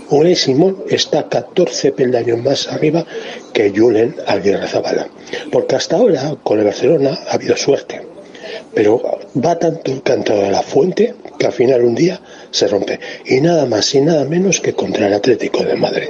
Unai 0.09 0.35
Simón 0.35 0.83
está 0.89 1.29
14 1.29 1.91
peldaños 1.91 2.41
más 2.41 2.67
arriba 2.67 3.05
que 3.53 3.71
Julen 3.75 4.15
Aguirre 4.25 4.67
Zabala. 4.67 5.07
Porque 5.51 5.75
hasta 5.75 5.97
ahora 5.97 6.35
con 6.41 6.59
el 6.59 6.65
Barcelona 6.65 7.19
ha 7.27 7.33
habido 7.33 7.55
suerte. 7.55 8.01
Pero 8.73 9.19
va 9.35 9.59
tanto 9.59 9.91
el 9.91 10.01
canto 10.01 10.35
de 10.35 10.49
la 10.49 10.63
fuente 10.63 11.13
que 11.37 11.45
al 11.45 11.53
final 11.53 11.83
un 11.83 11.95
día 11.95 12.19
se 12.49 12.67
rompe. 12.67 12.99
Y 13.25 13.41
nada 13.41 13.65
más 13.65 13.93
y 13.93 14.01
nada 14.01 14.25
menos 14.25 14.61
que 14.61 14.73
contra 14.73 15.07
el 15.07 15.13
Atlético 15.13 15.63
de 15.63 15.75
Madrid. 15.75 16.09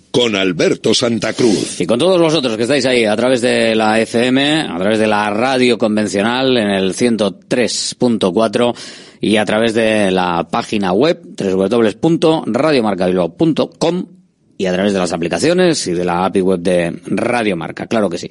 con 0.11 0.35
Alberto 0.35 0.93
Santa 0.93 1.33
Cruz. 1.33 1.81
Y 1.81 1.87
con 1.87 1.97
todos 1.97 2.21
vosotros 2.21 2.55
que 2.57 2.63
estáis 2.63 2.85
ahí 2.85 3.05
a 3.05 3.15
través 3.15 3.39
de 3.41 3.73
la 3.75 3.97
FM, 3.99 4.67
a 4.69 4.77
través 4.77 4.99
de 4.99 5.07
la 5.07 5.31
radio 5.31 5.77
convencional 5.77 6.57
en 6.57 6.69
el 6.69 6.93
103.4 6.93 8.75
y 9.21 9.37
a 9.37 9.45
través 9.45 9.73
de 9.73 10.11
la 10.11 10.45
página 10.49 10.91
web 10.93 11.21
www.radiomarcabilbao.com 11.37 14.20
y 14.61 14.67
a 14.67 14.73
través 14.73 14.93
de 14.93 14.99
las 14.99 15.11
aplicaciones 15.11 15.87
y 15.87 15.93
de 15.93 16.05
la 16.05 16.23
API 16.25 16.41
web 16.41 16.59
de 16.59 16.95
Radio 17.07 17.57
Marca, 17.57 17.87
claro 17.87 18.09
que 18.09 18.19
sí. 18.19 18.29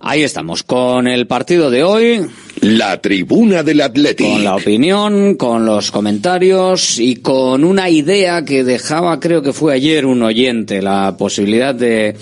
Ahí 0.00 0.22
estamos, 0.22 0.64
con 0.64 1.08
el 1.08 1.26
partido 1.26 1.70
de 1.70 1.82
hoy. 1.82 2.26
La 2.60 3.00
tribuna 3.00 3.62
del 3.62 3.80
Atlético. 3.80 4.30
Con 4.30 4.44
la 4.44 4.56
opinión, 4.56 5.36
con 5.36 5.64
los 5.64 5.90
comentarios 5.90 6.98
y 6.98 7.16
con 7.16 7.64
una 7.64 7.88
idea 7.88 8.44
que 8.44 8.64
dejaba, 8.64 9.18
creo 9.18 9.42
que 9.42 9.54
fue 9.54 9.72
ayer 9.72 10.04
un 10.04 10.22
oyente, 10.22 10.82
la 10.82 11.16
posibilidad 11.16 11.74
de 11.74 12.16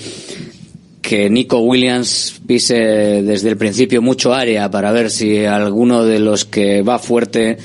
que 1.02 1.28
Nico 1.28 1.58
Williams 1.58 2.40
pise 2.46 2.74
desde 2.74 3.48
el 3.48 3.56
principio 3.56 4.00
mucho 4.00 4.32
área 4.32 4.70
para 4.70 4.92
ver 4.92 5.10
si 5.10 5.44
alguno 5.44 6.04
de 6.04 6.20
los 6.20 6.44
que 6.44 6.82
va 6.82 7.00
fuerte 7.00 7.58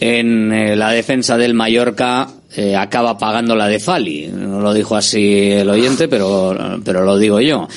en 0.00 0.52
eh, 0.52 0.74
la 0.74 0.90
defensa 0.90 1.36
del 1.36 1.54
Mallorca 1.54 2.28
eh, 2.60 2.74
acaba 2.74 3.16
pagando 3.16 3.54
la 3.54 3.68
de 3.68 3.78
Fali. 3.78 4.26
No 4.34 4.60
lo 4.60 4.74
dijo 4.74 4.96
así 4.96 5.52
el 5.52 5.70
oyente, 5.70 6.08
pero, 6.08 6.80
pero 6.84 7.04
lo 7.04 7.16
digo 7.16 7.40
yo. 7.40 7.68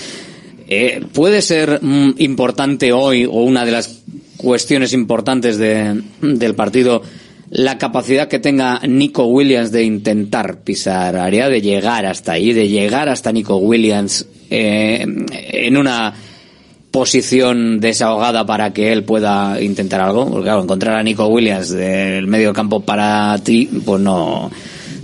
Eh, 0.67 1.05
¿Puede 1.13 1.43
ser 1.43 1.77
mm, 1.83 2.15
importante 2.17 2.91
hoy 2.91 3.25
o 3.25 3.43
una 3.43 3.63
de 3.63 3.73
las 3.73 4.01
cuestiones 4.37 4.93
importantes 4.93 5.59
de, 5.59 6.01
del 6.21 6.55
partido 6.55 7.03
la 7.51 7.77
capacidad 7.77 8.27
que 8.27 8.39
tenga 8.39 8.79
Nico 8.87 9.25
Williams 9.25 9.71
de 9.71 9.83
intentar 9.83 10.61
pisar 10.63 11.15
área, 11.15 11.47
de 11.47 11.61
llegar 11.61 12.07
hasta 12.07 12.31
ahí, 12.31 12.51
de 12.51 12.67
llegar 12.67 13.07
hasta 13.07 13.31
Nico 13.31 13.57
Williams 13.57 14.25
eh, 14.49 15.05
en 15.51 15.77
una 15.77 16.11
posición 16.91 17.79
desahogada 17.79 18.45
para 18.45 18.73
que 18.73 18.91
él 18.91 19.03
pueda 19.03 19.61
intentar 19.61 20.01
algo? 20.01 20.29
Porque 20.29 20.43
claro, 20.43 20.63
encontrar 20.63 20.95
a 20.97 21.03
Nico 21.03 21.25
Williams 21.27 21.69
del 21.69 22.27
medio 22.27 22.53
campo 22.53 22.81
para 22.81 23.37
ti, 23.43 23.69
pues 23.85 24.01
no... 24.01 24.51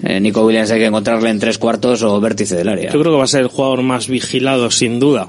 Eh, 0.04 0.20
Nico 0.20 0.46
Williams 0.46 0.70
hay 0.70 0.80
que 0.80 0.86
encontrarle 0.86 1.30
en 1.30 1.40
tres 1.40 1.58
cuartos 1.58 2.04
o 2.04 2.20
vértice 2.22 2.56
del 2.56 2.70
área. 2.70 2.92
Yo 2.92 3.00
creo 3.00 3.14
que 3.14 3.18
va 3.18 3.24
a 3.24 3.28
ser 3.28 3.42
el 3.42 3.48
jugador 3.48 3.82
más 3.82 4.08
vigilado, 4.08 4.70
sin 4.70 5.00
duda. 5.00 5.28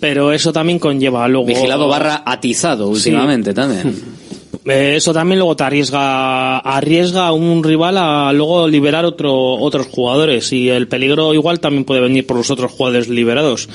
Pero 0.00 0.32
eso 0.32 0.52
también 0.52 0.78
conlleva 0.78 1.28
luego... 1.28 1.46
Vigilado 1.46 1.88
barra 1.88 2.22
atizado 2.24 2.88
últimamente 2.88 3.52
también. 3.52 4.18
Eh, 4.64 4.96
Eso 4.96 5.14
también 5.14 5.38
luego 5.38 5.56
te 5.56 5.64
arriesga, 5.64 6.58
arriesga 6.58 7.26
a 7.28 7.32
un 7.32 7.64
rival 7.64 7.96
a 7.96 8.32
luego 8.34 8.68
liberar 8.68 9.06
otro, 9.06 9.34
otros 9.54 9.86
jugadores 9.86 10.52
y 10.52 10.68
el 10.68 10.88
peligro 10.88 11.32
igual 11.32 11.58
también 11.58 11.84
puede 11.84 12.02
venir 12.02 12.26
por 12.26 12.36
los 12.36 12.50
otros 12.50 12.72
jugadores 12.72 13.08
liberados. 13.08 13.68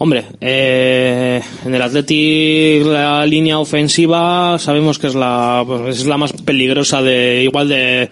Hombre, 0.00 0.26
eh, 0.40 1.42
en 1.64 1.74
el 1.74 1.82
Athletic 1.82 2.86
la 2.86 3.26
línea 3.26 3.58
ofensiva 3.58 4.56
sabemos 4.60 4.96
que 4.96 5.08
es 5.08 5.16
la, 5.16 5.64
pues, 5.66 5.98
es 5.98 6.06
la 6.06 6.16
más 6.16 6.32
peligrosa 6.32 7.02
de 7.02 7.42
igual 7.42 7.68
de, 7.68 8.08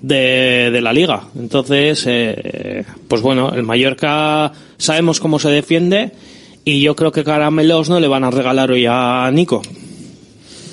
de, 0.00 0.70
de 0.70 0.80
la 0.80 0.94
liga. 0.94 1.24
Entonces, 1.38 2.04
eh, 2.06 2.84
pues 3.06 3.20
bueno, 3.20 3.52
el 3.54 3.64
Mallorca 3.64 4.50
sabemos 4.78 5.20
cómo 5.20 5.38
se 5.38 5.50
defiende 5.50 6.12
y 6.64 6.80
yo 6.80 6.96
creo 6.96 7.12
que 7.12 7.22
caramelos 7.22 7.90
no 7.90 8.00
le 8.00 8.08
van 8.08 8.24
a 8.24 8.30
regalar 8.30 8.70
hoy 8.70 8.86
a 8.88 9.30
Nico. 9.30 9.60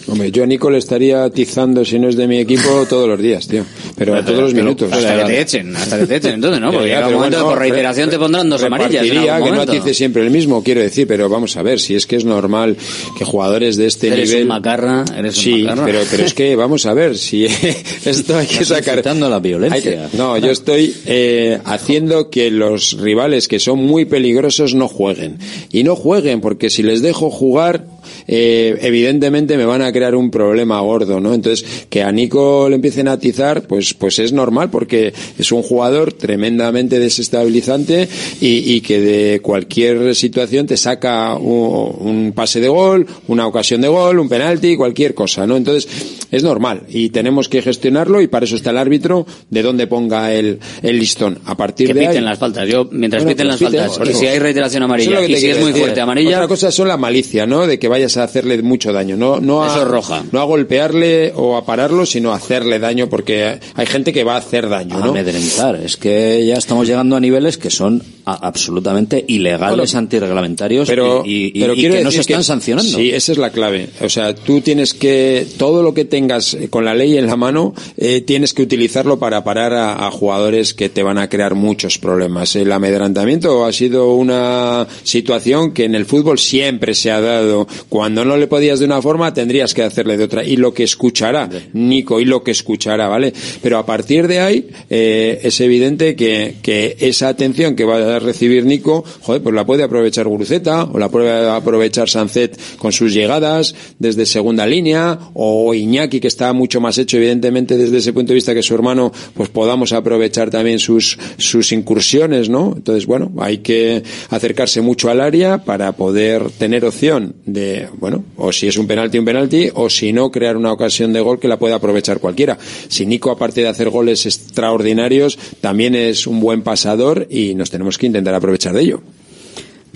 Hombre, 0.07 0.31
yo 0.31 0.43
a 0.43 0.45
Nico 0.45 0.69
le 0.69 0.77
estaría 0.77 1.23
atizando, 1.23 1.85
si 1.85 1.97
no 1.99 2.09
es 2.09 2.15
de 2.15 2.27
mi 2.27 2.39
equipo, 2.39 2.85
todos 2.89 3.07
los 3.07 3.19
días, 3.21 3.47
tío. 3.47 3.65
Pero, 3.95 4.15
a 4.15 4.25
todos 4.25 4.39
los 4.41 4.53
minutos. 4.53 4.91
Hasta 4.91 5.19
que 5.19 5.23
te 5.25 5.41
echen, 5.41 5.75
hasta 5.75 5.99
que 5.99 6.07
te 6.07 6.15
echen, 6.17 6.33
entonces, 6.35 6.59
¿no? 6.59 6.71
Porque 6.73 6.87
llega 6.87 7.07
un 7.07 7.13
momento 7.13 7.37
bueno, 7.37 7.49
por 7.51 7.59
reiteración 7.59 8.09
te 8.09 8.17
pondrán 8.19 8.49
dos 8.49 8.63
amarillas. 8.63 9.03
en 9.03 9.09
repartiría, 9.09 9.35
algún 9.35 9.49
que 9.51 9.55
no 9.55 9.61
atice 9.61 9.93
siempre 9.93 10.23
el 10.23 10.31
mismo, 10.31 10.63
quiero 10.63 10.81
decir, 10.81 11.07
pero 11.07 11.29
vamos 11.29 11.55
a 11.57 11.63
ver, 11.63 11.79
si 11.79 11.95
es 11.95 12.05
que 12.05 12.15
es 12.17 12.25
normal 12.25 12.77
que 13.17 13.25
jugadores 13.25 13.77
de 13.77 13.87
este 13.87 14.07
Eres 14.07 14.29
nivel... 14.29 14.43
un 14.43 14.47
macarra, 14.49 15.05
eres 15.17 15.37
un 15.37 15.43
sí, 15.43 15.63
macarra. 15.63 15.85
pero, 15.85 15.99
pero 16.09 16.25
es 16.25 16.33
que, 16.33 16.55
vamos 16.57 16.85
a 16.85 16.93
ver, 16.93 17.17
si 17.17 17.45
esto 18.05 18.37
hay 18.37 18.47
que 18.47 18.65
sacar... 18.65 19.03
la 19.15 19.39
violencia. 19.39 20.09
Que- 20.11 20.17
no, 20.17 20.37
yo 20.37 20.51
estoy 20.51 20.93
eh, 21.05 21.59
haciendo 21.65 22.29
que 22.29 22.51
los 22.51 22.97
rivales 22.99 23.47
que 23.47 23.59
son 23.59 23.79
muy 23.79 24.05
peligrosos 24.05 24.75
no 24.75 24.87
jueguen. 24.87 25.37
Y 25.71 25.83
no 25.83 25.95
jueguen, 25.95 26.41
porque 26.41 26.69
si 26.69 26.83
les 26.83 27.01
dejo 27.01 27.29
jugar, 27.29 27.85
eh, 28.27 28.77
evidentemente 28.81 29.57
me 29.57 29.65
van 29.65 29.81
a 29.81 29.91
crear 29.91 30.15
un 30.15 30.31
problema 30.31 30.79
gordo, 30.81 31.19
¿no? 31.19 31.33
Entonces, 31.33 31.85
que 31.89 32.03
a 32.03 32.11
Nico 32.11 32.67
le 32.69 32.75
empiecen 32.75 33.07
a 33.07 33.13
atizar, 33.13 33.63
pues, 33.67 33.93
pues 33.93 34.19
es 34.19 34.33
normal, 34.33 34.69
porque 34.69 35.13
es 35.37 35.51
un 35.51 35.63
jugador 35.63 36.13
tremendamente 36.13 36.99
desestabilizante 36.99 38.07
y, 38.41 38.73
y 38.73 38.81
que 38.81 38.99
de 38.99 39.39
cualquier 39.41 40.15
situación 40.15 40.67
te 40.67 40.77
saca 40.77 41.35
un, 41.35 41.95
un 41.99 42.31
pase 42.33 42.59
de 42.59 42.69
gol, 42.69 43.05
una 43.27 43.47
ocasión 43.47 43.81
de 43.81 43.87
gol, 43.87 44.19
un 44.19 44.29
penalti, 44.29 44.75
cualquier 44.75 45.13
cosa, 45.13 45.45
¿no? 45.47 45.57
Entonces, 45.57 45.87
es 46.31 46.43
normal 46.43 46.83
y 46.89 47.09
tenemos 47.09 47.49
que 47.49 47.61
gestionarlo 47.61 48.21
y 48.21 48.27
para 48.27 48.45
eso 48.45 48.55
está 48.55 48.71
el 48.71 48.77
árbitro 48.77 49.25
de 49.49 49.61
dónde 49.61 49.87
ponga 49.87 50.33
el, 50.33 50.59
el 50.81 50.99
listón. 50.99 51.39
A 51.45 51.55
partir 51.55 51.87
Que 51.87 51.93
de 51.93 51.99
piten 52.01 52.17
ahí, 52.17 52.23
las 52.23 52.39
faltas. 52.39 52.67
Yo, 52.67 52.87
mientras 52.91 53.23
Bueno, 53.23 53.35
piten 53.35 53.47
pues 53.47 53.61
las 53.61 53.71
piten, 53.71 53.87
faltas, 53.89 54.09
y 54.09 54.13
si 54.19 54.27
hay 54.27 54.39
reiteración 54.39 54.83
es 54.83 54.85
amarilla, 54.85 55.25
y 55.25 55.35
si 55.35 55.49
es 55.49 55.59
muy 55.59 55.73
fuerte 55.73 56.01
amarilla, 56.01 56.37
Otra 56.37 56.47
cosa 56.47 56.71
son 56.71 56.87
la 56.87 56.97
malicia, 56.97 57.45
¿no? 57.45 57.67
De 57.67 57.77
que 57.79 57.87
vayas 57.93 58.17
a 58.17 58.23
hacerle 58.23 58.61
mucho 58.63 58.91
daño. 58.91 59.15
No, 59.15 59.39
no 59.39 59.63
a, 59.63 59.67
Eso 59.67 59.83
es 59.83 59.87
roja. 59.87 60.23
No 60.31 60.41
a 60.41 60.43
golpearle 60.45 61.31
o 61.35 61.55
a 61.55 61.65
pararlo, 61.65 62.05
sino 62.05 62.31
a 62.33 62.37
hacerle 62.37 62.79
daño 62.79 63.07
porque 63.07 63.59
hay 63.75 63.85
gente 63.85 64.11
que 64.11 64.23
va 64.23 64.33
a 64.35 64.37
hacer 64.39 64.67
daño, 64.67 64.97
¿no? 64.99 65.11
Amedrentar. 65.11 65.75
Es 65.75 65.95
que 65.97 66.43
ya 66.45 66.55
estamos 66.55 66.87
llegando 66.87 67.15
a 67.15 67.19
niveles 67.19 67.57
que 67.57 67.69
son 67.69 68.01
a- 68.25 68.47
absolutamente 68.47 69.23
ilegales, 69.27 69.77
Bueno, 69.77 69.97
antirreglamentarios 69.99 70.87
pero, 70.87 71.23
y, 71.25 71.51
y- 71.53 71.59
pero 71.61 71.73
y 71.75 71.81
que 71.81 72.03
no 72.03 72.09
se 72.11 72.21
están 72.21 72.43
sancionando. 72.43 72.97
Sí, 72.97 73.11
esa 73.11 73.31
es 73.31 73.37
la 73.37 73.51
clave. 73.51 73.89
O 74.01 74.09
sea, 74.09 74.33
tú 74.33 74.61
tienes 74.61 74.93
que, 74.93 75.45
todo 75.57 75.83
lo 75.83 75.93
que 75.93 76.05
tengas 76.05 76.53
eh, 76.55 76.69
con 76.69 76.85
la 76.85 76.95
ley 76.95 77.17
en 77.17 77.27
la 77.27 77.35
mano, 77.35 77.73
eh, 77.97 78.21
tienes 78.21 78.53
que 78.53 78.63
utilizarlo 78.63 79.19
para 79.19 79.43
parar 79.43 79.73
a, 79.73 80.07
a 80.07 80.11
jugadores 80.11 80.73
que 80.73 80.89
te 80.89 81.03
van 81.03 81.17
a 81.19 81.29
crear 81.29 81.53
muchos 81.55 81.97
problemas. 81.99 82.55
El 82.55 82.71
amedrentamiento 82.71 83.65
ha 83.65 83.71
sido 83.73 84.13
una 84.15 84.87
situación 85.03 85.73
que 85.73 85.83
en 85.85 85.93
el 85.95 86.05
fútbol 86.05 86.39
siempre 86.39 86.93
se 86.95 87.11
ha 87.11 87.21
dado. 87.21 87.67
Cuando 87.93 88.25
no 88.25 88.37
le 88.37 88.47
podías 88.47 88.79
de 88.79 88.85
una 88.85 89.03
forma, 89.03 89.35
tendrías 89.35 89.75
que 89.75 89.83
hacerle 89.83 90.17
de 90.17 90.23
otra. 90.23 90.43
Y 90.43 90.57
lo 90.57 90.73
que 90.73 90.81
escuchará, 90.81 91.47
Nico, 91.73 92.19
y 92.19 92.25
lo 92.25 92.43
que 92.43 92.49
escuchará, 92.49 93.07
¿vale? 93.07 93.31
Pero 93.61 93.77
a 93.77 93.85
partir 93.85 94.27
de 94.27 94.39
ahí, 94.39 94.67
eh, 94.89 95.39
es 95.43 95.61
evidente 95.61 96.15
que, 96.15 96.55
que 96.63 96.97
esa 96.99 97.27
atención 97.27 97.75
que 97.75 97.85
va 97.85 98.15
a 98.15 98.17
recibir 98.17 98.65
Nico, 98.65 99.03
joder, 99.21 99.43
pues 99.43 99.53
la 99.53 99.67
puede 99.67 99.83
aprovechar 99.83 100.27
Guruceta, 100.27 100.85
o 100.85 100.97
la 100.97 101.09
puede 101.09 101.47
aprovechar 101.47 102.09
Sancet 102.09 102.59
con 102.79 102.91
sus 102.91 103.13
llegadas 103.13 103.75
desde 103.99 104.25
segunda 104.25 104.65
línea, 104.65 105.19
o 105.35 105.71
Iñaki, 105.75 106.19
que 106.19 106.29
está 106.29 106.51
mucho 106.51 106.81
más 106.81 106.97
hecho, 106.97 107.17
evidentemente, 107.17 107.77
desde 107.77 107.99
ese 107.99 108.11
punto 108.11 108.29
de 108.29 108.35
vista 108.35 108.55
que 108.55 108.63
su 108.63 108.73
hermano, 108.73 109.11
pues 109.35 109.49
podamos 109.49 109.93
aprovechar 109.93 110.49
también 110.49 110.79
sus, 110.79 111.19
sus 111.37 111.71
incursiones, 111.71 112.49
¿no? 112.49 112.73
Entonces, 112.75 113.05
bueno, 113.05 113.31
hay 113.37 113.59
que 113.59 114.01
acercarse 114.31 114.81
mucho 114.81 115.11
al 115.11 115.21
área 115.21 115.63
para 115.63 115.91
poder 115.91 116.49
tener 116.49 116.85
opción 116.85 117.35
de, 117.45 117.82
bueno, 117.97 118.23
o 118.37 118.51
si 118.51 118.67
es 118.67 118.77
un 118.77 118.87
penalti, 118.87 119.17
un 119.17 119.25
penalti, 119.25 119.69
o 119.73 119.89
si 119.89 120.13
no, 120.13 120.31
crear 120.31 120.57
una 120.57 120.71
ocasión 120.71 121.13
de 121.13 121.21
gol 121.21 121.39
que 121.39 121.47
la 121.47 121.57
pueda 121.57 121.75
aprovechar 121.75 122.19
cualquiera. 122.19 122.57
Si 122.87 123.05
Nico, 123.05 123.31
aparte 123.31 123.61
de 123.61 123.67
hacer 123.67 123.89
goles 123.89 124.25
extraordinarios, 124.25 125.37
también 125.61 125.95
es 125.95 126.27
un 126.27 126.39
buen 126.39 126.61
pasador 126.61 127.27
y 127.29 127.55
nos 127.55 127.69
tenemos 127.69 127.97
que 127.97 128.07
intentar 128.07 128.33
aprovechar 128.33 128.73
de 128.73 128.81
ello. 128.81 129.01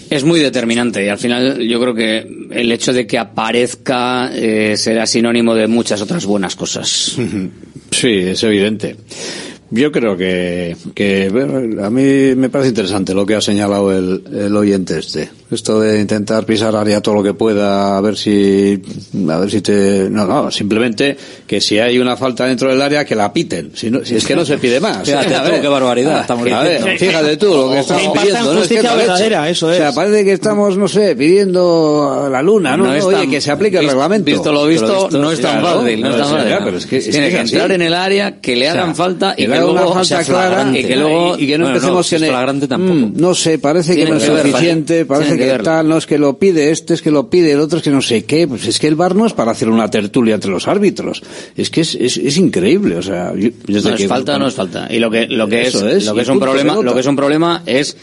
Es 0.09 0.23
muy 0.23 0.39
determinante 0.39 1.03
y 1.03 1.09
al 1.09 1.17
final 1.17 1.59
yo 1.59 1.81
creo 1.81 1.93
que 1.93 2.47
el 2.51 2.71
hecho 2.71 2.93
de 2.93 3.05
que 3.05 3.17
aparezca 3.17 4.31
eh, 4.33 4.77
será 4.77 5.05
sinónimo 5.05 5.53
de 5.53 5.67
muchas 5.67 6.01
otras 6.01 6.25
buenas 6.25 6.55
cosas. 6.55 7.17
Sí, 7.89 8.09
es 8.09 8.43
evidente. 8.43 8.97
Yo 9.69 9.91
creo 9.91 10.15
que, 10.15 10.75
que 10.95 11.25
a 11.83 11.89
mí 11.89 12.35
me 12.35 12.49
parece 12.49 12.69
interesante 12.69 13.13
lo 13.13 13.25
que 13.25 13.35
ha 13.35 13.41
señalado 13.41 13.91
el, 13.91 14.23
el 14.33 14.55
oyente 14.55 14.99
este. 14.99 15.29
Esto 15.51 15.79
de 15.79 15.99
intentar 16.01 16.45
pisar 16.45 16.75
área 16.75 17.01
todo 17.01 17.15
lo 17.15 17.23
que 17.23 17.33
pueda, 17.33 17.97
a 17.97 18.01
ver 18.01 18.17
si, 18.17 18.81
a 19.29 19.37
ver 19.37 19.49
si 19.51 19.61
te, 19.61 20.09
no, 20.09 20.25
no, 20.25 20.51
simplemente 20.51 21.17
que 21.45 21.61
si 21.61 21.79
hay 21.79 21.99
una 21.99 22.17
falta 22.17 22.45
dentro 22.45 22.69
del 22.69 22.81
área 22.81 23.05
que 23.05 23.15
la 23.15 23.31
piten. 23.31 23.71
Si, 23.73 23.89
no, 23.89 24.03
si 24.03 24.15
es 24.15 24.25
que 24.25 24.35
no 24.35 24.45
se 24.45 24.57
pide 24.57 24.79
más. 24.79 24.97
Fíjate 25.05 25.35
A 25.35 25.43
tú, 25.43 25.51
ver. 25.51 25.61
qué 25.61 25.67
barbaridad 25.67 26.17
Ah, 26.17 26.21
estamos 26.21 26.51
a 26.51 26.63
ver, 26.63 26.97
fíjate 26.97 27.37
tú 27.37 27.47
lo 27.53 27.71
que 27.71 27.79
estamos 27.79 28.17
pidiendo. 28.19 28.53
¿no? 28.53 28.61
Es 28.61 28.67
que 28.69 28.75
es 28.77 28.83
verdadera, 28.83 29.49
eso 29.49 29.67
O 29.67 29.73
sea, 29.73 29.89
es. 29.89 29.95
parece 29.95 30.23
que 30.25 30.31
estamos, 30.33 30.77
no 30.77 30.87
sé, 30.87 31.15
pidiendo 31.15 32.25
a 32.25 32.29
la 32.29 32.41
luna, 32.41 32.75
¿no? 32.77 32.85
No 32.85 32.93
es 32.95 33.03
Oye, 33.03 33.17
tan- 33.17 33.31
que 33.31 33.41
se 33.41 33.51
aplique 33.51 33.77
el 33.77 33.87
reglamento. 33.87 34.25
Visto 34.31 34.51
lo 34.51 34.65
visto, 34.65 35.09
no 35.11 35.31
es 35.31 35.39
tan 35.41 35.61
fácil. 35.61 36.01
No 36.01 36.09
es 36.09 36.17
tan 36.17 36.27
fácil. 36.29 36.75
es 36.75 36.93
es 37.07 37.09
Tiene 37.11 37.29
que 37.29 37.35
es 37.41 37.51
entrar 37.53 37.71
en 37.71 37.81
el 37.81 37.93
área, 37.93 38.39
que 38.41 38.55
le 38.55 38.67
hagan 38.69 38.95
falta 38.95 39.33
y 39.37 39.45
que 39.59 39.73
luego 39.73 39.91
una 39.91 40.03
falta 40.03 40.23
clara 40.23 40.77
y 40.77 40.83
que 40.83 40.95
luego 40.95 41.37
y 41.37 41.47
que 41.47 41.57
no 41.57 41.65
Bueno, 41.65 41.65
no, 41.65 41.69
empecemos 41.75 42.13
en 42.13 42.23
el- 42.23 42.67
tampoco. 42.67 42.93
Mm, 42.93 43.13
no 43.15 43.33
sé, 43.35 43.59
parece 43.59 43.95
que 43.95 44.05
no 44.05 44.15
es 44.17 44.23
suficiente, 44.23 45.05
parece 45.05 45.37
que 45.37 45.59
tal, 45.63 45.87
no 45.87 45.97
es 45.97 46.05
que 46.05 46.17
lo 46.17 46.37
pide 46.37 46.71
este, 46.71 46.93
es 46.93 47.01
que 47.01 47.11
lo 47.11 47.29
pide 47.29 47.51
el 47.51 47.59
otro, 47.59 47.77
es 47.77 47.83
que 47.83 47.89
no 47.91 48.01
sé 48.01 48.25
qué, 48.25 48.47
pues 48.47 48.65
es 48.67 48.79
que 48.79 48.87
el 48.87 48.95
VAR 48.95 49.15
no 49.15 49.25
es 49.25 49.33
para 49.33 49.51
hacer 49.51 49.69
una 49.69 49.89
tertulia 49.89 50.35
entre 50.35 50.51
los 50.51 50.67
árbitros. 50.67 51.21
Es 51.55 51.69
que 51.69 51.81
es, 51.81 51.95
es, 51.95 52.17
es 52.17 52.37
increíble, 52.37 52.95
o 52.97 53.01
sea, 53.01 53.33
yo- 53.35 53.49
desde 53.67 53.89
No 53.89 53.95
es 53.95 54.01
que- 54.01 54.07
falta, 54.07 54.37
no 54.37 54.47
es 54.47 54.53
falta. 54.53 54.87
Y 54.89 54.99
lo 54.99 55.09
que, 55.11 55.27
lo 55.27 55.47
que 55.47 55.61
es, 55.67 55.73
lo 56.05 56.13
que 56.15 56.21
es 56.21 56.29
un 56.29 56.39
problema, 56.39 56.75
lo 56.81 56.93
que 56.93 56.99
es 57.01 57.05
un 57.05 57.15
problema 57.15 57.63
es 57.65 57.95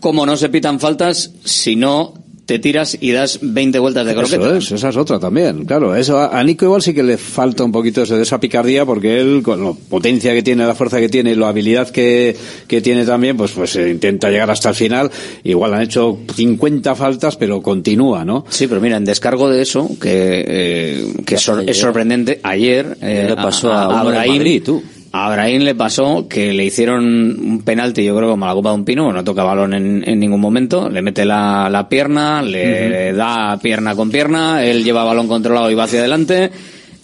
cómo 0.00 0.26
no 0.26 0.36
se 0.36 0.48
pitan 0.48 0.80
faltas 0.80 1.30
si 1.44 1.76
no 1.76 2.14
te 2.46 2.58
tiras 2.58 2.98
y 3.00 3.10
das 3.12 3.38
20 3.40 3.78
vueltas 3.78 4.04
de 4.06 4.14
croqueta. 4.14 4.48
Eso 4.48 4.56
es, 4.56 4.72
esa 4.72 4.88
es 4.90 4.96
otra 4.96 5.18
también, 5.18 5.64
claro. 5.64 5.94
Eso 5.96 6.18
a, 6.18 6.38
a 6.38 6.44
Nico 6.44 6.66
igual 6.66 6.82
sí 6.82 6.92
que 6.92 7.02
le 7.02 7.16
falta 7.16 7.64
un 7.64 7.72
poquito 7.72 8.04
de 8.04 8.22
esa 8.22 8.38
picardía 8.38 8.84
porque 8.84 9.18
él, 9.20 9.40
con 9.42 9.64
la 9.64 9.72
potencia 9.72 10.32
que 10.34 10.42
tiene, 10.42 10.66
la 10.66 10.74
fuerza 10.74 11.00
que 11.00 11.08
tiene 11.08 11.32
y 11.32 11.36
la 11.36 11.48
habilidad 11.48 11.88
que, 11.88 12.36
que 12.68 12.80
tiene 12.82 13.04
también, 13.06 13.36
pues, 13.36 13.52
pues 13.52 13.74
eh, 13.76 13.88
intenta 13.90 14.28
llegar 14.30 14.50
hasta 14.50 14.68
el 14.68 14.74
final. 14.74 15.10
Igual 15.42 15.72
han 15.74 15.82
hecho 15.82 16.18
50 16.34 16.94
faltas, 16.94 17.36
pero 17.36 17.62
continúa, 17.62 18.24
¿no? 18.24 18.44
Sí, 18.50 18.66
pero 18.66 18.80
mira, 18.80 18.96
en 18.98 19.04
descargo 19.06 19.48
de 19.48 19.62
eso, 19.62 19.88
que, 20.00 20.44
eh, 20.46 21.12
que 21.24 21.38
sor- 21.38 21.60
ayer- 21.60 21.70
es 21.70 21.78
sorprendente, 21.78 22.40
ayer 22.42 22.98
eh, 23.00 23.26
le 23.28 23.36
pasó 23.36 23.72
a 23.72 23.88
uno 23.88 24.10
de 24.10 24.16
Abraham, 24.18 24.36
Madrid, 24.36 24.62
tú. 24.64 24.82
A 25.16 25.26
Abraham 25.26 25.62
le 25.62 25.74
pasó 25.76 26.26
que 26.28 26.52
le 26.52 26.64
hicieron 26.64 27.04
un 27.04 27.62
penalti, 27.62 28.02
yo 28.04 28.16
creo, 28.16 28.30
como 28.30 28.46
la 28.46 28.52
copa 28.54 28.70
de 28.70 28.74
un 28.74 28.84
pino, 28.84 29.12
no 29.12 29.22
toca 29.22 29.44
balón 29.44 29.72
en, 29.72 30.02
en 30.08 30.18
ningún 30.18 30.40
momento, 30.40 30.90
le 30.90 31.02
mete 31.02 31.24
la, 31.24 31.68
la 31.70 31.88
pierna, 31.88 32.42
le 32.42 33.12
da 33.12 33.56
pierna 33.62 33.94
con 33.94 34.10
pierna, 34.10 34.64
él 34.64 34.82
lleva 34.82 35.04
balón 35.04 35.28
controlado 35.28 35.70
y 35.70 35.74
va 35.74 35.84
hacia 35.84 36.00
adelante, 36.00 36.50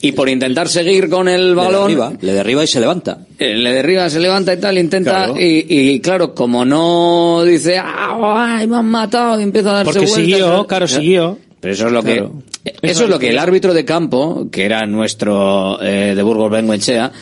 y 0.03 0.11
por 0.13 0.29
intentar 0.29 0.69
seguir 0.69 1.09
con 1.09 1.29
el 1.29 1.51
Le 1.51 1.55
balón, 1.55 1.83
derriba, 1.89 2.13
le 2.21 2.33
derriba 2.33 2.65
y 2.65 2.67
se 2.67 2.81
levanta. 2.81 3.19
eh, 3.39 3.55
le 3.55 3.73
derriba, 3.73 4.11
se 4.11 4.19
levanta 4.19 4.55
y 4.55 4.57
tal, 4.59 4.77
intenta, 4.79 5.27
Claro. 5.27 5.35
y, 5.39 5.67
y 5.69 6.01
claro, 6.01 6.35
como 6.35 6.65
no 6.65 7.45
dice, 7.45 7.79
"Ah, 7.79 8.57
ay, 8.59 8.67
me 8.67 8.77
han 8.79 8.87
matado, 8.91 9.39
y 9.39 9.45
empieza 9.45 9.71
a 9.71 9.73
darse 9.85 9.93
Porque 9.93 10.11
vueltas, 10.11 10.17
siguió, 10.25 10.67
claro, 10.67 10.89
siguió. 10.89 11.39
Pero 11.61 11.75
eso 11.75 11.87
es 11.89 11.93
lo 11.93 12.03
Claro. 12.03 12.33
que 12.65 12.73
eso 12.91 13.05
es 13.05 13.11
lo 13.11 13.19
que 13.19 13.29
el 13.29 13.39
árbitro 13.39 13.73
de 13.75 13.85
campo, 13.85 14.49
que 14.51 14.65
era 14.65 14.85
nuestro 14.87 15.79
eh, 15.83 16.15
de 16.17 16.23
Burgos 16.23 16.51
Bengoechea, 16.51 17.13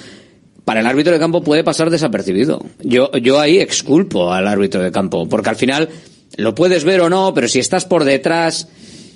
para 0.68 0.80
el 0.80 0.86
árbitro 0.86 1.14
de 1.14 1.18
campo 1.18 1.42
puede 1.42 1.64
pasar 1.64 1.88
desapercibido. 1.88 2.62
Yo 2.82 3.10
yo 3.12 3.40
ahí 3.40 3.58
exculpo 3.58 4.34
al 4.34 4.46
árbitro 4.46 4.82
de 4.82 4.92
campo, 4.92 5.26
porque 5.26 5.48
al 5.48 5.56
final 5.56 5.88
lo 6.36 6.54
puedes 6.54 6.84
ver 6.84 7.00
o 7.00 7.08
no, 7.08 7.32
pero 7.32 7.48
si 7.48 7.58
estás 7.58 7.86
por 7.86 8.04
detrás 8.04 8.68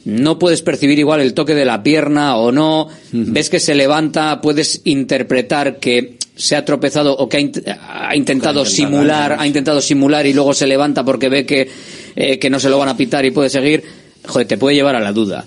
no 0.07 0.39
puedes 0.39 0.63
percibir 0.63 0.99
igual 0.99 1.21
el 1.21 1.35
toque 1.35 1.55
de 1.55 1.67
la 1.67 1.83
pierna 1.83 2.37
o 2.37 2.53
no, 2.53 2.89
ves 3.13 3.51
que 3.51 3.61
se 3.61 3.75
levanta, 3.75 4.41
puedes 4.41 4.81
interpretar 4.85 5.79
que 5.79 6.17
se 6.35 6.57
ha 6.57 6.65
tropezado 6.65 7.15
o 7.19 7.29
que 7.29 7.53
ha, 7.67 8.09
ha 8.09 8.17
intentado 8.17 8.65
simular, 8.65 9.37
ha 9.39 9.47
intentado 9.47 9.83
simular 9.83 10.25
y 10.25 10.33
luego 10.33 10.55
se 10.55 10.67
levanta 10.67 11.05
porque 11.05 11.29
ve 11.29 11.45
que, 11.45 11.69
eh, 12.17 12.39
que 12.39 12.49
no 12.49 12.61
se 12.61 12.71
lo 12.71 12.79
van 12.79 12.89
a 12.89 12.97
pitar 12.97 13.27
y 13.27 13.31
puede 13.31 13.51
seguir, 13.51 13.85
joder, 14.27 14.49
te 14.49 14.57
puede 14.57 14.75
llevar 14.75 14.97
a 14.97 15.01
la 15.01 15.13
duda. 15.13 15.45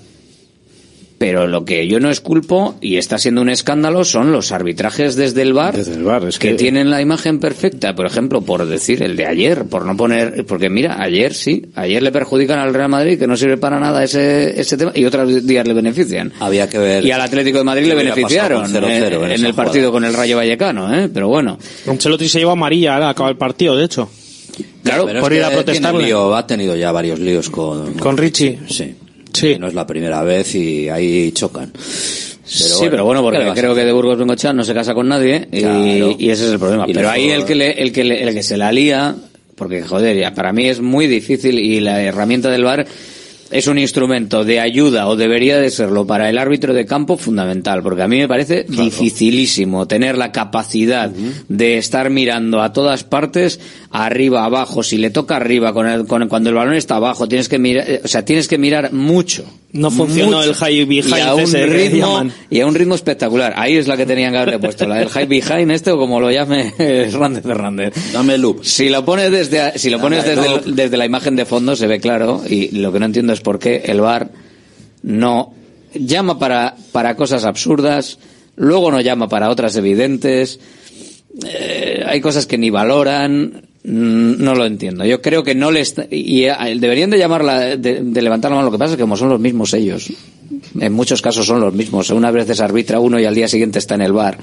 Pero 1.17 1.47
lo 1.47 1.63
que 1.63 1.87
yo 1.87 1.99
no 2.01 2.09
esculpo, 2.09 2.75
y 2.81 2.97
está 2.97 3.17
siendo 3.17 3.41
un 3.41 3.49
escándalo, 3.49 4.03
son 4.03 4.33
los 4.33 4.51
arbitrajes 4.51 5.15
desde 5.15 5.43
el 5.43 5.53
bar, 5.53 5.75
Desde 5.77 5.93
el 5.93 6.03
VAR, 6.03 6.25
es 6.25 6.37
que, 6.39 6.49
que- 6.49 6.55
tienen 6.55 6.89
la 6.89 7.01
imagen 7.01 7.39
perfecta. 7.39 7.95
Por 7.95 8.05
ejemplo, 8.05 8.41
por 8.41 8.65
decir 8.65 9.01
el 9.01 9.15
de 9.15 9.25
ayer, 9.25 9.63
por 9.65 9.85
no 9.85 9.95
poner, 9.95 10.45
porque 10.45 10.69
mira, 10.69 11.01
ayer 11.01 11.33
sí, 11.33 11.67
ayer 11.75 12.03
le 12.03 12.11
perjudican 12.11 12.59
al 12.59 12.73
Real 12.73 12.89
Madrid, 12.89 13.17
que 13.17 13.27
no 13.27 13.37
sirve 13.37 13.55
para 13.57 13.79
nada 13.79 14.03
ese, 14.03 14.59
ese 14.59 14.75
tema, 14.77 14.91
y 14.93 15.05
otros 15.05 15.45
días 15.47 15.65
le 15.65 15.73
benefician. 15.73 16.33
Había 16.39 16.69
que 16.69 16.79
ver. 16.79 17.05
Y 17.05 17.11
al 17.11 17.21
Atlético 17.21 17.59
de 17.59 17.63
Madrid 17.63 17.87
le 17.87 17.95
beneficiaron 17.95 18.63
pasado 18.63 18.81
con 18.81 18.89
0-0 18.89 19.31
eh, 19.31 19.35
en 19.35 19.45
el 19.45 19.53
partido 19.53 19.85
jugada. 19.87 19.91
con 19.91 20.03
el 20.05 20.13
Rayo 20.13 20.35
Vallecano, 20.37 20.93
¿eh? 20.93 21.09
Pero 21.13 21.29
bueno. 21.29 21.57
Ancelotti 21.87 22.27
se 22.27 22.39
lleva 22.39 22.51
amarilla 22.51 22.95
ahora, 22.95 23.09
acaba 23.09 23.29
el 23.29 23.37
partido, 23.37 23.77
de 23.77 23.85
hecho. 23.85 24.09
Claro, 24.83 25.05
Pero 25.05 25.21
por 25.21 25.33
ir 25.33 25.43
a 25.43 25.91
lío, 25.93 26.35
ha 26.35 26.45
tenido 26.45 26.75
ya 26.75 26.91
varios 26.91 27.19
líos 27.19 27.49
con, 27.49 27.93
Con 27.93 28.17
Richie. 28.17 28.59
Sí. 28.67 28.95
Sí. 29.35 29.53
Que 29.53 29.59
No 29.59 29.67
es 29.67 29.73
la 29.73 29.85
primera 29.85 30.23
vez 30.23 30.55
y 30.55 30.89
ahí 30.89 31.31
chocan. 31.31 31.71
sí, 32.45 32.85
pero 32.89 33.05
bueno, 33.05 33.21
porque 33.21 33.37
¿qué 33.39 33.43
le 33.43 33.49
vas 33.49 33.57
a 33.57 33.61
creo 33.61 33.75
que 33.75 33.83
de 33.85 33.91
Burgos 33.91 34.17
Bengochea 34.17 34.53
no 34.53 34.63
se 34.63 34.73
casa 34.73 34.93
con 34.93 35.07
nadie 35.07 35.47
y, 35.51 35.59
Claro. 35.61 36.15
y 36.17 36.29
ese 36.29 36.45
es 36.45 36.51
el 36.51 36.59
problema. 36.59 36.85
Y 36.87 36.93
Pero 36.93 37.09
ahí 37.09 37.29
el 37.29 37.43
que, 37.45 37.55
le, 37.55 37.71
el, 37.81 37.91
que 37.91 38.03
le- 38.03 38.23
el 38.23 38.33
que 38.33 38.43
se 38.43 38.57
la 38.57 38.71
lía, 38.71 39.15
porque 39.55 39.81
joder, 39.83 40.17
ya, 40.17 40.33
para 40.33 40.53
mí 40.53 40.67
es 40.67 40.79
muy 40.81 41.07
difícil 41.07 41.57
y 41.59 41.79
la 41.79 42.01
herramienta 42.01 42.49
del 42.49 42.63
VAR 42.63 42.85
es 43.51 43.67
un 43.67 43.77
instrumento 43.77 44.43
de 44.43 44.59
ayuda 44.59 45.07
o 45.07 45.15
debería 45.15 45.57
de 45.59 45.69
serlo 45.69 46.05
para 46.07 46.29
el 46.29 46.37
árbitro 46.39 46.73
de 46.73 46.85
campo 46.85 47.15
fundamental, 47.15 47.83
porque 47.83 48.01
a 48.01 48.07
mí 48.07 48.17
me 48.17 48.27
parece 48.27 48.65
dificilísimo 48.67 49.87
tener 49.87 50.17
la 50.17 50.31
capacidad 50.31 51.09
de 51.47 51.77
estar 51.77 52.09
mirando 52.09 52.61
a 52.61 52.73
todas 52.73 53.03
partes, 53.03 53.59
arriba, 54.03 54.43
abajo, 54.43 54.83
si 54.83 54.97
le 54.97 55.09
toca 55.09 55.37
arriba, 55.37 55.71
con 55.71 55.87
el, 55.87 56.05
con, 56.05 56.27
cuando 56.27 56.49
el 56.49 56.55
balón 56.55 56.73
está 56.73 56.97
abajo, 56.97 57.27
tienes 57.27 57.47
que 57.47 57.57
mirar, 57.57 57.89
eh, 57.89 58.01
o 58.03 58.07
sea, 58.07 58.25
tienes 58.25 58.47
que 58.47 58.57
mirar 58.57 58.91
mucho, 58.91 59.45
No 59.71 59.89
funcionó 59.89 60.37
mucho. 60.37 60.49
el 60.49 60.53
high 60.55 60.85
behind 60.85 61.17
y 61.17 61.21
a 61.21 61.33
un 61.33 61.39
ese 61.41 61.59
que 61.59 61.65
ritmo 61.67 62.23
y 62.49 62.59
a 62.59 62.67
un 62.67 62.75
ritmo 62.75 62.95
espectacular. 62.95 63.53
Ahí 63.55 63.77
es 63.77 63.87
la 63.87 63.95
que 63.95 64.05
tenían 64.05 64.33
que 64.33 64.39
haberle 64.39 64.59
puesto, 64.59 64.85
la 64.85 64.95
del 64.95 65.07
high 65.09 65.27
behind 65.27 65.71
este 65.71 65.91
o 65.91 65.97
como 65.97 66.19
lo 66.19 66.29
llame 66.29 66.73
Hernández 66.77 67.43
Fernández. 67.43 67.93
Dame 68.11 68.37
loop. 68.37 68.63
Si 68.65 68.89
lo 68.89 69.05
pones 69.05 69.31
desde 69.31 69.79
si 69.79 69.89
lo 69.89 69.97
Dame 69.97 70.17
pones 70.21 70.65
desde, 70.75 70.97
la 70.97 71.05
imagen 71.05 71.35
de 71.37 71.45
fondo 71.45 71.75
se 71.75 71.87
ve 71.87 71.99
claro 72.01 72.41
y 72.47 72.77
lo 72.77 72.91
que 72.91 72.99
no 72.99 73.05
entiendo 73.05 73.31
es 73.31 73.39
por 73.39 73.59
qué 73.59 73.83
el 73.85 74.01
VAR 74.01 74.29
no 75.03 75.53
llama 75.93 76.37
para 76.37 76.75
para 76.91 77.15
cosas 77.15 77.45
absurdas, 77.45 78.19
luego 78.57 78.91
no 78.91 78.99
llama 78.99 79.29
para 79.29 79.49
otras 79.49 79.75
evidentes. 79.77 80.59
Eh, 81.45 82.03
hay 82.05 82.21
cosas 82.21 82.45
que 82.45 82.57
ni 82.57 82.69
valoran, 82.69 83.67
no 83.85 84.55
lo 84.55 84.65
entiendo. 84.65 85.05
Yo 85.05 85.21
creo 85.21 85.43
que 85.43 85.55
no 85.55 85.71
les 85.71 85.95
y 86.09 86.43
eh, 86.45 86.55
deberían 86.79 87.09
de 87.09 87.19
llamarla 87.19 87.77
de, 87.77 88.01
de 88.01 88.21
levantar 88.21 88.51
la 88.51 88.55
mano. 88.57 88.67
Lo 88.67 88.71
que 88.71 88.79
pasa 88.79 88.93
es 88.93 88.97
que 88.97 89.03
como 89.03 89.17
son 89.17 89.29
los 89.29 89.39
mismos 89.39 89.73
ellos, 89.73 90.11
en 90.79 90.93
muchos 90.93 91.21
casos 91.21 91.45
son 91.45 91.59
los 91.61 91.73
mismos. 91.73 92.09
Unas 92.09 92.33
veces 92.33 92.59
arbitra 92.59 92.99
uno 92.99 93.19
y 93.19 93.25
al 93.25 93.35
día 93.35 93.47
siguiente 93.47 93.79
está 93.79 93.95
en 93.95 94.01
el 94.01 94.13
bar. 94.13 94.37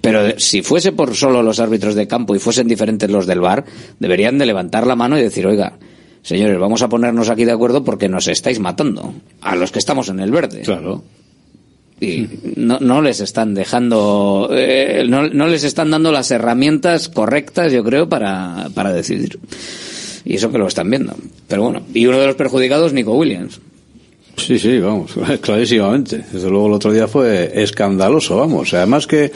Pero 0.00 0.38
si 0.38 0.62
fuese 0.62 0.92
por 0.92 1.14
solo 1.14 1.42
los 1.42 1.60
árbitros 1.60 1.94
de 1.94 2.06
campo 2.06 2.34
y 2.34 2.38
fuesen 2.38 2.68
diferentes 2.68 3.10
los 3.10 3.26
del 3.26 3.40
bar, 3.40 3.64
deberían 3.98 4.38
de 4.38 4.46
levantar 4.46 4.86
la 4.86 4.96
mano 4.96 5.18
y 5.18 5.22
decir, 5.22 5.46
oiga, 5.46 5.78
señores, 6.22 6.58
vamos 6.58 6.82
a 6.82 6.88
ponernos 6.88 7.28
aquí 7.28 7.44
de 7.44 7.52
acuerdo 7.52 7.84
porque 7.84 8.08
nos 8.08 8.28
estáis 8.28 8.60
matando 8.60 9.12
a 9.40 9.56
los 9.56 9.72
que 9.72 9.80
estamos 9.80 10.08
en 10.08 10.20
el 10.20 10.30
verde. 10.30 10.62
Claro. 10.62 11.02
Y 12.00 12.28
no, 12.56 12.78
no 12.80 13.02
les 13.02 13.20
están 13.20 13.54
dejando, 13.54 14.50
eh, 14.52 15.04
no, 15.08 15.28
no 15.28 15.48
les 15.48 15.64
están 15.64 15.90
dando 15.90 16.12
las 16.12 16.30
herramientas 16.30 17.08
correctas, 17.08 17.72
yo 17.72 17.82
creo, 17.82 18.08
para, 18.08 18.68
para 18.74 18.92
decidir. 18.92 19.38
Y 20.24 20.34
eso 20.34 20.52
que 20.52 20.58
lo 20.58 20.68
están 20.68 20.90
viendo. 20.90 21.16
Pero 21.48 21.62
bueno, 21.62 21.82
y 21.92 22.06
uno 22.06 22.18
de 22.18 22.26
los 22.26 22.36
perjudicados, 22.36 22.92
Nico 22.92 23.14
Williams. 23.14 23.60
Sí, 24.36 24.58
sí, 24.58 24.78
vamos, 24.78 25.12
clarísimamente. 25.40 26.24
Desde 26.32 26.48
luego 26.48 26.68
el 26.68 26.74
otro 26.74 26.92
día 26.92 27.08
fue 27.08 27.50
escandaloso, 27.62 28.36
vamos. 28.36 28.72
Además 28.74 29.06
que, 29.06 29.32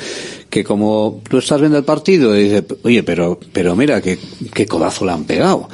que 0.49 0.63
como 0.63 1.21
tú 1.29 1.39
estás 1.39 1.61
viendo 1.61 1.79
el 1.79 1.85
partido 1.85 2.39
y 2.39 2.45
dices, 2.45 2.65
oye, 2.83 3.03
pero, 3.03 3.39
pero 3.53 3.75
mira, 3.75 4.01
qué, 4.01 4.19
qué 4.55 4.67
codazo 4.67 5.05
le 5.05 5.13
han 5.13 5.25
pegado. 5.25 5.69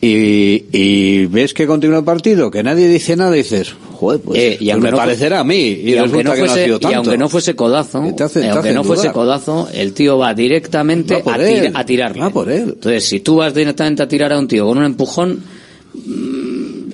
Y, 0.00 0.64
y 0.72 1.26
ves 1.26 1.54
que 1.54 1.66
continúa 1.66 1.98
el 1.98 2.04
partido, 2.04 2.50
que 2.50 2.62
nadie 2.62 2.88
dice 2.88 3.16
nada 3.16 3.36
y 3.36 3.42
dices, 3.42 3.74
joder, 4.00 4.20
pues, 4.20 4.38
Eh, 4.40 4.56
y 4.60 4.64
pues 4.64 4.70
aunque 4.72 4.84
me 4.86 4.90
no 4.90 4.96
fu- 4.96 5.02
parecerá 5.02 5.40
a 5.40 5.44
mí. 5.44 5.54
Y, 5.56 5.90
y 5.92 5.96
aunque 5.98 6.22
resulta 6.22 6.30
no 6.30 6.34
que 6.34 6.40
no 6.40 6.44
ha 6.44 6.48
fuese, 6.54 6.66
y 6.90 6.94
aunque 6.94 7.18
no 7.18 7.28
fuese 7.28 7.54
codazo, 7.54 8.06
Y 8.08 8.12
te 8.16 8.24
hace- 8.24 8.40
eh, 8.40 8.42
te 8.44 8.48
aunque 8.50 8.72
no 8.72 8.84
fuese 8.84 9.12
codazo, 9.12 9.68
el 9.72 9.92
tío 9.92 10.18
va 10.18 10.32
directamente 10.34 11.22
Va 11.22 11.34
a, 11.34 11.36
él. 11.36 11.70
a 11.74 11.84
tirarle. 11.84 12.20
Va 12.22 12.30
por 12.30 12.50
él. 12.50 12.70
Entonces, 12.74 13.04
si 13.04 13.20
tú 13.20 13.36
vas 13.36 13.54
directamente 13.54 14.02
a 14.02 14.08
tirar 14.08 14.32
a 14.32 14.38
un 14.38 14.48
tío 14.48 14.66
con 14.66 14.78
un 14.78 14.84
empujón, 14.84 15.42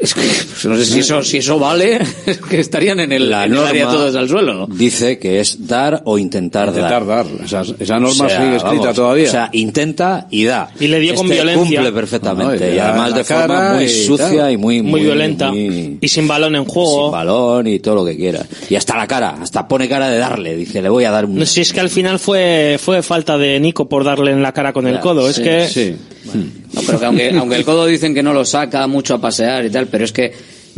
es 0.06 0.14
que 0.14 0.20
pues, 0.22 0.64
no 0.66 0.76
sé 0.76 0.84
si 0.86 0.98
eso, 1.00 1.22
si 1.22 1.36
eso 1.38 1.58
vale, 1.58 2.00
es 2.26 2.38
que 2.38 2.60
estarían 2.60 3.00
en 3.00 3.12
el, 3.12 3.30
La 3.30 3.44
en 3.44 3.52
el 3.52 3.58
área 3.58 3.84
norma 3.84 3.98
todos 3.98 4.14
al 4.16 4.28
suelo. 4.28 4.66
dice 4.70 5.18
que 5.18 5.40
es 5.40 5.66
dar 5.66 6.02
o 6.04 6.18
intentar, 6.18 6.68
Intentar 6.68 7.06
dar. 7.06 7.26
Esa, 7.44 7.62
esa 7.78 8.00
norma 8.00 8.24
O 8.26 8.28
sea, 8.28 8.38
sigue 8.42 8.56
escrita 8.56 8.78
vamos, 8.78 8.94
todavía. 8.96 9.28
O 9.28 9.30
sea, 9.30 9.50
intenta 9.52 10.26
y 10.30 10.44
da. 10.44 10.70
Y 10.80 10.86
le 10.88 11.00
dio 11.00 11.14
con 11.14 11.26
Este 11.26 11.34
violencia. 11.34 11.80
cumple 11.80 11.92
perfectamente. 11.92 12.66
No, 12.66 12.72
y 12.72 12.76
y 12.76 12.78
además 12.78 13.14
de 13.14 13.24
forma 13.24 13.46
cara 13.46 13.74
muy 13.74 13.84
y 13.84 13.88
sucia 13.88 14.28
tal. 14.42 14.52
y 14.52 14.56
muy, 14.56 14.82
Muy 14.82 15.00
violenta. 15.02 15.50
muy- 15.50 15.98
Y 16.00 16.08
sin 16.08 16.26
balón 16.28 16.56
en 16.56 16.64
juego. 16.64 17.04
sin 17.04 17.12
balón 17.12 17.66
y 17.66 17.78
todo 17.80 17.96
lo 17.96 18.04
que 18.04 18.16
quiera. 18.16 18.44
Y 18.70 18.74
hasta 18.76 18.96
la 18.96 19.06
cara, 19.06 19.36
hasta 19.42 19.66
pone 19.68 19.88
cara 19.88 20.08
de 20.08 20.18
darle. 20.18 20.56
Dice, 20.56 20.80
le 20.82 20.88
voy 20.88 21.04
a 21.04 21.10
dar 21.10 21.24
un... 21.26 21.34
No 21.36 21.44
si 21.46 21.60
es 21.60 21.72
que 21.72 21.80
al 21.80 21.90
final 21.90 22.18
fue, 22.18 22.78
fue 22.82 23.02
falta 23.02 23.36
de 23.38 23.58
Nico 23.60 23.88
por 23.88 24.04
darle 24.04 24.30
en 24.32 24.42
la 24.42 24.52
cara 24.52 24.72
con 24.72 24.86
el 24.86 25.00
codo. 25.00 25.28
Es 25.28 25.38
que 25.40 25.66
Sí. 25.68 25.96
No, 26.36 26.80
pero 26.86 26.98
que 26.98 27.06
aunque, 27.06 27.30
aunque 27.38 27.56
el 27.56 27.64
codo 27.64 27.86
dicen 27.86 28.14
que 28.14 28.22
no 28.22 28.32
lo 28.32 28.44
saca 28.44 28.86
mucho 28.86 29.14
a 29.14 29.20
pasear 29.20 29.64
y 29.64 29.70
tal, 29.70 29.86
pero 29.86 30.04
es 30.04 30.12
que 30.12 30.32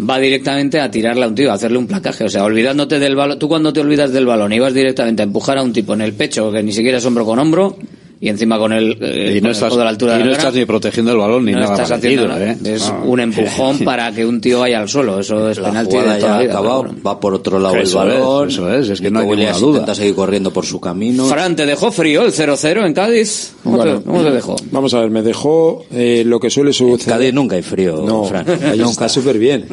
va 0.09 0.19
directamente 0.19 0.81
a 0.81 0.91
tirarle 0.91 1.25
a 1.25 1.29
un 1.29 1.35
tío, 1.35 1.51
a 1.51 1.55
hacerle 1.55 1.79
un 1.79 1.87
placaje. 1.87 2.25
O 2.25 2.29
sea, 2.29 2.45
olvidándote 2.45 2.99
del 2.99 3.17
balón. 3.17 3.39
Tú 3.39 3.49
cuando 3.49 3.73
te 3.73 3.81
olvidas 3.81 4.13
del 4.13 4.27
balón 4.27 4.53
y 4.53 4.59
vas 4.59 4.75
directamente 4.75 5.23
a 5.23 5.25
empujar 5.25 5.59
a 5.59 5.63
un 5.63 5.73
tipo 5.73 5.95
en 5.95 6.03
el 6.03 6.13
pecho, 6.13 6.53
que 6.53 6.63
ni 6.63 6.73
siquiera 6.73 6.99
es 6.99 7.05
hombro 7.05 7.25
con 7.25 7.39
hombro, 7.39 7.77
y 8.21 8.29
encima 8.29 8.59
con 8.59 8.73
el, 8.73 8.99
eh, 9.01 9.35
y 9.37 9.41
con 9.41 9.43
no 9.45 9.49
el 9.49 9.55
estás, 9.55 9.69
codo 9.71 9.81
a 9.83 9.85
la 9.85 9.91
altura 9.91 10.15
y 10.15 10.19
de 10.19 10.25
la 10.25 10.25
no 10.25 10.31
cara, 10.33 10.49
estás 10.49 10.55
ni 10.59 10.65
protegiendo 10.67 11.13
el 11.13 11.19
balón 11.19 11.45
ni 11.45 11.53
no 11.53 11.61
nada 11.61 11.73
estás 11.75 11.89
parecido, 11.91 12.25
haciendo 12.25 12.55
nada. 12.65 12.71
¿eh? 12.71 12.75
Es 12.75 12.89
No. 12.93 13.05
un 13.05 13.21
empujón 13.21 13.79
para 13.81 14.11
que 14.13 14.27
un 14.27 14.41
tío 14.41 14.61
vaya 14.61 14.81
al 14.81 14.89
suelo. 14.89 15.21
Eso 15.21 15.49
es 15.51 15.59
la 15.59 15.69
penalti 15.69 15.97
de 15.97 16.03
toda 16.03 16.19
ya 16.19 16.29
la 16.29 16.39
vida. 16.41 16.51
acabado, 16.53 16.83
bueno. 16.85 16.99
va 17.07 17.21
por 17.21 17.35
otro 17.35 17.59
lado 17.61 17.77
Eso 17.77 18.03
el 18.03 18.09
es, 18.11 18.15
balón. 18.21 18.49
eso 18.49 18.73
es, 18.75 18.89
es 18.91 19.01
que 19.01 19.11
no 19.11 19.21
hay 19.21 19.27
ninguna 19.29 19.53
duda. 19.53 19.71
intenta 19.79 19.95
seguir 19.95 20.15
corriendo 20.15 20.53
por 20.53 20.67
su 20.67 20.81
camino. 20.81 21.27
Fran, 21.27 21.55
¿te 21.55 21.65
dejó 21.65 21.93
frío 21.93 22.25
el 22.25 22.33
0-0 22.33 22.87
en 22.87 22.93
Cádiz? 22.95 23.53
¿Cómo, 23.63 23.77
Bueno, 23.77 23.99
te, 23.99 24.05
cómo 24.05 24.23
te 24.25 24.31
dejó? 24.33 24.57
Vamos 24.73 24.95
a 24.95 25.01
ver, 25.01 25.11
me 25.11 25.23
dejó 25.23 25.85
eh, 25.93 26.23
lo 26.27 26.41
que 26.41 26.51
suele 26.51 26.71
En 26.71 26.75
suceder. 26.75 27.15
Cádiz 27.19 27.33
nunca 27.35 27.55
hay 27.57 27.63
frío, 27.63 28.03
No, 28.05 28.25
Fran. 28.25 28.45
ahí 28.65 28.79
Nunca. 28.79 28.91
está 28.91 29.09
súper 29.09 29.39
bien. 29.39 29.65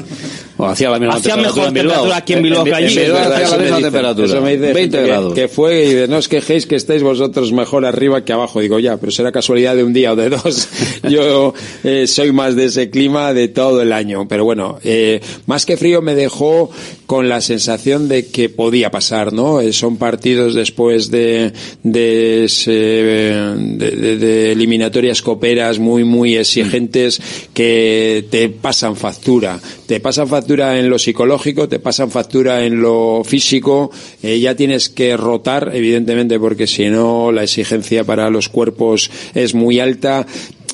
O 0.57 0.65
hacía 0.65 0.89
la 0.89 0.99
misma 0.99 1.15
Hacía 1.15 1.33
temperatura 1.35 1.63
mejor 1.63 1.67
en 1.67 1.73
Bilbao. 1.73 1.93
temperatura 1.95 2.17
aquí 2.17 2.33
en 2.33 2.41
Bilbao 2.43 2.63
que 2.63 2.73
allí. 2.73 2.97
En 2.97 3.03
Bilbao 3.05 3.21
hacía 3.33 3.49
la 3.49 3.57
misma 3.63 3.81
temperatura. 3.81 4.27
eso 4.27 4.41
me 4.41 4.51
dice 4.57 4.61
20 4.73 4.79
gente 4.81 4.97
que- 4.99 5.03
grados. 5.07 5.33
Que, 5.33 5.47
fue 5.49 5.85
y 5.85 5.93
de, 5.93 6.07
no 6.07 6.17
os 6.17 6.27
quejéis 6.29 6.65
que 6.65 6.75
estáis 6.75 7.03
vosotros 7.03 7.51
mejor 7.51 7.85
arriba 7.85 8.23
que 8.23 8.31
abajo. 8.31 8.61
Digo, 8.61 8.79
ya, 8.79 8.95
pero 8.97 9.11
será 9.11 9.31
casualidad 9.33 9.75
de 9.75 9.83
un 9.83 9.91
día 9.91 10.13
o 10.13 10.15
de 10.15 10.29
dos. 10.29 10.69
Yo 11.09 11.53
eh, 11.83 12.07
soy 12.07 12.31
más 12.31 12.55
de 12.55 12.65
ese 12.65 12.89
clima 12.89 13.33
de 13.33 13.49
todo 13.49 13.81
el 13.81 13.91
año. 13.91 14.27
Pero 14.29 14.45
bueno, 14.45 14.79
eh, 14.83 15.19
más 15.45 15.65
que 15.65 15.75
frío 15.75 16.01
me 16.01 16.15
dejó 16.15 16.69
con 17.05 17.27
la 17.27 17.41
sensación 17.41 18.07
de 18.07 18.27
que 18.27 18.47
podía 18.49 18.89
pasar, 18.91 19.33
¿no? 19.33 19.59
Eh, 19.59 19.73
son 19.73 19.97
partidos 19.97 20.55
después 20.55 21.11
de, 21.11 21.51
de, 21.83 22.45
ese- 22.45 22.71
de, 22.71 23.91
de- 23.91 24.17
de 24.17 24.51
eliminatorias 24.53 25.21
coperas 25.21 25.79
muy, 25.79 26.03
muy 26.05 26.37
exigentes 26.37 27.21
que 27.53 28.25
te 28.31 28.49
pasan 28.49 28.95
factura. 28.95 29.59
Te 29.85 29.99
pasan 29.99 30.27
factura 30.27 30.44
en 30.47 30.89
lo 30.89 30.99
psicológico, 30.99 31.67
te 31.67 31.79
pasan 31.79 32.11
factura 32.11 32.63
en 32.65 32.81
lo 32.81 33.23
físico. 33.23 33.91
Eh, 34.21 34.39
ya 34.39 34.55
tienes 34.55 34.89
que 34.89 35.17
rotar, 35.17 35.71
evidentemente, 35.73 36.39
porque 36.39 36.67
si 36.67 36.89
no 36.89 37.31
la 37.31 37.43
exigencia 37.43 38.03
para 38.03 38.29
los 38.29 38.49
cuerpos 38.49 39.09
es 39.33 39.53
muy 39.53 39.79
alta 39.79 40.25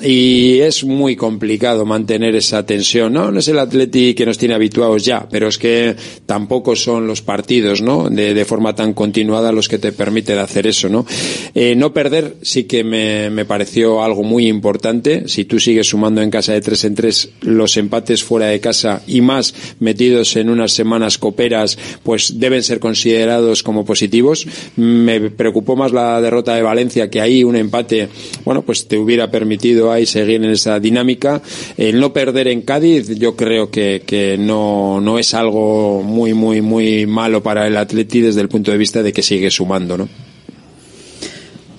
y 0.04 0.60
es 0.60 0.84
muy 0.84 1.16
complicado 1.16 1.86
mantener 1.86 2.36
esa 2.36 2.66
tensión. 2.66 3.14
No, 3.14 3.32
no 3.32 3.40
es 3.40 3.48
el 3.48 3.60
Atleti 3.60 4.14
que 4.14 4.26
nos 4.26 4.38
tiene 4.38 4.56
habituados 4.56 5.06
ya, 5.06 5.28
pero 5.30 5.48
es 5.48 5.58
que 5.58 5.96
tampoco 6.26 6.76
son 6.76 7.08
los 7.08 7.22
partidos, 7.22 7.82
¿no? 7.82 8.10
De, 8.10 8.34
de 8.34 8.46
forma 8.46 8.76
tan 8.76 8.94
continuada 8.94 9.52
los 9.52 9.68
que 9.68 9.78
te 9.78 9.92
permiten 9.92 10.40
hacer 10.40 10.68
eso, 10.68 10.90
¿no? 10.90 11.06
Eh, 11.54 11.76
no 11.76 11.94
perder 11.94 12.36
sí 12.42 12.64
que 12.64 12.84
me, 12.84 13.30
me 13.30 13.46
pareció 13.46 14.04
algo 14.04 14.24
muy 14.24 14.48
importante. 14.48 15.28
Si 15.28 15.46
tú 15.46 15.60
sigues 15.60 15.88
sumando 15.88 16.22
en 16.22 16.32
casa 16.32 16.54
de 16.54 16.62
tres 16.62 16.84
en 16.84 16.96
tres 16.96 17.30
los 17.42 17.78
empates 17.78 18.24
fuera 18.24 18.48
de 18.48 18.60
casa 18.60 19.02
y 19.08 19.22
más 19.22 19.54
metidos 19.80 20.36
en 20.36 20.50
unas 20.50 20.72
semanas 20.72 21.18
coperas, 21.18 21.78
pues 22.04 22.40
deben 22.40 22.64
ser 22.64 22.80
considerados 22.80 23.64
como 23.64 23.86
positivos. 23.86 24.48
Me 24.76 25.30
preocupó 25.32 25.76
más 25.76 25.92
la 25.92 26.22
derrota 26.22 26.56
de 26.56 26.62
Valencia 26.62 27.10
que 27.10 27.22
ahí 27.22 27.44
un 27.44 27.56
empate, 27.56 28.10
bueno, 28.46 28.62
pues 28.62 28.88
te 28.88 28.98
hubiera 28.98 29.32
permitido 29.32 29.91
ahí 29.92 30.06
seguir 30.06 30.44
en 30.44 30.52
esa 30.52 30.80
dinámica. 30.80 31.42
El 31.78 32.00
no 32.00 32.14
perder 32.14 32.48
en 32.48 32.62
Cádiz, 32.62 33.10
yo 33.18 33.36
creo 33.36 33.70
que, 33.70 34.04
que 34.06 34.38
no, 34.38 35.00
no 35.02 35.20
es 35.20 35.34
algo 35.34 36.02
muy, 36.04 36.34
muy, 36.34 36.62
muy 36.62 37.06
malo 37.06 37.44
para 37.44 37.68
el 37.68 37.78
Atleti 37.78 38.22
desde 38.22 38.42
el 38.42 38.50
punto 38.50 38.72
de 38.72 38.78
vista 38.78 39.04
de 39.04 39.14
que 39.14 39.22
sigue 39.22 39.50
sumando, 39.52 39.98
¿no? 39.98 40.10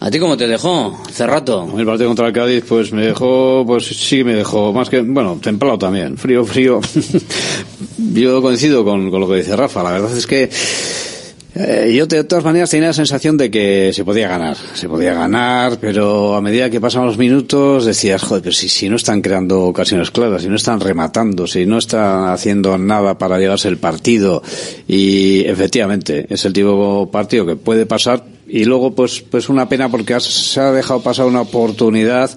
¿A 0.02 0.10
ti 0.10 0.18
cómo 0.18 0.36
te 0.36 0.48
dejó, 0.48 1.00
Cerrato? 1.12 1.68
El 1.78 1.86
partido 1.86 2.08
contra 2.08 2.26
el 2.26 2.32
Cádiz, 2.32 2.64
pues 2.68 2.92
me 2.92 3.06
dejó, 3.06 3.62
pues 3.64 3.86
sí 3.86 4.24
me 4.24 4.34
dejó, 4.34 4.72
más 4.72 4.90
que, 4.90 5.00
bueno, 5.00 5.38
templado 5.40 5.78
también, 5.78 6.18
frío, 6.18 6.44
frío. 6.44 6.80
yo 8.12 8.42
coincido 8.42 8.84
con, 8.84 9.12
con 9.12 9.20
lo 9.20 9.28
que 9.28 9.36
dice 9.36 9.54
Rafa, 9.54 9.84
la 9.84 9.92
verdad 9.92 10.16
es 10.16 10.26
que 10.26 10.50
eh, 11.54 11.92
yo 11.94 12.06
de 12.06 12.24
todas 12.24 12.44
maneras 12.44 12.70
tenía 12.70 12.88
la 12.88 12.92
sensación 12.94 13.36
de 13.36 13.50
que 13.50 13.92
se 13.92 14.04
podía 14.04 14.26
ganar, 14.26 14.56
se 14.74 14.88
podía 14.88 15.12
ganar, 15.12 15.78
pero 15.78 16.34
a 16.34 16.40
medida 16.40 16.70
que 16.70 16.80
pasaban 16.80 17.08
los 17.08 17.18
minutos 17.18 17.84
decías, 17.84 18.22
joder, 18.22 18.42
pero 18.42 18.54
si, 18.54 18.70
si 18.70 18.88
no 18.88 18.96
están 18.96 19.20
creando 19.20 19.64
ocasiones 19.64 20.10
claras, 20.10 20.42
si 20.42 20.48
no 20.48 20.56
están 20.56 20.80
rematando, 20.80 21.46
si 21.46 21.66
no 21.66 21.76
están 21.76 22.28
haciendo 22.28 22.78
nada 22.78 23.18
para 23.18 23.38
llevarse 23.38 23.68
el 23.68 23.76
partido, 23.76 24.42
y 24.88 25.40
efectivamente 25.44 26.26
es 26.30 26.44
el 26.46 26.54
tipo 26.54 27.04
de 27.04 27.12
partido 27.12 27.44
que 27.44 27.56
puede 27.56 27.84
pasar, 27.84 28.24
y 28.48 28.64
luego 28.64 28.94
pues, 28.94 29.22
pues 29.22 29.48
una 29.48 29.68
pena 29.68 29.90
porque 29.90 30.18
se 30.20 30.60
ha 30.60 30.72
dejado 30.72 31.02
pasar 31.02 31.26
una 31.26 31.42
oportunidad 31.42 32.30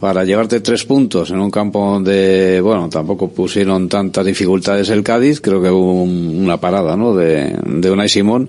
para 0.00 0.24
llevarte 0.24 0.60
tres 0.60 0.84
puntos 0.84 1.30
en 1.30 1.40
un 1.40 1.50
campo 1.50 1.80
donde, 1.84 2.60
bueno, 2.62 2.88
tampoco 2.88 3.28
pusieron 3.28 3.88
tantas 3.88 4.24
dificultades 4.24 4.88
el 4.90 5.02
Cádiz, 5.02 5.40
creo 5.40 5.60
que 5.60 5.70
hubo 5.70 6.02
un- 6.02 6.38
una 6.44 6.56
parada, 6.58 6.96
¿no?, 6.96 7.14
de, 7.16 7.52
de 7.66 7.90
Unai 7.90 8.08
Simón. 8.08 8.48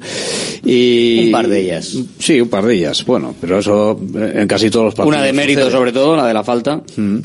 Y, 0.63 1.25
Un 1.27 1.31
par 1.31 1.47
de 1.47 1.59
ellas. 1.61 1.97
Sí, 2.19 2.39
un 2.39 2.49
par 2.49 2.65
de 2.65 2.75
ellas, 2.75 3.03
bueno, 3.05 3.33
pero 3.41 3.59
eso 3.59 3.99
eh, 4.15 4.33
en 4.41 4.47
casi 4.47 4.69
todos 4.69 4.85
los 4.85 4.95
partidos. 4.95 5.17
Una 5.17 5.25
de 5.25 5.33
mérito 5.33 5.61
sucede. 5.61 5.77
sobre 5.77 5.91
todo, 5.91 6.15
la 6.15 6.27
de 6.27 6.33
la 6.33 6.43
falta. 6.43 6.81
Mm. 6.95 7.17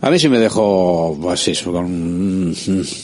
A 0.00 0.10
mí 0.10 0.18
sí 0.20 0.28
me 0.28 0.38
dejó, 0.38 1.18
pues 1.20 1.48
eso, 1.48 1.72
con 1.72 2.54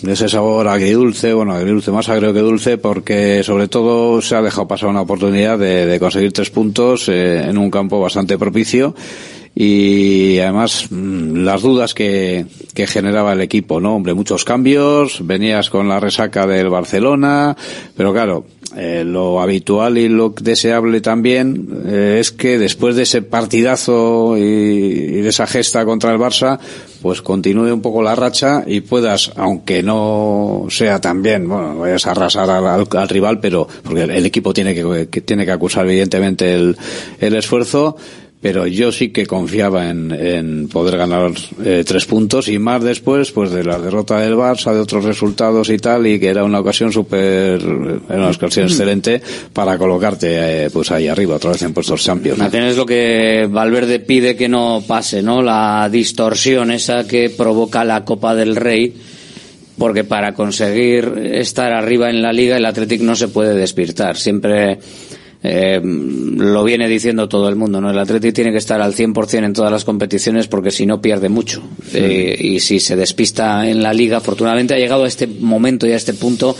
ese 0.08 0.28
sabor 0.28 0.68
agridulce, 0.68 1.32
bueno, 1.34 1.52
agridulce 1.52 1.90
más 1.90 2.08
agrio 2.08 2.32
que 2.32 2.38
dulce, 2.38 2.78
porque 2.78 3.42
sobre 3.42 3.66
todo 3.66 4.22
se 4.22 4.36
ha 4.36 4.42
dejado 4.42 4.68
pasar 4.68 4.88
una 4.90 5.00
oportunidad 5.02 5.58
de, 5.58 5.86
de 5.86 5.98
conseguir 5.98 6.32
tres 6.32 6.50
puntos 6.50 7.08
eh, 7.08 7.42
en 7.48 7.58
un 7.58 7.68
campo 7.70 8.00
bastante 8.00 8.38
propicio 8.38 8.94
y 9.54 10.38
además 10.40 10.86
mm, 10.90 11.36
las 11.44 11.62
dudas 11.62 11.94
que, 11.94 12.46
generaba 12.74 13.32
el 13.34 13.40
equipo, 13.40 13.80
¿no? 13.80 13.94
Hombre, 13.96 14.14
muchos 14.14 14.44
cambios, 14.44 15.24
venías 15.24 15.70
con 15.70 15.88
la 15.88 16.00
resaca 16.00 16.46
del 16.46 16.68
Barcelona, 16.70 17.56
pero 17.96 18.12
claro, 18.12 18.46
eh, 18.76 19.04
lo 19.06 19.40
habitual 19.40 19.96
y 19.98 20.08
lo 20.08 20.30
deseable 20.30 21.00
también 21.00 21.68
eh, 21.86 22.16
es 22.18 22.32
que 22.32 22.58
después 22.58 22.96
de 22.96 23.04
ese 23.04 23.22
partidazo 23.22 24.36
y, 24.36 24.42
de 25.22 25.28
esa 25.28 25.46
gesta 25.46 25.84
contra 25.84 26.12
el 26.12 26.18
Barça, 26.18 26.58
pues 27.00 27.22
continúe 27.22 27.72
un 27.72 27.80
poco 27.82 28.02
la 28.02 28.16
racha 28.16 28.64
y 28.66 28.80
puedas, 28.80 29.30
aunque 29.36 29.84
no 29.84 30.66
sea 30.70 31.00
tan 31.00 31.22
bien, 31.22 31.48
bueno, 31.48 31.78
vayas 31.78 32.06
a 32.08 32.10
arrasar 32.10 32.50
al, 32.50 32.66
al- 32.66 32.88
al 32.90 33.08
rival, 33.08 33.38
pero 33.38 33.68
porque 33.84 34.02
el, 34.02 34.26
equipo 34.26 34.52
tiene 34.52 34.74
que, 34.74 35.06
tiene 35.20 35.44
que 35.44 35.52
acusar 35.52 35.86
evidentemente 35.86 36.54
el 36.54 36.76
esfuerzo, 37.36 37.96
pero 38.44 38.66
yo 38.66 38.92
sí 38.92 39.08
que 39.08 39.24
confiaba 39.24 39.88
en, 39.88 40.12
en 40.12 40.68
poder 40.68 40.98
ganar 40.98 41.32
eh, 41.64 41.82
tres 41.82 42.04
puntos 42.04 42.46
y 42.48 42.58
más 42.58 42.84
después 42.84 43.32
pues 43.32 43.50
de 43.50 43.64
la 43.64 43.78
derrota 43.78 44.20
del 44.20 44.34
Barça, 44.34 44.74
de 44.74 44.80
otros 44.80 45.02
resultados 45.02 45.70
y 45.70 45.78
tal, 45.78 46.06
y 46.06 46.20
que 46.20 46.28
era 46.28 46.44
una 46.44 46.60
ocasión 46.60 46.92
súper, 46.92 47.58
era 47.62 48.18
una 48.18 48.28
ocasión 48.28 48.66
excelente 48.66 49.22
para 49.50 49.78
colocarte 49.78 50.66
eh, 50.66 50.70
pues 50.70 50.90
ahí 50.90 51.08
arriba, 51.08 51.36
otra 51.36 51.52
vez 51.52 51.62
en 51.62 51.72
puestos 51.72 52.04
champions. 52.04 52.52
Es 52.52 52.76
lo 52.76 52.84
que 52.84 53.48
Valverde 53.50 54.00
pide 54.00 54.36
que 54.36 54.50
no 54.50 54.84
pase, 54.86 55.22
¿no? 55.22 55.40
La 55.40 55.88
distorsión 55.90 56.70
esa 56.70 57.06
que 57.06 57.30
provoca 57.30 57.82
la 57.82 58.04
Copa 58.04 58.34
del 58.34 58.56
Rey, 58.56 58.92
porque 59.78 60.04
para 60.04 60.34
conseguir 60.34 61.14
estar 61.32 61.72
arriba 61.72 62.10
en 62.10 62.20
la 62.20 62.34
liga 62.34 62.58
el 62.58 62.66
Athletic 62.66 63.00
no 63.00 63.16
se 63.16 63.28
puede 63.28 63.54
despirtar. 63.54 64.18
Siempre 64.18 64.80
eh, 65.46 65.78
lo 65.82 66.64
viene 66.64 66.88
diciendo 66.88 67.28
todo 67.28 67.50
el 67.50 67.54
mundo, 67.54 67.78
¿no? 67.78 67.90
El 67.90 67.98
Athletic 67.98 68.34
tiene 68.34 68.50
que 68.50 68.56
estar 68.56 68.80
al 68.80 68.94
100% 68.94 69.44
en 69.44 69.52
todas 69.52 69.70
las 69.70 69.84
competiciones 69.84 70.48
porque 70.48 70.70
si 70.70 70.86
no 70.86 71.02
pierde 71.02 71.28
mucho. 71.28 71.62
Eh, 71.92 72.34
y 72.40 72.60
si 72.60 72.80
se 72.80 72.96
despista 72.96 73.68
en 73.68 73.82
la 73.82 73.92
liga, 73.92 74.16
afortunadamente 74.16 74.72
ha 74.72 74.78
llegado 74.78 75.04
a 75.04 75.06
este 75.06 75.26
momento 75.26 75.86
y 75.86 75.92
a 75.92 75.96
este 75.96 76.14
punto 76.14 76.56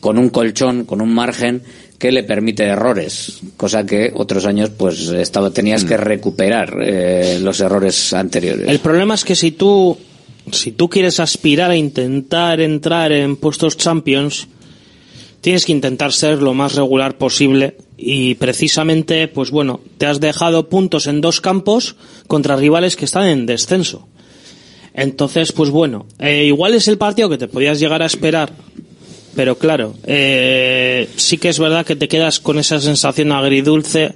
con 0.00 0.18
un 0.18 0.28
colchón, 0.28 0.84
con 0.84 1.00
un 1.00 1.14
margen 1.14 1.62
que 1.98 2.12
le 2.12 2.24
permite 2.24 2.64
errores, 2.64 3.40
cosa 3.56 3.86
que 3.86 4.12
otros 4.14 4.44
años 4.44 4.68
pues 4.68 5.08
estaba, 5.08 5.50
tenías 5.50 5.86
que 5.86 5.96
recuperar 5.96 6.76
eh, 6.82 7.38
los 7.40 7.58
errores 7.60 8.12
anteriores. 8.12 8.68
El 8.68 8.80
problema 8.80 9.14
es 9.14 9.24
que 9.24 9.34
si 9.34 9.52
tú, 9.52 9.96
si 10.52 10.72
tú 10.72 10.90
quieres 10.90 11.20
aspirar 11.20 11.70
a 11.70 11.76
intentar 11.76 12.60
entrar 12.60 13.12
en 13.12 13.36
puestos 13.36 13.78
champions, 13.78 14.46
tienes 15.40 15.64
que 15.64 15.72
intentar 15.72 16.12
ser 16.12 16.42
lo 16.42 16.52
más 16.52 16.74
regular 16.74 17.16
posible 17.16 17.76
y 17.96 18.34
precisamente, 18.34 19.28
pues 19.28 19.50
bueno, 19.50 19.80
te 19.98 20.06
has 20.06 20.20
dejado 20.20 20.68
puntos 20.68 21.06
en 21.06 21.20
dos 21.20 21.40
campos 21.40 21.96
contra 22.26 22.56
rivales 22.56 22.96
que 22.96 23.06
están 23.06 23.26
en 23.26 23.46
descenso. 23.46 24.06
Entonces, 24.92 25.52
pues 25.52 25.70
bueno, 25.70 26.06
eh, 26.18 26.44
igual 26.46 26.74
es 26.74 26.88
el 26.88 26.98
partido 26.98 27.28
que 27.28 27.38
te 27.38 27.48
podías 27.48 27.80
llegar 27.80 28.02
a 28.02 28.06
esperar, 28.06 28.52
pero 29.34 29.58
claro, 29.58 29.94
eh, 30.04 31.08
sí 31.16 31.36
que 31.36 31.50
es 31.50 31.58
verdad 31.58 31.84
que 31.84 31.96
te 31.96 32.08
quedas 32.08 32.40
con 32.40 32.58
esa 32.58 32.80
sensación 32.80 33.32
agridulce, 33.32 34.14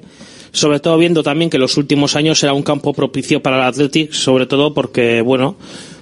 sobre 0.53 0.81
todo 0.81 0.97
viendo 0.97 1.23
también 1.23 1.51
que 1.51 1.59
los 1.59 1.77
últimos 1.77 2.17
años 2.17 2.43
era 2.43 2.55
un 2.55 2.63
campo 2.63 2.95
propicio 2.95 3.43
para 3.43 3.57
el 3.57 3.63
Athletic, 3.63 4.13
sobre 4.13 4.47
todo 4.47 4.73
porque, 4.73 5.21
bueno, 5.21 5.57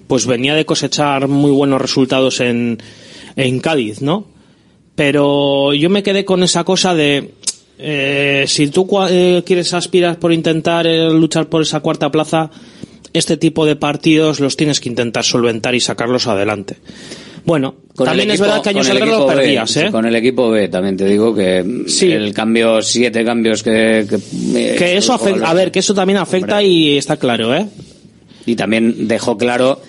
pues 0.07 0.27
venía 0.27 0.55
de 0.55 0.65
cosechar 0.65 1.29
muy 1.29 1.51
buenos 1.51 1.83
resultados 1.83 2.41
en, 2.41 2.79
en 3.37 3.61
Cádiz, 3.61 4.01
¿no? 4.01 4.27
Pero 4.95 5.75
yo 5.75 5.91
me 5.91 6.03
quedé 6.03 6.25
con 6.25 6.43
esa 6.43 6.65
cosa 6.65 6.95
de, 6.95 7.35
eh, 7.79 8.45
si 8.47 8.69
tú 8.69 8.89
eh, 9.09 9.43
quieres 9.47 9.73
aspirar 9.75 10.19
por 10.19 10.33
intentar 10.33 10.87
eh, 10.87 11.09
luchar 11.11 11.49
por 11.49 11.63
esa 11.63 11.81
cuarta 11.81 12.11
plaza, 12.11 12.51
este 13.13 13.37
tipo 13.37 13.65
de 13.67 13.77
partidos 13.77 14.41
los 14.41 14.57
tienes 14.57 14.81
que 14.81 14.89
intentar 14.89 15.25
solventar 15.25 15.75
y 15.75 15.81
sacarlos 15.81 16.27
adelante. 16.27 16.77
Bueno, 17.45 17.77
Con 17.97 18.05
también 18.07 18.31
es 18.31 18.35
equipo- 18.41 18.47
verdad 18.47 18.63
que 18.63 18.69
años 18.69 18.91
atrás 18.91 19.09
B, 19.09 19.27
perdías, 19.35 19.71
sí, 19.71 19.81
¿eh? 19.81 19.91
Con 19.91 20.05
el 20.05 20.15
equipo 20.17 20.51
B 20.51 20.69
también 20.69 20.97
te 20.99 21.07
digo 21.07 21.35
que 21.35 21.59
el 21.61 22.35
cambio, 22.35 22.83
siete 22.83 23.25
cambios 23.25 23.63
que... 23.63 24.07
Que, 24.09 24.17
eh, 24.73 24.77
Que 24.77 24.97
eso 24.99 25.15
afecta, 25.15 25.49
a 25.49 25.55
ver, 25.55 25.71
que 25.73 25.79
eso 25.79 25.95
también 25.95 26.19
afecta 26.19 26.63
y 26.63 26.99
está 26.99 27.17
claro, 27.17 27.55
¿eh? 27.55 27.67
Y 28.45 28.55
también 28.57 29.09
dejó 29.09 29.39
claro 29.39 29.81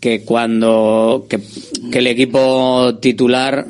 que 0.00 0.22
cuando 0.22 1.26
que, 1.28 1.40
que 1.90 1.98
el 1.98 2.06
equipo 2.06 2.94
titular, 3.00 3.66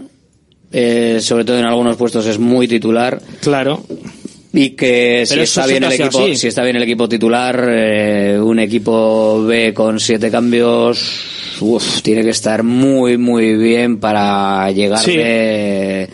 eh, 0.74 1.18
sobre 1.20 1.44
todo 1.44 1.58
en 1.58 1.64
algunos 1.64 1.96
puestos, 1.96 2.26
es 2.26 2.38
muy 2.38 2.66
titular. 2.68 3.20
Claro. 3.40 3.82
Y 4.52 4.70
que 4.70 5.24
si 5.26 5.40
está 5.40 5.66
bien 5.66 5.82
el 5.84 5.92
equipo, 5.92 6.18
así. 6.24 6.36
si 6.36 6.48
está 6.48 6.62
bien 6.62 6.76
el 6.76 6.82
equipo 6.82 7.08
titular, 7.08 7.64
eh, 7.68 8.38
un 8.40 8.58
equipo 8.60 9.42
B 9.44 9.72
con 9.74 9.98
siete 9.98 10.30
cambios, 10.30 11.58
uf, 11.60 12.02
tiene 12.02 12.22
que 12.22 12.30
estar 12.30 12.62
muy 12.62 13.16
muy 13.18 13.56
bien 13.56 13.98
para 13.98 14.70
llegar 14.70 15.00
Sí. 15.00 15.16
de 15.16 16.08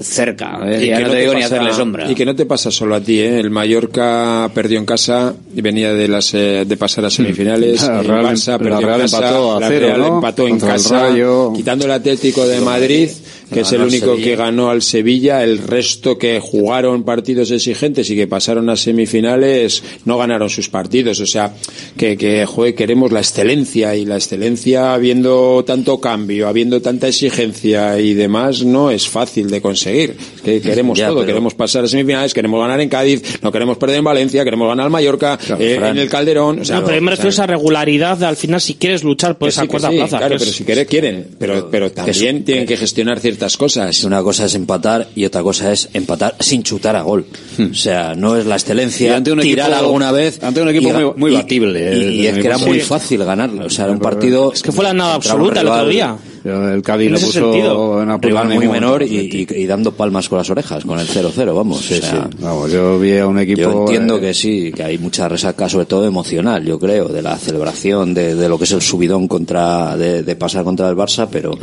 cerca. 0.00 0.58
eh, 0.66 0.84
Y 0.84 0.86
ya 0.88 0.96
que 0.96 1.02
no 1.04 1.08
te 1.10 1.14
te 1.16 1.20
digo 1.20 1.34
ni 1.34 1.42
pasa- 1.42 1.54
hacerle 1.56 1.72
sombra. 1.74 2.10
Y 2.10 2.14
que 2.14 2.24
no 2.24 2.34
te 2.34 2.46
pasa 2.46 2.70
solo 2.70 2.94
a 2.96 3.00
ti, 3.00 3.20
¿eh? 3.20 3.38
El 3.38 3.50
Mallorca 3.50 4.50
perdió 4.54 4.78
en 4.78 4.86
casa 4.86 5.34
y 5.54 5.60
venía 5.60 5.92
de 5.92 6.08
las 6.08 6.32
eh, 6.34 6.64
de 6.66 6.76
pasar 6.78 7.04
a 7.04 7.10
semifinales. 7.10 7.82
La 7.86 8.00
el 8.00 8.06
Real- 8.06 8.24
Barça 8.24 8.58
la 8.58 8.80
Real 8.80 8.82
en 8.94 9.00
casa, 9.02 9.16
empató 9.18 9.56
a 9.56 9.60
la 9.60 9.68
cero, 9.68 9.86
Real 9.88 10.00
¿no? 10.00 10.06
empató 10.16 10.44
en 10.46 10.50
Contra 10.58 10.68
el 10.76 10.82
casa, 10.82 11.08
Rayo. 11.10 11.52
quitando 11.54 11.84
el 11.84 11.90
Atlético 11.92 12.46
de 12.48 12.60
Madrid, 12.60 13.08
que 13.52 13.60
es 13.60 13.72
el 13.72 13.82
único 13.82 14.06
Sevilla. 14.12 14.24
que 14.24 14.36
ganó 14.36 14.70
al 14.70 14.82
Sevilla. 14.82 15.42
El 15.44 15.58
resto 15.58 16.18
que 16.18 16.40
jugaron 16.40 17.04
partidos 17.04 17.50
exigentes 17.50 18.08
y 18.10 18.16
que 18.16 18.26
pasaron 18.26 18.68
a 18.70 18.76
semifinales 18.76 19.82
no 20.04 20.18
ganaron 20.18 20.50
sus 20.50 20.68
partidos. 20.68 21.20
O 21.20 21.26
sea, 21.26 21.54
que, 21.96 22.16
que 22.16 22.44
joder, 22.46 22.74
queremos 22.74 23.12
la 23.12 23.20
excelencia 23.20 23.94
y 23.96 24.04
la 24.04 24.16
excelencia 24.16 24.94
habiendo 24.94 25.64
tanto 25.66 26.00
cambio, 26.00 26.48
habiendo 26.48 26.80
tanta 26.82 27.08
exigencia 27.08 27.98
y 28.00 28.14
demás, 28.14 28.64
no 28.64 28.90
es 28.90 29.08
fácil 29.08 29.50
de 29.50 29.60
conseguir. 29.60 30.16
Que 30.44 30.60
queremos 30.60 30.98
Ya, 30.98 31.08
todo, 31.08 31.18
pero- 31.18 31.26
queremos 31.28 31.54
pasar 31.54 31.84
a 31.84 31.88
semifinales, 31.88 32.34
queremos 32.34 32.60
ganar 32.60 32.80
en 32.80 32.88
Cádiz, 32.88 33.38
no 33.42 33.52
queremos 33.52 33.76
perder 33.78 33.98
en 33.98 34.04
Valencia, 34.04 34.44
queremos 34.44 34.68
ganar 34.68 34.84
al 34.86 34.90
Mallorca, 34.90 35.38
eh, 35.58 35.76
Fran. 35.78 35.90
en 35.92 35.98
el 35.98 36.08
Calderón. 36.08 36.60
O 36.60 36.64
sea, 36.64 36.80
no, 36.80 36.86
pero 36.86 37.00
me 37.00 37.10
refiero 37.10 37.28
a 37.28 37.32
esa 37.32 37.46
regularidad 37.46 38.18
de, 38.18 38.26
al 38.26 38.36
final 38.36 38.60
si 38.60 38.74
quieres 38.74 39.04
luchar 39.04 39.38
por 39.38 39.46
que 39.48 39.50
esa 39.50 39.62
sí, 39.62 39.68
cuarta 39.68 39.90
sí, 39.90 39.96
plaza. 39.96 40.18
Claro, 40.18 40.34
que 40.34 40.38
pero 40.38 40.50
es- 40.50 40.56
si 40.56 40.64
quieren, 40.64 40.84
quieren. 40.86 41.26
Pero, 41.38 41.68
pero 41.70 41.92
también 41.92 42.44
tienen 42.44 42.66
que 42.66 42.76
gestionar 42.76 43.20
ciertas 43.20 43.33
cosas. 43.56 44.04
Una 44.04 44.22
cosa 44.22 44.46
es 44.46 44.54
empatar 44.54 45.08
y 45.14 45.24
otra 45.24 45.42
cosa 45.42 45.72
es 45.72 45.88
empatar 45.92 46.34
sin 46.40 46.62
chutar 46.62 46.96
a 46.96 47.02
gol. 47.02 47.26
O 47.70 47.74
sea, 47.74 48.14
no 48.14 48.36
es 48.36 48.46
la 48.46 48.56
excelencia 48.56 49.16
ante 49.16 49.32
un 49.32 49.40
tirar 49.40 49.70
equipo- 49.70 49.84
alguna 49.84 50.12
vez. 50.12 50.42
ante 50.42 50.60
un 50.62 50.68
equipo 50.68 50.88
y 50.88 50.92
muy- 50.92 51.12
muy 51.16 51.32
y- 51.32 51.34
batible, 51.34 51.80
Y, 51.96 52.26
eh, 52.26 52.28
es 52.30 52.34
mi 52.36 52.40
que 52.42 52.46
era 52.48 52.58
muy 52.58 52.80
fácil 52.80 53.24
ganarlo. 53.24 53.66
O 53.66 53.70
sea, 53.70 53.84
era 53.84 53.92
un 53.94 54.00
partido. 54.00 54.52
Es 54.52 54.62
que 54.62 54.72
fue 54.72 54.84
la 54.84 54.92
nada 54.92 55.14
absoluta 55.14 55.60
el 55.60 55.68
otro 55.68 55.86
día. 55.88 56.16
El 56.44 56.82
Cádiz 56.82 57.10
lo 57.10 57.18
puso 57.18 58.02
en 58.02 58.10
aprieto 58.10 58.38
rival 58.42 58.54
muy 58.54 58.68
menor 58.68 59.02
y, 59.02 59.06
y- 59.06 59.46
y 59.62 59.66
dando 59.66 59.92
palmas 59.92 60.28
con 60.28 60.36
las 60.36 60.50
orejas, 60.50 60.84
con 60.84 60.98
el 61.00 61.06
0-0, 61.06 61.54
vamos. 61.54 61.80
Sí, 61.80 61.94
o 61.94 61.96
sea, 62.02 62.28
sí. 62.30 62.36
Vamos, 62.38 62.70
yo 62.70 62.98
vi 62.98 63.16
a 63.16 63.26
un 63.26 63.38
equipo. 63.38 63.62
Yo 63.62 63.80
entiendo 63.80 64.18
eh, 64.18 64.20
que 64.20 64.34
sí, 64.34 64.70
que 64.76 64.82
hay 64.84 64.98
mucha 64.98 65.26
resaca, 65.26 65.70
sobre 65.70 65.86
todo 65.86 66.04
emocional, 66.06 66.62
yo 66.62 66.78
creo, 66.78 67.08
de 67.08 67.22
la 67.22 67.38
celebración, 67.38 68.12
de, 68.12 68.34
de 68.34 68.48
lo 68.50 68.58
que 68.58 68.64
es 68.64 68.72
el 68.72 68.82
subidón 68.82 69.26
contra, 69.26 69.96
de, 69.96 70.22
de 70.22 70.36
pasar 70.36 70.64
contra 70.64 70.86
el 70.90 70.96
Barça, 70.96 71.26
pero 71.32 71.56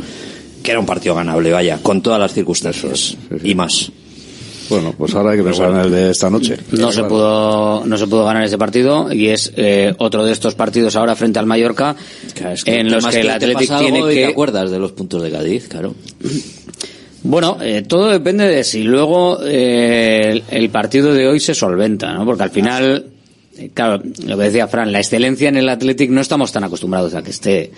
que 0.62 0.70
era 0.70 0.80
un 0.80 0.86
partido 0.86 1.14
ganable, 1.14 1.50
vaya, 1.50 1.78
con 1.82 2.02
todas 2.02 2.20
las 2.20 2.32
circunstancias 2.32 3.16
y 3.42 3.54
más. 3.54 3.90
Bueno, 4.68 4.94
pues 4.96 5.14
ahora 5.14 5.32
hay 5.32 5.38
que 5.38 5.44
pensar 5.44 5.70
en 5.70 5.76
el 5.76 5.90
de 5.90 6.10
esta 6.10 6.30
noche. 6.30 6.56
No 6.70 6.92
se 6.92 7.04
pudo 7.04 7.84
no 7.84 7.98
se 7.98 8.06
pudo 8.06 8.24
ganar 8.24 8.44
ese 8.44 8.56
partido 8.56 9.12
y 9.12 9.28
es 9.28 9.52
eh, 9.56 9.92
otro 9.98 10.24
de 10.24 10.32
estos 10.32 10.54
partidos 10.54 10.96
ahora 10.96 11.14
frente 11.14 11.38
al 11.38 11.46
Mallorca 11.46 11.94
en 12.64 12.90
los 12.90 13.06
que 13.06 13.20
el 13.20 13.52
pasa 13.52 13.78
tiene 13.80 14.02
que 14.08 14.14
te 14.14 14.26
acuerdas 14.26 14.70
de 14.70 14.78
los 14.78 14.92
puntos 14.92 15.22
de 15.22 15.30
Cádiz, 15.30 15.68
claro. 15.68 15.94
Bueno, 17.24 17.58
eh, 17.60 17.82
todo 17.86 18.10
depende 18.10 18.48
de 18.48 18.64
si 18.64 18.82
luego 18.82 19.38
eh, 19.44 20.30
el, 20.32 20.44
el 20.50 20.70
partido 20.70 21.14
de 21.14 21.28
hoy 21.28 21.38
se 21.38 21.54
solventa, 21.54 22.12
¿no? 22.12 22.24
Porque 22.24 22.42
al 22.42 22.50
final, 22.50 23.06
eh, 23.58 23.70
claro, 23.72 24.02
lo 24.26 24.36
que 24.36 24.44
decía 24.44 24.66
Fran, 24.66 24.90
la 24.90 24.98
excelencia 24.98 25.48
en 25.48 25.56
el 25.56 25.68
Athletic 25.68 26.10
no 26.10 26.20
estamos 26.20 26.50
tan 26.50 26.64
acostumbrados 26.64 27.14
a 27.14 27.22
que 27.22 27.30
esté. 27.30 27.70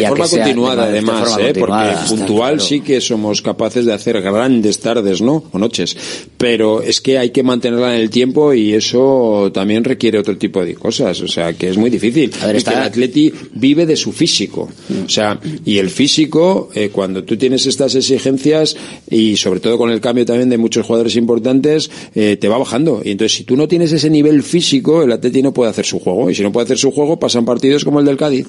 De 0.00 0.06
a 0.06 0.08
forma 0.10 0.28
continuada, 0.28 0.86
de- 0.86 0.92
de 0.92 0.98
además, 0.98 1.28
forma 1.28 1.34
¿eh? 1.42 1.44
continuada, 1.52 1.92
porque 2.04 2.08
puntual 2.16 2.52
claro. 2.54 2.68
sí 2.68 2.80
que 2.80 3.00
somos 3.00 3.42
capaces 3.42 3.84
de 3.86 3.92
hacer 3.92 4.20
grandes 4.20 4.80
tardes, 4.80 5.20
¿no? 5.22 5.44
O 5.52 5.58
noches. 5.58 5.96
Pero 6.36 6.82
es 6.82 7.00
que 7.00 7.18
hay 7.18 7.30
que 7.30 7.42
mantenerla 7.42 7.94
en 7.94 8.00
el 8.02 8.10
tiempo 8.10 8.52
y 8.54 8.74
eso 8.74 9.50
también 9.52 9.84
requiere 9.84 10.18
otro 10.18 10.36
tipo 10.36 10.64
de 10.64 10.74
cosas. 10.74 11.20
O 11.20 11.28
sea, 11.28 11.52
que 11.52 11.68
es 11.68 11.76
muy 11.76 11.90
difícil. 11.90 12.30
ver, 12.44 12.54
y 12.54 12.58
está- 12.58 12.72
que 12.72 12.76
el 12.78 12.82
atleti 12.84 13.32
vive 13.54 13.86
de 13.86 13.96
su 13.96 14.12
físico. 14.12 14.68
O 15.04 15.08
sea, 15.08 15.38
y 15.64 15.78
el 15.78 15.90
físico, 15.90 16.70
eh, 16.74 16.90
cuando 16.92 17.24
tú 17.24 17.36
tienes 17.36 17.66
estas 17.66 17.94
exigencias 17.94 18.76
y 19.10 19.36
sobre 19.36 19.60
todo 19.60 19.78
con 19.78 19.90
el 19.90 20.00
cambio 20.00 20.24
también 20.26 20.48
de 20.48 20.58
muchos 20.58 20.86
jugadores 20.86 21.16
importantes, 21.16 21.90
eh, 22.14 22.36
te 22.40 22.48
va 22.48 22.58
bajando. 22.58 23.00
Y 23.04 23.10
entonces, 23.12 23.36
si 23.36 23.44
tú 23.44 23.56
no 23.56 23.68
tienes 23.68 23.92
ese 23.92 24.10
nivel 24.10 24.42
físico, 24.42 25.02
el 25.02 25.12
atleti 25.12 25.42
no 25.42 25.52
puede 25.52 25.70
hacer 25.70 25.84
su 25.84 25.98
juego. 26.00 26.30
Y 26.30 26.34
si 26.34 26.42
no 26.42 26.52
puede 26.52 26.64
hacer 26.64 26.78
su 26.78 26.90
juego, 26.90 27.18
pasan 27.18 27.44
partidos 27.44 27.84
como 27.84 28.00
el 28.00 28.06
del 28.06 28.16
Cádiz. 28.16 28.46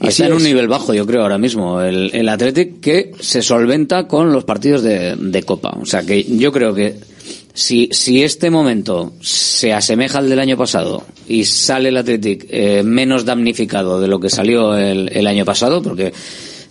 Y 0.00 0.06
Así 0.06 0.22
está 0.22 0.26
en 0.26 0.32
un 0.34 0.42
nivel 0.42 0.68
bajo, 0.68 0.77
yo 0.94 1.06
creo, 1.06 1.22
ahora 1.22 1.38
mismo, 1.38 1.80
el, 1.80 2.10
el 2.12 2.28
Athletic 2.28 2.80
que 2.80 3.12
se 3.20 3.42
solventa 3.42 4.06
con 4.06 4.32
los 4.32 4.44
partidos 4.44 4.82
de, 4.82 5.16
de 5.16 5.42
Copa. 5.42 5.76
O 5.80 5.86
sea 5.86 6.02
que 6.02 6.24
yo 6.24 6.52
creo 6.52 6.74
que 6.74 6.96
si, 7.54 7.88
si 7.92 8.22
este 8.22 8.50
momento 8.50 9.12
se 9.20 9.72
asemeja 9.72 10.18
al 10.18 10.28
del 10.28 10.38
año 10.38 10.56
pasado 10.56 11.04
y 11.26 11.44
sale 11.44 11.88
el 11.88 11.96
Athletic 11.96 12.46
eh, 12.50 12.82
menos 12.84 13.24
damnificado 13.24 14.00
de 14.00 14.08
lo 14.08 14.20
que 14.20 14.30
salió 14.30 14.76
el, 14.76 15.10
el 15.12 15.26
año 15.26 15.44
pasado, 15.44 15.82
porque 15.82 16.12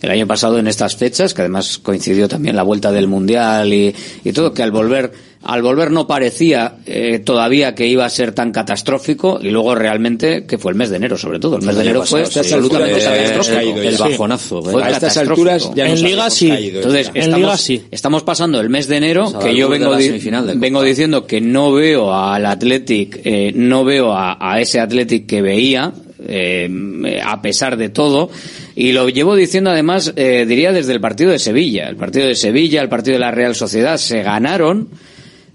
el 0.00 0.10
año 0.10 0.26
pasado 0.26 0.58
en 0.58 0.66
estas 0.66 0.96
fechas, 0.96 1.34
que 1.34 1.42
además 1.42 1.78
coincidió 1.78 2.28
también 2.28 2.56
la 2.56 2.62
vuelta 2.62 2.92
del 2.92 3.08
Mundial 3.08 3.72
y, 3.72 3.94
y 4.24 4.32
todo, 4.32 4.54
que 4.54 4.62
al 4.62 4.70
volver, 4.70 5.12
al 5.42 5.62
volver 5.62 5.90
no 5.90 6.06
parecía 6.06 6.76
eh, 6.86 7.20
todavía 7.20 7.74
que 7.74 7.86
iba 7.86 8.04
a 8.04 8.10
ser 8.10 8.32
tan 8.32 8.50
catastrófico 8.52 9.38
y 9.40 9.50
luego 9.50 9.74
realmente 9.74 10.44
que 10.46 10.58
fue 10.58 10.72
el 10.72 10.76
mes 10.78 10.90
de 10.90 10.96
enero 10.96 11.16
sobre 11.16 11.38
todo. 11.38 11.56
El 11.56 11.62
mes 11.62 11.76
de 11.76 11.82
enero 11.82 12.04
fue 12.04 12.22
absolutamente 12.22 13.00
catastrófico. 13.00 13.80
el 13.80 13.96
bajonazo. 13.96 14.62
Fue 14.62 14.82
¿eh? 14.82 14.84
A 14.84 14.90
estas 14.90 15.14
catastrófico. 15.14 15.50
alturas 15.50 15.70
ya 15.74 15.88
nos 15.88 16.02
habíamos 16.02 16.38
caído. 16.38 16.76
Entonces, 16.78 17.10
En 17.14 17.22
estamos, 17.22 17.38
Liga 17.40 17.56
sí. 17.56 17.82
estamos 17.90 18.22
pasando 18.24 18.60
el 18.60 18.68
mes 18.68 18.88
de 18.88 18.96
enero, 18.96 19.38
que 19.38 19.54
yo 19.56 19.68
vengo, 19.68 19.96
di- 19.96 20.10
vengo 20.56 20.82
diciendo 20.82 21.26
que 21.26 21.40
no 21.40 21.72
veo 21.72 22.12
al 22.14 22.44
Athletic, 22.44 23.20
eh, 23.24 23.52
no 23.54 23.84
veo 23.84 24.12
a, 24.12 24.36
a 24.40 24.60
ese 24.60 24.80
Athletic 24.80 25.26
que 25.26 25.40
veía, 25.40 25.92
eh, 26.26 27.20
a 27.24 27.40
pesar 27.40 27.76
de 27.76 27.88
todo, 27.90 28.28
y 28.74 28.92
lo 28.92 29.08
llevo 29.08 29.36
diciendo 29.36 29.70
además, 29.70 30.12
eh, 30.16 30.44
diría 30.48 30.72
desde 30.72 30.92
el 30.92 31.00
partido 31.00 31.30
de 31.30 31.38
Sevilla. 31.38 31.88
El 31.88 31.96
partido 31.96 32.26
de 32.26 32.34
Sevilla, 32.34 32.82
el 32.82 32.88
partido 32.88 33.14
de 33.14 33.20
la 33.20 33.30
Real 33.30 33.54
Sociedad 33.54 33.96
se 33.98 34.22
ganaron, 34.22 34.88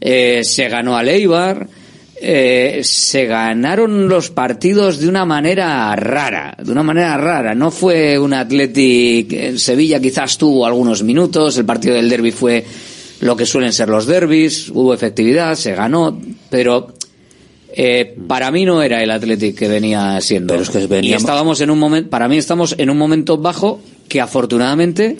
eh, 0.05 0.41
se 0.43 0.67
ganó 0.67 0.97
al 0.97 1.07
Eibar, 1.07 1.65
eh, 2.21 2.81
se 2.83 3.25
ganaron 3.25 4.09
los 4.09 4.29
partidos 4.31 4.99
de 4.99 5.07
una 5.07 5.23
manera 5.25 5.95
rara, 5.95 6.57
de 6.61 6.71
una 6.71 6.83
manera 6.83 7.15
rara. 7.17 7.55
No 7.55 7.71
fue 7.71 8.19
un 8.19 8.33
Athletic, 8.33 9.31
en 9.31 9.57
Sevilla 9.59 10.01
quizás 10.01 10.37
tuvo 10.37 10.65
algunos 10.65 11.03
minutos, 11.03 11.57
el 11.57 11.65
partido 11.65 11.95
del 11.95 12.09
derby 12.09 12.31
fue 12.31 12.65
lo 13.21 13.37
que 13.37 13.45
suelen 13.45 13.71
ser 13.71 13.87
los 13.87 14.05
derbis, 14.05 14.69
hubo 14.69 14.93
efectividad, 14.93 15.55
se 15.55 15.73
ganó, 15.73 16.19
pero 16.49 16.93
eh, 17.75 18.13
para 18.27 18.51
mí 18.51 18.65
no 18.65 18.81
era 18.83 19.01
el 19.01 19.09
Athletic 19.11 19.57
que 19.57 19.67
venía 19.69 20.19
siendo. 20.19 20.53
Pero 20.53 20.63
es 20.63 20.69
que 20.69 20.85
venía- 20.87 21.11
Y 21.11 21.13
estábamos 21.13 21.61
en 21.61 21.69
un 21.71 21.79
momento, 21.79 22.09
para 22.09 22.27
mí 22.27 22.37
estamos 22.37 22.75
en 22.77 22.89
un 22.89 22.97
momento 22.97 23.37
bajo 23.37 23.79
que 24.09 24.19
afortunadamente 24.21 25.15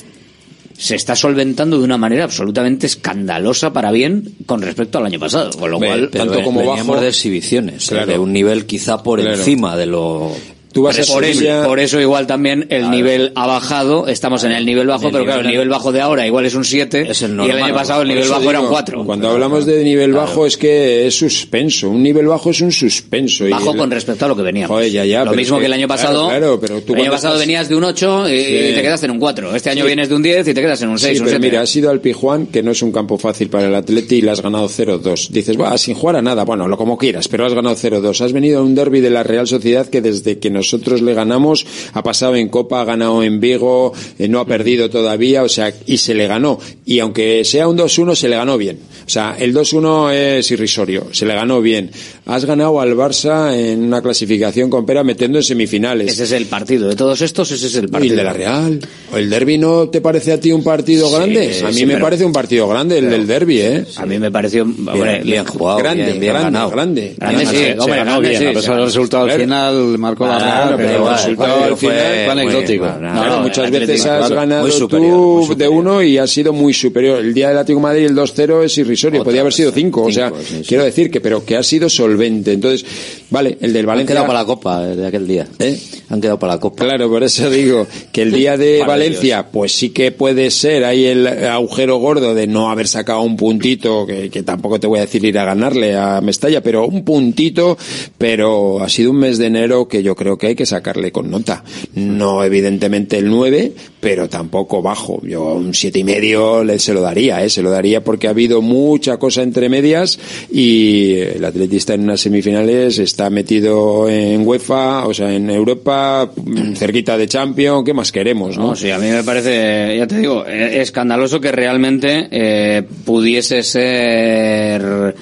se 0.78 0.96
está 0.96 1.16
solventando 1.16 1.78
de 1.78 1.84
una 1.84 1.98
manera 1.98 2.24
absolutamente 2.24 2.86
escandalosa 2.88 3.74
para 3.74 3.92
bien 3.92 4.36
con 4.46 4.62
respecto 4.62 4.98
al 4.98 5.06
año 5.08 5.20
pasado. 5.20 5.52
Con 5.58 5.72
lo 5.72 5.78
cual, 5.78 6.10
Pero 6.12 6.26
tanto 6.26 6.44
como 6.44 6.60
veníamos 6.62 6.88
bajo- 6.96 7.02
de 7.02 7.08
exhibiciones, 7.10 7.88
Claro. 7.88 8.12
de 8.12 8.20
un 8.20 8.34
nivel 8.34 8.66
quizá 8.66 9.02
por 9.04 9.20
Claro. 9.22 9.36
encima 9.38 9.76
de 9.78 9.86
lo... 9.86 10.32
Tú 10.74 10.82
vas 10.82 10.98
a 11.00 11.14
por, 11.14 11.24
eso, 11.24 11.40
Sevilla- 11.40 11.64
por 11.66 11.80
eso 11.80 12.02
igual 12.02 12.28
también 12.28 12.66
el 12.70 12.90
nivel 12.92 13.32
ha 13.36 13.48
bajado, 13.48 14.08
estamos 14.08 14.44
en 14.44 14.52
el 14.52 14.66
nivel 14.66 14.88
bajo, 14.88 15.06
El 15.08 15.12
pero 15.12 15.24
claro, 15.24 15.40
el 15.42 15.46
nivel- 15.48 15.54
nivel 15.60 15.70
bajo 15.70 15.92
de 15.92 16.02
ahora 16.02 16.26
igual 16.28 16.46
es 16.46 16.56
un 16.56 16.66
7 16.66 17.06
Es 17.10 17.22
el 17.22 17.30
y 17.30 17.32
el 17.34 17.38
normal, 17.38 17.64
año 17.64 17.74
pasado 17.76 18.02
el 18.02 18.08
nivel 18.08 18.28
bajo 18.28 18.50
era 18.50 18.60
un 18.60 18.66
digo, 18.66 18.72
4. 18.74 19.06
Cuando 19.06 19.30
hablamos 19.30 19.66
de 19.66 19.84
nivel 19.84 20.14
bajo 20.14 20.46
es 20.46 20.58
que 20.58 21.08
es 21.08 21.16
suspenso. 21.16 21.90
Un 21.90 22.02
nivel 22.04 22.26
bajo 22.28 22.50
es 22.50 22.62
un 22.62 22.72
suspenso. 22.72 23.48
y 23.48 23.52
Bajo 23.52 23.72
el- 23.72 23.78
con 23.78 23.92
respecto 23.92 24.26
a 24.26 24.28
lo 24.28 24.36
que 24.36 24.42
veníamos. 24.42 24.76
Joder, 24.76 24.92
ya, 24.92 25.06
ya, 25.06 25.24
lo 25.24 25.34
mismo 25.34 25.58
es 25.58 25.62
que, 25.62 25.66
el 25.68 25.74
año 25.74 25.88
claro, 25.88 26.02
pasado. 26.02 26.28
claro, 26.30 26.60
pero 26.60 26.82
tú 26.82 26.94
el 26.96 27.02
año 27.02 27.12
pasado 27.12 27.36
estás- 27.36 27.48
venías 27.48 27.70
de 27.70 27.76
un 27.76 27.84
8 27.84 28.28
y, 28.30 28.32
Sí. 28.40 28.56
y 28.72 28.74
te 28.74 28.82
quedas 28.82 29.04
en 29.04 29.12
un 29.12 29.20
4. 29.20 29.56
Este 29.56 29.70
año 29.70 29.82
Sí. 29.84 29.88
vienes 29.88 30.10
de 30.10 30.16
un 30.16 30.24
10 30.24 30.48
y 30.48 30.54
te 30.54 30.62
quedas 30.62 30.82
en 30.82 30.90
un 30.90 30.98
6, 31.00 31.14
Sí, 31.18 31.20
pero 31.24 31.30
7. 31.38 31.46
mira, 31.46 31.62
has 31.62 31.76
ido 31.76 31.90
al 31.92 32.00
Pijuán, 32.02 32.48
que 32.48 32.64
no 32.64 32.72
es 32.72 32.82
un 32.82 32.92
campo 32.92 33.18
fácil 33.18 33.50
para 33.50 33.68
el 33.68 33.76
Atleti 33.76 34.16
y 34.16 34.22
le 34.22 34.32
has 34.32 34.42
ganado 34.42 34.68
0-2. 34.68 35.30
Dices, 35.32 35.60
va, 35.60 35.78
sin 35.78 35.94
jugar 35.96 36.16
a 36.16 36.22
nada, 36.22 36.44
bueno, 36.46 36.68
lo 36.68 36.78
como 36.78 36.98
quieras, 36.98 37.28
pero 37.28 37.46
has 37.46 37.54
ganado 37.54 37.76
0-2. 37.76 38.22
Has 38.22 38.34
venido 38.34 38.60
a 38.60 38.64
un 38.64 38.74
derby 38.76 39.02
de 39.02 39.10
la 39.12 39.24
Real 39.24 39.48
Sociedad 39.48 39.88
que 39.88 40.02
desde 40.02 40.40
que 40.40 40.50
nosotros 40.64 41.02
le 41.02 41.14
ganamos 41.14 41.66
ha 41.94 42.02
pasado 42.04 42.36
en 42.36 42.48
Copa, 42.50 42.82
ha 42.82 42.86
ganado 42.86 43.22
en 43.24 43.40
Vigo, 43.40 43.94
eh, 44.18 44.28
no 44.28 44.40
ha 44.40 44.46
perdido 44.46 44.90
todavía, 44.90 45.44
o 45.44 45.50
sea, 45.50 45.74
y 45.86 45.98
se 45.98 46.14
le 46.14 46.28
ganó. 46.28 46.58
Y 46.86 47.00
aunque 47.00 47.44
sea 47.46 47.68
un 47.68 47.78
2-1, 47.78 48.16
se 48.16 48.30
le 48.30 48.36
ganó 48.38 48.58
bien. 48.58 48.80
O 49.06 49.10
sea, 49.10 49.36
el 49.38 49.54
2-1 49.54 50.12
es 50.14 50.50
irrisorio, 50.52 51.08
se 51.12 51.26
le 51.26 51.36
ganó 51.36 51.62
bien. 51.62 51.92
Has 52.26 52.46
ganado 52.46 52.80
al 52.80 52.96
Barça 52.96 53.54
en 53.54 53.84
una 53.84 54.02
clasificación 54.02 54.70
con 54.70 54.86
pera 54.86 55.04
metiendo 55.04 55.38
en 55.40 55.44
semifinales. 55.44 56.12
Ese 56.14 56.24
es 56.24 56.32
el 56.32 56.46
partido. 56.46 56.88
De 56.88 56.96
todos 56.96 57.22
estos, 57.22 57.52
ese 57.52 57.68
es 57.68 57.76
el 57.76 57.86
¿Y 57.86 57.88
partido. 57.90 58.14
el 58.14 58.18
de 58.18 58.24
la 58.24 58.34
Real? 58.34 58.80
¿O 59.12 59.18
el 59.18 59.30
derby 59.30 59.58
no 59.58 59.90
te 59.90 60.00
parece 60.00 60.32
a 60.32 60.40
ti 60.40 60.52
un 60.54 60.64
partido 60.64 61.08
Sí, 61.10 61.16
grande? 61.16 61.60
A 61.64 61.68
mí 61.68 61.74
sí, 61.74 61.86
me 61.86 61.94
pero- 61.96 62.06
parece 62.06 62.24
un 62.26 62.32
partido 62.32 62.68
grande 62.70 63.00
el 63.00 63.10
del 63.10 63.28
derby, 63.28 63.60
¿eh? 63.60 63.86
A 63.98 64.06
mí 64.06 64.18
me 64.20 64.32
pareció. 64.32 64.64
hombre, 64.64 65.22
bien 65.24 65.44
jugado, 65.46 65.80
grande, 65.80 66.06
bien, 66.06 66.20
bien 66.22 66.32
grande, 66.34 66.52
ganado. 66.52 66.70
grande. 66.72 67.16
Grande, 67.18 67.46
sí, 67.46 67.56
hombre, 67.78 67.98
ganó 67.98 68.12
grande, 68.12 68.30
bien, 68.30 68.42
sí, 68.42 68.46
a 68.48 68.54
pesar 68.54 68.76
del 68.78 68.86
resultado 68.86 69.30
final 69.30 69.98
marcó 69.98 70.26
la 70.28 70.40
Claro, 70.54 70.78
Real, 70.78 70.78
pero 70.78 70.90
pero 70.94 71.08
el 71.08 71.14
resultado 71.18 71.64
al 71.64 71.78
final 71.78 71.98
fue, 71.98 72.26
anecdótico. 72.28 72.86
no, 72.86 73.00
Claro, 73.00 73.42
muchas 73.42 73.72
veces 73.72 74.06
has 74.06 74.18
claro, 74.18 74.36
ganado 74.36 74.66
tú 74.66 74.72
superior, 74.72 75.42
superior. 75.44 75.58
de 75.58 75.68
uno 75.68 76.04
y 76.04 76.18
has 76.18 76.30
sido 76.30 76.54
muy 76.54 76.74
superior. 76.74 77.20
El 77.20 77.34
día 77.34 77.50
del 77.50 77.58
Atlético 77.58 77.80
de 77.80 77.84
Madrid 77.84 78.06
el 78.06 78.16
2-0 78.16 78.64
es 78.64 78.78
irrisorio, 78.78 79.22
Otra 79.22 79.30
podía 79.30 79.42
haber 79.42 79.54
sido 79.54 79.72
5, 79.72 80.02
o 80.04 80.12
sea, 80.12 80.30
sí, 80.30 80.58
sí. 80.58 80.64
quiero 80.68 80.84
decir 80.84 81.10
que 81.12 81.22
pero 81.22 81.46
que 81.46 81.56
ha 81.56 81.64
sido 81.64 81.90
solvente. 81.90 82.54
Entonces, 82.54 82.86
vale, 83.30 83.58
el 83.62 83.74
del 83.74 83.82
Han 83.82 83.88
Valencia 83.88 84.14
quedado 84.16 84.28
para 84.28 84.40
la 84.40 84.46
Copa 84.46 84.84
eh, 84.84 84.96
de 84.96 85.08
aquel 85.08 85.28
día. 85.28 85.48
¿Eh? 85.60 85.78
Han 86.10 86.22
quedado 86.22 86.40
para 86.40 86.54
la 86.54 86.60
Copa. 86.60 86.84
Claro, 86.84 87.10
por 87.10 87.24
eso 87.24 87.50
digo 87.50 87.88
que 88.12 88.22
el 88.22 88.32
día 88.32 88.58
de 88.58 88.84
Valencia, 88.86 89.48
pues 89.52 89.72
sí 89.74 89.90
que 89.90 90.12
puede 90.12 90.52
ser 90.52 90.86
ahí 90.86 91.06
el 91.06 91.28
agujero 91.28 91.98
gordo 91.98 92.34
de 92.34 92.48
no 92.48 92.70
haber 92.70 92.88
sacado 92.88 93.22
un 93.22 93.36
puntito, 93.38 94.06
que, 94.06 94.30
que 94.30 94.44
tampoco 94.44 94.80
te 94.80 94.88
voy 94.88 95.00
a 95.00 95.02
decir 95.04 95.24
ir 95.24 95.38
a 95.40 95.46
ganarle 95.46 95.96
a 95.96 96.22
Mestalla, 96.22 96.62
pero 96.62 96.86
un 96.86 97.04
puntito, 97.04 97.78
pero 98.18 98.82
ha 98.82 98.90
sido 98.90 99.12
un 99.12 99.18
mes 99.18 99.38
de 99.38 99.48
enero 99.48 99.88
que 99.88 100.04
yo 100.04 100.16
creo 100.16 100.38
que 100.38 100.43
hay 100.48 100.56
que 100.56 100.66
sacarle 100.66 101.12
con 101.12 101.30
nota. 101.30 101.64
No 101.96 102.44
evidentemente 102.44 103.18
el 103.18 103.30
9, 103.30 103.74
pero 104.00 104.28
tampoco 104.30 104.82
bajo. 104.82 105.22
Yo 105.26 105.54
un 105.54 105.74
siete 105.74 106.00
y 106.00 106.04
medio 106.04 106.64
le, 106.64 106.80
se 106.80 106.94
lo 106.94 107.02
daría, 107.02 107.44
¿eh? 107.44 107.50
se 107.50 107.62
lo 107.62 107.72
daría 107.72 108.04
porque 108.04 108.28
ha 108.28 108.32
habido 108.32 108.62
mucha 108.62 109.18
cosa 109.18 109.44
entre 109.44 109.70
medias 109.70 110.20
y 110.52 111.16
el 111.20 111.44
atletista 111.46 111.94
en 111.94 112.04
unas 112.04 112.22
semifinales 112.22 113.00
está 113.00 113.30
metido 113.30 114.10
en 114.10 114.46
UEFA, 114.46 115.08
o 115.08 115.14
sea, 115.14 115.34
en 115.34 115.50
Europa, 115.50 116.32
cerquita 116.76 117.18
de 117.18 117.28
Champions, 117.28 117.84
¿qué 117.86 117.94
más 117.94 118.12
queremos, 118.12 118.58
no? 118.58 118.76
Sí, 118.76 118.92
a 118.92 118.98
mí 118.98 119.08
me 119.08 119.24
parece, 119.24 119.98
ya 119.98 120.08
te 120.08 120.18
digo, 120.18 120.46
eh, 120.46 120.82
escandaloso 120.82 121.40
que 121.40 121.52
realmente 121.52 122.28
eh, 122.32 122.84
pudiese 123.06 123.64
ser 123.64 125.16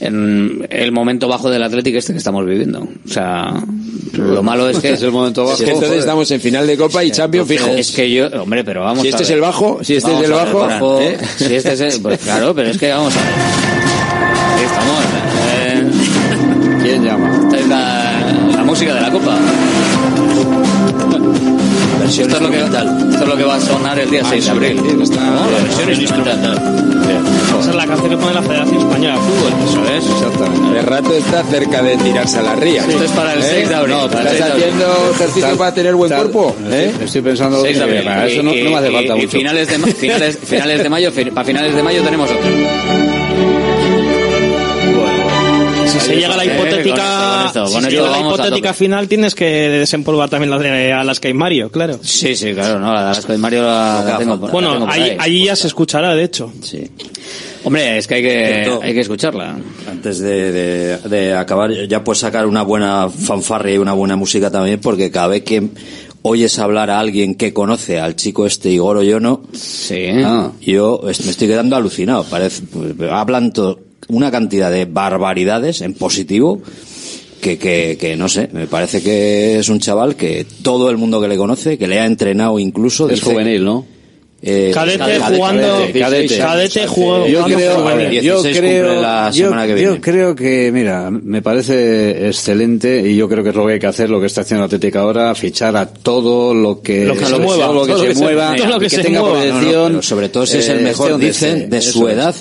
en 0.00 0.66
el 0.70 0.92
momento 0.92 1.28
bajo 1.28 1.50
del 1.50 1.62
Atlético 1.62 1.98
este 1.98 2.12
que 2.12 2.18
estamos 2.18 2.44
viviendo. 2.46 2.80
O 2.80 3.08
sea, 3.08 3.52
lo 4.14 4.42
malo 4.42 4.68
es 4.68 4.78
que 4.80 4.92
Es 4.92 5.02
el 5.02 5.12
momento 5.12 5.42
bajo. 5.44 5.54
Es 5.54 5.62
que 5.62 5.70
entonces 5.72 5.98
estamos 6.00 6.30
en 6.30 6.40
final 6.40 6.66
de 6.66 6.76
Copa 6.76 7.04
y 7.04 7.10
Champions 7.10 7.46
fijo. 7.48 7.66
Es 7.68 7.90
que 7.92 8.10
yo, 8.10 8.26
hombre, 8.42 8.64
pero 8.64 8.82
vamos 8.82 9.02
Si 9.02 9.08
a 9.08 9.10
este 9.10 9.22
es 9.22 9.28
ver. 9.28 9.36
el 9.38 9.42
bajo, 9.42 9.78
si 9.82 9.96
este 9.96 10.10
Vamos 10.10 10.24
es 10.24 10.30
el 10.30 10.34
a 10.38 10.44
ver, 10.44 10.54
bajo, 10.54 11.00
¿eh? 11.00 11.18
Si 11.36 11.54
este 11.54 11.72
es 11.74 11.80
el, 11.80 12.00
pues 12.02 12.18
claro, 12.24 12.54
pero 12.54 12.70
es 12.70 12.78
que 12.78 12.90
vamos 12.90 13.14
a 13.16 13.20
ver. 13.20 13.30
Estamos. 14.64 15.04
eh, 15.52 15.90
¿Quién 16.82 17.04
llama? 17.04 17.40
esta 17.44 17.58
es 17.58 17.68
la, 17.68 18.56
la 18.56 18.64
música 18.64 18.94
de 18.94 19.00
la 19.02 19.10
Copa. 19.10 19.19
Versión 22.10 22.26
Esto 22.28 22.36
es, 22.38 22.42
lo 22.42 22.50
que, 22.50 22.58
instrumental. 22.58 23.08
esto 23.12 23.22
es 23.22 23.28
lo 23.28 23.36
que 23.36 23.44
va 23.44 23.54
a 23.54 23.60
sonar 23.60 23.98
el 24.00 24.10
día 24.10 24.22
6 24.28 24.44
de 24.44 24.50
abril. 24.50 24.76
No, 24.76 25.50
la 25.50 25.58
versión 25.62 25.90
instrumental. 26.00 26.58
Esa 27.60 27.70
es 27.70 27.76
la 27.76 27.86
canción 27.86 28.10
que 28.10 28.16
pone 28.16 28.34
la 28.34 28.42
Federación 28.42 28.78
Española 28.78 29.14
de 29.14 29.20
Fútbol. 29.20 29.52
Eso 29.68 29.84
es, 29.94 30.10
exactamente. 30.22 30.78
El 30.80 30.86
rato 30.86 31.14
está 31.14 31.44
cerca 31.44 31.82
de 31.82 31.96
tirarse 31.98 32.38
a 32.38 32.42
la 32.42 32.54
ría. 32.56 32.80
Esto 32.84 33.04
es 33.04 33.10
para 33.12 33.34
el 33.34 33.42
6 33.44 33.68
de 33.68 33.74
abril. 33.76 33.94
No, 33.94 34.02
¿tú 34.08 34.16
para 34.16 34.30
el 34.30 34.36
estás 34.36 34.48
6 34.50 34.60
de 34.60 34.64
abril. 34.70 34.82
haciendo 34.84 35.10
ejercicio 35.14 35.56
para 35.56 35.74
tener 35.74 35.94
buen 35.94 36.10
cuerpo? 36.12 36.56
¿eh? 36.68 36.92
Estoy 37.00 37.20
pensando 37.22 37.62
6 37.62 37.78
de 37.78 37.84
que 37.84 37.90
abril. 37.90 38.04
para 38.04 38.26
eso 38.26 38.42
no, 38.42 38.52
Y- 38.54 38.62
no 38.64 38.70
me 38.70 38.76
hace 38.78 38.90
falta 38.90 39.16
y 39.16 39.20
mucho. 39.20 39.28
finales 39.38 39.68
de, 39.68 39.78
ma- 39.78 39.86
finales, 39.86 40.38
finales 40.42 40.82
de 40.82 40.88
mayo, 40.88 41.12
para 41.32 41.44
finales 41.44 41.76
de 41.76 41.82
mayo 41.84 42.02
tenemos 42.02 42.28
otro 42.28 43.19
llega 46.14 46.36
la 46.36 46.44
hipotética, 46.44 47.52
si 47.52 47.80
llega 47.88 48.10
la 48.10 48.20
hipotética 48.20 48.74
final, 48.74 49.08
tienes 49.08 49.34
que 49.34 49.44
desempolvar 49.44 50.28
también 50.28 50.50
las 50.50 50.60
de 50.60 50.92
Alaska 50.92 51.32
Mario, 51.34 51.70
claro. 51.70 51.98
Sí, 52.02 52.34
sí, 52.36 52.52
claro, 52.52 52.78
no, 52.78 52.92
la 52.92 53.00
de 53.02 53.06
Alaska 53.08 53.34
y 53.34 53.38
Mario 53.38 53.62
la, 53.62 54.04
la 54.06 54.18
tengo 54.18 54.40
por, 54.40 54.50
Bueno, 54.50 54.72
tengo 54.72 54.86
por 54.86 54.94
ahí, 54.94 55.02
ahí, 55.02 55.16
ahí 55.18 55.44
ya 55.44 55.56
se 55.56 55.66
escuchará, 55.66 56.14
de 56.14 56.24
hecho. 56.24 56.52
Sí. 56.62 56.90
Hombre, 57.62 57.98
es 57.98 58.06
que 58.06 58.14
hay 58.14 58.22
que, 58.22 58.78
hay 58.82 58.94
que 58.94 59.00
escucharla. 59.00 59.56
Antes 59.88 60.18
de, 60.20 61.34
acabar, 61.38 61.70
ya 61.86 62.02
puedes 62.02 62.20
sacar 62.20 62.46
una 62.46 62.62
buena 62.62 63.10
fanfarria 63.10 63.74
y 63.74 63.78
una 63.78 63.92
buena 63.92 64.16
música 64.16 64.50
también, 64.50 64.80
porque 64.80 65.10
cada 65.10 65.28
vez 65.28 65.42
que 65.42 65.68
oyes 66.22 66.58
hablar 66.58 66.90
a 66.90 66.98
alguien 66.98 67.34
que 67.34 67.52
conoce 67.52 67.98
al 67.98 68.16
chico 68.16 68.46
este 68.46 68.70
Igor 68.70 68.96
Oyono, 68.96 69.42
sí. 69.52 70.06
Ah, 70.24 70.52
yo 70.60 71.02
me 71.04 71.10
estoy 71.10 71.48
quedando 71.48 71.76
alucinado. 71.76 72.24
Parece, 72.24 72.62
pues, 72.62 72.94
hablan 73.10 73.52
todo 73.52 73.89
una 74.10 74.30
cantidad 74.30 74.70
de 74.70 74.84
barbaridades 74.84 75.80
en 75.80 75.94
positivo 75.94 76.60
que, 77.40 77.58
que, 77.58 77.96
que, 77.98 78.16
no 78.16 78.28
sé, 78.28 78.48
me 78.52 78.66
parece 78.66 79.02
que 79.02 79.58
es 79.58 79.68
un 79.68 79.80
chaval 79.80 80.16
que 80.16 80.46
todo 80.62 80.90
el 80.90 80.98
mundo 80.98 81.20
que 81.20 81.28
le 81.28 81.36
conoce, 81.36 81.78
que 81.78 81.88
le 81.88 81.98
ha 81.98 82.06
entrenado 82.06 82.58
incluso... 82.58 83.08
Es 83.08 83.22
juvenil, 83.22 83.64
¿no? 83.64 83.86
Eh, 84.42 84.70
cadete, 84.72 85.20
jugando 85.20 85.86
cadete, 85.92 86.86
jugando 86.86 87.26
yo 87.26 87.44
creo 87.44 88.22
yo 88.22 88.42
creo, 88.42 89.02
la 89.02 89.30
semana 89.30 89.66
que 89.66 89.74
viene. 89.74 89.94
yo 89.96 90.00
creo 90.00 90.34
que 90.34 90.70
mira 90.72 91.10
me 91.10 91.42
parece 91.42 92.26
excelente 92.26 93.06
y 93.06 93.16
yo 93.16 93.28
creo 93.28 93.44
que 93.44 93.50
es 93.50 93.54
lo 93.54 93.66
que 93.66 93.74
hay 93.74 93.78
que 93.78 93.86
hacer 93.86 94.08
lo 94.08 94.18
que 94.18 94.28
está 94.28 94.40
haciendo 94.40 94.64
Atlética 94.64 95.00
ahora 95.00 95.34
fichar 95.34 95.76
a 95.76 95.84
todo 95.84 96.54
lo 96.54 96.80
que 96.80 97.04
lo 97.04 97.16
se, 97.16 97.38
mueva, 97.38 97.66
todo 97.66 97.74
lo 97.74 97.86
que, 97.86 98.88
se, 98.88 99.10
mueva 99.10 100.00
sobre 100.00 100.30
todo 100.30 100.46
si 100.46 100.56
es 100.56 100.70
el 100.70 100.78
eh, 100.78 100.82
mejor 100.84 101.18
dicen 101.18 101.68
de, 101.68 101.82
su 101.82 102.08
edad 102.08 102.34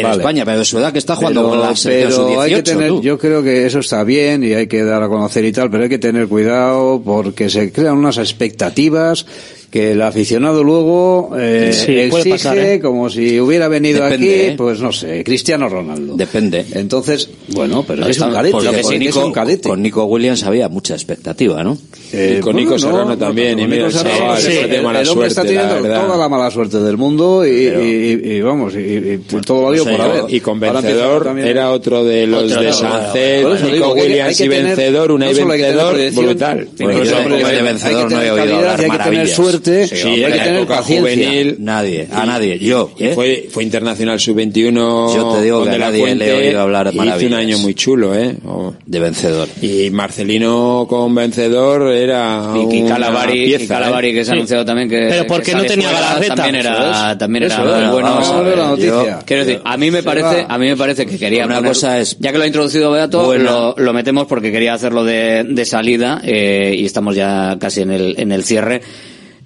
en. 0.00 0.06
España, 0.06 0.44
pero 0.44 0.58
de 0.58 0.64
su 0.64 0.78
edad 0.78 0.92
que 0.92 0.98
está 0.98 1.16
jugando 1.16 1.48
con 1.48 1.60
la 1.60 1.74
selección 1.76 2.26
pero 2.28 2.40
18, 2.40 2.40
hay 2.40 2.54
que 2.54 2.62
tener. 2.62 3.00
Yo 3.00 3.18
creo 3.18 3.42
que 3.42 3.66
eso 3.66 3.78
está 3.80 4.04
bien 4.04 4.44
y 4.44 4.54
hay 4.54 4.66
que 4.66 4.84
dar 4.84 5.02
a 5.02 5.08
conocer 5.08 5.44
y 5.44 5.52
tal, 5.52 5.70
pero 5.70 5.84
hay 5.84 5.88
que 5.88 5.98
tener 5.98 6.28
cuidado 6.28 7.00
porque 7.04 7.50
se 7.50 7.72
crean 7.72 7.96
unas 7.96 8.18
expectativas 8.18 9.26
que 9.70 9.92
el 9.92 10.00
aficionado 10.00 10.64
luego 10.64 11.32
eh, 11.38 11.72
sí, 11.74 11.98
exige 11.98 12.30
pasar, 12.30 12.58
¿eh? 12.58 12.80
como 12.80 13.10
si 13.10 13.38
hubiera 13.38 13.68
venido 13.68 14.04
Depende, 14.04 14.46
aquí, 14.46 14.56
pues 14.56 14.80
no 14.80 14.92
sé, 14.92 15.22
Cristiano 15.24 15.68
Ronaldo. 15.68 16.16
Depende. 16.16 16.64
Entonces, 16.72 17.28
bueno, 17.48 17.84
pero 17.86 18.02
no, 18.02 18.08
es, 18.08 18.18
un 18.18 18.32
cadete, 18.32 18.52
pues 18.52 18.68
que 18.86 18.98
Nico, 18.98 19.20
es, 19.20 19.24
un 19.26 19.32
cadete, 19.32 19.68
Con 19.68 19.82
Nico 19.82 20.04
Williams 20.04 20.42
había 20.44 20.70
mucha 20.70 20.94
expectativa, 20.94 21.62
¿no? 21.62 21.76
Eh, 22.12 22.36
y 22.38 22.40
con 22.40 22.56
Nico 22.56 22.78
Serrano 22.78 23.10
no, 23.10 23.18
también. 23.18 23.58
y 23.58 23.66
mira, 23.66 23.86
el, 23.86 23.92
chaval, 23.92 24.40
sí, 24.40 24.52
el, 24.52 24.72
el, 24.72 24.82
mala 24.82 25.00
el 25.02 25.08
hombre 25.08 25.28
suerte, 25.28 25.28
está 25.28 25.42
teniendo 25.42 25.88
la 25.88 26.00
toda 26.02 26.16
la 26.16 26.28
mala 26.30 26.50
suerte 26.50 26.80
del 26.80 26.96
mundo 26.96 27.46
y, 27.46 27.66
pero, 27.66 27.84
y, 27.84 27.88
y, 27.88 28.32
y 28.36 28.40
vamos, 28.40 28.74
y, 28.74 29.18
todo 29.44 29.62
lo 29.62 29.72
digo 29.72 29.84
pues 29.84 29.96
por 29.96 30.06
haber. 30.06 30.34
Y 30.34 30.40
con 30.40 30.58
convencedor 30.58 31.38
era 31.38 31.70
otro 31.70 32.04
de 32.04 32.26
los 32.26 32.44
otro, 32.44 32.62
de 32.62 32.72
Sancet, 32.72 33.42
no, 33.42 33.54
Nico 33.54 33.92
Williams 33.92 34.40
y 34.40 34.48
vencedor, 34.48 35.12
una 35.12 35.30
y 35.30 35.34
vencedor, 35.34 36.10
brutal. 36.12 36.68
Incluso 36.78 37.16
de 37.16 37.62
vencedor 37.62 38.10
no 38.10 38.22
he 38.22 38.30
oído 38.30 38.56
hablar 38.56 38.88
maravillas 38.88 39.57
sí, 39.64 40.02
hombre, 40.04 40.26
hay 40.26 40.32
que 40.32 40.38
tener 40.38 40.66
paciencia. 40.66 40.98
Juvenil, 40.98 41.56
nadie, 41.60 42.08
a 42.10 42.26
nadie, 42.26 42.58
yo. 42.58 42.90
¿eh? 42.98 43.12
Fue, 43.14 43.48
fue 43.50 43.62
internacional 43.62 44.18
sub-21. 44.20 45.14
Yo 45.14 45.32
te 45.34 45.42
digo 45.42 45.64
que 45.64 45.70
a 45.70 45.78
nadie 45.78 46.14
le 46.14 46.28
he 46.28 46.48
oído 46.48 46.60
hablar 46.60 46.94
maravillas. 46.94 47.22
Hizo 47.22 47.26
un 47.26 47.34
año 47.34 47.58
muy 47.58 47.74
chulo, 47.74 48.14
¿eh? 48.14 48.34
Oh. 48.44 48.74
De 48.84 49.00
vencedor. 49.00 49.48
Y 49.62 49.90
Marcelino 49.90 50.86
con 50.88 51.14
vencedor 51.14 51.92
era 51.92 52.52
Y, 52.56 52.76
y 52.76 52.84
Calavari, 52.84 53.46
pieza, 53.46 53.80
y 53.80 54.06
¿eh? 54.06 54.14
que 54.14 54.24
se 54.24 54.30
ha 54.30 54.34
anunciado 54.34 54.62
sí. 54.62 54.66
también 54.66 54.88
que... 54.88 55.06
Pero 55.08 55.26
porque 55.26 55.54
no 55.54 55.64
tenía 55.64 55.90
galarreta. 55.92 56.34
También 56.34 56.54
era, 56.54 57.18
también 57.18 57.44
era 57.44 57.62
bueno. 57.62 58.20
bueno 58.42 58.76
yo, 58.76 59.04
quiero 59.24 59.44
decir, 59.44 59.60
a 59.64 59.76
mí 59.76 59.90
me 59.90 60.02
parece, 60.02 60.46
a 60.48 60.58
mí 60.58 60.66
me 60.66 60.76
parece 60.76 61.06
que 61.06 61.18
quería 61.18 61.44
Una 61.46 61.56
poner, 61.56 61.70
cosa 61.70 61.98
es... 61.98 62.16
Ya 62.18 62.32
que 62.32 62.38
lo 62.38 62.44
ha 62.44 62.46
introducido 62.46 62.90
Beato, 62.90 63.24
bueno. 63.24 63.74
lo, 63.76 63.84
lo, 63.84 63.92
metemos 63.92 64.26
porque 64.26 64.52
quería 64.52 64.74
hacerlo 64.74 65.04
de, 65.04 65.44
de 65.48 65.64
salida 65.64 66.20
eh, 66.24 66.74
y 66.76 66.84
estamos 66.84 67.16
ya 67.16 67.56
casi 67.60 67.82
en 67.82 67.90
el, 67.90 68.14
en 68.18 68.32
el 68.32 68.44
cierre. 68.44 68.80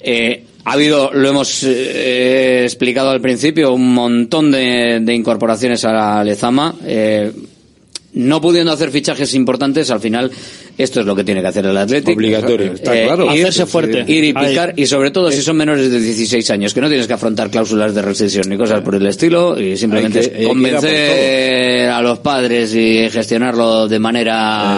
Eh, 0.02 0.44
ha 0.64 0.72
habido, 0.72 1.10
lo 1.12 1.28
hemos 1.28 1.64
eh, 1.64 2.62
explicado 2.64 3.10
al 3.10 3.20
principio, 3.20 3.72
un 3.72 3.92
montón 3.92 4.50
de, 4.50 5.02
incorporaciones 5.08 5.84
a 5.84 5.92
la 5.92 6.24
Lezama. 6.24 6.74
Eh, 6.84 7.32
no 8.14 8.40
pudiendo 8.40 8.72
hacer 8.72 8.90
fichajes 8.90 9.34
importantes, 9.34 9.90
al 9.90 10.00
final 10.00 10.30
esto 10.76 11.00
es 11.00 11.06
lo 11.06 11.16
que 11.16 11.24
tiene 11.24 11.40
que 11.40 11.46
hacer 11.48 11.66
el 11.66 11.76
Atlético. 11.76 12.12
Obligatorio, 12.12 12.72
eh, 12.72 12.74
está 12.74 12.92
claro. 12.92 13.30
Hacerse 13.30 13.66
fuerte. 13.66 14.04
Ir 14.06 14.24
y 14.24 14.32
picar, 14.32 14.74
y 14.76 14.86
sobre 14.86 15.10
todo 15.10 15.30
si 15.30 15.38
eh. 15.38 15.42
son 15.42 15.56
menores 15.56 15.90
de 15.90 15.98
16 15.98 16.50
años, 16.50 16.74
que 16.74 16.80
no 16.80 16.88
tienes 16.88 17.06
que 17.06 17.12
afrontar 17.14 17.50
cláusulas 17.50 17.94
de 17.94 18.02
rescisión 18.02 18.48
ni 18.48 18.56
cosas 18.56 18.82
por 18.82 18.94
el 18.94 19.06
estilo, 19.06 19.58
y 19.58 19.76
simplemente 19.76 20.20
que, 20.20 20.42
eh, 20.42 20.46
convencer 20.46 21.88
a 21.88 22.02
los 22.02 22.18
padres 22.18 22.74
y 22.74 23.08
gestionarlo 23.10 23.88
de 23.88 23.98
manera 23.98 24.76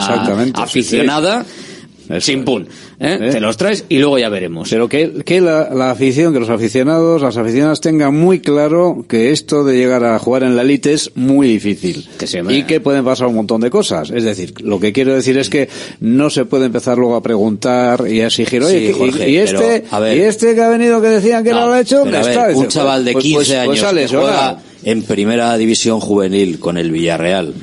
aficionada. 0.54 1.44
Sí 1.44 1.63
eso 2.08 2.20
sin 2.20 2.44
pun. 2.44 2.68
¿eh? 3.00 3.18
¿eh? 3.20 3.30
Te 3.32 3.40
los 3.40 3.56
traes 3.56 3.84
y 3.88 3.98
luego 3.98 4.18
ya 4.18 4.28
veremos. 4.28 4.68
Pero 4.70 4.88
que, 4.88 5.22
que 5.24 5.40
la, 5.40 5.70
la, 5.74 5.90
afición, 5.90 6.32
que 6.32 6.40
los 6.40 6.50
aficionados, 6.50 7.22
las 7.22 7.36
aficionadas 7.36 7.80
tengan 7.80 8.14
muy 8.14 8.40
claro 8.40 9.04
que 9.08 9.30
esto 9.30 9.64
de 9.64 9.76
llegar 9.76 10.04
a 10.04 10.18
jugar 10.18 10.42
en 10.42 10.56
la 10.56 10.62
elite 10.62 10.92
es 10.92 11.12
muy 11.14 11.48
difícil. 11.48 12.08
Y 12.48 12.64
que 12.64 12.80
pueden 12.80 13.04
pasar 13.04 13.28
un 13.28 13.36
montón 13.36 13.60
de 13.60 13.70
cosas. 13.70 14.10
Es 14.10 14.24
decir, 14.24 14.54
lo 14.60 14.80
que 14.80 14.92
quiero 14.92 15.14
decir 15.14 15.38
es 15.38 15.48
que 15.48 15.68
no 16.00 16.30
se 16.30 16.44
puede 16.44 16.66
empezar 16.66 16.98
luego 16.98 17.16
a 17.16 17.22
preguntar 17.22 18.04
y 18.08 18.20
a 18.20 18.26
exigir, 18.26 18.62
oye, 18.62 18.92
Jorge, 18.92 19.30
y, 19.30 19.36
este, 19.36 19.84
y 20.14 20.20
este 20.20 20.54
que 20.54 20.62
ha 20.62 20.68
venido 20.68 21.00
que 21.00 21.08
decían 21.08 21.44
que 21.44 21.50
no, 21.50 21.66
lo 21.66 21.72
ha 21.72 21.80
hecho, 21.80 22.04
está, 22.06 22.48
Un 22.54 22.68
chaval 22.68 23.04
de 23.04 23.12
pues, 23.12 23.24
pues, 23.32 23.48
15 23.48 23.64
pues 23.64 23.82
años 23.82 23.92
pues 23.92 24.10
que 24.10 24.16
juega 24.16 24.58
en 24.82 25.02
primera 25.02 25.56
división 25.56 26.00
juvenil 26.00 26.58
con 26.58 26.76
el 26.76 26.90
Villarreal 26.90 27.54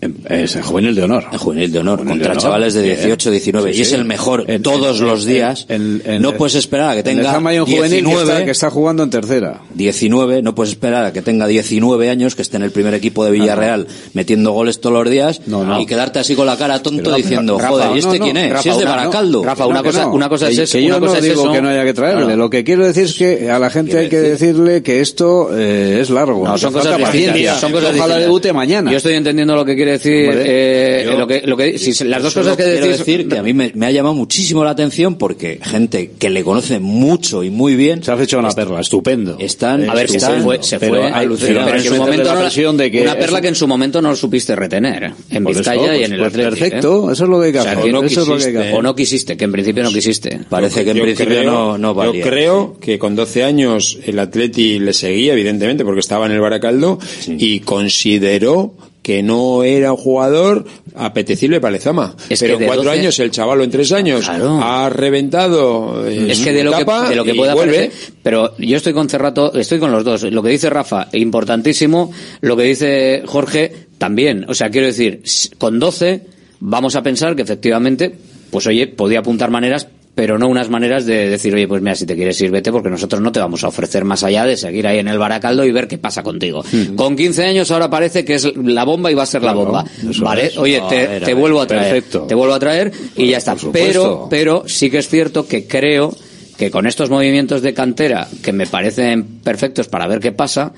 es 0.00 0.56
en 0.56 0.62
juvenil 0.62 0.94
de 0.94 1.02
honor. 1.02 1.26
En 1.30 1.38
juvenil 1.38 1.70
de 1.70 1.78
honor, 1.78 1.98
juvenil 1.98 2.12
contra 2.12 2.28
de 2.28 2.32
honor. 2.32 2.42
chavales 2.42 2.74
de 2.74 2.82
18, 2.82 3.30
19. 3.30 3.68
Sí, 3.68 3.74
sí. 3.74 3.78
Y 3.78 3.82
es 3.82 3.92
el 3.92 4.06
mejor 4.06 4.44
en, 4.48 4.62
todos 4.62 5.00
en, 5.00 5.06
los 5.06 5.26
días. 5.26 5.66
En, 5.68 6.02
no 6.22 6.34
puedes 6.36 6.54
esperar 6.54 6.90
a 6.90 6.94
que 6.94 7.02
tenga. 7.02 7.36
En 7.36 7.46
el 7.46 7.64
19, 7.64 8.02
que 8.02 8.20
está, 8.22 8.44
que 8.46 8.50
está, 8.50 8.70
jugando 8.70 9.02
en 9.02 9.10
tercera. 9.10 9.60
19, 9.74 10.40
no 10.40 10.54
puedes 10.54 10.72
esperar 10.72 11.04
a 11.04 11.12
que 11.12 11.20
tenga 11.20 11.46
19 11.46 12.08
años, 12.08 12.34
que 12.34 12.40
esté 12.40 12.56
en 12.56 12.62
el 12.62 12.70
primer 12.70 12.94
equipo 12.94 13.24
de 13.26 13.30
Villarreal 13.30 13.86
ah, 13.88 13.92
metiendo 14.14 14.52
goles 14.52 14.80
todos 14.80 14.94
los 14.94 15.10
días 15.10 15.42
no, 15.46 15.64
no. 15.64 15.80
y 15.80 15.86
quedarte 15.86 16.18
así 16.18 16.34
con 16.34 16.46
la 16.46 16.56
cara 16.56 16.82
tonto 16.82 17.02
pero, 17.04 17.16
diciendo, 17.16 17.56
pero, 17.58 17.68
joder, 17.68 17.96
¿y 17.96 17.98
este 17.98 18.20
quién 18.20 18.36
es? 18.36 18.50
Rafa, 18.50 18.62
si 18.62 18.68
es 18.70 18.78
de 18.78 18.84
Baracaldo. 18.84 19.44
Rafa, 19.44 19.66
una 19.66 19.82
cosa, 19.82 20.06
una 20.06 20.28
cosa 20.28 20.48
es 20.48 20.58
eso. 20.58 20.78
Que 20.78 20.84
yo 20.84 20.98
no 20.98 21.14
digo 21.14 21.52
que 21.52 21.60
no 21.60 21.68
haya 21.68 21.84
que 21.84 21.92
traerle. 21.94 22.36
Lo 22.36 22.48
que 22.48 22.64
quiero 22.64 22.86
decir 22.86 23.04
es 23.04 23.14
que 23.14 23.50
a 23.50 23.58
la 23.58 23.68
gente 23.68 23.98
hay 23.98 24.08
que 24.08 24.18
decirle 24.20 24.82
que 24.82 25.00
esto 25.00 25.50
eh, 25.56 25.98
es 26.00 26.08
largo. 26.08 26.56
son 26.56 26.72
cosas 26.72 26.96
distintas. 26.96 27.62
Ojalá 27.62 28.16
debute 28.16 28.52
mañana. 28.54 28.90
Yo 28.90 28.96
estoy 28.96 29.14
entendiendo 29.14 29.54
lo 29.54 29.64
que 29.66 29.76
quiere 29.76 29.89
quiero 29.98 30.36
decir, 30.36 30.44
eh, 30.46 31.14
lo 31.46 31.56
que, 31.56 32.04
las 32.04 32.22
dos 32.22 32.34
cosas 32.34 32.56
que 32.56 32.64
decís, 32.64 32.98
decir 32.98 33.28
que 33.28 33.38
a 33.38 33.42
mí 33.42 33.52
me, 33.52 33.72
ha 33.86 33.90
llamado 33.90 34.14
muchísimo 34.14 34.64
la 34.64 34.70
atención 34.70 35.16
porque 35.16 35.58
gente 35.62 36.12
que 36.18 36.30
le 36.30 36.42
conoce 36.44 36.78
mucho 36.78 37.42
y 37.42 37.50
muy 37.50 37.76
bien. 37.76 38.02
Se 38.02 38.12
ha 38.12 38.22
hecho 38.22 38.38
una 38.38 38.50
perla, 38.50 38.80
estupendo. 38.80 39.36
Están, 39.38 39.84
eh, 39.84 39.88
a 39.88 39.94
ver, 39.94 40.08
se 40.08 40.20
fue, 40.20 40.62
se 40.62 40.78
pero, 40.78 40.94
fue. 40.94 41.12
Pero, 41.40 42.72
de 42.72 42.90
que 42.90 43.02
una 43.02 43.14
perla 43.14 43.40
que 43.40 43.48
en 43.48 43.54
su 43.54 43.66
momento 43.66 44.00
no 44.02 44.14
supiste 44.14 44.54
retener 44.54 45.12
en 45.30 45.44
Vizcaya 45.44 45.96
y 45.96 46.04
en 46.04 46.12
el 46.12 46.18
pues, 46.18 46.32
Atlético. 46.32 46.56
¿eh? 46.56 46.58
Perfecto, 46.60 47.12
eso 47.12 47.24
es 47.24 47.30
lo 47.30 47.40
que 47.40 47.52
cazó, 47.52 47.80
o, 47.80 47.86
no 47.88 48.02
quisiste, 48.02 48.72
o 48.72 48.82
no 48.82 48.94
quisiste, 48.94 49.36
que 49.36 49.44
en 49.44 49.52
principio 49.52 49.82
no 49.82 49.90
pues 49.90 50.04
quisiste. 50.04 50.40
Parece 50.48 50.84
que 50.84 50.90
en 50.90 51.00
principio 51.00 51.44
no, 51.44 51.78
no 51.78 51.94
valía. 51.94 52.24
Yo 52.24 52.30
creo 52.30 52.76
que 52.80 52.98
con 52.98 53.16
12 53.16 53.44
años 53.44 53.98
el 54.04 54.18
Atleti 54.18 54.78
le 54.78 54.92
seguía, 54.92 55.32
evidentemente, 55.32 55.84
porque 55.84 56.00
estaba 56.00 56.26
en 56.26 56.32
el 56.32 56.40
Baracaldo 56.40 56.98
y 57.26 57.60
consideró 57.60 58.74
que 59.10 59.24
no 59.24 59.64
era 59.64 59.90
un 59.90 59.98
jugador 59.98 60.64
apetecible 60.94 61.60
para 61.60 61.72
Lezama. 61.72 62.14
Pero 62.38 62.60
en 62.60 62.64
cuatro 62.64 62.92
años, 62.92 63.18
el 63.18 63.32
chaval 63.32 63.60
en 63.60 63.68
tres 63.68 63.90
años 63.90 64.28
ha 64.28 64.88
reventado. 64.88 66.06
Eh, 66.06 66.30
es 66.30 66.38
que 66.38 66.52
de 66.52 66.62
lo 66.62 66.70
que, 66.70 66.84
de 66.84 67.16
lo 67.16 67.24
que 67.24 67.34
pueda 67.34 67.56
parecer, 67.56 67.90
Pero 68.22 68.56
yo 68.58 68.76
estoy 68.76 68.92
con 68.92 69.08
Cerrato, 69.08 69.52
estoy 69.54 69.80
con 69.80 69.90
los 69.90 70.04
dos. 70.04 70.22
Lo 70.22 70.44
que 70.44 70.50
dice 70.50 70.70
Rafa, 70.70 71.08
importantísimo. 71.10 72.12
Lo 72.40 72.56
que 72.56 72.62
dice 72.62 73.24
Jorge, 73.26 73.88
también. 73.98 74.46
O 74.48 74.54
sea, 74.54 74.70
quiero 74.70 74.86
decir, 74.86 75.24
con 75.58 75.80
12 75.80 76.26
vamos 76.60 76.94
a 76.94 77.02
pensar 77.02 77.34
que 77.34 77.42
efectivamente, 77.42 78.14
pues 78.52 78.64
oye, 78.68 78.86
podía 78.86 79.18
apuntar 79.18 79.50
maneras 79.50 79.88
pero 80.14 80.38
no 80.38 80.48
unas 80.48 80.68
maneras 80.68 81.06
de 81.06 81.28
decir, 81.28 81.54
oye, 81.54 81.68
pues 81.68 81.82
mira, 81.82 81.94
si 81.94 82.04
te 82.04 82.14
quieres 82.14 82.40
ir, 82.40 82.50
vete, 82.50 82.72
porque 82.72 82.90
nosotros 82.90 83.20
no 83.20 83.32
te 83.32 83.40
vamos 83.40 83.64
a 83.64 83.68
ofrecer 83.68 84.04
más 84.04 84.22
allá 84.22 84.44
de 84.44 84.56
seguir 84.56 84.86
ahí 84.86 84.98
en 84.98 85.08
el 85.08 85.18
baracaldo 85.18 85.64
y 85.64 85.72
ver 85.72 85.88
qué 85.88 85.98
pasa 85.98 86.22
contigo. 86.22 86.64
Con 86.96 87.16
15 87.16 87.44
años 87.44 87.70
ahora 87.70 87.88
parece 87.88 88.24
que 88.24 88.34
es 88.34 88.56
la 88.56 88.84
bomba 88.84 89.10
y 89.10 89.14
va 89.14 89.22
a 89.22 89.26
ser 89.26 89.42
la 89.42 89.52
bomba. 89.52 89.84
Vale, 90.20 90.52
oye, 90.56 90.82
te, 90.88 91.20
te, 91.20 91.34
vuelvo 91.34 91.60
a 91.60 91.66
traer. 91.66 91.94
Perfecto. 91.94 92.20
Te 92.22 92.34
vuelvo 92.34 92.54
a 92.54 92.58
traer 92.58 92.92
y 93.16 93.28
ya 93.28 93.38
está. 93.38 93.56
Pero, 93.72 94.26
pero 94.28 94.64
sí 94.66 94.90
que 94.90 94.98
es 94.98 95.08
cierto 95.08 95.46
que 95.46 95.66
creo 95.66 96.14
que 96.58 96.70
con 96.70 96.86
estos 96.86 97.08
movimientos 97.08 97.62
de 97.62 97.72
cantera, 97.72 98.28
que 98.42 98.52
me 98.52 98.66
parecen 98.66 99.24
perfectos 99.42 99.88
para 99.88 100.06
ver 100.06 100.20
qué 100.20 100.32
pasa, 100.32 100.74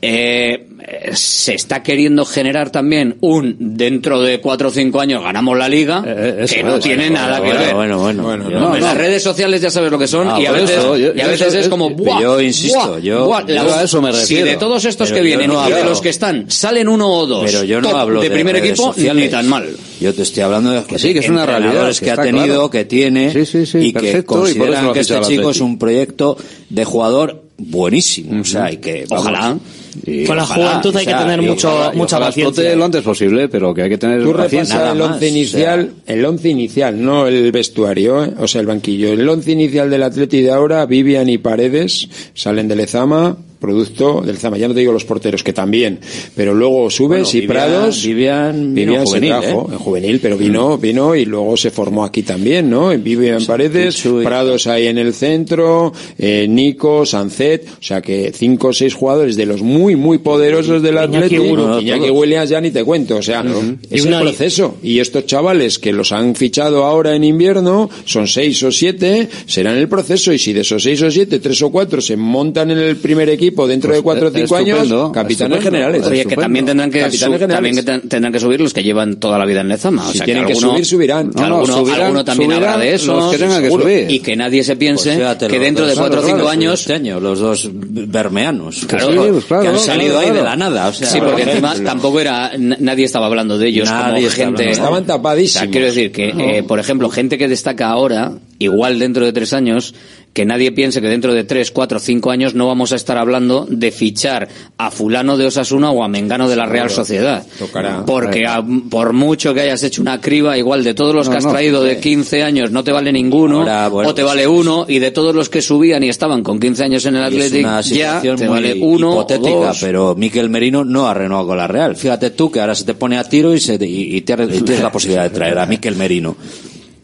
eh, 0.00 0.66
eh, 0.86 1.12
se 1.14 1.54
está 1.54 1.82
queriendo 1.82 2.26
generar 2.26 2.68
también 2.68 3.16
un 3.22 3.56
dentro 3.58 4.20
de 4.20 4.38
cuatro 4.40 4.68
o 4.68 4.70
cinco 4.70 5.00
años 5.00 5.22
ganamos 5.22 5.56
la 5.56 5.66
liga 5.66 6.04
eh, 6.06 6.40
eh, 6.40 6.46
que 6.46 6.62
no 6.62 6.78
tiene 6.78 7.08
nada 7.08 7.40
que 7.40 7.54
ver. 7.54 7.74
Bueno, 7.74 7.98
bueno, 7.98 8.22
bueno 8.22 8.50
no. 8.50 8.76
Las 8.76 8.94
redes 8.94 9.22
sociales 9.22 9.62
ya 9.62 9.70
sabes 9.70 9.90
lo 9.90 9.98
que 9.98 10.06
son 10.06 10.28
ah, 10.28 10.38
y 10.38 10.44
a 10.44 10.52
veces, 10.52 11.54
es 11.54 11.68
como 11.68 11.88
buah, 11.88 12.20
yo 12.20 12.38
insisto, 12.38 12.98
yo, 12.98 13.34
a 13.34 13.82
eso 13.82 14.02
me 14.02 14.12
refiero. 14.12 14.44
Si 14.44 14.50
de 14.50 14.56
todos 14.58 14.84
estos 14.84 15.10
que 15.10 15.22
vienen 15.22 15.50
de 15.50 15.84
los 15.84 16.02
que 16.02 16.10
están 16.10 16.50
salen 16.50 16.88
uno 16.88 17.08
o 17.08 17.26
dos, 17.26 17.44
pero 17.46 17.64
yo 17.64 17.80
no 17.80 17.96
hablo 17.96 18.20
de, 18.20 18.30
primer 18.30 18.56
equipo 18.56 18.94
ni 18.96 19.28
tan 19.28 19.48
mal. 19.48 19.66
Yo 20.00 20.12
te 20.12 20.22
estoy 20.22 20.42
hablando 20.42 20.70
de 20.72 20.84
que 20.84 20.98
sí, 20.98 21.14
que 21.14 21.20
es 21.20 21.28
una 21.30 21.46
realidad 21.46 21.90
que, 21.96 22.10
ha 22.10 22.16
tenido, 22.16 22.68
que 22.68 22.84
tiene 22.84 23.32
y 23.74 23.92
que 23.92 24.22
consideran 24.24 24.92
que 24.92 25.00
este 25.00 25.20
chico 25.22 25.50
es 25.50 25.60
un 25.62 25.78
proyecto 25.78 26.36
de 26.68 26.84
jugador 26.84 27.44
buenísimo, 27.56 28.42
o 28.42 28.44
sea, 28.44 28.70
y 28.70 28.78
que 28.78 29.06
ojalá 29.08 29.56
y 30.04 30.24
Con 30.24 30.36
la 30.36 30.44
ojalá, 30.44 30.66
juventud 30.68 30.96
hay 30.96 31.06
que 31.06 31.14
tener 31.14 31.42
y 31.42 31.46
mucho- 31.46 31.68
ojalá- 31.74 31.92
mucha 31.92 32.16
ojalá 32.16 32.26
paciencia. 32.26 32.76
lo 32.76 32.84
antes 32.84 33.02
posible, 33.02 33.48
pero 33.48 33.72
que 33.74 33.82
hay 33.82 33.88
que 33.90 33.98
tener 33.98 34.22
Tú 34.22 34.32
paciencia. 34.32 34.76
repasa 34.76 34.92
el 34.92 35.00
once 35.00 35.28
inicial, 35.28 35.90
el 36.06 36.24
once 36.24 36.48
inicial, 36.48 37.02
no 37.04 37.26
el 37.26 37.52
vestuario, 37.52 38.24
¿eh? 38.24 38.30
o 38.38 38.48
sea, 38.48 38.60
el 38.60 38.66
banquillo. 38.66 39.12
El 39.12 39.28
once 39.28 39.52
inicial 39.52 39.90
del 39.90 40.02
Atleti 40.02 40.42
de 40.42 40.50
ahora, 40.50 40.84
Vivian 40.86 41.28
y 41.28 41.38
Paredes 41.38 42.08
salen 42.34 42.68
de 42.68 42.76
Lezama, 42.76 43.36
producto 43.64 44.20
del 44.20 44.34
Lezama. 44.34 44.58
Ya 44.58 44.68
no 44.68 44.74
te 44.74 44.80
digo 44.80 44.92
los 44.92 45.04
porteros, 45.04 45.42
que 45.42 45.52
también, 45.52 45.98
pero 46.36 46.52
luego 46.54 46.90
subes 46.90 47.22
Bueno, 47.22 47.28
y 47.32 47.40
Vivian- 47.40 47.48
Prados. 47.48 48.02
Vivian 48.04 48.74
vino 48.74 48.92
Vivian 48.92 49.04
juvenil, 49.06 49.32
se 49.32 49.40
trajo, 49.40 49.68
¿eh? 49.70 49.72
en 49.72 49.78
juvenil, 49.78 50.20
pero 50.20 50.36
vino, 50.36 50.78
vino 50.78 51.14
y 51.14 51.24
luego 51.24 51.56
se 51.56 51.70
formó 51.70 52.04
aquí 52.04 52.22
también, 52.22 52.68
¿no? 52.68 52.92
En 52.92 53.02
Vivian 53.02 53.44
Paredes, 53.46 54.02
Prados 54.22 54.66
ahí 54.66 54.86
en 54.88 54.98
el 54.98 55.14
centro, 55.14 55.92
eh, 56.18 56.46
Nico, 56.48 57.06
Sancet, 57.06 57.66
o 57.68 57.82
sea 57.82 58.00
que 58.02 58.32
cinco 58.34 58.68
o 58.68 58.72
seis 58.72 58.92
jugadores 58.94 59.36
de 59.36 59.46
los 59.46 59.62
muy, 59.62 59.96
muy 59.96 60.18
poderosos 60.18 60.82
del 60.82 60.96
Iñaki. 60.96 61.38
Uro, 61.38 61.80
Iñaki 61.80 62.06
todos. 62.08 62.20
Williams 62.20 62.50
ya 62.50 62.60
ni 62.60 62.70
te 62.70 62.84
cuento, 62.84 63.16
o 63.16 63.22
sea, 63.22 63.44
Y 63.90 63.94
es 63.96 64.04
el 64.06 64.14
proceso. 64.20 64.76
Y 64.82 64.98
estos 64.98 65.26
chavales 65.26 65.78
que 65.78 65.92
los 65.92 66.12
han 66.12 66.34
fichado 66.34 66.84
ahora 66.84 67.14
en 67.14 67.24
invierno, 67.24 67.88
son 68.04 68.26
seis 68.26 68.62
o 68.62 68.70
siete, 68.72 69.28
serán 69.46 69.76
el 69.76 69.88
proceso. 69.88 70.32
Y 70.32 70.38
si 70.38 70.52
de 70.52 70.60
esos 70.62 70.82
seis 70.82 71.00
o 71.02 71.10
siete, 71.10 71.38
tres 71.38 71.60
o 71.62 71.70
cuatro 71.70 72.00
se 72.00 72.16
montan 72.16 72.70
en 72.70 72.78
el 72.78 72.96
primer 72.96 73.28
equipo 73.28 73.53
dentro 73.66 73.94
de 73.94 74.02
cuatro 74.02 74.28
o 74.28 74.30
cinco 74.30 74.56
años, 74.56 74.88
capitanes 75.12 75.62
generales. 75.62 76.06
Oye, 76.06 76.24
que 76.26 76.36
también 76.36 76.66
tendrán 76.66 76.90
que, 76.90 77.00
también 77.48 77.74
que 77.76 77.82
ten- 77.82 78.08
tendrán 78.08 78.32
que 78.32 78.40
subir 78.40 78.60
los 78.60 78.72
que 78.74 78.82
llevan 78.82 79.16
toda 79.16 79.38
la 79.38 79.44
vida 79.46 79.60
en 79.60 79.68
Lezama. 79.68 80.06
O 80.08 80.10
Si 80.12 80.18
sea, 80.18 80.24
tienen 80.24 80.44
que 80.46 80.52
alguno- 80.52 80.72
subir, 80.72 80.84
subirán. 80.86 81.30
que 81.30 81.40
No, 81.42 81.48
no, 81.48 81.54
alguno, 81.58 81.76
subirán, 81.78 82.00
alguno 82.02 82.24
también 82.24 82.50
subirán 82.50 82.70
habrá 82.72 82.84
de 82.84 82.94
esos. 82.94 83.30
que 83.32 83.38
tengan 83.38 83.58
que 83.60 83.64
seguro. 83.66 83.82
subir. 83.84 84.10
Y 84.10 84.18
que 84.20 84.36
nadie 84.36 84.64
se 84.64 84.76
piense 84.76 85.04
Pues 85.04 85.16
fíjate, 85.18 85.48
que 85.48 85.58
dentro 85.58 85.86
de 85.86 85.94
cuatro 85.94 86.20
o 86.20 86.24
cinco 86.24 86.48
años 86.48 86.80
este 86.80 86.94
año, 86.94 87.20
los 87.20 87.38
dos 87.38 87.70
bermeanos. 87.72 88.84
Claro, 88.86 89.08
que, 89.22 89.32
pues 89.32 89.44
claro, 89.44 89.62
que 89.62 89.68
han 89.68 89.74
claro, 89.74 89.78
salido 89.86 90.18
ahí 90.18 90.24
claro. 90.26 90.38
de 90.40 90.44
la 90.44 90.56
nada. 90.56 90.88
O 90.88 90.92
sea, 90.92 91.08
sí, 91.08 91.18
porque 91.20 91.42
por 91.42 91.48
encima 91.48 91.74
tampoco 91.84 92.20
era, 92.20 92.52
nadie 92.58 93.04
estaba 93.04 93.26
hablando 93.26 93.58
de 93.58 93.68
ellos 93.68 93.88
Nadie 93.90 94.22
como 94.22 94.30
gente. 94.30 94.42
hablando. 94.44 94.62
Estaban 94.72 95.04
tapadísimos. 95.06 95.68
Quiero 95.70 95.86
decir 95.86 96.12
que, 96.12 96.28
eh, 96.28 96.62
por 96.62 96.78
ejemplo, 96.78 97.08
gente 97.10 97.38
que 97.38 97.48
destaca 97.48 97.88
ahora, 97.88 98.32
igual 98.58 98.98
dentro 98.98 99.24
de 99.24 99.32
tres 99.32 99.52
años, 99.52 99.94
que 100.34 100.44
nadie 100.44 100.72
piense 100.72 101.00
que 101.00 101.08
dentro 101.08 101.32
de 101.32 101.44
tres, 101.44 101.70
cuatro, 101.70 101.98
cinco 102.00 102.30
años 102.30 102.54
no 102.54 102.66
vamos 102.66 102.92
a 102.92 102.96
estar 102.96 103.16
hablando 103.16 103.66
de 103.70 103.90
fichar 103.92 104.48
a 104.76 104.90
fulano 104.90 105.38
de 105.38 105.46
Osasuna 105.46 105.90
o 105.92 106.02
a 106.04 106.08
Mengano 106.08 106.48
de 106.48 106.56
la 106.56 106.66
Real. 106.66 106.90
Sociedad. 106.90 107.46
Tocará. 107.58 108.04
Porque 108.04 108.44
a- 108.46 108.62
por 108.90 109.12
mucho 109.12 109.54
que 109.54 109.60
hayas 109.62 109.82
hecho 109.84 110.02
una 110.02 110.20
criba, 110.20 110.58
igual 110.58 110.82
de 110.84 110.92
todos 110.92 111.14
los 111.14 111.26
No, 111.28 111.32
que 111.32 111.38
has 111.38 111.44
no, 111.44 111.52
traído 111.52 111.82
de 111.84 111.98
15 112.00 112.42
años 112.42 112.70
no 112.72 112.82
te 112.84 112.90
vale 112.92 113.12
ninguno, 113.12 113.60
Ahora, 113.60 113.88
bueno, 113.88 114.10
o 114.10 114.14
te 114.14 114.22
pues- 114.22 114.34
vale 114.34 114.46
uno, 114.48 114.84
y 114.88 114.98
de 114.98 115.12
todos 115.12 115.34
los 115.34 115.48
que 115.48 115.62
subían 115.62 116.02
y 116.02 116.08
estaban 116.08 116.42
con 116.42 116.58
15 116.58 116.82
años 116.84 117.06
en 117.06 117.14
el 117.16 117.22
Athletic, 117.22 117.66
ya 117.94 118.20
te 118.20 118.48
vale 118.48 118.74
uno 118.80 119.12
hipotética, 119.12 119.50
o 119.56 119.64
dos. 119.66 119.78
pero 119.80 120.14
Miquel 120.16 120.50
Merino 120.50 120.84
no 120.84 121.06
ha 121.06 121.14
renovado 121.14 121.46
con 121.46 121.58
la 121.58 121.68
Real. 121.68 121.94
Fíjate 121.94 122.30
tú 122.30 122.50
que 122.50 122.60
ahora 122.60 122.74
se 122.74 122.82
te 122.84 122.94
pone 122.94 123.16
a 123.18 123.22
tiro 123.22 123.54
y, 123.54 123.60
se, 123.60 123.74
y, 123.74 124.16
y 124.16 124.20
tienes, 124.22 124.48
y 124.48 124.62
tienes 124.62 124.82
la 124.82 124.90
posibilidad 124.90 125.22
de 125.22 125.30
traer 125.30 125.56
a 125.60 125.66
Miquel 125.66 125.94
Merino. 125.94 126.36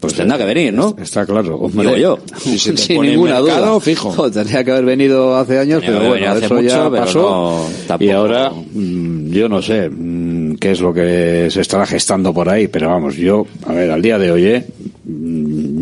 Pues 0.01 0.13
tendrá 0.15 0.37
que 0.37 0.45
venir, 0.45 0.73
¿no? 0.73 0.95
Está 1.01 1.25
claro. 1.25 1.69
Digo 1.71 1.95
yo. 1.95 2.17
Si 2.39 2.57
se 2.59 2.71
te 2.73 2.77
Sin 2.81 2.95
pone 2.97 3.11
ninguna 3.11 3.39
mercado, 3.39 3.65
duda. 3.73 3.79
fijo. 3.79 4.11
Jo, 4.15 4.29
tendría 4.31 4.63
que 4.63 4.71
haber 4.71 4.83
venido 4.85 5.35
hace 5.37 5.59
años, 5.59 5.79
Tenía 5.81 5.97
pero 5.99 6.09
bueno, 6.09 6.31
hace 6.31 6.45
eso 6.45 6.61
ya 6.61 6.83
mucho, 6.89 6.91
pasó. 6.97 7.69
no, 7.89 7.97
y 7.99 8.09
ahora, 8.09 8.49
mm, 8.51 9.29
yo 9.31 9.47
no 9.47 9.61
sé 9.61 9.89
mm, 9.89 10.55
qué 10.55 10.71
es 10.71 10.81
lo 10.81 10.91
que 10.93 11.47
se 11.51 11.61
estará 11.61 11.85
gestando 11.85 12.33
por 12.33 12.49
ahí, 12.49 12.67
pero 12.67 12.89
vamos, 12.89 13.15
yo, 13.15 13.45
a 13.67 13.73
ver, 13.73 13.91
al 13.91 14.01
día 14.01 14.17
de 14.17 14.31
hoy, 14.31 14.45
¿eh? 14.47 14.65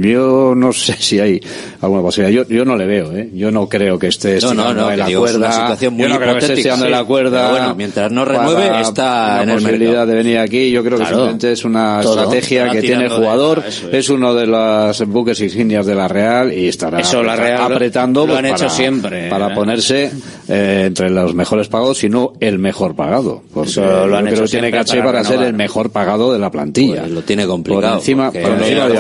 Yo 0.02 0.54
no 0.56 0.72
sé 0.74 0.96
si 1.00 1.20
hay 1.20 1.42
alguna 1.82 2.02
posibilidad. 2.02 2.44
Yo, 2.48 2.56
yo 2.56 2.66
no 2.66 2.76
le 2.76 2.86
veo, 2.86 3.12
¿eh? 3.16 3.30
Yo 3.34 3.52
no 3.52 3.68
creo 3.68 3.98
que 4.00 4.08
esté 4.08 4.30
No, 4.32 4.36
estirando 4.38 4.64
no, 4.64 4.74
no, 4.74 4.86
de 4.88 4.92
que 4.92 4.98
la 4.98 5.06
digo, 5.08 5.26
es 5.26 5.32
cuerda. 5.32 5.48
una 5.48 5.56
situación 5.56 5.94
muy 5.94 6.04
yo 6.04 6.10
no 6.10 6.16
creo 6.20 6.34
que 6.34 6.40
esté 6.40 6.56
de 6.56 6.62
sí. 6.72 6.88
la 6.90 7.04
cuerda. 7.04 7.38
Pero 7.42 7.50
bueno, 7.52 7.76
mientras 7.76 8.12
no 8.12 8.26
renueve, 8.26 8.82
está 8.82 9.44
en 9.44 9.50
el 9.50 9.56
posibilidad 9.62 10.08
de 10.08 10.14
venir 10.16 10.38
aquí. 10.40 10.72
Yo 10.72 10.84
creo 10.84 10.98
que 10.98 11.04
Claro. 11.04 11.16
simplemente 11.18 11.52
es 11.52 11.66
una 11.66 12.00
Todo. 12.02 12.16
estrategia 12.20 12.62
Estará 12.64 12.80
que 12.82 12.88
tiene 12.88 13.04
el 13.06 13.10
de- 13.10 13.16
jugador. 13.16 13.64
eso 13.68 13.88
es. 13.90 13.94
es. 13.94 14.10
uno 14.10 14.34
de 14.34 14.48
los 14.48 15.06
buques 15.08 15.40
insignias 15.42 15.86
de 15.86 15.96
la 15.96 16.08
Real 16.08 16.52
y 16.54 16.68
estará 16.68 17.00
Eso, 17.00 17.22
la 17.24 17.34
apreta- 17.34 17.58
Real 17.58 17.74
apretando 17.74 18.22
lo 18.22 18.28
pues, 18.28 18.40
han 18.40 18.46
hecho 18.46 18.58
para, 18.58 18.70
siempre. 18.70 19.30
para 19.30 19.54
ponerse 19.54 20.12
eh, 20.48 20.84
entre 20.88 21.10
los 21.10 21.34
mejores 21.36 21.68
pagados, 21.68 21.98
si 22.00 22.10
no 22.10 22.34
el 22.40 22.58
mejor 22.60 22.96
pagado. 22.96 23.44
Porque 23.54 23.70
Eso 23.70 24.08
lo 24.08 24.18
han 24.18 24.28
hecho 24.28 24.46
tiene 24.46 24.72
caché 24.72 24.98
para 25.00 25.12
para, 25.12 25.24
ser 25.24 25.42
el 25.44 25.54
mejor 25.54 25.92
pagado 25.92 26.32
de 26.34 26.40
la 26.40 26.50
plantilla. 26.52 27.02
Pues 27.02 27.12
lo 27.12 27.22
tiene 27.22 27.46
complicado. 27.46 27.88
Por 27.94 28.00
encima, 28.00 28.26
porque 28.32 28.42
por 28.42 28.52
encima 28.54 28.88
de 28.88 28.94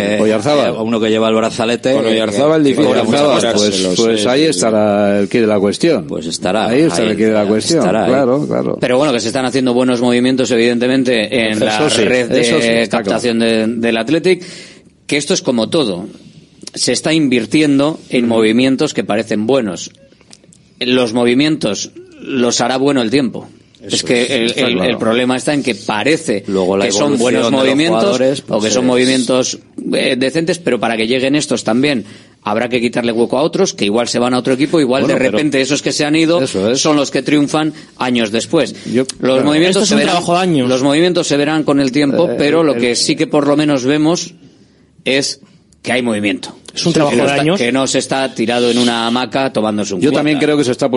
Oyarzábal. 0.00 0.16
que- 0.16 0.22
Oyarzábal. 0.22 0.68
eh, 0.74 0.78
Uno 0.80 1.00
que 1.00 1.08
lleva 1.10 1.28
el 1.28 1.34
brazalete. 1.34 1.92
Con 1.94 2.02
que- 2.04 2.10
Oyarzábal 2.10 2.62
que 2.62 2.68
difícil. 2.68 2.92
pasta. 2.94 3.52
pues, 3.54 3.92
pues 3.96 4.26
ahí 4.26 4.44
estará 4.44 5.18
el 5.20 5.28
quid 5.28 5.40
de 5.42 5.46
la 5.46 5.58
cuestión. 5.60 6.06
Pues 6.06 6.26
estará. 6.26 6.66
Ahí 6.68 6.82
está 6.82 7.02
el 7.02 7.16
quid 7.16 7.26
de 7.26 7.32
la 7.32 7.46
cuestión. 7.46 7.78
estará 7.80 8.04
ahí. 8.04 8.10
Claro, 8.10 8.46
claro. 8.46 8.78
Pero 8.80 8.98
bueno, 8.98 9.12
que 9.12 9.20
se 9.20 9.28
están 9.28 9.44
haciendo 9.44 9.74
buenos 9.74 10.00
movimientos, 10.00 10.50
evidentemente, 10.50 11.48
en 11.50 11.52
Eso 11.56 11.64
la 11.64 11.90
sí, 11.90 12.02
red 12.04 12.28
de 12.28 12.44
sí, 12.44 12.88
captación 12.90 13.38
de- 13.38 13.66
del 13.66 13.96
Athletic, 13.96 14.42
que 15.06 15.16
esto 15.16 15.34
es 15.34 15.42
como 15.42 15.68
todo. 15.68 16.06
Se 16.74 16.92
está 16.92 17.12
invirtiendo 17.12 17.98
en 18.10 18.28
movimientos 18.28 18.94
que 18.94 19.02
parecen 19.04 19.46
buenos. 19.46 19.90
Los 20.78 21.12
movimientos 21.12 21.90
los 22.22 22.60
hará 22.60 22.76
bueno 22.76 23.02
el 23.02 23.10
tiempo. 23.10 23.48
Es 23.82 24.02
que 24.02 24.22
es, 24.22 24.30
el, 24.30 24.46
está 24.46 24.60
el- 24.66 24.74
claro. 24.74 24.90
el 24.90 24.98
problema 24.98 25.36
está 25.36 25.54
en 25.54 25.62
que 25.62 25.74
parece 25.74 26.44
Luego 26.46 26.78
que 26.78 26.92
son 26.92 27.16
buenos 27.18 27.50
movimientos 27.50 28.20
o 28.20 28.46
pues 28.46 28.64
que 28.64 28.70
son 28.70 28.84
es- 28.84 28.88
movimientos 28.88 29.58
eh, 29.94 30.16
decentes, 30.18 30.58
pero 30.58 30.78
para 30.80 30.96
que 30.96 31.06
lleguen 31.06 31.34
estos 31.34 31.64
también 31.64 32.04
habrá 32.42 32.68
que 32.68 32.80
quitarle 32.80 33.12
hueco 33.12 33.36
a 33.38 33.42
otros 33.42 33.74
que 33.74 33.84
igual 33.84 34.08
se 34.08 34.18
van 34.18 34.32
a 34.34 34.38
otro 34.38 34.54
equipo, 34.54 34.80
igual 34.80 35.02
Bueno, 35.02 35.18
de 35.18 35.24
repente 35.30 35.60
esos 35.60 35.82
que 35.82 35.92
se 35.92 36.04
han 36.04 36.16
ido 36.16 36.46
son 36.76 36.96
los 36.96 37.10
que 37.10 37.22
triunfan 37.22 37.72
años 37.98 38.30
después. 38.32 38.74
los 38.92 39.06
claro. 39.18 39.44
movimientos 39.44 39.88
se 39.88 39.94
verán, 39.94 40.22
años. 40.36 40.68
los 40.68 40.82
movimientos 40.82 41.26
se 41.26 41.36
verán 41.36 41.64
con 41.64 41.80
el 41.80 41.92
tiempo, 41.92 42.30
Eh, 42.30 42.34
pero 42.38 42.62
lo 42.62 42.74
el- 42.74 42.80
que 42.80 42.94
sí 42.96 43.14
que 43.16 43.26
por 43.26 43.46
lo 43.46 43.56
menos 43.56 43.84
vemos 43.84 44.34
es 45.04 45.40
que 45.82 45.92
hay 45.92 46.02
movimiento. 46.02 46.54
Es 46.74 46.86
un 46.86 46.92
trabajo 46.92 47.12
que 47.16 47.22
no 47.22 47.24
de 47.24 47.30
está- 47.30 47.42
años. 47.42 47.58
que 47.58 47.72
no 47.72 47.86
se 47.86 47.98
está 47.98 48.34
tirado 48.34 48.70
en 48.70 48.78
una 48.78 49.06
hamaca 49.06 49.52
tomándose 49.52 49.94
un 49.94 50.00
Yo 50.00 50.12
también 50.12 50.38
creo 50.38 50.56
que 50.56 50.64
se 50.64 50.72
está 50.72 50.88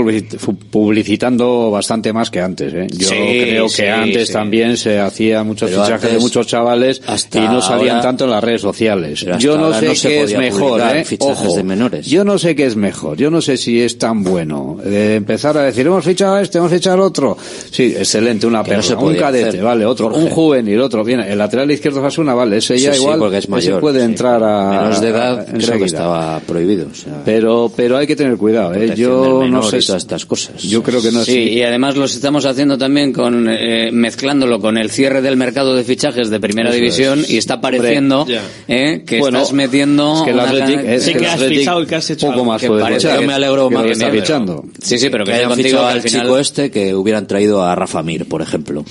publicitando 0.73 1.71
bastante 1.71 2.11
más 2.13 2.29
que 2.29 2.39
antes. 2.41 2.73
¿eh? 2.73 2.87
Yo 2.91 3.07
Sí, 3.07 3.15
creo 3.15 3.63
que 3.65 3.69
sí, 3.69 3.85
antes 3.85 4.27
sí. 4.27 4.33
también 4.33 4.77
se 4.77 4.99
hacía 4.99 5.43
muchos 5.43 5.69
Pero 5.69 5.83
fichajes 5.83 6.11
de 6.13 6.19
muchos 6.19 6.47
chavales 6.47 7.01
hasta 7.07 7.39
y 7.39 7.47
no 7.47 7.61
salían 7.61 7.97
ahora- 7.97 8.01
tanto 8.01 8.25
en 8.25 8.31
las 8.31 8.43
redes 8.43 8.61
sociales. 8.61 9.25
Yo 9.39 9.57
no 9.57 9.73
sé 9.73 9.85
no 9.87 9.93
qué 10.01 10.21
es 10.23 10.37
mejor. 10.37 10.81
¿eh? 10.81 11.03
Ojo, 11.19 11.55
de 11.55 11.63
menores. 11.63 12.05
Yo 12.07 12.23
no 12.23 12.37
sé 12.37 12.55
qué 12.55 12.65
es 12.65 12.75
mejor. 12.75 13.17
Yo 13.17 13.29
no 13.29 13.41
sé 13.41 13.57
si 13.57 13.81
es 13.81 13.97
tan 13.97 14.23
bueno 14.23 14.77
eh, 14.85 15.15
empezar 15.17 15.57
a 15.57 15.63
decir 15.63 15.85
hemos 15.87 16.03
fichado 16.05 16.35
a 16.35 16.41
este, 16.41 16.57
hemos 16.57 16.71
fichado 16.71 16.95
al 16.95 17.01
otro. 17.01 17.37
Sí, 17.71 17.93
excelente, 17.97 18.47
una 18.47 18.59
no 18.59 18.63
persona, 18.65 18.99
un 19.01 19.15
cadete, 19.15 19.49
hacer, 19.49 19.63
vale, 19.63 19.85
otro, 19.85 20.09
Jorge. 20.09 20.23
un 20.23 20.29
juvenil, 20.29 20.81
otro. 20.81 21.03
Bien, 21.03 21.19
el 21.21 21.37
lateral 21.37 21.69
izquierdo 21.71 22.01
Fasuna, 22.01 22.33
vale, 22.33 22.57
ese 22.57 22.77
ya 22.77 22.93
sí, 22.93 23.01
igual 23.01 23.19
porque 23.19 23.37
es 23.37 23.47
ese 23.49 23.73
puede 23.75 23.99
sí. 23.99 24.05
entrar 24.05 24.41
a 24.43 24.81
Menos 24.83 25.01
de 25.01 25.09
edad, 25.09 25.39
a- 25.39 25.57
creo 25.67 25.79
que 25.79 25.85
estaba 25.85 26.39
prohibido. 26.41 26.87
O 26.91 26.95
sea, 26.95 27.21
Pero, 27.25 27.71
pero 27.75 27.97
hay 27.97 28.07
que 28.07 28.15
tener 28.15 28.37
cuidado, 28.37 28.73
¿eh? 28.73 28.93
Yo 28.95 29.43
no 29.47 29.61
sé. 29.63 29.79
todas 29.79 30.01
estas 30.03 30.25
cosas. 30.25 30.61
Yo 30.63 30.81
creo 30.83 31.01
que 31.01 31.11
no 31.11 31.21
es 31.21 31.25
Sí, 31.25 31.37
y 31.49 31.61
además 31.63 31.95
los 31.95 32.13
estamos 32.15 32.45
haciendo 32.45 32.77
también 32.77 33.11
con 33.13 33.47
eh, 33.49 33.89
mezclándolo 33.91 34.59
con 34.59 34.77
el 34.77 34.89
cierre 34.91 35.21
del 35.21 35.37
mercado 35.37 35.75
de 35.75 35.83
fichajes 35.83 36.29
de 36.29 36.39
primera 36.39 36.69
Eso 36.69 36.75
división 36.79 37.19
es. 37.19 37.29
y 37.29 37.37
está 37.37 37.61
pareciendo 37.61 38.25
eh, 38.67 39.03
que 39.05 39.19
Bueno, 39.19 39.39
estás 39.39 39.53
metiendo 39.53 40.15
es 40.17 40.21
que 40.23 40.29
el 40.31 40.35
una 40.35 40.51
Athletic- 40.51 40.85
es 40.85 41.03
Sí 41.03 41.11
que 41.13 41.19
que 41.19 41.23
el 41.25 41.29
has 41.29 41.35
Athletic 41.35 41.59
fichado 41.59 41.83
y 41.83 41.85
que 41.85 41.95
has 41.95 42.09
hecho 42.09 42.27
poco 42.31 42.45
más 42.45 42.61
que 42.61 42.69
parece. 42.69 43.07
Yo 43.15 43.21
me 43.23 43.33
alegro 43.33 43.69
más 43.69 43.83
que 43.85 43.91
está 43.91 44.09
fichando. 44.11 44.65
Sí, 44.81 44.97
sí, 44.97 45.09
pero 45.09 45.25
que, 45.25 45.33
hayan 45.33 45.49
contigo 45.49 45.79
al 45.79 45.85
al 45.95 46.01
final- 46.01 46.21
chico 46.21 46.37
este 46.37 46.71
que 46.71 46.93
hubieran 46.95 47.27
traído 47.27 47.63
a 47.63 47.75
Rafa 47.75 48.03
Mir, 48.03 48.27
por 48.27 48.41
ejemplo. 48.41 48.83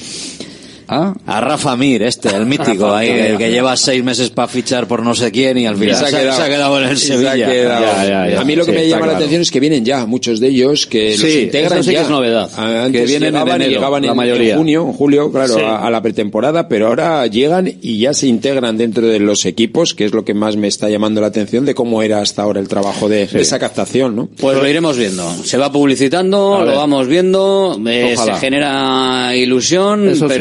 ¿Ah? 0.93 1.15
A 1.27 1.41
Rafa 1.41 1.77
Mir, 1.77 2.03
este, 2.03 2.29
el 2.35 2.47
mítico, 2.47 2.93
ahí, 2.95 3.09
el 3.09 3.39
que 3.39 3.51
lleva 3.51 3.77
seis 3.77 4.03
meses 4.05 4.31
para 4.31 4.49
fichar 4.49 4.87
por 4.87 5.03
no 5.03 5.15
sé 5.15 5.31
quién 5.31 5.57
y 5.59 5.67
al 5.67 5.77
final 5.77 5.97
se, 5.97 6.05
ha- 6.05 6.33
se 6.35 6.43
ha 6.43 6.49
quedado 6.49 6.79
en 6.83 6.89
el 6.91 6.99
se 6.99 7.07
Sevilla. 7.09 7.35
quedado. 7.51 7.85
Ya, 7.85 8.05
ya, 8.05 8.31
ya. 8.35 8.41
A 8.41 8.45
mí 8.45 8.55
lo 8.57 8.65
que 8.67 8.73
Sí, 8.73 8.77
me 8.79 8.89
llama 8.89 9.07
la 9.07 9.17
atención 9.17 9.43
es 9.43 9.51
que 9.51 9.61
vienen 9.61 9.85
ya 9.85 10.05
muchos 10.07 10.39
de 10.41 10.49
ellos 10.49 10.87
que 10.87 11.11
los 11.13 11.21
Sí, 11.21 11.41
integran 11.45 11.73
eso 11.79 11.83
sí 11.85 11.89
que 11.91 11.95
ya. 11.97 12.03
es 12.03 12.09
novedad. 12.11 12.51
Antes 12.57 13.01
Que 13.01 13.07
vienen 13.07 13.29
en 13.29 13.33
llegaban 13.35 13.63
enero, 13.63 13.71
llegaban 13.81 14.03
la 14.03 14.11
en, 14.11 14.17
mayoría. 14.17 14.53
en 14.53 14.59
junio, 14.59 14.83
en 14.87 14.93
julio, 14.93 15.33
claro, 15.33 15.67
a, 15.67 15.87
a 15.87 15.91
la 15.91 16.03
pretemporada, 16.03 16.69
pero 16.69 16.89
ahora 16.89 17.27
llegan 17.27 17.73
y 17.81 17.99
ya 17.99 18.13
se 18.15 18.27
integran 18.27 18.77
dentro 18.77 19.07
de 19.07 19.19
los 19.19 19.47
equipos, 19.47 19.95
que 19.95 20.05
es 20.05 20.13
lo 20.13 20.25
que 20.25 20.35
más 20.35 20.57
me 20.57 20.69
está 20.69 20.89
llamando 20.91 21.21
la 21.21 21.29
atención 21.29 21.65
de 21.65 21.75
cómo 21.75 22.03
era 22.03 22.21
hasta 22.21 22.43
ahora 22.43 22.61
el 22.61 22.69
trabajo 22.69 23.09
de, 23.09 23.27
de 23.27 23.41
esa 23.41 23.59
captación, 23.59 24.15
¿no? 24.17 24.29
Pues 24.39 24.57
lo 24.57 24.69
iremos 24.69 24.97
viendo. 24.99 25.33
Se 25.45 25.57
va 25.57 25.73
publicitando, 25.73 26.63
lo 26.65 26.77
vamos 26.77 27.07
viendo, 27.07 27.81
eh, 27.87 28.15
se 28.23 28.35
genera 28.35 29.35
ilusión, 29.37 30.09
Eso 30.09 30.27
sí. 30.29 30.35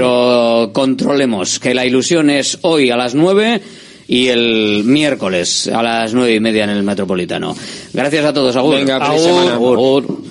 Controlemos 0.74 1.60
que 1.60 1.74
la 1.74 1.86
ilusión 1.86 2.30
es 2.30 2.60
hoy 2.62 2.90
a 2.90 2.98
las 2.98 3.16
nueve 3.16 3.62
y 4.08 4.28
el 4.28 4.84
miércoles 4.86 5.68
a 5.68 5.82
las 5.82 6.14
nueve 6.14 6.36
y 6.36 6.40
media 6.40 6.66
en 6.66 6.72
el 6.72 6.84
Metropolitano. 6.84 7.56
Gracias 7.94 8.26
a 8.26 8.34
todos, 8.34 8.56
Agur. 8.56 8.76
Venga, 8.76 8.98
Agur. 8.98 9.20
semana. 9.20 9.54
Agur. 9.54 10.31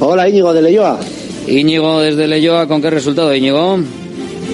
Hola, 0.00 0.28
Íñigo 0.28 0.52
de 0.52 0.62
Leyoa. 0.62 0.98
Íñigo 1.48 2.00
desde 2.00 2.26
Leyoa, 2.26 2.66
¿con 2.66 2.80
qué 2.80 2.90
resultado, 2.90 3.34
Íñigo? 3.34 3.78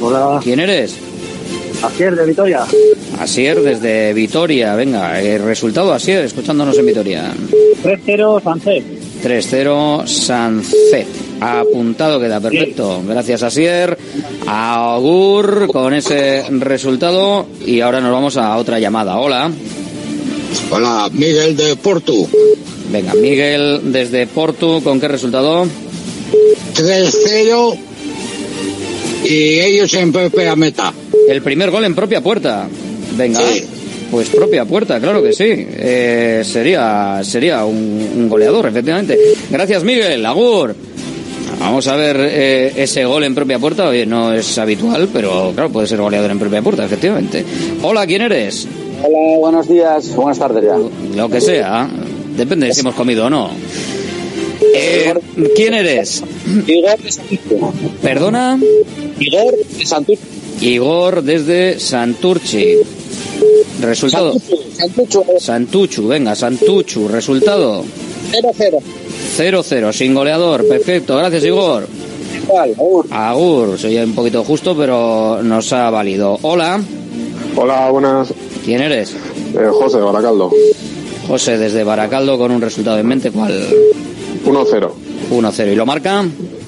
Hola. 0.00 0.38
¿Quién 0.40 0.60
eres? 0.60 0.94
Asier 1.82 2.14
de 2.14 2.24
Vitoria. 2.24 2.64
Asier 3.18 3.60
desde 3.62 4.12
Vitoria. 4.12 4.76
Venga, 4.76 5.20
el 5.20 5.42
resultado 5.42 5.92
Asier, 5.92 6.24
escuchándonos 6.24 6.78
en 6.78 6.86
Vitoria. 6.86 7.32
3-0 7.82 8.44
Sánchez. 8.44 8.84
3-0 9.24 10.06
Sancet. 10.06 11.08
Apuntado 11.40 12.20
queda, 12.20 12.38
perfecto. 12.38 13.02
Gracias, 13.04 13.42
Asier. 13.42 13.98
Agur 14.46 15.66
con 15.66 15.94
ese 15.94 16.44
resultado. 16.48 17.46
Y 17.66 17.80
ahora 17.80 18.00
nos 18.00 18.12
vamos 18.12 18.36
a 18.36 18.56
otra 18.56 18.78
llamada. 18.78 19.18
Hola. 19.18 19.50
Hola, 20.70 21.10
Miguel 21.12 21.56
de 21.56 21.74
Porto. 21.74 22.28
Venga, 22.92 23.14
Miguel 23.14 23.80
desde 23.84 24.26
Porto, 24.26 24.82
¿con 24.84 25.00
qué 25.00 25.08
resultado? 25.08 25.66
3-0 26.76 27.76
y 29.24 29.60
ellos 29.60 29.94
en 29.94 30.12
propia 30.12 30.54
meta. 30.56 30.92
El 31.26 31.40
primer 31.40 31.70
gol 31.70 31.84
en 31.84 31.94
propia 31.94 32.20
puerta. 32.20 32.68
Venga. 33.16 33.40
Pues 34.10 34.28
propia 34.28 34.66
puerta, 34.66 35.00
claro 35.00 35.22
que 35.22 35.32
sí. 35.32 35.44
Eh, 35.48 36.42
sería 36.44 37.20
sería 37.24 37.64
un, 37.64 38.10
un 38.14 38.28
goleador, 38.28 38.66
efectivamente. 38.66 39.18
Gracias, 39.50 39.82
Miguel. 39.84 40.26
Agur. 40.26 40.74
Vamos 41.58 41.86
a 41.86 41.96
ver 41.96 42.16
eh, 42.20 42.72
ese 42.76 43.06
gol 43.06 43.24
en 43.24 43.34
propia 43.34 43.58
puerta. 43.58 43.88
Oye, 43.88 44.04
no 44.04 44.34
es 44.34 44.58
habitual, 44.58 45.08
pero 45.12 45.52
claro, 45.54 45.70
puede 45.70 45.86
ser 45.86 46.00
goleador 46.00 46.30
en 46.30 46.38
propia 46.38 46.60
puerta, 46.60 46.84
efectivamente. 46.84 47.42
Hola, 47.82 48.06
¿quién 48.06 48.20
eres? 48.20 48.66
Hola, 49.02 49.38
buenos 49.38 49.68
días, 49.68 50.14
buenas 50.14 50.38
tardes 50.38 50.64
ya. 50.64 50.76
Lo 51.16 51.28
que 51.30 51.40
sea. 51.40 51.88
Depende 52.36 52.66
de 52.66 52.74
si 52.74 52.80
hemos 52.80 52.94
comido 52.94 53.26
o 53.26 53.30
no. 53.30 53.50
Eh, 54.74 55.14
¿Quién 55.54 55.74
eres? 55.74 56.22
Igor 56.66 56.98
de 56.98 57.12
Santurce. 57.12 57.56
¿Perdona? 58.00 58.58
Igor 59.18 59.54
de 59.56 59.86
Santurce. 59.86 60.22
Igor 60.60 61.22
desde 61.22 61.78
Santurchi. 61.80 62.76
Resultado. 63.80 64.34
Santucho. 64.76 65.24
Santuchu, 65.38 66.06
venga, 66.08 66.34
Santuchu. 66.34 67.08
Resultado. 67.08 67.84
0-0. 68.32 68.80
0-0, 69.36 69.92
sin 69.92 70.14
goleador. 70.14 70.66
Perfecto, 70.66 71.16
gracias 71.16 71.44
Igor. 71.44 71.86
Igual, 72.44 72.70
agur. 72.70 73.06
Agur, 73.10 73.78
soy 73.78 73.96
un 73.98 74.14
poquito 74.14 74.44
justo, 74.44 74.76
pero 74.76 75.42
nos 75.42 75.72
ha 75.72 75.90
valido. 75.90 76.38
Hola. 76.42 76.80
Hola, 77.56 77.90
buenas. 77.90 78.32
¿Quién 78.64 78.82
eres? 78.82 79.14
Eh, 79.54 79.68
José 79.70 79.98
Baracaldo. 79.98 80.50
José, 81.26 81.58
desde 81.58 81.84
Baracaldo, 81.84 82.36
con 82.38 82.50
un 82.50 82.60
resultado 82.60 82.98
en 82.98 83.06
mente. 83.06 83.30
¿Cuál? 83.30 83.66
1-0. 84.44 84.90
1-0. 85.30 85.72
¿Y 85.72 85.76
lo 85.76 85.86
marca? 85.86 86.24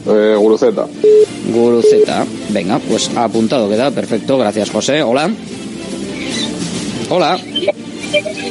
Eh, 0.07 0.35
Guruceta. 0.39 0.87
Guruceta. 1.53 2.25
Venga, 2.51 2.79
pues 2.79 3.11
apuntado 3.17 3.69
queda. 3.69 3.91
Perfecto, 3.91 4.39
gracias 4.39 4.71
José. 4.71 5.03
Hola. 5.03 5.31
Hola. 7.11 7.39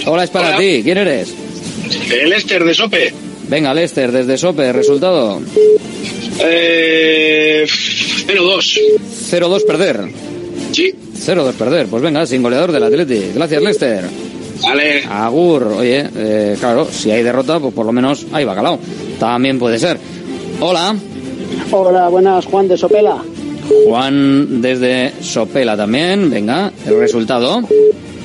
Hola, 0.05 0.23
es 0.23 0.29
para 0.29 0.49
Hola. 0.49 0.57
ti. 0.57 0.81
¿Quién 0.83 0.97
eres? 0.97 1.33
El 2.11 2.29
Lester 2.29 2.63
de 2.63 2.73
Sope. 2.73 3.13
Venga, 3.47 3.73
Lester, 3.73 4.11
desde 4.11 4.37
Sope. 4.37 4.71
¿Resultado? 4.73 5.39
Eh, 6.39 7.65
0-2. 7.67 8.79
0-2 9.31 9.65
perder. 9.65 10.01
Sí. 10.71 10.93
0-2 11.25 11.53
perder. 11.53 11.87
Pues 11.87 12.01
venga, 12.03 12.25
sin 12.25 12.41
goleador 12.41 12.71
del 12.71 12.83
Atleti. 12.83 13.31
Gracias, 13.33 13.61
Lester. 13.61 14.03
Vale. 14.61 15.03
Agur, 15.09 15.63
oye, 15.79 16.09
eh, 16.15 16.57
claro, 16.59 16.87
si 16.89 17.11
hay 17.11 17.23
derrota, 17.23 17.59
pues 17.59 17.73
por 17.73 17.85
lo 17.85 17.91
menos 17.91 18.25
hay 18.31 18.45
bacalao. 18.45 18.79
También 19.19 19.59
puede 19.59 19.79
ser. 19.79 19.97
Hola, 20.59 20.95
Hola, 21.71 22.07
buenas, 22.07 22.45
Juan 22.45 22.67
de 22.67 22.77
Sopela. 22.77 23.17
Juan 23.87 24.61
desde 24.61 25.13
Sopela 25.21 25.75
también. 25.75 26.29
Venga, 26.29 26.71
el 26.85 26.99
resultado. 26.99 27.61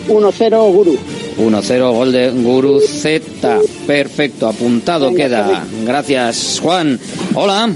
1-0 0.08 0.72
Guru. 0.72 0.98
1-0, 1.38 1.92
gol 1.92 2.12
de 2.12 2.30
Guru 2.30 2.80
Z. 2.80 3.58
Perfecto, 3.86 4.48
apuntado 4.48 5.14
queda. 5.14 5.64
Gracias, 5.84 6.60
Juan. 6.62 6.98
Hola. 7.34 7.70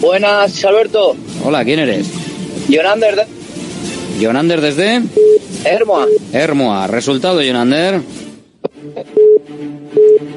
Buenas, 0.00 0.64
Alberto. 0.64 1.16
Hola, 1.44 1.64
¿quién 1.64 1.78
eres? 1.78 2.08
Yonander 2.68 3.16
de 3.16 3.24
Jonander 4.20 4.60
desde 4.60 5.02
Hermoa. 5.66 6.06
Hermoa. 6.32 6.86
Resultado, 6.86 7.42
Jonander. 7.42 8.00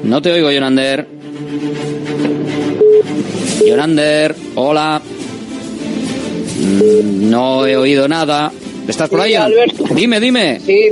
No 0.04 0.20
te 0.22 0.32
oigo, 0.32 0.50
Jonander. 0.50 1.06
Jonander, 3.66 4.34
hola. 4.54 5.00
Mm, 6.60 7.30
No 7.30 7.66
he 7.66 7.76
oído 7.76 8.08
nada. 8.08 8.50
¿Estás 8.88 9.08
por 9.08 9.20
ahí? 9.20 9.34
Sí. 9.34 9.84
Dime, 9.94 10.18
dime. 10.20 10.60
Sí, 10.64 10.88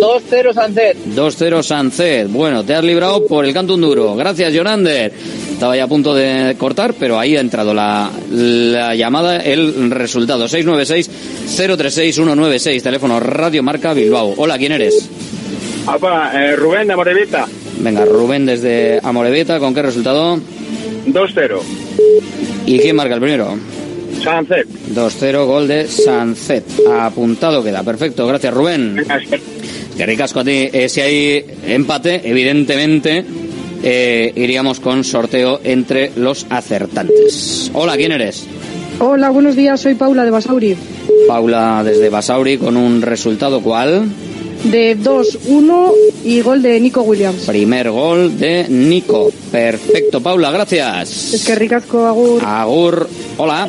2-0 0.00 0.52
Sancet. 0.52 0.96
2-0 1.14 1.62
Sancet. 1.62 2.28
Bueno, 2.28 2.64
te 2.64 2.74
has 2.74 2.84
librado 2.84 3.24
por 3.26 3.44
el 3.46 3.54
canto 3.54 3.74
un 3.74 3.80
duro. 3.80 4.14
Gracias, 4.16 4.52
Jonander. 4.52 5.12
Estaba 5.56 5.72
ya 5.74 5.84
a 5.84 5.88
punto 5.88 6.14
de 6.14 6.54
cortar, 6.58 6.92
pero 7.00 7.18
ahí 7.18 7.34
ha 7.34 7.40
entrado 7.40 7.72
la, 7.72 8.10
la 8.30 8.94
llamada, 8.94 9.38
el 9.38 9.90
resultado. 9.90 10.44
696-036-196, 10.48 12.82
teléfono 12.82 13.18
Radio 13.20 13.62
Marca 13.62 13.94
Bilbao. 13.94 14.34
Hola, 14.36 14.58
¿quién 14.58 14.72
eres? 14.72 15.08
Apa, 15.86 16.30
eh, 16.34 16.56
Rubén 16.56 16.88
de 16.88 16.92
Amorevita, 16.92 17.46
Venga, 17.78 18.04
Rubén 18.04 18.44
desde 18.44 19.00
Amorebieta, 19.02 19.58
¿con 19.58 19.74
qué 19.74 19.80
resultado? 19.80 20.38
2-0. 21.06 21.60
¿Y 22.66 22.78
quién 22.78 22.94
marca 22.94 23.14
el 23.14 23.20
primero? 23.22 23.56
Sunset. 24.22 24.66
2-0, 24.94 25.46
gol 25.46 25.68
de 25.68 25.88
Sancet. 25.88 26.64
Apuntado 26.86 27.64
queda, 27.64 27.82
perfecto, 27.82 28.26
gracias 28.26 28.52
Rubén. 28.52 29.02
Qué 29.96 30.04
ricasco 30.04 30.40
a 30.40 30.44
ti. 30.44 30.68
Eh, 30.70 30.90
si 30.90 31.00
hay 31.00 31.46
empate, 31.66 32.20
evidentemente 32.28 33.24
eh, 33.82 34.32
iríamos 34.34 34.80
con 34.80 35.04
sorteo 35.04 35.60
entre 35.64 36.12
los 36.16 36.46
acertantes. 36.50 37.70
Hola, 37.74 37.96
¿quién 37.96 38.12
eres? 38.12 38.46
Hola, 38.98 39.30
buenos 39.30 39.56
días, 39.56 39.80
soy 39.80 39.94
Paula 39.94 40.24
de 40.24 40.30
Basauri. 40.30 40.76
Paula 41.28 41.82
desde 41.84 42.08
Basauri 42.08 42.58
con 42.58 42.76
un 42.76 43.02
resultado 43.02 43.60
cuál? 43.60 44.08
De 44.64 44.96
2-1 44.96 45.92
y 46.24 46.40
gol 46.40 46.62
de 46.62 46.80
Nico 46.80 47.02
Williams. 47.02 47.44
Primer 47.44 47.90
gol 47.90 48.38
de 48.38 48.66
Nico. 48.68 49.30
Perfecto, 49.52 50.20
Paula, 50.20 50.50
gracias. 50.50 51.34
Es 51.34 51.44
que 51.44 51.54
ricasco, 51.54 52.06
Agur. 52.06 52.42
Agur, 52.44 53.08
hola. 53.36 53.68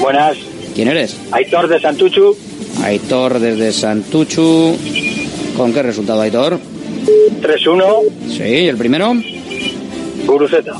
Buenas. 0.00 0.36
¿Quién 0.74 0.88
eres? 0.88 1.16
Aitor 1.30 1.68
de 1.68 1.80
Santuchu, 1.80 2.36
Aitor 2.82 3.38
desde 3.38 3.72
Santuchu. 3.72 4.76
¿Con 5.56 5.72
qué 5.72 5.82
resultado, 5.82 6.20
Aitor? 6.20 6.58
3-1. 7.40 8.02
Sí, 8.28 8.68
¿el 8.68 8.76
primero? 8.76 9.14
Guruceta. 10.26 10.74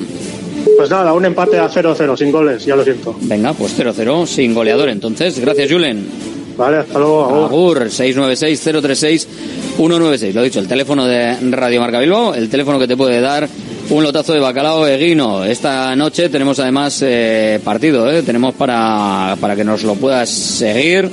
Pues 0.78 0.90
nada, 0.90 1.14
un 1.14 1.26
empate 1.26 1.60
a 1.60 1.70
0-0, 1.70 2.18
sin 2.18 2.32
goles, 2.32 2.66
ya 2.66 2.76
lo 2.76 2.84
siento. 2.84 3.16
Venga, 3.22 3.54
pues 3.54 3.78
0-0, 3.78 4.26
sin 4.26 4.54
goleador 4.54 4.90
entonces. 4.90 5.40
Gracias, 5.40 5.72
Julen. 5.72 6.31
Vale, 6.62 6.78
hasta 6.78 6.98
luego. 7.00 7.46
Agur, 7.46 7.90
696-036-196. 7.90 10.32
Lo 10.32 10.42
he 10.42 10.44
dicho, 10.44 10.60
el 10.60 10.68
teléfono 10.68 11.08
de 11.08 11.38
Radio 11.50 11.82
Marca 11.82 12.00
Bilbao, 12.00 12.36
el 12.36 12.50
teléfono 12.50 12.78
que 12.78 12.88
te 12.88 12.96
puede 12.96 13.20
dar 13.20 13.50
un 13.90 14.04
lotazo 14.04 14.34
de 14.34 14.40
bacalao 14.40 14.86
eguino. 14.86 15.44
Esta 15.44 15.96
noche 15.96 16.30
tenemos 16.30 16.60
además 16.60 17.00
eh, 17.02 17.60
partido, 17.64 18.12
¿eh? 18.12 18.22
tenemos 18.22 18.54
para, 18.54 19.36
para 19.42 19.56
que 19.56 19.64
nos 19.64 19.82
lo 19.82 19.96
puedas 19.96 20.30
seguir. 20.30 21.10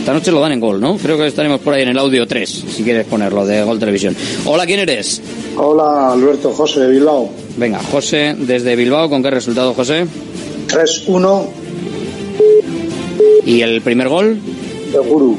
Esta 0.00 0.12
noche 0.12 0.32
lo 0.32 0.40
dan 0.40 0.50
en 0.50 0.58
gol, 0.58 0.80
¿no? 0.80 0.96
Creo 0.96 1.16
que 1.16 1.28
estaremos 1.28 1.60
por 1.60 1.74
ahí 1.74 1.84
en 1.84 1.90
el 1.90 1.98
audio 1.98 2.26
3, 2.26 2.50
si 2.50 2.82
quieres 2.82 3.06
ponerlo, 3.06 3.46
de 3.46 3.62
Gol 3.62 3.78
Televisión. 3.78 4.16
Hola, 4.46 4.66
¿quién 4.66 4.80
eres? 4.80 5.22
Hola, 5.56 6.10
Alberto 6.12 6.52
José 6.52 6.80
de 6.80 6.88
Bilbao. 6.88 7.30
Venga, 7.56 7.78
José, 7.92 8.34
desde 8.36 8.74
Bilbao, 8.74 9.08
¿con 9.08 9.22
qué 9.22 9.30
resultado, 9.30 9.74
José? 9.74 10.06
3-1 10.66 11.63
¿Y 13.46 13.60
el 13.60 13.80
primer 13.82 14.08
gol? 14.08 14.38
de 14.92 14.98
Guru. 14.98 15.36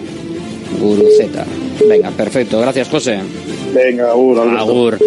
Guruceta. 0.79 1.45
Venga, 1.87 2.09
perfecto. 2.11 2.59
Gracias, 2.59 2.89
José. 2.89 3.19
Venga, 3.73 4.11
Agur, 4.11 4.39
Alberto. 4.39 4.59
Agur. 4.61 4.99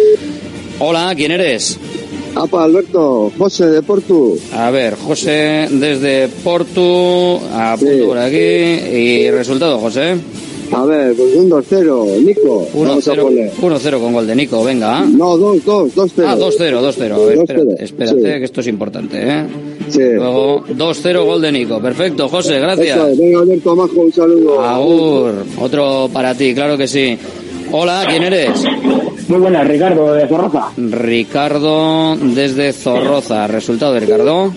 Hola, 0.79 1.13
¿quién 1.15 1.31
eres? 1.31 1.77
Apa, 2.35 2.63
Alberto, 2.63 3.31
José 3.37 3.67
de 3.67 3.81
Portu. 3.81 4.37
A 4.53 4.69
ver, 4.71 4.95
José 4.95 5.67
desde 5.71 6.27
Portu, 6.43 7.39
apunto 7.53 8.07
por 8.07 8.17
aquí. 8.17 8.37
¿Y 8.37 9.31
resultado, 9.31 9.79
José? 9.79 10.15
A 10.71 10.85
ver, 10.85 11.15
pues 11.15 11.35
un 11.35 11.49
2-0, 11.49 12.23
Nico. 12.23 12.67
Vamos 12.75 13.07
a 13.07 13.13
1-0 13.13 13.21
poner. 13.21 13.51
1-0 13.53 13.99
con 13.99 14.13
gol 14.13 14.27
de 14.27 14.35
Nico, 14.35 14.63
venga. 14.63 15.01
No, 15.01 15.35
2-2, 15.37 15.91
2-0. 15.93 16.23
Ah, 16.27 16.35
2-0, 16.37 16.79
2-0. 16.79 17.13
A 17.13 17.17
ver, 17.17 17.37
2-0, 17.39 17.41
Espérate, 17.41 17.83
espérate, 17.83 18.17
sí. 18.17 18.23
que 18.39 18.43
esto 18.43 18.61
es 18.61 18.67
importante, 18.67 19.17
¿eh? 19.21 19.43
Sí. 19.89 19.99
Luego, 19.99 20.63
2-0 20.65 21.25
gol 21.25 21.41
de 21.41 21.51
Nico. 21.51 21.81
Perfecto, 21.81 22.27
José, 22.29 22.59
gracias. 22.59 22.97
Es, 22.97 23.17
venga, 23.17 23.39
Alberto 23.39 23.75
Majo, 23.75 24.01
un 24.01 24.13
saludo. 24.13 24.61
Agur, 24.61 25.45
otro 25.59 26.09
para 26.11 26.35
ti, 26.35 26.53
claro 26.53 26.77
que 26.77 26.87
sí. 26.87 27.17
Hola, 27.71 28.05
¿quién 28.09 28.23
eres? 28.23 28.63
Muy 29.27 29.39
buenas, 29.39 29.67
Ricardo 29.67 30.13
de 30.13 30.27
Zorroza. 30.27 30.71
Ricardo 30.75 32.15
desde 32.15 32.73
Zorroza. 32.73 33.45
¿Resultado 33.45 33.93
de 33.93 33.99
Ricardo? 33.99 34.51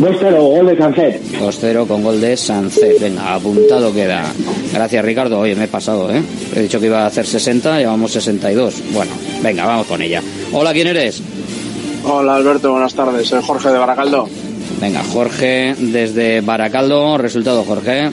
2-0, 0.00 0.40
gol 0.40 0.66
de 0.66 0.76
Cancet. 0.76 1.20
2-0 1.40 1.86
con 1.88 2.04
gol 2.04 2.20
de 2.20 2.36
Sancet. 2.36 3.00
Venga, 3.00 3.34
apuntado 3.34 3.92
queda. 3.92 4.32
Gracias, 4.72 5.04
Ricardo. 5.04 5.40
Oye, 5.40 5.56
me 5.56 5.64
he 5.64 5.68
pasado, 5.68 6.12
¿eh? 6.12 6.22
He 6.54 6.60
dicho 6.60 6.78
que 6.78 6.86
iba 6.86 7.02
a 7.02 7.06
hacer 7.06 7.26
60, 7.26 7.80
llevamos 7.80 8.12
62. 8.12 8.74
Bueno, 8.92 9.10
venga, 9.42 9.66
vamos 9.66 9.86
con 9.88 10.00
ella. 10.00 10.22
Hola, 10.52 10.72
¿quién 10.72 10.86
eres? 10.86 11.20
Hola, 12.04 12.36
Alberto, 12.36 12.70
buenas 12.70 12.94
tardes. 12.94 13.26
Soy 13.26 13.42
Jorge 13.42 13.70
de 13.70 13.78
Baracaldo. 13.78 14.28
Venga, 14.80 15.02
Jorge 15.04 15.74
desde 15.78 16.40
Baracaldo. 16.40 17.18
Resultado, 17.18 17.64
Jorge. 17.64 18.10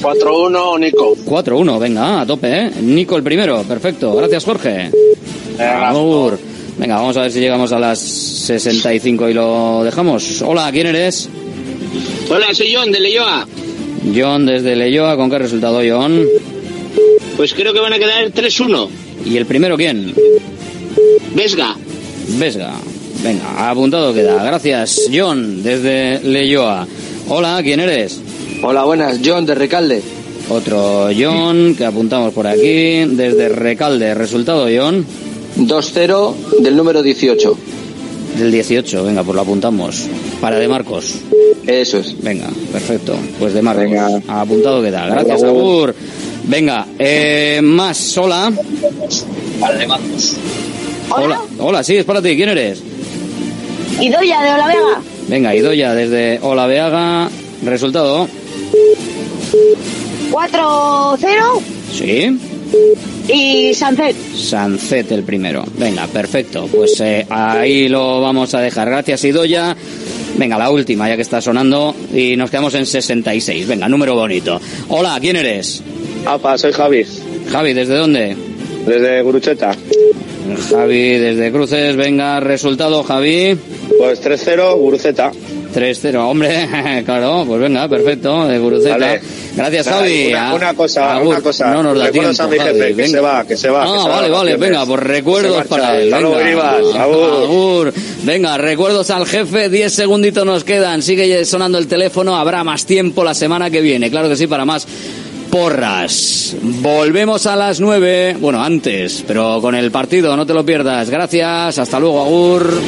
4-1, 0.00 0.78
Nico. 0.80 1.16
4-1, 1.24 1.78
venga, 1.78 2.20
a 2.20 2.26
tope, 2.26 2.48
¿eh? 2.56 2.70
Nico 2.82 3.16
el 3.16 3.22
primero, 3.22 3.62
perfecto. 3.64 4.14
Gracias, 4.14 4.44
Jorge. 4.44 4.90
Agur. 5.58 6.38
Venga, 6.78 6.96
vamos 6.96 7.16
a 7.16 7.22
ver 7.22 7.32
si 7.32 7.40
llegamos 7.40 7.72
a 7.72 7.78
las 7.80 7.98
65 7.98 9.28
y 9.28 9.34
lo 9.34 9.82
dejamos. 9.82 10.42
Hola, 10.42 10.70
¿quién 10.70 10.86
eres? 10.86 11.28
Hola, 12.30 12.54
soy 12.54 12.72
John 12.74 12.92
de 12.92 13.00
Leyoa. 13.00 13.46
John 14.14 14.46
desde 14.46 14.76
Leyoa. 14.76 15.16
¿Con 15.16 15.28
qué 15.30 15.38
resultado, 15.38 15.80
John? 15.88 16.24
Pues 17.36 17.54
creo 17.54 17.72
que 17.72 17.80
van 17.80 17.92
a 17.92 17.98
quedar 17.98 18.30
3-1. 18.30 18.88
¿Y 19.26 19.36
el 19.36 19.46
primero 19.46 19.76
quién? 19.76 20.14
Vesga. 21.34 21.74
Vesga. 22.38 22.74
Venga, 23.22 23.70
apuntado 23.70 24.14
queda. 24.14 24.42
Gracias, 24.44 25.08
John, 25.12 25.62
desde 25.62 26.20
Leyoa. 26.20 26.86
Hola, 27.28 27.60
¿quién 27.62 27.80
eres? 27.80 28.20
Hola, 28.62 28.84
buenas, 28.84 29.20
John 29.24 29.44
de 29.44 29.54
Recalde. 29.54 30.02
Otro 30.48 31.08
John 31.18 31.74
que 31.76 31.84
apuntamos 31.84 32.32
por 32.32 32.46
aquí, 32.46 33.04
desde 33.06 33.48
Recalde. 33.48 34.14
¿Resultado, 34.14 34.66
John? 34.74 35.04
2-0 35.56 36.34
del 36.60 36.76
número 36.76 37.02
18. 37.02 37.58
Del 38.38 38.52
18, 38.52 39.04
venga, 39.04 39.24
pues 39.24 39.34
lo 39.34 39.42
apuntamos. 39.42 40.06
Para 40.40 40.58
de 40.58 40.68
Marcos. 40.68 41.16
Eso 41.66 41.98
es. 41.98 42.22
Venga, 42.22 42.48
perfecto. 42.72 43.16
Pues 43.38 43.52
de 43.52 43.62
Marcos. 43.62 44.22
Apuntado 44.28 44.80
queda. 44.80 45.06
Gracias, 45.06 45.42
Agur. 45.42 45.90
Agur. 45.90 45.94
Venga, 46.44 46.86
eh, 46.98 47.60
más, 47.62 48.16
hola. 48.16 48.52
Para 49.60 49.76
de 49.76 49.86
Marcos. 49.88 50.36
Hola. 51.10 51.42
Hola, 51.58 51.82
sí, 51.82 51.96
es 51.96 52.04
para 52.04 52.22
ti. 52.22 52.36
¿Quién 52.36 52.50
eres? 52.50 52.87
Idoya 54.00 54.42
de 54.42 54.52
Olavega. 54.52 55.00
Venga, 55.28 55.54
Idoya 55.54 55.94
desde 55.94 56.38
Olaveaga. 56.42 57.28
Resultado. 57.64 58.28
4-0 60.30 61.62
Sí. 61.92 62.38
y 63.32 63.74
Sancet. 63.74 64.14
Sancet 64.36 65.10
el 65.12 65.22
primero. 65.24 65.64
Venga, 65.76 66.06
perfecto. 66.06 66.66
Pues 66.70 67.00
eh, 67.00 67.26
ahí 67.30 67.88
lo 67.88 68.20
vamos 68.20 68.54
a 68.54 68.60
dejar. 68.60 68.88
Gracias, 68.90 69.24
Idoya. 69.24 69.76
Venga, 70.36 70.56
la 70.58 70.70
última, 70.70 71.08
ya 71.08 71.16
que 71.16 71.22
está 71.22 71.40
sonando. 71.40 71.94
Y 72.14 72.36
nos 72.36 72.50
quedamos 72.50 72.74
en 72.74 72.86
66. 72.86 73.66
Venga, 73.66 73.88
número 73.88 74.14
bonito. 74.14 74.60
Hola, 74.88 75.18
¿quién 75.20 75.36
eres? 75.36 75.82
Apa, 76.26 76.56
soy 76.58 76.72
Javi. 76.72 77.04
Javi, 77.50 77.72
¿desde 77.72 77.96
dónde? 77.96 78.36
Desde 78.86 79.22
Gurucheta. 79.22 79.72
Javi, 80.70 81.18
desde 81.18 81.52
Cruces. 81.52 81.96
Venga, 81.96 82.40
resultado, 82.40 83.02
Javi. 83.02 83.56
Pues 83.98 84.22
3-0, 84.22 84.76
Guruceta. 84.78 85.30
3-0, 85.74 86.16
hombre, 86.30 86.66
claro, 87.04 87.44
pues 87.46 87.60
venga, 87.60 87.86
perfecto, 87.88 88.46
de 88.46 88.58
Guruceta. 88.58 88.96
Vale. 88.96 89.20
Gracias, 89.54 89.86
Nada, 89.86 89.98
Javi. 89.98 90.26
Una, 90.28 90.50
Ah, 90.50 90.54
una 90.54 90.74
cosa, 90.74 91.16
Agur. 91.16 91.26
una 91.28 91.40
cosa. 91.42 91.70
No 91.74 91.82
nos 91.82 91.98
da 91.98 92.06
Recuerdos 92.06 92.36
tiempo, 92.36 92.42
a 92.42 92.56
mi 92.56 92.58
jefe, 92.58 92.78
Javi, 92.80 92.88
que 92.94 92.94
venga. 93.02 93.10
se 93.10 93.20
va, 93.20 93.44
que 93.46 93.56
se 93.56 93.68
va. 93.70 93.82
Ah, 93.82 93.86
que 93.86 93.92
se 94.02 94.08
va 94.08 94.16
vale, 94.16 94.28
vale, 94.30 94.56
venga, 94.56 94.86
pues 94.86 95.00
recuerdos 95.00 95.66
para 95.66 96.00
él. 96.00 96.10
Venga. 96.10 96.40
Iribas. 96.42 96.74
Agur. 96.96 97.42
Agur. 97.42 97.92
Venga, 98.22 98.56
recuerdos 98.56 99.10
al 99.10 99.26
jefe, 99.26 99.68
10 99.68 99.92
segunditos 99.92 100.46
nos 100.46 100.64
quedan. 100.64 101.02
Sigue 101.02 101.44
sonando 101.44 101.76
el 101.78 101.86
teléfono, 101.86 102.36
habrá 102.36 102.64
más 102.64 102.86
tiempo 102.86 103.22
la 103.22 103.34
semana 103.34 103.70
que 103.70 103.80
viene. 103.82 104.10
Claro 104.10 104.28
que 104.28 104.36
sí, 104.36 104.46
para 104.46 104.64
más 104.64 104.86
porras. 105.50 106.56
Volvemos 106.62 107.46
a 107.46 107.56
las 107.56 107.80
9, 107.80 108.36
bueno, 108.40 108.62
antes, 108.62 109.24
pero 109.26 109.60
con 109.60 109.74
el 109.74 109.90
partido, 109.90 110.36
no 110.36 110.46
te 110.46 110.54
lo 110.54 110.64
pierdas. 110.64 111.10
Gracias, 111.10 111.78
hasta 111.78 111.98
luego, 111.98 112.22
Agur. 112.22 112.80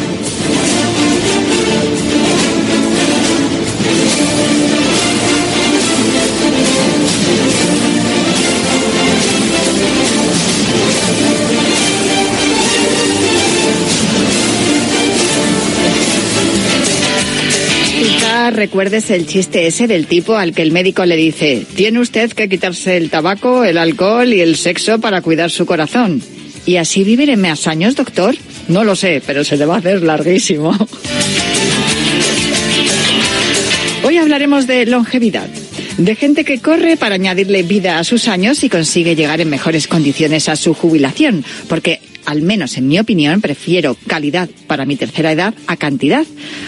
Recuerdes 18.60 19.10
el 19.10 19.26
chiste 19.26 19.66
ese 19.66 19.86
del 19.86 20.06
tipo 20.06 20.36
al 20.36 20.52
que 20.52 20.60
el 20.60 20.70
médico 20.70 21.06
le 21.06 21.16
dice, 21.16 21.64
tiene 21.76 21.98
usted 21.98 22.30
que 22.30 22.46
quitarse 22.46 22.98
el 22.98 23.08
tabaco, 23.08 23.64
el 23.64 23.78
alcohol 23.78 24.34
y 24.34 24.42
el 24.42 24.56
sexo 24.56 25.00
para 25.00 25.22
cuidar 25.22 25.50
su 25.50 25.64
corazón. 25.64 26.20
¿Y 26.66 26.76
así 26.76 27.02
viviré 27.02 27.38
más 27.38 27.66
años, 27.66 27.96
doctor? 27.96 28.36
No 28.68 28.84
lo 28.84 28.96
sé, 28.96 29.22
pero 29.26 29.44
se 29.44 29.56
le 29.56 29.64
va 29.64 29.76
a 29.76 29.78
hacer 29.78 30.02
larguísimo. 30.02 30.76
Hoy 34.04 34.18
hablaremos 34.18 34.66
de 34.66 34.84
longevidad, 34.84 35.48
de 35.96 36.14
gente 36.14 36.44
que 36.44 36.60
corre 36.60 36.98
para 36.98 37.14
añadirle 37.14 37.62
vida 37.62 37.98
a 37.98 38.04
sus 38.04 38.28
años 38.28 38.62
y 38.62 38.68
consigue 38.68 39.16
llegar 39.16 39.40
en 39.40 39.48
mejores 39.48 39.88
condiciones 39.88 40.50
a 40.50 40.56
su 40.56 40.74
jubilación, 40.74 41.46
porque 41.66 42.00
al 42.30 42.42
menos 42.42 42.76
en 42.76 42.86
mi 42.86 42.98
opinión 43.00 43.40
prefiero 43.40 43.96
calidad 44.06 44.48
para 44.68 44.86
mi 44.86 44.94
tercera 44.94 45.32
edad 45.32 45.52
a 45.66 45.76
cantidad, 45.76 46.24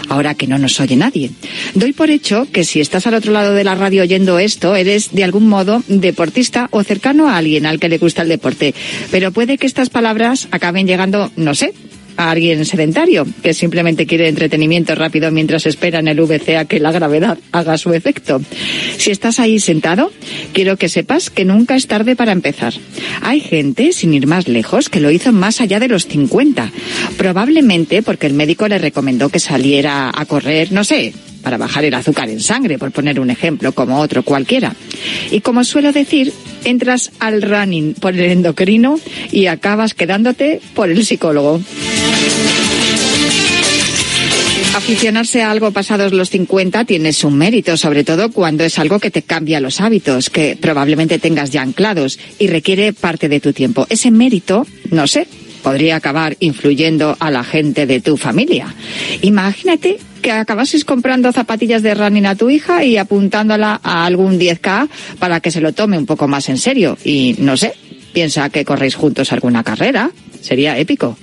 ahora 0.09 0.35
que 0.35 0.45
no 0.45 0.57
nos 0.57 0.79
oye 0.81 0.97
nadie. 0.97 1.31
Doy 1.73 1.93
por 1.93 2.09
hecho 2.09 2.47
que 2.51 2.65
si 2.65 2.81
estás 2.81 3.07
al 3.07 3.13
otro 3.13 3.31
lado 3.31 3.53
de 3.53 3.63
la 3.63 3.73
radio 3.73 4.01
oyendo 4.01 4.39
esto, 4.39 4.75
eres 4.75 5.13
de 5.13 5.23
algún 5.23 5.47
modo 5.47 5.81
deportista 5.87 6.67
o 6.71 6.83
cercano 6.83 7.29
a 7.29 7.37
alguien 7.37 7.65
al 7.65 7.79
que 7.79 7.87
le 7.87 7.97
gusta 7.97 8.23
el 8.23 8.29
deporte, 8.29 8.75
pero 9.09 9.31
puede 9.31 9.57
que 9.57 9.65
estas 9.65 9.89
palabras 9.89 10.49
acaben 10.51 10.85
llegando, 10.85 11.31
no 11.37 11.55
sé, 11.55 11.73
a 12.17 12.31
alguien 12.31 12.65
sedentario 12.65 13.25
que 13.41 13.53
simplemente 13.53 14.05
quiere 14.05 14.27
entretenimiento 14.27 14.95
rápido 14.95 15.31
mientras 15.31 15.65
espera 15.65 15.99
en 15.99 16.07
el 16.07 16.19
a 16.57 16.65
que 16.65 16.79
la 16.79 16.91
gravedad 16.91 17.37
haga 17.51 17.77
su 17.77 17.93
efecto. 17.93 18.41
Si 18.97 19.11
estás 19.11 19.39
ahí 19.39 19.59
sentado, 19.59 20.11
quiero 20.53 20.77
que 20.77 20.89
sepas 20.89 21.29
que 21.29 21.45
nunca 21.45 21.75
es 21.75 21.87
tarde 21.87 22.15
para 22.15 22.31
empezar. 22.31 22.73
Hay 23.21 23.39
gente, 23.39 23.91
sin 23.93 24.13
ir 24.13 24.27
más 24.27 24.47
lejos, 24.47 24.89
que 24.89 24.99
lo 24.99 25.11
hizo 25.11 25.31
más 25.31 25.61
allá 25.61 25.79
de 25.79 25.87
los 25.87 26.07
50, 26.07 26.71
probablemente 27.17 28.01
porque 28.01 28.27
el 28.27 28.33
médico 28.33 28.67
le 28.67 28.77
recomendó 28.77 29.29
que 29.29 29.39
saliera 29.39 30.11
a 30.13 30.25
correr, 30.25 30.71
no 30.71 30.83
sé, 30.83 31.13
para 31.43 31.57
bajar 31.57 31.85
el 31.85 31.93
azúcar 31.93 32.29
en 32.29 32.39
sangre, 32.39 32.79
por 32.79 32.91
poner 32.91 33.19
un 33.19 33.29
ejemplo, 33.29 33.73
como 33.73 33.99
otro 33.99 34.23
cualquiera. 34.23 34.75
Y 35.31 35.41
como 35.41 35.63
suelo 35.63 35.91
decir, 35.91 36.33
entras 36.63 37.11
al 37.19 37.41
running 37.41 37.93
por 37.93 38.13
el 38.13 38.31
endocrino 38.31 38.99
y 39.31 39.47
acabas 39.47 39.93
quedándote 39.93 40.61
por 40.73 40.89
el 40.89 41.05
psicólogo. 41.05 41.61
Aficionarse 44.75 45.43
a 45.43 45.51
algo 45.51 45.71
pasados 45.71 46.13
los 46.13 46.31
50 46.31 46.85
tiene 46.85 47.13
su 47.13 47.29
mérito, 47.29 47.77
sobre 47.77 48.03
todo 48.03 48.31
cuando 48.31 48.63
es 48.63 48.79
algo 48.79 48.99
que 48.99 49.11
te 49.11 49.21
cambia 49.21 49.59
los 49.59 49.79
hábitos, 49.79 50.31
que 50.31 50.57
probablemente 50.59 51.19
tengas 51.19 51.51
ya 51.51 51.61
anclados 51.61 52.17
y 52.39 52.47
requiere 52.47 52.91
parte 52.91 53.29
de 53.29 53.39
tu 53.39 53.53
tiempo. 53.53 53.85
Ese 53.89 54.09
mérito, 54.09 54.65
no 54.89 55.05
sé, 55.05 55.27
podría 55.61 55.95
acabar 55.95 56.37
influyendo 56.39 57.15
a 57.19 57.29
la 57.29 57.43
gente 57.43 57.85
de 57.85 58.01
tu 58.01 58.17
familia. 58.17 58.73
Imagínate 59.21 59.99
que 60.23 60.31
acabases 60.31 60.85
comprando 60.85 61.31
zapatillas 61.31 61.83
de 61.83 61.93
running 61.93 62.25
a 62.25 62.35
tu 62.35 62.49
hija 62.49 62.83
y 62.83 62.97
apuntándola 62.97 63.79
a 63.83 64.05
algún 64.05 64.39
10K 64.39 64.89
para 65.19 65.39
que 65.41 65.51
se 65.51 65.61
lo 65.61 65.73
tome 65.73 65.99
un 65.99 66.07
poco 66.07 66.27
más 66.27 66.49
en 66.49 66.57
serio. 66.57 66.97
Y 67.03 67.35
no 67.37 67.57
sé, 67.57 67.75
piensa 68.13 68.49
que 68.49 68.65
corréis 68.65 68.95
juntos 68.95 69.31
alguna 69.31 69.63
carrera. 69.63 70.09
Sería 70.41 70.79
épico. 70.79 71.17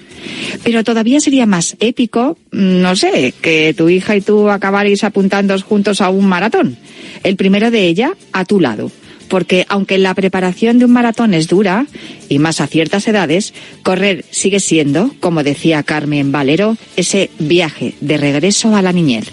Pero 0.62 0.84
todavía 0.84 1.18
sería 1.18 1.46
más 1.46 1.76
épico, 1.80 2.36
no 2.52 2.94
sé, 2.94 3.32
que 3.40 3.74
tu 3.76 3.88
hija 3.88 4.16
y 4.16 4.20
tú 4.20 4.50
acabaréis 4.50 5.02
apuntando 5.02 5.58
juntos 5.60 6.02
a 6.02 6.10
un 6.10 6.26
maratón. 6.26 6.76
El 7.24 7.36
primero 7.36 7.70
de 7.70 7.86
ella 7.86 8.12
a 8.32 8.44
tu 8.44 8.60
lado. 8.60 8.92
Porque 9.30 9.64
aunque 9.68 9.96
la 9.96 10.12
preparación 10.12 10.78
de 10.78 10.84
un 10.84 10.90
maratón 10.90 11.32
es 11.32 11.48
dura, 11.48 11.86
y 12.28 12.38
más 12.38 12.60
a 12.60 12.66
ciertas 12.66 13.08
edades, 13.08 13.54
correr 13.82 14.26
sigue 14.30 14.60
siendo, 14.60 15.14
como 15.20 15.42
decía 15.42 15.82
Carmen 15.82 16.32
Valero, 16.32 16.76
ese 16.96 17.30
viaje 17.38 17.94
de 18.00 18.18
regreso 18.18 18.76
a 18.76 18.82
la 18.82 18.92
niñez. 18.92 19.24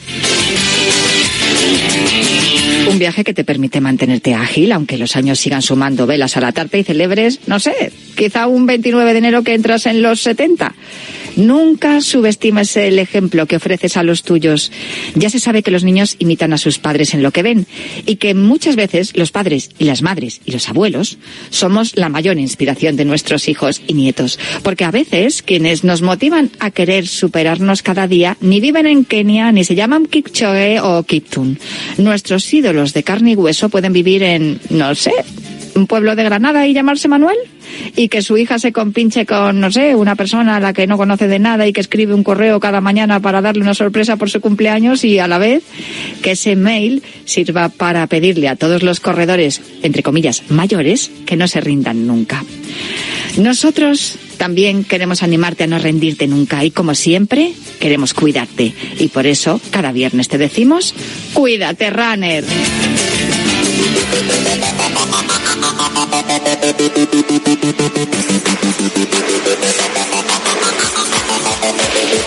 Un 2.90 3.00
viaje 3.00 3.24
que 3.24 3.34
te 3.34 3.44
permite 3.44 3.82
mantenerte 3.82 4.34
ágil, 4.34 4.72
aunque 4.72 4.98
los 4.98 5.16
años 5.16 5.40
sigan 5.40 5.62
sumando 5.62 6.08
velas 6.08 6.38
a 6.38 6.42
la 6.42 6.54
tarta 6.54 6.78
y 6.78 6.84
celebres, 6.84 7.42
no 7.48 7.60
sé, 7.60 7.92
quizá 8.16 8.48
un 8.48 8.66
29 8.66 9.12
de 9.12 9.18
enero 9.18 9.44
que 9.44 9.56
entras 9.56 9.88
en 9.88 10.02
los 10.02 10.22
70. 10.22 10.74
Nunca 11.38 12.02
subestimes 12.02 12.76
el 12.78 12.98
ejemplo 13.00 13.46
que 13.46 13.56
ofreces 13.56 13.96
a 13.96 14.04
los 14.04 14.24
tuyos. 14.24 14.72
Ya 15.16 15.30
se 15.30 15.40
sabe 15.40 15.62
que 15.64 15.72
los 15.72 15.84
niños 15.84 16.16
imitan 16.20 16.52
a 16.52 16.58
sus 16.58 16.80
padres 16.80 17.14
en 17.14 17.22
lo 17.22 17.32
que 17.32 17.44
ven 17.44 17.68
y 18.06 18.16
que 18.16 18.34
muchas 18.34 18.76
veces 18.76 19.16
los 19.16 19.32
padres 19.32 19.70
y 19.78 19.86
las 19.86 20.02
madres 20.02 20.42
y 20.46 20.52
los 20.52 20.68
abuelos 20.68 21.20
somos 21.52 21.96
la 21.96 22.10
mayor 22.10 22.40
inspiración 22.40 22.96
de 22.96 23.06
nuestros 23.06 23.48
hijos 23.48 23.82
y 23.88 23.94
nietos. 23.94 24.40
Porque 24.64 24.84
a 24.84 24.92
veces 24.92 25.44
quienes 25.44 25.84
nos 25.84 26.02
motivan 26.02 26.50
a 26.60 26.72
querer 26.72 27.08
superarnos 27.08 27.84
cada 27.84 28.08
día 28.08 28.36
ni 28.42 28.60
viven 28.60 28.88
en 28.88 29.06
Kenia 29.06 29.52
ni 29.52 29.64
se 29.64 29.76
llaman 29.76 30.08
Kipchoge 30.08 30.80
o 30.80 31.04
Kiptun. 31.04 31.60
Nuestros 31.98 32.52
ídolos 32.52 32.94
de 32.94 33.04
carne 33.04 33.32
y 33.32 33.36
hueso 33.36 33.70
pueden 33.70 33.94
vivir 33.94 34.24
en, 34.24 34.60
no 34.72 34.96
sé, 34.96 35.12
un 35.76 35.88
pueblo 35.88 36.16
de 36.16 36.24
Granada 36.24 36.68
y 36.68 36.74
llamarse 36.74 37.08
Manuel 37.08 37.38
y 37.96 38.10
que 38.10 38.22
su 38.22 38.38
hija 38.38 38.60
se 38.60 38.72
compinche 38.72 39.26
con, 39.26 39.60
no 39.60 39.72
sé, 39.72 39.96
una 39.96 40.16
persona 40.16 40.56
a 40.56 40.60
la 40.60 40.74
que 40.74 40.88
no 40.88 40.98
conoce 40.98 41.28
de 41.28 41.40
nada 41.40 41.68
y 41.68 41.74
que 41.74 41.82
escribe 41.82 42.14
un 42.14 42.24
correo 42.24 42.60
cada 42.60 42.82
mañana 42.82 43.20
para 43.20 43.42
darle 43.42 43.62
una 43.62 43.74
sorpresa 43.74 44.18
por 44.18 44.30
su 44.30 44.42
cumpleaños 44.42 45.04
y 45.04 45.20
a 45.20 45.28
la 45.28 45.38
vez 45.38 45.64
que 46.22 46.32
ese 46.32 46.56
mail 46.56 47.04
sirva 47.26 47.70
para 47.70 48.08
pedirle 48.08 48.48
a 48.48 48.56
todos 48.56 48.84
los 48.84 49.00
corredores, 49.00 49.62
entre 49.84 50.04
comillas, 50.04 50.44
mayores, 50.50 51.12
que 51.26 51.36
no 51.36 51.48
se 51.48 51.62
rindan 51.62 52.08
nunca. 52.08 52.44
Nosotros 53.38 54.18
también 54.38 54.84
queremos 54.84 55.22
animarte 55.22 55.66
a 55.66 55.68
no 55.68 55.78
rendirte 55.78 56.28
nunca 56.28 56.64
y 56.64 56.72
como 56.72 56.96
siempre 56.96 57.54
queremos 57.80 58.14
cuidarte 58.14 58.74
y 59.00 59.08
por 59.10 59.28
eso 59.28 59.62
cada 59.70 59.92
viernes 59.92 60.28
te 60.28 60.38
decimos, 60.38 60.96
cuídate, 61.34 61.90
runner. 61.90 62.44
Thank 65.90 66.12
you. 72.22 72.27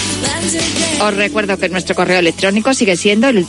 Os 1.01 1.15
recuerdo 1.15 1.57
que 1.57 1.69
nuestro 1.69 1.95
correo 1.95 2.19
electrónico 2.19 2.73
sigue 2.73 2.95
siendo 2.95 3.27
el. 3.27 3.45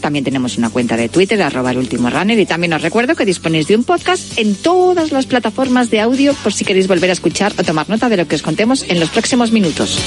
También 0.00 0.24
tenemos 0.24 0.56
una 0.56 0.70
cuenta 0.70 0.96
de 0.96 1.08
Twitter, 1.08 1.42
arroba 1.42 1.72
último 1.72 2.10
runner. 2.10 2.38
Y 2.38 2.46
también 2.46 2.72
os 2.72 2.82
recuerdo 2.82 3.14
que 3.14 3.24
disponéis 3.24 3.66
de 3.66 3.76
un 3.76 3.84
podcast 3.84 4.38
en 4.38 4.54
todas 4.54 5.12
las 5.12 5.26
plataformas 5.26 5.90
de 5.90 6.00
audio 6.00 6.34
por 6.42 6.52
si 6.52 6.64
queréis 6.64 6.88
volver 6.88 7.10
a 7.10 7.12
escuchar 7.12 7.52
o 7.58 7.62
tomar 7.64 7.88
nota 7.88 8.08
de 8.08 8.16
lo 8.16 8.28
que 8.28 8.36
os 8.36 8.42
contemos 8.42 8.84
en 8.88 9.00
los 9.00 9.10
próximos 9.10 9.52
minutos. 9.52 9.98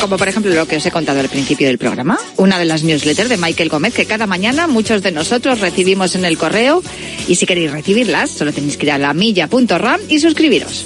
Como 0.00 0.16
por 0.18 0.28
ejemplo 0.28 0.52
lo 0.54 0.66
que 0.66 0.76
os 0.76 0.86
he 0.86 0.90
contado 0.90 1.20
al 1.20 1.28
principio 1.28 1.66
del 1.66 1.78
programa, 1.78 2.18
una 2.36 2.58
de 2.58 2.64
las 2.64 2.82
newsletters 2.84 3.28
de 3.28 3.36
Michael 3.36 3.68
Gómez 3.68 3.94
que 3.94 4.06
cada 4.06 4.26
mañana 4.26 4.66
muchos 4.66 5.02
de 5.02 5.12
nosotros 5.12 5.60
recibimos 5.60 6.14
en 6.14 6.24
el 6.24 6.38
correo 6.38 6.82
y 7.26 7.34
si 7.34 7.46
queréis 7.46 7.72
recibirlas 7.72 8.30
solo 8.30 8.52
tenéis 8.52 8.76
que 8.76 8.86
ir 8.86 8.92
a 8.92 8.98
la 8.98 9.14
milla.ram 9.14 10.00
y 10.08 10.20
suscribiros. 10.20 10.84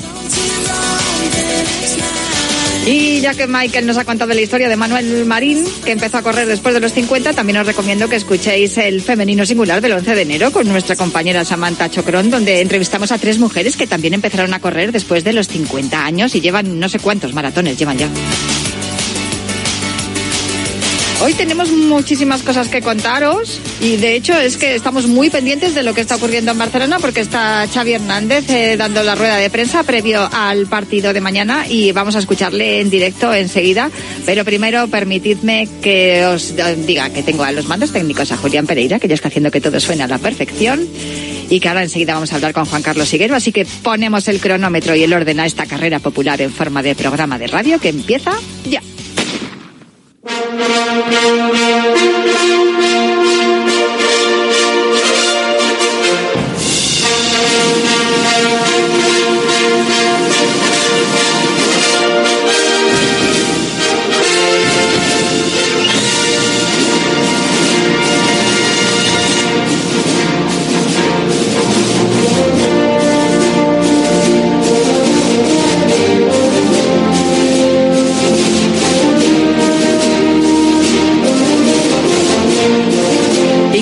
Y 2.91 3.21
ya 3.21 3.35
que 3.35 3.47
Michael 3.47 3.87
nos 3.87 3.99
ha 3.99 4.05
contado 4.07 4.33
la 4.33 4.41
historia 4.41 4.67
de 4.69 4.77
Manuel 4.77 5.27
Marín, 5.27 5.63
que 5.85 5.93
empezó 5.93 6.17
a 6.17 6.23
correr 6.23 6.47
después 6.49 6.73
de 6.73 6.81
los 6.81 6.95
50, 6.95 7.35
también 7.35 7.59
os 7.59 7.67
recomiendo 7.67 8.09
que 8.09 8.17
escuchéis 8.17 8.79
el 8.79 9.03
femenino 9.03 9.45
singular 9.45 9.83
del 9.83 9.93
11 9.93 10.15
de 10.15 10.23
enero 10.23 10.53
con 10.53 10.67
nuestra 10.67 10.97
compañera 10.97 11.45
Samantha 11.45 11.91
Chocrón, 11.91 12.31
donde 12.31 12.63
entrevistamos 12.63 13.13
a 13.13 13.19
tres 13.19 13.39
mujeres 13.39 13.77
que 13.77 13.87
también 13.87 14.15
empezaron 14.15 14.55
a 14.55 14.61
correr 14.61 14.91
después 14.91 15.23
de 15.23 15.35
los 15.35 15.49
50 15.49 16.03
años 16.03 16.35
y 16.35 16.41
llevan 16.41 16.81
no 16.81 16.89
sé 16.89 16.99
cuántos 16.99 17.35
maratones, 17.35 17.77
llevan 17.77 17.99
ya. 17.99 18.09
Hoy 21.21 21.35
tenemos 21.35 21.73
muchísimas 21.73 22.45
cosas 22.45 22.69
que 22.69 22.81
contaros 22.81 23.61
y 23.81 23.97
de 23.97 24.15
hecho 24.15 24.39
es 24.39 24.57
que 24.57 24.77
estamos 24.77 25.09
muy 25.09 25.31
pendientes 25.31 25.75
de 25.75 25.83
lo 25.83 25.93
que 25.93 26.01
está 26.01 26.15
ocurriendo 26.15 26.53
en 26.53 26.59
Barcelona 26.59 27.01
porque 27.01 27.21
está 27.21 27.67
Xavi 27.67 27.95
Hernández 27.95 28.49
eh, 28.49 28.77
dando 28.77 29.03
la 29.03 29.17
rueda 29.17 29.37
de 29.37 29.51
prensa 29.51 29.83
previo 29.83 30.29
al 30.33 30.69
partido 30.69 31.13
de 31.13 31.21
mañana 31.21 31.67
y 31.69 31.91
vamos 31.91 32.15
a 32.15 32.21
escucharle 32.21 32.81
en 32.81 32.89
directo 32.89 33.35
enseguida. 33.35 33.91
Pero 34.27 34.45
primero 34.45 34.87
permitidme 34.87 35.69
que 35.83 36.25
os 36.25 36.53
eh, 36.53 36.77
diga 36.87 37.11
que 37.11 37.25
tengo 37.25 37.43
a 37.43 37.51
los 37.51 37.67
mandos 37.67 37.91
técnicos 37.91 38.31
a 38.31 38.37
Julián 38.37 38.67
Pereira, 38.67 39.01
que 39.01 39.09
ya 39.09 39.17
está 39.17 39.27
haciendo 39.27 39.51
que 39.51 39.61
todo 39.61 39.81
suene 39.81 40.05
a 40.05 40.07
la 40.07 40.19
perfección 40.19 40.87
y 41.51 41.59
que 41.59 41.69
ahora 41.69 41.83
enseguida 41.83 42.15
vamos 42.15 42.33
a 42.33 42.37
hablar 42.37 42.53
con 42.53 42.65
Juan 42.65 42.83
Carlos 42.83 43.13
Higuero. 43.13 43.35
Así 43.35 43.51
que 43.51 43.67
ponemos 43.83 44.29
el 44.29 44.39
cronómetro 44.39 44.95
y 44.95 45.03
el 45.03 45.13
orden 45.13 45.41
a 45.41 45.47
esta 45.47 45.67
carrera 45.67 45.99
popular 45.99 46.41
en 46.41 46.53
forma 46.53 46.81
de 46.81 46.95
programa 46.95 47.41
de 47.41 47.49
radio 47.49 47.81
que 47.81 47.89
empieza 47.89 48.39
ya. 48.71 48.83
Y 50.31 50.49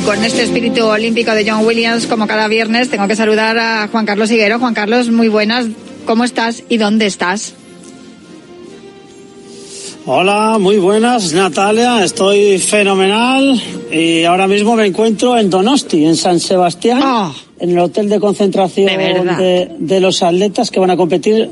con 0.06 0.22
este 0.24 0.44
espíritu 0.44 0.84
olímpico 0.84 1.32
de 1.32 1.50
John 1.50 1.66
Williams, 1.66 2.06
como 2.06 2.28
cada 2.28 2.46
viernes, 2.46 2.88
tengo 2.88 3.08
que 3.08 3.16
saludar 3.16 3.58
a 3.58 3.88
Juan 3.88 4.06
Carlos 4.06 4.30
Higuero. 4.30 4.60
Juan 4.60 4.72
Carlos, 4.72 5.10
muy 5.10 5.26
buenas. 5.26 5.66
¿Cómo 6.06 6.22
estás 6.22 6.62
y 6.68 6.76
dónde 6.76 7.06
estás? 7.06 7.54
Hola, 10.06 10.58
muy 10.60 10.78
buenas, 10.78 11.32
Natalia. 11.32 12.04
Estoy 12.04 12.58
fenomenal 12.58 13.60
y 13.90 14.22
ahora 14.22 14.46
mismo 14.46 14.76
me 14.76 14.86
encuentro 14.86 15.36
en 15.36 15.50
Donosti, 15.50 16.04
en 16.04 16.14
San 16.14 16.38
Sebastián, 16.38 17.32
en 17.58 17.70
el 17.70 17.78
hotel 17.80 18.08
de 18.08 18.20
concentración 18.20 18.86
¿De 18.86 18.96
verdad? 18.96 19.38
de, 19.38 19.72
de 19.76 20.00
los 20.00 20.22
atletas 20.22 20.70
que 20.70 20.78
van 20.78 20.90
a 20.90 20.96
competir 20.96 21.50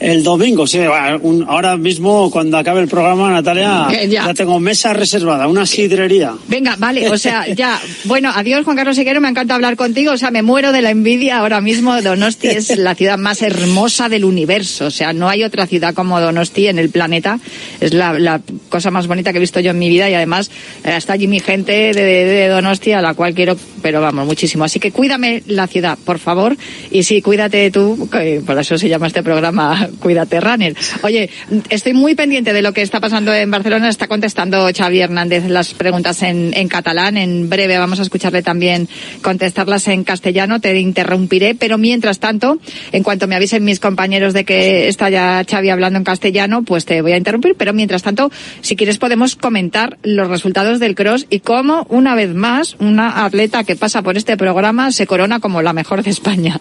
el 0.00 0.22
domingo. 0.22 0.66
Sí, 0.66 0.78
un- 1.22 1.44
ahora 1.48 1.76
mismo, 1.76 2.30
cuando 2.30 2.56
acabe 2.58 2.80
el 2.80 2.88
programa, 2.88 3.30
Natalia, 3.30 3.88
Eh, 3.92 4.08
ya. 4.08 4.26
ya 4.26 4.34
tengo 4.34 4.58
mesa 4.60 4.92
reservada, 4.92 5.46
una 5.48 5.66
sidrería. 5.66 6.34
Venga, 6.48 6.76
vale, 6.78 7.08
o 7.10 7.18
sea, 7.18 7.46
ya. 7.54 7.80
Bueno, 8.04 8.30
adiós 8.34 8.64
Juan 8.64 8.76
Carlos 8.76 8.98
Higuero, 8.98 9.20
me 9.20 9.28
encanta 9.28 9.54
hablar 9.54 9.76
contigo. 9.76 10.12
O 10.12 10.16
sea, 10.16 10.30
me 10.30 10.42
muero 10.42 10.72
de 10.72 10.82
la 10.82 10.90
envidia 10.90 11.38
ahora 11.38 11.60
mismo. 11.60 12.00
Donosti 12.00 12.48
es 12.48 12.76
la 12.78 12.94
ciudad 12.94 13.18
más 13.18 13.42
hermosa 13.42 14.08
del 14.08 14.24
universo. 14.24 14.86
O 14.86 14.90
sea, 14.90 15.12
no 15.12 15.28
hay 15.28 15.44
otra 15.44 15.66
ciudad 15.66 15.94
como 15.94 16.20
Donosti 16.20 16.66
en 16.68 16.78
el 16.78 16.90
planeta. 16.90 17.38
Es 17.80 17.92
la, 17.94 18.18
la 18.18 18.40
cosa 18.68 18.90
más 18.90 19.06
bonita 19.06 19.32
que 19.32 19.38
he 19.38 19.40
visto 19.40 19.60
yo 19.60 19.70
en 19.72 19.78
mi 19.78 19.88
vida 19.88 20.08
y 20.10 20.14
además 20.14 20.50
eh, 20.84 20.94
está 20.96 21.14
allí 21.14 21.26
mi 21.26 21.40
gente 21.40 21.72
de, 21.72 21.92
de- 21.94 22.24
de 22.24 22.48
Donosti 22.48 22.92
a 22.92 23.00
la 23.02 23.14
cual 23.14 23.34
quiero, 23.34 23.56
pero 23.82 24.00
vamos, 24.00 24.26
muchísimo. 24.26 24.64
Así 24.64 24.78
que 24.80 24.92
cuídame 24.92 25.42
la 25.46 25.66
ciudad, 25.66 25.98
por 26.04 26.18
favor. 26.18 26.56
Y 26.90 27.02
sí, 27.02 27.20
cuídate 27.22 27.70
tú, 27.70 28.08
que 28.10 28.40
por 28.44 28.58
eso 28.58 28.78
se 28.78 28.88
llama 28.88 29.06
este 29.06 29.22
programa 29.22 29.87
Cuídate 29.98 30.40
Runner. 30.40 30.74
Oye, 31.02 31.30
estoy 31.68 31.92
muy 31.92 32.14
pendiente 32.14 32.52
de 32.52 32.62
lo 32.62 32.72
que 32.72 32.82
está 32.82 33.00
pasando 33.00 33.32
en 33.34 33.50
Barcelona. 33.50 33.88
Está 33.88 34.06
contestando 34.06 34.68
Xavi 34.76 35.00
Hernández 35.00 35.44
las 35.48 35.74
preguntas 35.74 36.22
en, 36.22 36.52
en 36.54 36.68
catalán. 36.68 37.16
En 37.16 37.48
breve 37.48 37.78
vamos 37.78 37.98
a 37.98 38.02
escucharle 38.02 38.42
también 38.42 38.88
contestarlas 39.22 39.88
en 39.88 40.04
castellano. 40.04 40.60
Te 40.60 40.78
interrumpiré, 40.78 41.54
pero 41.54 41.78
mientras 41.78 42.18
tanto, 42.18 42.58
en 42.92 43.02
cuanto 43.02 43.26
me 43.26 43.36
avisen 43.36 43.64
mis 43.64 43.80
compañeros 43.80 44.32
de 44.32 44.44
que 44.44 44.88
está 44.88 45.10
ya 45.10 45.44
Xavi 45.48 45.70
hablando 45.70 45.98
en 45.98 46.04
castellano, 46.04 46.62
pues 46.62 46.84
te 46.84 47.02
voy 47.02 47.12
a 47.12 47.16
interrumpir. 47.16 47.54
Pero 47.56 47.72
mientras 47.72 48.02
tanto, 48.02 48.30
si 48.60 48.76
quieres 48.76 48.98
podemos 48.98 49.36
comentar 49.36 49.98
los 50.02 50.28
resultados 50.28 50.80
del 50.80 50.94
cross 50.94 51.26
y 51.30 51.40
cómo, 51.40 51.86
una 51.88 52.14
vez 52.14 52.34
más, 52.34 52.76
una 52.78 53.24
atleta 53.24 53.64
que 53.64 53.76
pasa 53.76 54.02
por 54.02 54.16
este 54.16 54.36
programa 54.36 54.92
se 54.92 55.06
corona 55.06 55.40
como 55.40 55.62
la 55.62 55.72
mejor 55.72 56.02
de 56.02 56.10
España. 56.10 56.58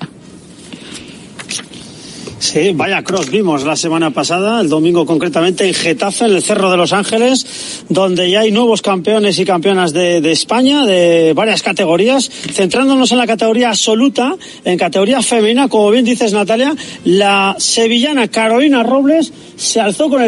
Sí, 2.39 2.71
vaya 2.73 3.03
cross 3.03 3.31
vimos 3.31 3.63
la 3.63 3.75
semana 3.75 4.11
pasada, 4.11 4.61
el 4.61 4.69
domingo 4.69 5.07
concretamente 5.07 5.67
en 5.67 5.73
Getafe, 5.73 6.25
en 6.25 6.35
el 6.35 6.43
Cerro 6.43 6.69
de 6.69 6.77
los 6.77 6.93
Ángeles, 6.93 7.83
donde 7.89 8.29
ya 8.29 8.41
hay 8.41 8.51
nuevos 8.51 8.83
campeones 8.83 9.39
y 9.39 9.45
campeonas 9.45 9.91
de, 9.91 10.17
España 10.31 10.85
de 10.85 11.33
varias 11.33 11.63
categorías, 11.63 12.29
centrándonos 12.29 13.11
en 13.11 13.17
la 13.17 13.25
categoría 13.25 13.69
absoluta, 13.69 14.35
en 14.63 14.77
categoría 14.77 15.23
femenina, 15.23 15.67
como 15.67 15.89
bien 15.89 16.05
dices 16.05 16.31
Natalia, 16.31 16.75
la 17.05 17.55
sevillana 17.57 18.27
Carolina 18.27 18.83
Robles 18.83 19.33
se 19.55 19.81
alzó 19.81 20.07
con 20.07 20.21
el 20.21 20.25